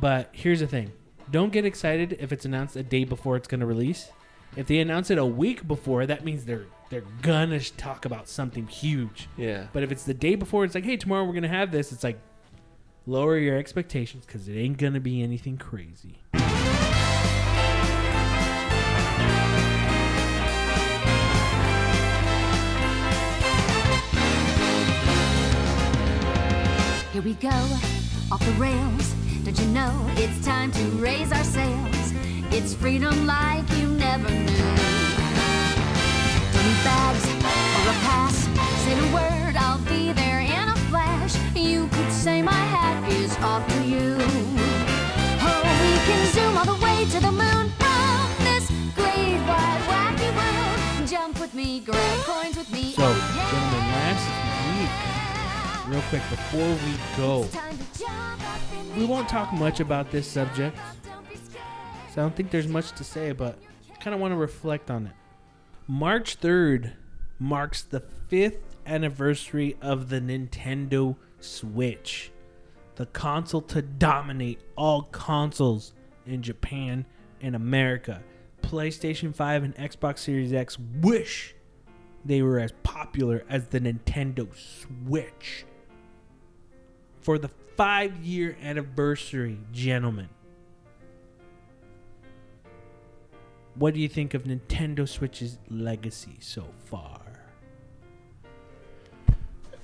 but 0.00 0.30
here's 0.32 0.60
the 0.60 0.66
thing: 0.66 0.92
don't 1.30 1.52
get 1.52 1.64
excited 1.64 2.16
if 2.20 2.32
it's 2.32 2.44
announced 2.44 2.76
a 2.76 2.82
day 2.82 3.04
before 3.04 3.36
it's 3.36 3.48
going 3.48 3.60
to 3.60 3.66
release. 3.66 4.10
If 4.56 4.66
they 4.66 4.78
announce 4.78 5.10
it 5.10 5.18
a 5.18 5.26
week 5.26 5.66
before, 5.66 6.06
that 6.06 6.24
means 6.24 6.44
they're 6.44 6.66
they're 6.88 7.04
gonna 7.22 7.60
talk 7.60 8.04
about 8.04 8.28
something 8.28 8.66
huge. 8.66 9.28
Yeah. 9.36 9.66
But 9.72 9.82
if 9.82 9.90
it's 9.90 10.04
the 10.04 10.14
day 10.14 10.34
before, 10.36 10.64
it's 10.64 10.74
like, 10.74 10.84
hey, 10.84 10.96
tomorrow 10.96 11.24
we're 11.24 11.34
gonna 11.34 11.48
have 11.48 11.72
this. 11.72 11.92
It's 11.92 12.04
like 12.04 12.18
lower 13.06 13.38
your 13.38 13.58
expectations 13.58 14.24
because 14.24 14.48
it 14.48 14.56
ain't 14.56 14.78
gonna 14.78 15.00
be 15.00 15.22
anything 15.22 15.58
crazy. 15.58 16.20
Here 27.12 27.22
we 27.22 27.34
go, 27.34 27.48
off 28.30 28.44
the 28.44 28.52
rails. 28.58 29.25
Don't 29.46 29.60
you 29.60 29.66
know 29.66 30.10
it's 30.16 30.44
time 30.44 30.72
to 30.72 30.82
raise 30.98 31.30
our 31.30 31.44
sails? 31.44 32.12
It's 32.50 32.74
freedom 32.74 33.26
like 33.26 33.62
you 33.78 33.86
never 33.86 34.28
knew. 34.28 34.56
Don't 36.50 36.64
need 36.66 36.82
bags 36.82 37.24
or 37.30 37.86
a 37.86 37.96
pass. 38.02 38.48
Say 38.82 38.94
the 38.96 39.06
word, 39.14 39.54
I'll 39.54 39.78
be 39.84 40.12
there 40.14 40.40
in 40.40 40.68
a 40.68 40.74
flash. 40.90 41.36
You 41.54 41.86
could 41.92 42.10
say 42.10 42.42
my 42.42 42.50
hat 42.50 43.08
is 43.12 43.36
off 43.36 43.64
to 43.68 43.84
you. 43.84 44.16
Oh, 44.18 45.62
we 45.80 45.92
can 46.08 46.26
zoom 46.34 46.58
all 46.58 46.64
the 46.64 46.82
way 46.84 47.04
to 47.04 47.20
the 47.20 47.30
moon 47.30 47.70
from 47.78 48.26
this 48.42 48.68
great 48.96 49.38
wide 49.46 49.82
wacky 49.86 50.30
world. 50.34 51.08
Jump 51.08 51.38
with 51.40 51.54
me, 51.54 51.78
grab 51.86 52.18
coins 52.24 52.56
with 52.56 52.72
me. 52.72 52.94
So, 52.94 53.04
oh, 53.04 53.34
yeah. 53.36 53.50
gentlemen, 53.52 53.84
last 53.94 54.26
week, 54.74 55.94
real 55.94 56.02
quick 56.10 56.22
before 56.30 56.74
we 56.84 56.98
go, 57.16 57.46
we 58.96 59.04
won't 59.04 59.28
talk 59.28 59.52
much 59.52 59.80
about 59.80 60.10
this 60.10 60.26
subject. 60.26 60.76
So 62.12 62.22
I 62.22 62.24
don't 62.24 62.34
think 62.34 62.50
there's 62.50 62.66
much 62.66 62.92
to 62.92 63.04
say, 63.04 63.32
but 63.32 63.58
kind 64.00 64.14
of 64.14 64.20
want 64.20 64.32
to 64.32 64.36
reflect 64.36 64.90
on 64.90 65.06
it. 65.06 65.12
March 65.86 66.40
3rd 66.40 66.92
marks 67.38 67.82
the 67.82 68.00
fifth 68.28 68.76
anniversary 68.86 69.76
of 69.82 70.08
the 70.08 70.20
Nintendo 70.20 71.16
Switch, 71.40 72.30
the 72.94 73.06
console 73.06 73.60
to 73.62 73.82
dominate 73.82 74.60
all 74.76 75.02
consoles 75.02 75.92
in 76.24 76.42
Japan 76.42 77.04
and 77.42 77.54
America. 77.54 78.22
PlayStation 78.62 79.34
5 79.34 79.64
and 79.64 79.76
Xbox 79.76 80.20
Series 80.20 80.52
X 80.52 80.78
wish 81.02 81.54
they 82.24 82.42
were 82.42 82.58
as 82.58 82.72
popular 82.82 83.44
as 83.48 83.66
the 83.68 83.80
Nintendo 83.80 84.48
Switch. 84.56 85.64
For 87.20 87.38
the 87.38 87.50
five 87.76 88.16
year 88.24 88.56
anniversary, 88.62 89.58
gentlemen. 89.72 90.28
What 93.74 93.92
do 93.92 94.00
you 94.00 94.08
think 94.08 94.32
of 94.32 94.44
Nintendo 94.44 95.06
Switch's 95.06 95.58
legacy 95.68 96.38
so 96.40 96.64
far? 96.86 97.20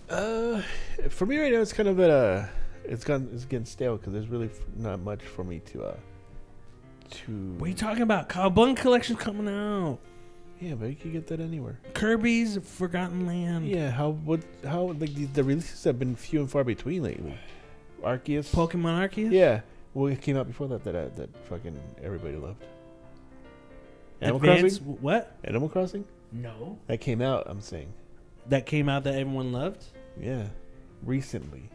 Uh, 0.09 0.62
for 1.11 1.26
me 1.26 1.38
right 1.38 1.53
now, 1.53 1.61
it's 1.61 1.72
kind 1.72 1.88
of 1.88 2.01
at 2.01 2.11
a. 2.11 2.49
It's 2.84 3.05
gone. 3.05 3.28
It's 3.32 3.45
getting 3.45 3.66
stale 3.66 3.97
because 3.97 4.12
there's 4.12 4.28
really 4.28 4.51
not 4.76 5.01
much 5.01 5.22
for 5.22 5.45
me 5.45 5.61
to. 5.66 5.84
uh 5.84 5.97
To. 7.11 7.32
What 7.59 7.66
are 7.66 7.68
you 7.68 7.74
talking 7.74 8.03
about? 8.03 8.28
Cowabunga 8.28 8.76
Collection's 8.76 9.18
coming 9.18 9.49
out. 9.49 9.99
Yeah, 10.61 10.74
but 10.74 10.86
you 10.86 10.97
can 10.97 11.12
get 11.12 11.26
that 11.26 11.40
anywhere. 11.40 11.78
Kirby's 11.93 12.59
Forgotten 12.62 13.26
Land. 13.26 13.68
Yeah. 13.68 13.90
How? 13.90 14.11
What? 14.11 14.40
How? 14.64 14.84
Like 14.99 15.14
the, 15.14 15.26
the 15.26 15.45
releases 15.45 15.84
have 15.84 15.99
been 15.99 16.16
few 16.16 16.40
and 16.40 16.51
far 16.51 16.64
between 16.64 17.03
lately. 17.03 17.38
Arceus. 18.03 18.50
Pokemon 18.53 19.09
Arceus? 19.09 19.30
Yeah. 19.32 19.61
Well, 19.94 20.12
it 20.12 20.20
came 20.22 20.36
out 20.36 20.46
before 20.46 20.68
that. 20.68 20.84
That 20.84 20.94
uh, 20.94 21.09
that 21.16 21.28
fucking 21.46 21.78
everybody 22.03 22.36
loved. 22.36 22.62
Animal 24.20 24.40
Advance, 24.50 24.78
Crossing. 24.78 25.03
what? 25.03 25.36
Animal 25.44 25.68
Crossing. 25.68 26.05
No. 26.30 26.78
That 26.86 27.00
came 27.00 27.20
out. 27.20 27.44
I'm 27.46 27.61
saying. 27.61 27.92
That 28.48 28.66
came 28.66 28.88
out 28.88 29.05
that 29.05 29.14
everyone 29.14 29.53
loved 29.53 29.84
Yeah. 30.20 30.44
Recently. 31.05 31.68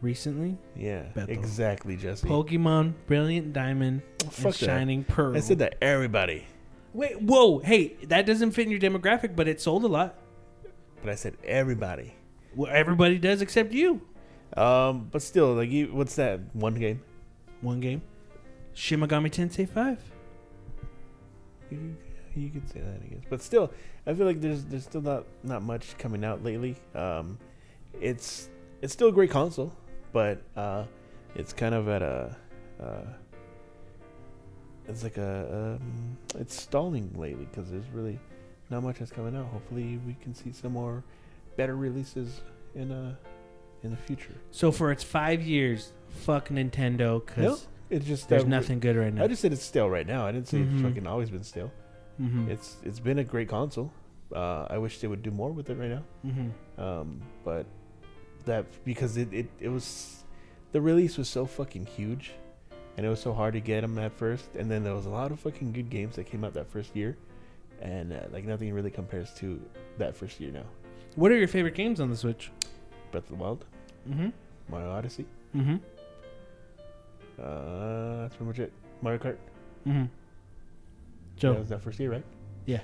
recently. 0.00 0.56
Yeah. 0.74 1.04
Beto. 1.14 1.28
Exactly, 1.28 1.96
Jesse. 1.96 2.26
Pokemon 2.26 2.94
Brilliant 3.06 3.52
Diamond 3.52 4.02
Fuck 4.30 4.44
and 4.44 4.54
that. 4.54 4.58
Shining 4.58 5.04
Pearl. 5.04 5.36
I 5.36 5.40
said 5.40 5.58
that 5.60 5.76
everybody, 5.82 6.46
Wait, 6.94 7.20
whoa, 7.22 7.58
hey, 7.60 7.94
that 8.08 8.26
doesn't 8.26 8.50
fit 8.52 8.66
in 8.66 8.70
your 8.70 8.80
demographic, 8.80 9.34
but 9.36 9.46
it 9.48 9.60
sold 9.60 9.84
a 9.84 9.88
lot. 9.88 10.14
but 11.02 11.10
I 11.10 11.14
said 11.14 11.36
everybody. 11.44 12.14
Well, 12.54 12.70
everybody 12.74 13.18
does 13.18 13.40
except 13.42 13.72
you. 13.72 14.02
Um, 14.56 15.08
but 15.10 15.22
still, 15.22 15.54
like, 15.54 15.70
you, 15.70 15.88
what's 15.92 16.16
that 16.16 16.40
one 16.52 16.74
game? 16.74 17.02
One 17.60 17.80
game. 17.80 18.02
Shin 18.74 19.00
Megami 19.00 19.30
Tensei 19.30 19.68
5. 19.68 19.98
You, 21.70 21.96
you 22.34 22.50
could 22.50 22.68
say 22.68 22.80
that, 22.80 23.00
I 23.02 23.06
guess. 23.06 23.24
But 23.28 23.42
still, 23.42 23.72
I 24.06 24.14
feel 24.14 24.26
like 24.26 24.40
there's 24.40 24.64
there's 24.64 24.84
still 24.84 25.00
not 25.00 25.24
not 25.42 25.62
much 25.62 25.96
coming 25.98 26.24
out 26.24 26.42
lately. 26.42 26.76
Um, 26.94 27.38
it's 28.00 28.50
it's 28.82 28.92
still 28.92 29.08
a 29.08 29.12
great 29.12 29.30
console, 29.30 29.72
but 30.12 30.42
uh, 30.56 30.84
it's 31.34 31.52
kind 31.52 31.74
of 31.74 31.88
at 31.88 32.02
a 32.02 32.36
uh, 32.82 33.04
it's 34.86 35.02
like 35.02 35.16
a 35.16 35.78
um, 35.80 36.18
it's 36.38 36.60
stalling 36.60 37.10
lately 37.14 37.46
because 37.46 37.70
there's 37.70 37.88
really 37.92 38.18
not 38.70 38.82
much 38.82 38.98
that's 38.98 39.12
coming 39.12 39.36
out. 39.36 39.46
Hopefully, 39.46 39.98
we 40.06 40.14
can 40.20 40.34
see 40.34 40.52
some 40.52 40.72
more 40.72 41.04
better 41.56 41.76
releases 41.76 42.40
in 42.74 42.90
uh 42.90 43.14
in 43.82 43.90
the 43.90 43.96
future. 43.96 44.34
So 44.50 44.70
for 44.72 44.90
its 44.92 45.02
five 45.02 45.42
years, 45.42 45.92
fuck 46.08 46.48
Nintendo, 46.48 47.24
because 47.24 47.44
Nope. 47.44 47.60
It's 47.90 48.06
just 48.06 48.28
there's 48.30 48.44
uh, 48.44 48.48
nothing 48.48 48.80
good 48.80 48.96
right 48.96 49.12
now. 49.12 49.22
I 49.24 49.26
just 49.26 49.42
said 49.42 49.52
it's 49.52 49.62
stale 49.62 49.90
right 49.90 50.06
now. 50.06 50.26
I 50.26 50.32
didn't 50.32 50.48
say 50.48 50.58
Mhm. 50.60 50.72
it's 50.74 50.82
fucking 50.82 51.06
always 51.06 51.28
been 51.28 51.42
stale. 51.42 51.70
mm-hmm. 52.20 52.50
It's 52.50 52.76
it's 52.84 52.98
been 53.00 53.18
a 53.18 53.24
great 53.24 53.48
console. 53.50 53.92
Uh, 54.34 54.66
I 54.70 54.78
wish 54.78 55.00
they 55.00 55.08
would 55.08 55.22
do 55.22 55.30
more 55.30 55.52
with 55.52 55.68
it 55.68 55.76
right 55.76 55.90
now. 55.90 56.02
mm-hmm. 56.24 56.80
Um, 56.80 57.20
but 57.44 57.66
that 58.46 58.64
because 58.86 59.18
it, 59.18 59.32
it, 59.34 59.46
it 59.60 59.68
was 59.68 60.24
the 60.72 60.80
release 60.80 61.18
was 61.18 61.28
so 61.28 61.44
fucking 61.44 61.84
huge, 61.84 62.32
and 62.96 63.04
it 63.04 63.10
was 63.10 63.20
so 63.20 63.34
hard 63.34 63.52
to 63.54 63.60
get 63.60 63.82
them 63.82 63.98
at 63.98 64.12
first. 64.12 64.56
And 64.56 64.70
then 64.70 64.84
there 64.84 64.94
was 64.94 65.04
a 65.04 65.10
lot 65.10 65.30
of 65.30 65.40
fucking 65.40 65.72
good 65.72 65.90
games 65.90 66.16
that 66.16 66.24
came 66.24 66.44
out 66.44 66.54
that 66.54 66.70
first 66.70 66.96
year, 66.96 67.18
and 67.82 68.12
uh, 68.14 68.20
like 68.32 68.44
nothing 68.46 68.72
really 68.72 68.90
compares 68.90 69.34
to 69.34 69.60
that 69.98 70.16
first 70.16 70.40
year 70.40 70.50
now. 70.50 70.64
What 71.16 71.30
are 71.30 71.36
your 71.36 71.48
favorite 71.48 71.74
games 71.74 72.00
on 72.00 72.08
the 72.08 72.16
Switch? 72.16 72.50
Breath 73.10 73.24
of 73.24 73.36
the 73.36 73.42
Wild, 73.44 73.66
Mm-hmm. 74.08 74.28
Mario 74.68 74.90
Odyssey. 74.90 75.24
Mm-hmm. 75.56 75.76
Uh, 77.40 78.22
that's 78.22 78.36
pretty 78.36 78.44
much 78.48 78.58
it. 78.58 78.72
Mario 79.00 79.18
Kart. 79.18 79.36
Mm-hmm. 79.86 80.04
Joe, 81.36 81.52
That 81.54 81.60
was 81.60 81.68
that 81.70 81.82
first 81.82 81.98
year, 81.98 82.12
right? 82.12 82.24
Yeah. 82.66 82.80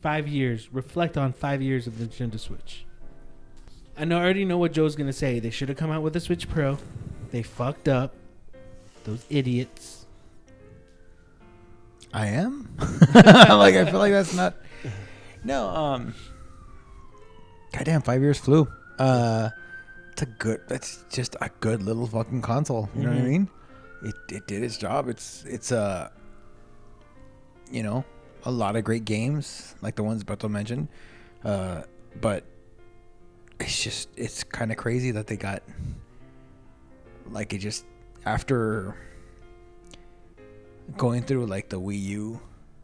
five 0.00 0.26
years. 0.28 0.72
Reflect 0.72 1.16
on 1.18 1.32
five 1.32 1.60
years 1.60 1.86
of 1.86 1.98
the 1.98 2.06
Nintendo 2.06 2.38
Switch. 2.40 2.86
I 3.96 4.04
know. 4.04 4.18
I 4.18 4.22
already 4.24 4.44
know 4.44 4.58
what 4.58 4.72
Joe's 4.72 4.96
gonna 4.96 5.12
say. 5.12 5.38
They 5.38 5.50
should 5.50 5.68
have 5.68 5.78
come 5.78 5.90
out 5.90 6.02
with 6.02 6.16
a 6.16 6.20
Switch 6.20 6.48
Pro. 6.48 6.78
They 7.30 7.42
fucked 7.42 7.88
up. 7.88 8.14
Those 9.04 9.24
idiots. 9.30 10.06
I 12.12 12.26
am. 12.28 12.74
like 13.14 13.74
I 13.74 13.84
feel 13.90 13.98
like 13.98 14.12
that's 14.12 14.34
not. 14.34 14.54
No. 15.44 15.68
Um. 15.68 16.14
Goddamn, 17.72 18.02
five 18.02 18.20
years 18.22 18.38
flew. 18.38 18.66
Uh, 18.98 19.50
it's 20.14 20.22
a 20.22 20.26
good. 20.26 20.60
That's 20.68 21.04
just 21.10 21.34
a 21.40 21.50
good 21.58 21.82
little 21.82 22.06
fucking 22.06 22.40
console. 22.42 22.88
You 22.94 23.02
know 23.02 23.10
what 23.10 23.18
I 23.18 23.22
Mhm. 23.22 23.28
mean? 23.28 23.50
It 24.02 24.14
it 24.30 24.46
did 24.46 24.62
its 24.62 24.78
job. 24.78 25.08
It's 25.08 25.44
it's 25.44 25.72
a. 25.72 26.12
You 27.72 27.82
know, 27.82 28.04
a 28.44 28.50
lot 28.50 28.76
of 28.76 28.84
great 28.84 29.04
games 29.04 29.74
like 29.82 29.96
the 29.96 30.04
ones 30.04 30.22
Beto 30.22 30.48
mentioned, 30.48 30.86
uh, 31.44 31.82
but 32.20 32.44
it's 33.58 33.82
just 33.82 34.08
it's 34.16 34.44
kind 34.44 34.70
of 34.70 34.76
crazy 34.76 35.10
that 35.10 35.26
they 35.26 35.36
got. 35.36 35.62
Like 37.30 37.52
it 37.52 37.58
just 37.58 37.84
after 38.24 38.94
going 40.96 41.22
through 41.24 41.46
like 41.46 41.68
the 41.70 41.80
Wii 41.80 42.00
U 42.02 42.40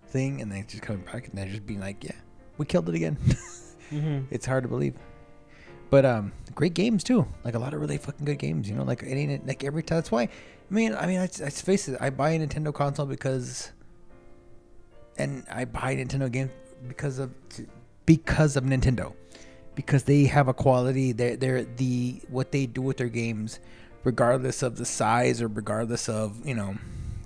thing 0.08 0.40
and 0.40 0.50
then 0.50 0.64
just 0.66 0.82
coming 0.82 1.02
back 1.04 1.28
and 1.28 1.36
then 1.38 1.48
just 1.50 1.66
being 1.66 1.78
like, 1.80 2.02
yeah, 2.02 2.16
we 2.58 2.66
killed 2.66 2.88
it 2.88 2.94
again. 2.96 3.16
Mm-hmm. 3.90 4.32
it's 4.32 4.46
hard 4.46 4.62
to 4.62 4.68
believe. 4.68 4.94
But 5.90 6.04
um, 6.04 6.32
great 6.54 6.74
games 6.74 7.02
too. 7.02 7.26
Like 7.44 7.54
a 7.54 7.58
lot 7.58 7.74
of 7.74 7.80
really 7.80 7.98
fucking 7.98 8.24
good 8.24 8.38
games. 8.38 8.68
You 8.68 8.76
know, 8.76 8.84
like 8.84 9.02
it 9.02 9.14
ain't 9.14 9.46
like 9.46 9.64
every 9.64 9.82
time. 9.82 9.98
That's 9.98 10.10
why. 10.10 10.22
I 10.22 10.74
mean, 10.74 10.94
I 10.94 11.06
mean, 11.06 11.18
let's, 11.18 11.40
let's 11.40 11.60
face 11.60 11.88
it. 11.88 11.98
I 12.00 12.10
buy 12.10 12.30
a 12.30 12.38
Nintendo 12.38 12.72
console 12.72 13.06
because, 13.06 13.72
and 15.18 15.44
I 15.50 15.64
buy 15.64 15.96
Nintendo 15.96 16.30
games 16.30 16.52
because 16.86 17.18
of 17.18 17.32
because 18.06 18.56
of 18.56 18.64
Nintendo, 18.64 19.14
because 19.74 20.04
they 20.04 20.24
have 20.24 20.46
a 20.46 20.54
quality. 20.54 21.10
They're 21.12 21.36
they're 21.36 21.64
the 21.64 22.20
what 22.28 22.52
they 22.52 22.66
do 22.66 22.82
with 22.82 22.98
their 22.98 23.08
games, 23.08 23.58
regardless 24.04 24.62
of 24.62 24.76
the 24.76 24.84
size 24.84 25.42
or 25.42 25.48
regardless 25.48 26.08
of 26.08 26.46
you 26.46 26.54
know 26.54 26.76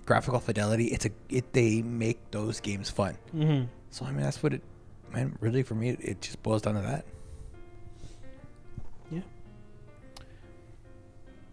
graphical 0.07 0.41
fidelity. 0.41 0.87
It's 0.87 1.05
a 1.05 1.11
it 1.29 1.53
they 1.53 1.83
make 1.83 2.31
those 2.31 2.61
games 2.61 2.89
fun. 2.89 3.19
Mm-hmm. 3.37 3.67
So 3.91 4.07
I 4.07 4.13
mean, 4.13 4.23
that's 4.23 4.43
what 4.43 4.55
it. 4.55 4.63
Man, 5.13 5.37
really, 5.41 5.63
for 5.63 5.75
me, 5.75 5.91
it, 5.91 6.01
it 6.01 6.21
just 6.23 6.43
boils 6.43 6.63
down 6.63 6.75
to 6.75 6.81
that. 6.81 7.05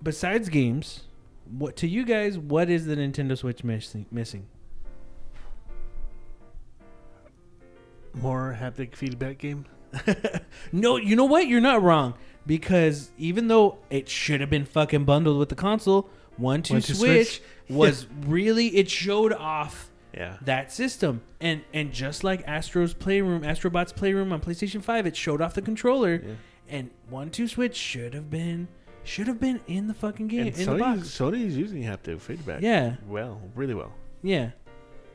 Besides 0.03 0.49
games, 0.49 1.03
what 1.57 1.75
to 1.77 1.87
you 1.87 2.05
guys? 2.05 2.37
What 2.37 2.69
is 2.69 2.85
the 2.85 2.95
Nintendo 2.95 3.37
Switch 3.37 3.63
missing? 3.63 4.05
Missing? 4.11 4.47
More 8.13 8.57
haptic 8.59 8.95
feedback 8.95 9.37
game. 9.37 9.65
No, 10.71 10.95
you 10.97 11.15
know 11.17 11.25
what? 11.25 11.47
You're 11.47 11.59
not 11.61 11.81
wrong 11.81 12.13
because 12.45 13.11
even 13.17 13.47
though 13.47 13.77
it 13.89 14.07
should 14.07 14.39
have 14.41 14.49
been 14.49 14.63
fucking 14.65 15.03
bundled 15.05 15.37
with 15.37 15.49
the 15.49 15.55
console, 15.55 16.09
One 16.37 16.61
Two 16.63 16.75
One, 16.75 16.81
Two 16.81 16.93
Switch, 16.93 17.27
Switch. 17.27 17.41
was 17.69 18.07
really 18.25 18.67
it 18.77 18.89
showed 18.89 19.33
off 19.33 19.89
Yeah. 20.13 20.37
that 20.43 20.71
system, 20.71 21.21
and 21.41 21.61
and 21.73 21.91
just 21.91 22.23
like 22.23 22.43
Astro's 22.47 22.93
Playroom, 22.93 23.41
Astrobot's 23.43 23.91
Playroom 23.91 24.31
on 24.31 24.39
PlayStation 24.39 24.81
Five, 24.81 25.05
it 25.05 25.15
showed 25.15 25.41
off 25.41 25.53
the 25.55 25.61
controller, 25.61 26.21
Yeah. 26.25 26.33
and 26.69 26.89
One 27.09 27.29
Two 27.29 27.47
Switch 27.49 27.75
should 27.75 28.13
have 28.13 28.29
been 28.29 28.69
should 29.03 29.27
have 29.27 29.39
been 29.39 29.59
in 29.67 29.87
the 29.87 29.93
fucking 29.93 30.27
game 30.27 30.47
And 30.47 30.57
in 30.57 30.65
the 30.65 30.71
Sony's, 30.73 30.79
box. 30.79 31.07
Sony's 31.09 31.57
using 31.57 31.83
haptic 31.83 32.19
feedback. 32.21 32.61
Yeah, 32.61 32.95
Well, 33.07 33.41
really 33.55 33.73
well. 33.73 33.93
yeah. 34.21 34.51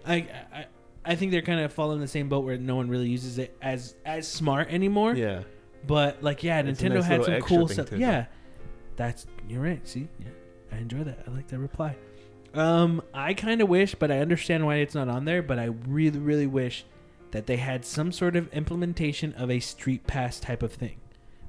I 0.04 0.14
I 0.52 0.66
I 1.04 1.14
think 1.16 1.30
they're 1.32 1.42
kind 1.42 1.60
of 1.60 1.72
falling 1.72 1.96
in 1.96 2.00
the 2.00 2.08
same 2.08 2.28
boat 2.28 2.44
where 2.44 2.56
no 2.58 2.76
one 2.76 2.88
really 2.88 3.08
uses 3.08 3.38
it 3.38 3.56
as 3.62 3.94
as 4.04 4.26
smart 4.28 4.68
anymore. 4.70 5.14
Yeah. 5.14 5.42
But 5.86 6.22
like, 6.22 6.42
yeah, 6.42 6.60
It's 6.60 6.80
Nintendo 6.80 6.94
nice 6.96 7.04
had 7.04 7.24
some 7.24 7.40
cool 7.42 7.68
stuff. 7.68 7.92
Yeah, 7.92 8.26
that's 8.96 9.26
you're 9.48 9.62
right. 9.62 9.86
See, 9.86 10.08
yeah, 10.20 10.28
I 10.72 10.78
enjoy 10.78 11.04
that. 11.04 11.20
I 11.26 11.30
like 11.30 11.46
that 11.48 11.58
reply. 11.58 11.96
Um, 12.54 13.02
I 13.12 13.34
kind 13.34 13.60
of 13.60 13.68
wish, 13.68 13.94
but 13.94 14.10
I 14.10 14.18
understand 14.20 14.64
why 14.64 14.76
it's 14.76 14.94
not 14.94 15.08
on 15.08 15.24
there. 15.26 15.42
But 15.42 15.58
I 15.58 15.66
really, 15.86 16.18
really 16.18 16.46
wish 16.46 16.84
that 17.32 17.46
they 17.46 17.56
had 17.56 17.84
some 17.84 18.10
sort 18.12 18.34
of 18.36 18.52
implementation 18.52 19.32
of 19.34 19.50
a 19.50 19.60
Street 19.60 20.06
Pass 20.06 20.40
type 20.40 20.62
of 20.62 20.72
thing, 20.72 20.96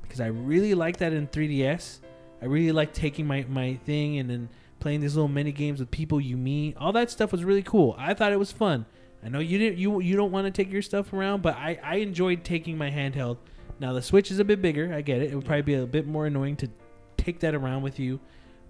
because 0.02 0.20
I 0.20 0.28
really 0.28 0.74
like 0.74 0.98
that 0.98 1.14
in 1.14 1.28
3DS. 1.28 2.00
I 2.42 2.46
really 2.46 2.72
like 2.72 2.94
taking 2.94 3.28
my 3.28 3.46
my 3.50 3.76
thing 3.86 4.18
and 4.18 4.30
then 4.30 4.50
playing 4.80 5.02
these 5.02 5.16
little 5.16 5.28
mini 5.28 5.52
games 5.52 5.80
with 5.80 5.92
people 5.92 6.22
you 6.22 6.38
meet. 6.38 6.78
All 6.78 6.92
that 6.94 7.10
stuff 7.10 7.32
was 7.32 7.44
really 7.44 7.64
cool. 7.64 7.96
I 7.98 8.14
thought 8.14 8.32
it 8.32 8.40
was 8.40 8.52
fun. 8.52 8.86
I 9.24 9.30
know 9.30 9.40
you 9.40 9.58
didn't 9.58 9.78
you 9.78 10.00
you 10.00 10.16
don't 10.16 10.32
want 10.32 10.46
to 10.46 10.52
take 10.52 10.72
your 10.72 10.82
stuff 10.82 11.14
around, 11.14 11.42
but 11.42 11.56
I 11.56 11.80
I 11.84 11.96
enjoyed 11.98 12.44
taking 12.44 12.78
my 12.78 12.92
handheld. 12.92 13.38
Now 13.80 13.94
the 13.94 14.02
Switch 14.02 14.32
is 14.32 14.40
a 14.40 14.46
bit 14.46 14.62
bigger. 14.62 14.94
I 14.94 15.02
get 15.02 15.22
it. 15.22 15.32
It 15.32 15.36
would 15.36 15.46
probably 15.46 15.64
be 15.64 15.74
a 15.76 15.86
bit 15.86 16.08
more 16.08 16.26
annoying 16.26 16.56
to 16.58 16.70
take 17.18 17.40
that 17.40 17.56
around 17.56 17.82
with 17.82 18.00
you, 18.00 18.20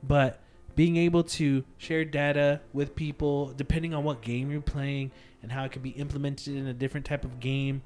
but 0.03 0.41
being 0.75 0.95
able 0.95 1.23
to 1.23 1.63
share 1.77 2.05
data 2.05 2.61
with 2.71 2.95
people 2.95 3.51
depending 3.57 3.93
on 3.93 4.03
what 4.03 4.21
game 4.21 4.51
you're 4.51 4.61
playing 4.61 5.11
and 5.41 5.51
how 5.51 5.63
it 5.65 5.71
can 5.71 5.81
be 5.81 5.89
implemented 5.89 6.55
in 6.55 6.67
a 6.67 6.73
different 6.73 7.05
type 7.05 7.25
of 7.25 7.39
game 7.39 7.81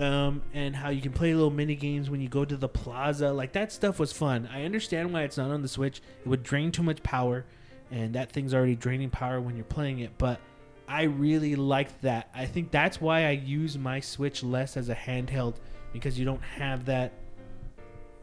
um, 0.00 0.42
and 0.54 0.74
how 0.74 0.88
you 0.88 1.00
can 1.00 1.12
play 1.12 1.34
little 1.34 1.50
mini 1.50 1.74
games 1.74 2.08
when 2.10 2.20
you 2.20 2.28
go 2.28 2.44
to 2.44 2.56
the 2.56 2.68
plaza. 2.68 3.32
Like 3.32 3.52
that 3.52 3.70
stuff 3.70 3.98
was 3.98 4.12
fun. 4.12 4.48
I 4.52 4.64
understand 4.64 5.12
why 5.12 5.22
it's 5.22 5.36
not 5.36 5.50
on 5.50 5.62
the 5.62 5.68
switch. 5.68 6.00
It 6.20 6.26
would 6.26 6.42
drain 6.42 6.72
too 6.72 6.82
much 6.82 7.02
power 7.02 7.44
and 7.90 8.14
that 8.14 8.30
thing's 8.30 8.54
already 8.54 8.76
draining 8.76 9.10
power 9.10 9.40
when 9.40 9.56
you're 9.56 9.64
playing 9.64 9.98
it 9.98 10.16
but 10.18 10.40
i 10.88 11.02
really 11.02 11.56
liked 11.56 12.00
that. 12.02 12.30
I 12.34 12.46
think 12.46 12.70
that's 12.70 13.00
why 13.00 13.26
i 13.26 13.30
use 13.30 13.76
my 13.76 14.00
switch 14.00 14.42
less 14.42 14.76
as 14.76 14.88
a 14.88 14.94
handheld 14.94 15.56
because 15.92 16.18
you 16.18 16.24
don't 16.24 16.42
have 16.42 16.86
that 16.86 17.12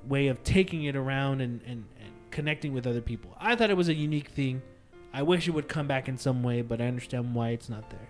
way 0.07 0.27
of 0.27 0.41
taking 0.43 0.85
it 0.85 0.95
around 0.95 1.41
and, 1.41 1.61
and, 1.63 1.83
and 1.99 2.13
connecting 2.31 2.73
with 2.73 2.87
other 2.87 3.01
people. 3.01 3.35
I 3.37 3.55
thought 3.55 3.69
it 3.69 3.75
was 3.75 3.89
a 3.89 3.93
unique 3.93 4.29
thing. 4.29 4.61
I 5.13 5.21
wish 5.21 5.47
it 5.47 5.51
would 5.51 5.67
come 5.67 5.87
back 5.87 6.07
in 6.07 6.17
some 6.17 6.43
way 6.43 6.61
but 6.61 6.81
i 6.81 6.85
understand 6.85 7.33
why 7.33 7.49
it's 7.49 7.69
not 7.69 7.89
there 7.89 8.07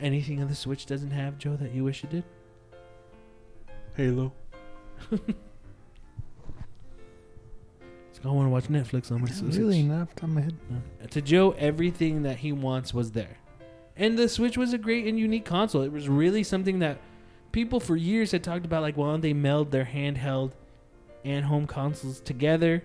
anything 0.00 0.40
on 0.40 0.48
the 0.48 0.54
switch 0.54 0.86
doesn't 0.86 1.10
have 1.10 1.38
joe 1.38 1.56
that 1.56 1.72
you 1.72 1.84
wish 1.84 2.04
it 2.04 2.10
did 2.10 2.24
Halo. 3.96 4.32
I 8.24 8.28
want 8.28 8.46
to 8.46 8.50
watch 8.50 8.64
Netflix 8.64 9.10
on 9.10 9.22
my 9.22 9.28
Switch. 9.28 9.56
Really, 9.56 9.82
not 9.82 10.02
off 10.02 10.14
the 10.14 10.20
top 10.20 10.28
of 10.28 10.34
my 10.34 10.40
head. 10.42 10.56
Uh, 10.70 11.06
To 11.06 11.22
Joe, 11.22 11.52
everything 11.52 12.22
that 12.22 12.38
he 12.38 12.52
wants 12.52 12.92
was 12.92 13.12
there. 13.12 13.38
And 13.96 14.18
the 14.18 14.28
Switch 14.28 14.58
was 14.58 14.72
a 14.72 14.78
great 14.78 15.06
and 15.06 15.18
unique 15.18 15.44
console. 15.46 15.82
It 15.82 15.92
was 15.92 16.08
really 16.08 16.42
something 16.42 16.80
that 16.80 16.98
people 17.52 17.80
for 17.80 17.96
years 17.96 18.32
had 18.32 18.44
talked 18.44 18.66
about 18.66 18.82
like, 18.82 18.96
why 18.96 19.04
well, 19.04 19.12
don't 19.14 19.20
they 19.22 19.32
meld 19.32 19.70
their 19.70 19.86
handheld 19.86 20.52
and 21.24 21.46
home 21.46 21.66
consoles 21.66 22.20
together 22.20 22.82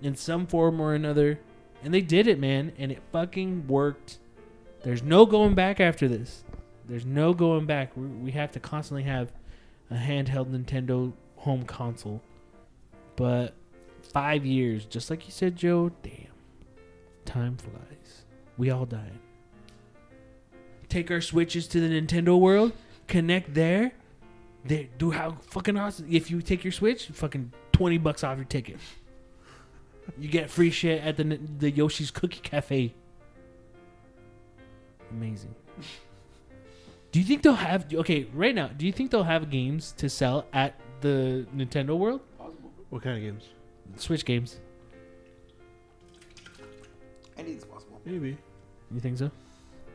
in 0.00 0.14
some 0.14 0.46
form 0.46 0.80
or 0.80 0.94
another. 0.94 1.38
And 1.84 1.92
they 1.92 2.00
did 2.00 2.26
it, 2.26 2.38
man. 2.38 2.72
And 2.78 2.90
it 2.90 3.02
fucking 3.12 3.66
worked. 3.66 4.18
There's 4.84 5.02
no 5.02 5.26
going 5.26 5.54
back 5.54 5.80
after 5.80 6.08
this. 6.08 6.44
There's 6.88 7.04
no 7.04 7.34
going 7.34 7.66
back. 7.66 7.92
We 7.96 8.30
have 8.32 8.52
to 8.52 8.60
constantly 8.60 9.02
have 9.02 9.30
a 9.90 9.94
handheld 9.94 10.50
Nintendo 10.50 11.12
home 11.36 11.64
console. 11.64 12.22
But 13.16 13.54
five 14.02 14.46
years, 14.46 14.84
just 14.84 15.10
like 15.10 15.26
you 15.26 15.32
said, 15.32 15.56
Joe. 15.56 15.90
Damn, 16.02 16.32
time 17.24 17.56
flies. 17.56 18.24
We 18.56 18.70
all 18.70 18.86
die. 18.86 19.12
Take 20.88 21.10
our 21.10 21.20
switches 21.20 21.68
to 21.68 21.80
the 21.80 22.00
Nintendo 22.00 22.38
world, 22.40 22.72
connect 23.06 23.52
there. 23.52 23.92
They 24.64 24.88
do 24.98 25.10
how 25.10 25.36
fucking 25.42 25.76
awesome. 25.76 26.06
If 26.10 26.30
you 26.30 26.40
take 26.42 26.64
your 26.64 26.72
Switch, 26.72 27.06
fucking 27.06 27.52
twenty 27.72 27.98
bucks 27.98 28.24
off 28.24 28.36
your 28.38 28.46
ticket. 28.46 28.78
You 30.18 30.28
get 30.28 30.50
free 30.50 30.70
shit 30.70 31.02
at 31.02 31.16
the 31.16 31.24
the 31.58 31.70
Yoshi's 31.70 32.10
Cookie 32.10 32.40
Cafe. 32.40 32.94
Amazing. 35.10 35.54
Do 37.18 37.22
you 37.22 37.26
think 37.26 37.42
they'll 37.42 37.54
have 37.54 37.92
okay 37.92 38.28
right 38.32 38.54
now? 38.54 38.68
Do 38.68 38.86
you 38.86 38.92
think 38.92 39.10
they'll 39.10 39.24
have 39.24 39.50
games 39.50 39.90
to 39.96 40.08
sell 40.08 40.46
at 40.52 40.78
the 41.00 41.48
Nintendo 41.52 41.98
World? 41.98 42.20
What 42.90 43.02
kind 43.02 43.16
of 43.16 43.22
games? 43.24 43.48
Switch 43.96 44.24
games. 44.24 44.60
Anything's 47.36 47.64
possible. 47.64 48.00
Maybe. 48.04 48.38
You 48.92 49.00
think 49.00 49.18
so? 49.18 49.32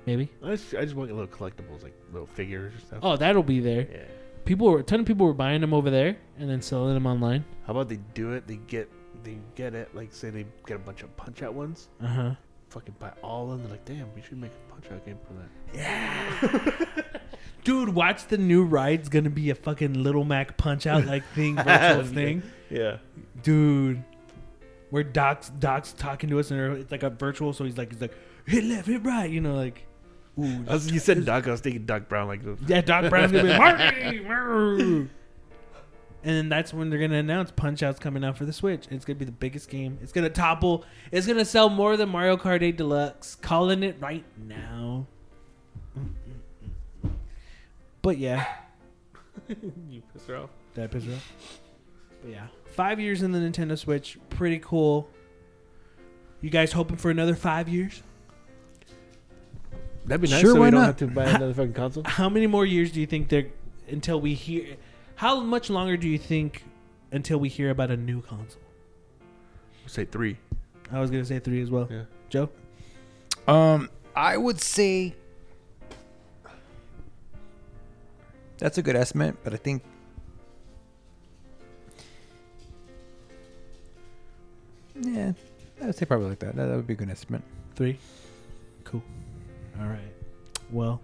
Maybe. 0.06 0.30
I 0.44 0.50
just, 0.50 0.76
I 0.76 0.82
just 0.82 0.96
want 0.96 1.16
little 1.16 1.26
collectibles, 1.26 1.82
like 1.82 1.98
little 2.12 2.28
figures 2.28 2.74
or 2.76 2.80
stuff. 2.80 3.00
Oh, 3.02 3.16
that'll 3.16 3.42
be 3.42 3.62
there. 3.62 3.88
Yeah. 3.90 4.04
People 4.44 4.70
were 4.70 4.80
a 4.80 4.84
ton 4.84 5.00
of 5.00 5.06
people 5.06 5.26
were 5.26 5.34
buying 5.34 5.62
them 5.62 5.74
over 5.74 5.90
there 5.90 6.18
and 6.38 6.50
then 6.50 6.62
selling 6.62 6.94
them 6.94 7.08
online. 7.08 7.46
How 7.66 7.72
about 7.72 7.88
they 7.88 8.00
do 8.14 8.34
it? 8.34 8.48
They 8.48 8.58
get 8.58 8.90
they 9.24 9.38
get 9.56 9.76
it. 9.76 9.96
Like 9.96 10.12
say 10.12 10.30
they 10.30 10.46
get 10.68 10.76
a 10.76 10.80
bunch 10.80 11.04
of 11.04 11.16
punch 11.16 11.42
out 11.42 11.54
ones. 11.54 11.88
Uh 12.02 12.06
huh. 12.06 12.32
Fucking 12.74 12.96
buy 12.98 13.12
all 13.22 13.52
of 13.52 13.52
them. 13.52 13.62
They're 13.62 13.72
like, 13.74 13.86
damn, 13.86 14.12
we 14.16 14.22
should 14.24 14.42
make 14.42 14.50
a 14.50 14.74
punch 14.74 14.92
out 14.92 15.06
game 15.06 15.20
for 15.28 15.34
that. 15.34 15.78
Yeah. 15.78 17.20
Dude, 17.64 17.90
watch 17.90 18.26
the 18.26 18.38
new 18.40 18.64
ride's 18.64 19.10
gonna 19.10 19.30
be 19.30 19.52
a 19.52 19.56
fucking 19.56 19.94
Little 20.02 20.26
Mac 20.26 20.58
punch 20.58 20.88
out 20.88 21.06
like 21.06 21.24
thing, 21.36 21.56
virtual 21.64 22.04
thing. 22.04 22.42
Yeah. 22.72 22.98
Dude, 23.44 24.04
where 24.90 25.04
Doc's 25.04 25.50
Doc's 25.50 25.94
talking 25.94 26.32
to 26.32 26.40
us 26.40 26.50
and 26.50 26.78
it's 26.78 26.92
like 26.92 27.04
a 27.04 27.12
virtual, 27.12 27.54
so 27.54 27.64
he's 27.64 27.78
like 27.78 27.92
he's 27.92 28.02
like 28.02 28.16
hit 28.48 28.64
left, 28.64 28.88
hit 28.88 29.04
right, 29.04 29.30
you 29.30 29.40
know, 29.40 29.54
like. 29.54 29.86
Ooh, 30.40 30.64
was, 30.64 30.92
you 30.92 30.98
said 31.00 31.24
Doc. 31.26 31.48
I 31.48 31.52
was 31.52 31.62
thinking 31.62 31.86
Doc 31.86 32.10
Brown. 32.10 32.28
Like, 32.28 32.42
yeah, 32.66 32.82
Doc 32.82 33.08
Brown's 33.12 33.32
gonna 33.32 33.54
be 33.54 34.24
Marty. 34.24 35.10
and 36.24 36.36
then 36.36 36.50
that's 36.50 36.74
when 36.74 36.90
they're 36.90 37.00
gonna 37.00 37.16
announce 37.18 37.52
Punch 37.52 37.84
Out's 37.84 38.00
coming 38.00 38.24
out 38.24 38.38
for 38.38 38.46
the 38.46 38.54
Switch. 38.54 38.88
It's 38.90 39.04
gonna 39.04 39.20
be 39.20 39.26
the 39.26 39.32
biggest 39.32 39.70
game. 39.70 39.98
It's 40.02 40.12
gonna 40.12 40.30
topple. 40.30 40.86
It's 41.12 41.28
gonna 41.28 41.46
sell 41.46 41.70
more 41.70 41.98
than 41.98 42.10
Mario 42.10 42.38
Kart 42.38 42.62
8 42.62 42.78
Deluxe. 42.78 43.36
Calling 43.36 43.84
it 43.84 43.98
right 44.00 44.24
now. 44.38 45.08
But 48.02 48.18
yeah, 48.18 48.46
you 49.90 50.02
pissed 50.14 50.28
her 50.28 50.38
off. 50.38 50.50
Did 50.76 50.86
I 50.86 50.88
piss 50.88 51.06
her 51.06 51.14
off? 51.14 51.60
But 52.22 52.32
yeah, 52.32 52.48
five 52.66 53.00
years 53.00 53.22
in 53.22 53.32
the 53.32 53.40
Nintendo 53.40 53.78
Switch, 53.78 54.18
pretty 54.30 54.60
cool. 54.60 55.10
You 56.42 56.50
guys 56.50 56.72
hoping 56.74 56.98
for 56.98 57.12
another 57.12 57.36
five 57.36 57.70
years? 57.70 58.02
That'd 60.06 60.22
be 60.22 60.28
nice. 60.28 60.42
Sure, 60.42 60.54
so 60.54 60.60
why 60.60 60.68
we 60.68 60.72
don't 60.72 60.82
not? 60.82 60.88
have 60.88 60.98
to 60.98 61.08
buy 61.08 61.26
another 61.26 61.54
fucking 61.54 61.74
console. 61.74 62.04
How 62.06 62.28
many 62.28 62.48
more 62.48 62.66
years 62.66 62.92
do 62.92 63.00
you 63.00 63.08
think 63.08 63.30
they're 63.30 63.48
until 63.88 64.20
we 64.20 64.34
hear? 64.34 64.76
How 65.16 65.40
much 65.40 65.70
longer 65.70 65.96
do 65.98 66.08
you 66.10 66.18
think 66.18 66.64
until 67.12 67.38
we 67.40 67.50
hear 67.50 67.70
about 67.70 67.92
a 67.92 67.98
new 67.98 68.22
console? 68.22 68.62
Say 69.86 70.06
three. 70.06 70.38
I 70.92 71.00
was 71.00 71.10
gonna 71.12 71.26
say 71.26 71.40
three 71.40 71.62
as 71.62 71.70
well. 71.70 71.88
Yeah. 71.90 72.04
Joe, 72.30 72.50
Um, 73.48 73.90
I 74.16 74.38
would 74.38 74.60
say 74.62 75.14
that's 78.58 78.78
a 78.78 78.82
good 78.82 78.96
estimate, 78.96 79.36
but 79.44 79.54
I 79.54 79.58
think 79.58 79.84
yeah, 85.00 85.34
I 85.82 85.86
would 85.88 85.96
say 85.96 86.06
probably 86.06 86.30
like 86.30 86.40
that. 86.40 86.56
That, 86.56 86.68
that 86.68 86.76
would 86.76 86.88
be 86.88 86.94
a 86.94 86.98
good 86.98 87.10
estimate. 87.10 87.42
three. 87.76 87.98
Cool. 88.84 89.02
All 89.80 89.88
right. 89.88 90.00
Well, 90.72 91.02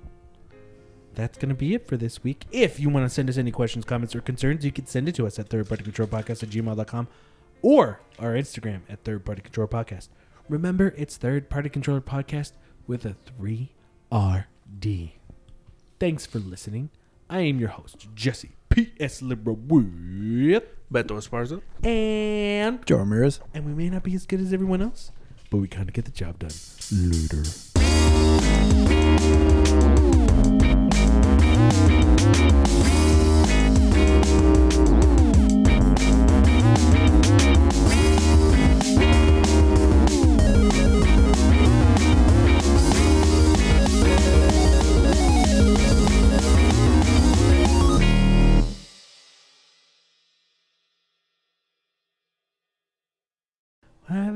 that's 1.15 1.37
gonna 1.37 1.53
be 1.55 1.73
it 1.75 1.87
for 1.87 1.97
this 1.97 2.23
week. 2.23 2.45
If 2.51 2.79
you 2.79 2.89
want 2.89 3.05
to 3.05 3.09
send 3.09 3.29
us 3.29 3.37
any 3.37 3.51
questions, 3.51 3.85
comments, 3.85 4.15
or 4.15 4.21
concerns, 4.21 4.63
you 4.65 4.71
can 4.71 4.85
send 4.85 5.07
it 5.09 5.15
to 5.15 5.25
us 5.27 5.37
at 5.39 5.49
thirdpartycontrolpodcast 5.49 6.43
at 6.43 6.49
gmail.com 6.49 7.07
or 7.61 7.99
our 8.19 8.33
Instagram 8.33 8.81
at 8.89 9.03
Third 9.03 9.25
Party 9.25 9.41
Control 9.41 9.67
Podcast. 9.67 10.07
Remember, 10.47 10.93
it's 10.97 11.17
Third 11.17 11.49
Party 11.49 11.69
Controller 11.69 12.01
Podcast 12.01 12.53
with 12.87 13.05
a 13.05 13.15
3RD. 14.11 15.11
Thanks 15.99 16.25
for 16.25 16.39
listening. 16.39 16.89
I 17.29 17.41
am 17.41 17.59
your 17.59 17.69
host, 17.69 18.07
Jesse 18.15 18.51
P.S. 18.69 19.21
Lira 19.21 19.53
with 19.53 20.63
Beto 20.91 21.17
Esparza. 21.19 21.61
and 21.85 22.83
Joe 22.85 22.97
Ramirez. 22.97 23.39
and 23.53 23.65
we 23.65 23.73
may 23.73 23.89
not 23.89 24.03
be 24.03 24.15
as 24.15 24.25
good 24.25 24.39
as 24.39 24.51
everyone 24.53 24.81
else, 24.81 25.11
but 25.51 25.57
we 25.57 25.67
kind 25.67 25.87
of 25.89 25.93
get 25.93 26.05
the 26.05 26.11
job 26.11 26.39
done. 26.39 26.51
Later. 26.91 28.58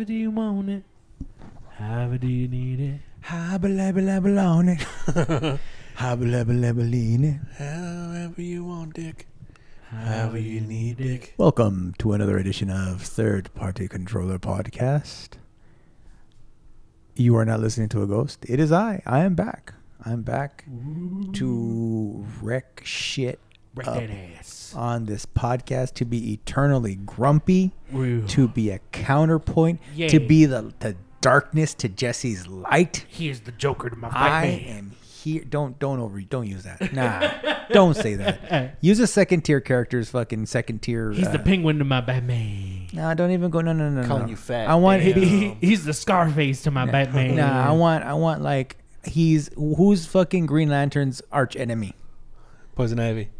However 0.03 0.11
do 0.11 0.19
you 0.19 0.31
want 0.31 0.69
it? 0.69 0.83
However 1.77 2.17
do 2.17 2.27
you 2.27 2.49
need 2.49 2.81
it? 2.81 2.99
Habalabalabalaone. 3.23 4.77
Habalabalabalaine. 5.95 7.39
However 7.57 8.41
you 8.41 8.65
want, 8.65 8.95
Dick. 8.95 9.27
However 9.91 10.37
you 10.37 10.59
need, 10.59 10.97
Dick. 10.97 11.35
Welcome 11.37 11.93
to 11.99 12.11
another 12.11 12.37
edition 12.37 12.69
of 12.69 13.01
Third 13.01 13.53
Party 13.53 13.87
Controller 13.87 14.39
Podcast. 14.39 15.37
You 17.15 17.37
are 17.37 17.45
not 17.45 17.61
listening 17.61 17.87
to 17.87 18.03
a 18.03 18.05
ghost. 18.05 18.45
It 18.49 18.59
is 18.59 18.73
I. 18.73 19.01
I 19.05 19.19
am 19.19 19.35
back. 19.35 19.73
I'm 20.03 20.23
back 20.23 20.65
to 21.35 22.25
wreck 22.41 22.81
shit 22.83 23.39
Break 23.73 23.87
up 23.87 23.95
that 23.95 24.09
ass. 24.37 24.73
on 24.75 25.05
this 25.05 25.25
podcast 25.25 25.93
to 25.95 26.05
be 26.05 26.33
eternally 26.33 26.95
grumpy, 26.95 27.71
Woo. 27.91 28.25
to 28.27 28.47
be 28.47 28.69
a 28.69 28.79
counterpoint, 28.91 29.79
to 29.97 30.19
be 30.19 30.45
the, 30.45 30.73
the 30.79 30.95
darkness 31.21 31.73
to 31.75 31.89
Jesse's 31.89 32.47
light. 32.47 33.05
He 33.07 33.29
is 33.29 33.41
the 33.41 33.51
Joker 33.51 33.89
to 33.89 33.95
my 33.95 34.09
I 34.09 34.11
Batman. 34.11 34.59
am 34.77 34.91
here. 35.23 35.43
Don't 35.43 35.79
don't 35.79 35.99
over. 35.99 36.19
Don't 36.21 36.45
use 36.47 36.63
that. 36.63 36.93
Nah, 36.93 37.31
don't 37.71 37.95
say 37.95 38.15
that. 38.15 38.77
Use 38.81 38.99
a 38.99 39.07
second 39.07 39.41
tier 39.41 39.61
character's 39.61 40.09
fucking 40.09 40.45
second 40.47 40.81
tier. 40.81 41.11
He's 41.11 41.31
the 41.31 41.39
uh, 41.39 41.43
penguin 41.43 41.79
to 41.79 41.85
my 41.85 42.01
Batman. 42.01 42.87
Nah, 42.93 43.13
don't 43.15 43.31
even 43.31 43.49
go. 43.49 43.61
No, 43.61 43.71
no, 43.73 43.89
no, 43.89 44.05
Calling 44.05 44.23
no. 44.23 44.29
you 44.29 44.35
fat. 44.35 44.69
I 44.69 44.75
want. 44.75 45.01
Damn. 45.01 45.13
He- 45.19 45.57
he's 45.61 45.85
the 45.85 45.93
Scarface 45.93 46.61
to 46.63 46.71
my 46.71 46.85
Batman. 46.85 47.37
Nah, 47.37 47.69
I 47.69 47.71
want. 47.71 48.03
I 48.03 48.13
want 48.13 48.41
like 48.43 48.77
he's 49.05 49.49
who's 49.55 50.05
fucking 50.05 50.45
Green 50.45 50.69
Lantern's 50.69 51.21
arch 51.31 51.55
enemy. 51.55 51.95
Poison 52.75 52.99
Ivy. 52.99 53.29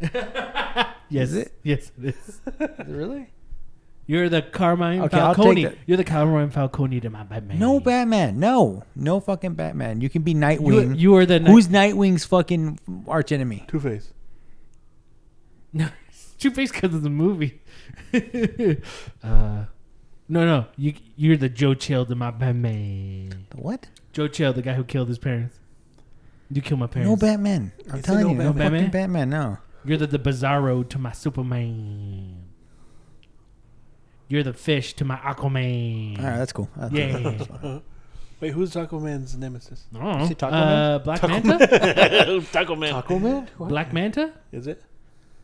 Yes, 1.10 1.28
Is 1.28 1.36
it? 1.36 1.52
Yes, 1.62 1.92
it 2.02 2.16
is. 2.16 2.40
Really? 2.88 3.28
You're 4.06 4.28
the 4.30 4.42
Carmine 4.42 5.02
Okay, 5.02 5.18
I'll 5.20 5.34
take 5.34 5.36
Falcone. 5.36 5.64
that. 5.64 5.76
You're 5.86 5.96
the 5.98 6.02
Carmine 6.04 6.50
Falcone 6.50 6.98
to 7.00 7.10
my 7.10 7.22
Batman. 7.22 7.58
No 7.58 7.78
Batman. 7.78 8.40
No, 8.40 8.82
no 8.96 9.20
fucking 9.20 9.52
Batman. 9.54 10.00
You 10.00 10.08
can 10.08 10.22
be 10.22 10.34
Nightwing. 10.34 10.98
you 10.98 11.14
are 11.16 11.24
the 11.26 11.38
who's 11.38 11.68
Nightwing's 11.68 12.24
fucking 12.24 12.80
arch 13.06 13.32
enemy? 13.32 13.64
Two 13.68 13.78
Face. 13.80 14.12
No, 15.72 15.88
Two 16.38 16.50
Face 16.50 16.72
because 16.72 16.94
of 16.94 17.02
the 17.02 17.10
movie. 17.10 17.60
uh, 18.14 19.64
no, 20.28 20.46
no, 20.46 20.66
you 20.76 20.94
you're 21.16 21.36
the 21.36 21.48
Joe 21.48 21.74
Chill 21.74 22.06
to 22.06 22.14
my 22.14 22.30
Batman. 22.30 23.46
What? 23.54 23.88
Joe 24.12 24.26
Chill, 24.28 24.52
the 24.52 24.62
guy 24.62 24.74
who 24.74 24.84
killed 24.84 25.08
his 25.08 25.18
parents. 25.18 25.58
You 26.50 26.62
killed 26.62 26.80
my 26.80 26.86
parents. 26.86 27.10
No 27.10 27.16
Batman. 27.28 27.72
I'm 27.90 27.98
It's 27.98 28.08
a 28.08 28.10
telling 28.10 28.24
no 28.24 28.30
you, 28.32 28.36
no 28.38 28.52
Batman. 28.52 28.70
fucking 28.72 28.90
Batman. 28.90 29.30
No. 29.30 29.58
You're 29.84 29.98
the, 29.98 30.06
the 30.06 30.18
Bizarro 30.18 30.88
to 30.88 30.98
my 30.98 31.12
Superman. 31.12 32.44
You're 34.28 34.42
the 34.42 34.52
fish 34.54 34.94
to 34.94 35.04
my 35.04 35.16
Aquaman. 35.16 36.18
All 36.18 36.24
right, 36.24 36.36
that's 36.38 36.52
cool. 36.52 36.68
That's 36.76 36.92
Yeah. 36.92 37.12
cool. 37.20 37.32
That's. 37.32 37.84
Wait, 38.40 38.52
who's 38.52 38.72
Taco 38.72 38.98
Man's 39.00 39.36
nemesis? 39.36 39.84
I 39.94 39.98
don't 39.98 40.18
know. 40.18 40.24
Is 40.24 40.30
it 40.30 40.38
Taco 40.38 40.54
uh, 40.56 40.98
Black 40.98 41.22
Manta? 41.22 42.46
Taco 42.52 42.76
Man. 42.76 42.92
Taco 42.92 43.18
Man? 43.18 43.48
Black 43.58 43.92
Manta? 43.92 44.32
Is 44.52 44.66
it? 44.66 44.82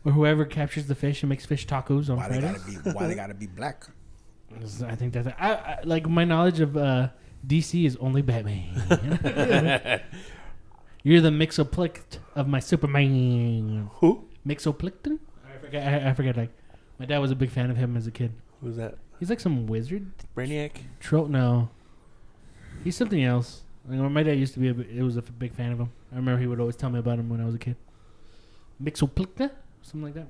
Or 0.03 0.11
whoever 0.11 0.45
captures 0.45 0.87
the 0.87 0.95
fish 0.95 1.23
and 1.23 1.29
makes 1.29 1.45
fish 1.45 1.65
tacos 1.67 2.09
on 2.09 2.17
Why 2.17 2.27
they 2.27 2.39
Fridays? 2.41 2.63
gotta 2.63 2.83
be? 2.83 2.91
Why 2.91 3.07
they 3.07 3.15
gotta 3.15 3.33
be 3.33 3.47
black? 3.47 3.85
I 4.85 4.95
think 4.95 5.13
that's 5.13 5.27
I, 5.39 5.53
I, 5.53 5.79
like 5.85 6.07
my 6.09 6.25
knowledge 6.25 6.59
of 6.59 6.75
uh, 6.75 7.09
DC 7.47 7.85
is 7.85 7.95
only 7.97 8.21
Batman. 8.21 8.73
You're 11.03 11.21
the 11.21 11.31
Mixoplict 11.31 12.19
of 12.35 12.47
my 12.47 12.59
Superman. 12.59 13.89
Who? 13.95 14.25
Mixoplicton? 14.45 15.19
forget, 15.71 16.05
I, 16.05 16.09
I 16.09 16.13
forget. 16.13 16.37
Like, 16.37 16.49
my 16.99 17.05
dad 17.05 17.19
was 17.19 17.31
a 17.31 17.35
big 17.35 17.49
fan 17.49 17.71
of 17.71 17.77
him 17.77 17.95
as 17.95 18.07
a 18.07 18.11
kid. 18.11 18.33
Who's 18.61 18.75
that? 18.75 18.95
He's 19.19 19.29
like 19.29 19.39
some 19.39 19.67
wizard. 19.67 20.11
Brainiac. 20.35 20.71
Tro 20.99 21.25
no. 21.25 21.69
He's 22.83 22.97
something 22.97 23.23
else. 23.23 23.61
Like, 23.87 23.99
my 24.11 24.23
dad 24.23 24.37
used 24.37 24.53
to 24.55 24.59
be 24.59 24.67
a, 24.69 24.73
it 24.73 25.01
was 25.01 25.17
a 25.17 25.21
f- 25.21 25.31
big 25.39 25.53
fan 25.53 25.71
of 25.71 25.79
him. 25.79 25.91
I 26.11 26.17
remember 26.17 26.39
he 26.41 26.47
would 26.47 26.59
always 26.59 26.75
tell 26.75 26.89
me 26.89 26.99
about 26.99 27.19
him 27.19 27.29
when 27.29 27.39
I 27.41 27.45
was 27.45 27.55
a 27.55 27.59
kid. 27.59 27.75
Mixoplica? 28.83 29.51
Something 29.81 30.03
like 30.03 30.13
that. 30.15 30.27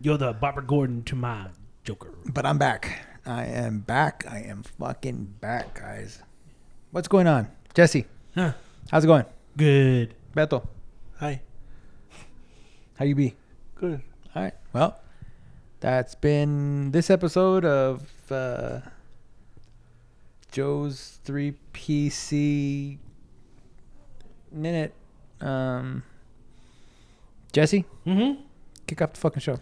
You're 0.00 0.18
the 0.18 0.32
Barbara 0.32 0.64
Gordon 0.64 1.02
to 1.04 1.16
my 1.16 1.48
Joker. 1.84 2.10
But 2.32 2.44
I'm 2.44 2.58
back. 2.58 3.06
I 3.24 3.44
am 3.46 3.80
back. 3.80 4.24
I 4.28 4.40
am 4.40 4.62
fucking 4.62 5.34
back, 5.40 5.74
guys. 5.74 6.22
What's 6.90 7.08
going 7.08 7.26
on, 7.26 7.48
Jesse? 7.74 8.04
Huh. 8.34 8.52
How's 8.90 9.04
it 9.04 9.08
going, 9.08 9.24
Good. 9.56 10.14
Beto? 10.34 10.66
Hi. 11.18 11.40
How 12.98 13.04
you 13.04 13.14
be? 13.14 13.34
Good. 13.74 14.00
All 14.34 14.42
right. 14.42 14.54
Well, 14.72 15.00
that's 15.80 16.14
been 16.14 16.90
this 16.92 17.10
episode 17.10 17.64
of 17.64 18.02
uh, 18.30 18.80
Joe's 20.52 21.18
three 21.24 21.54
PC 21.72 22.98
minute. 24.52 24.94
Um, 25.40 26.02
Jesse, 27.52 27.84
Mm-hmm. 28.06 28.40
kick 28.86 29.02
off 29.02 29.12
the 29.14 29.20
fucking 29.20 29.40
show. 29.40 29.58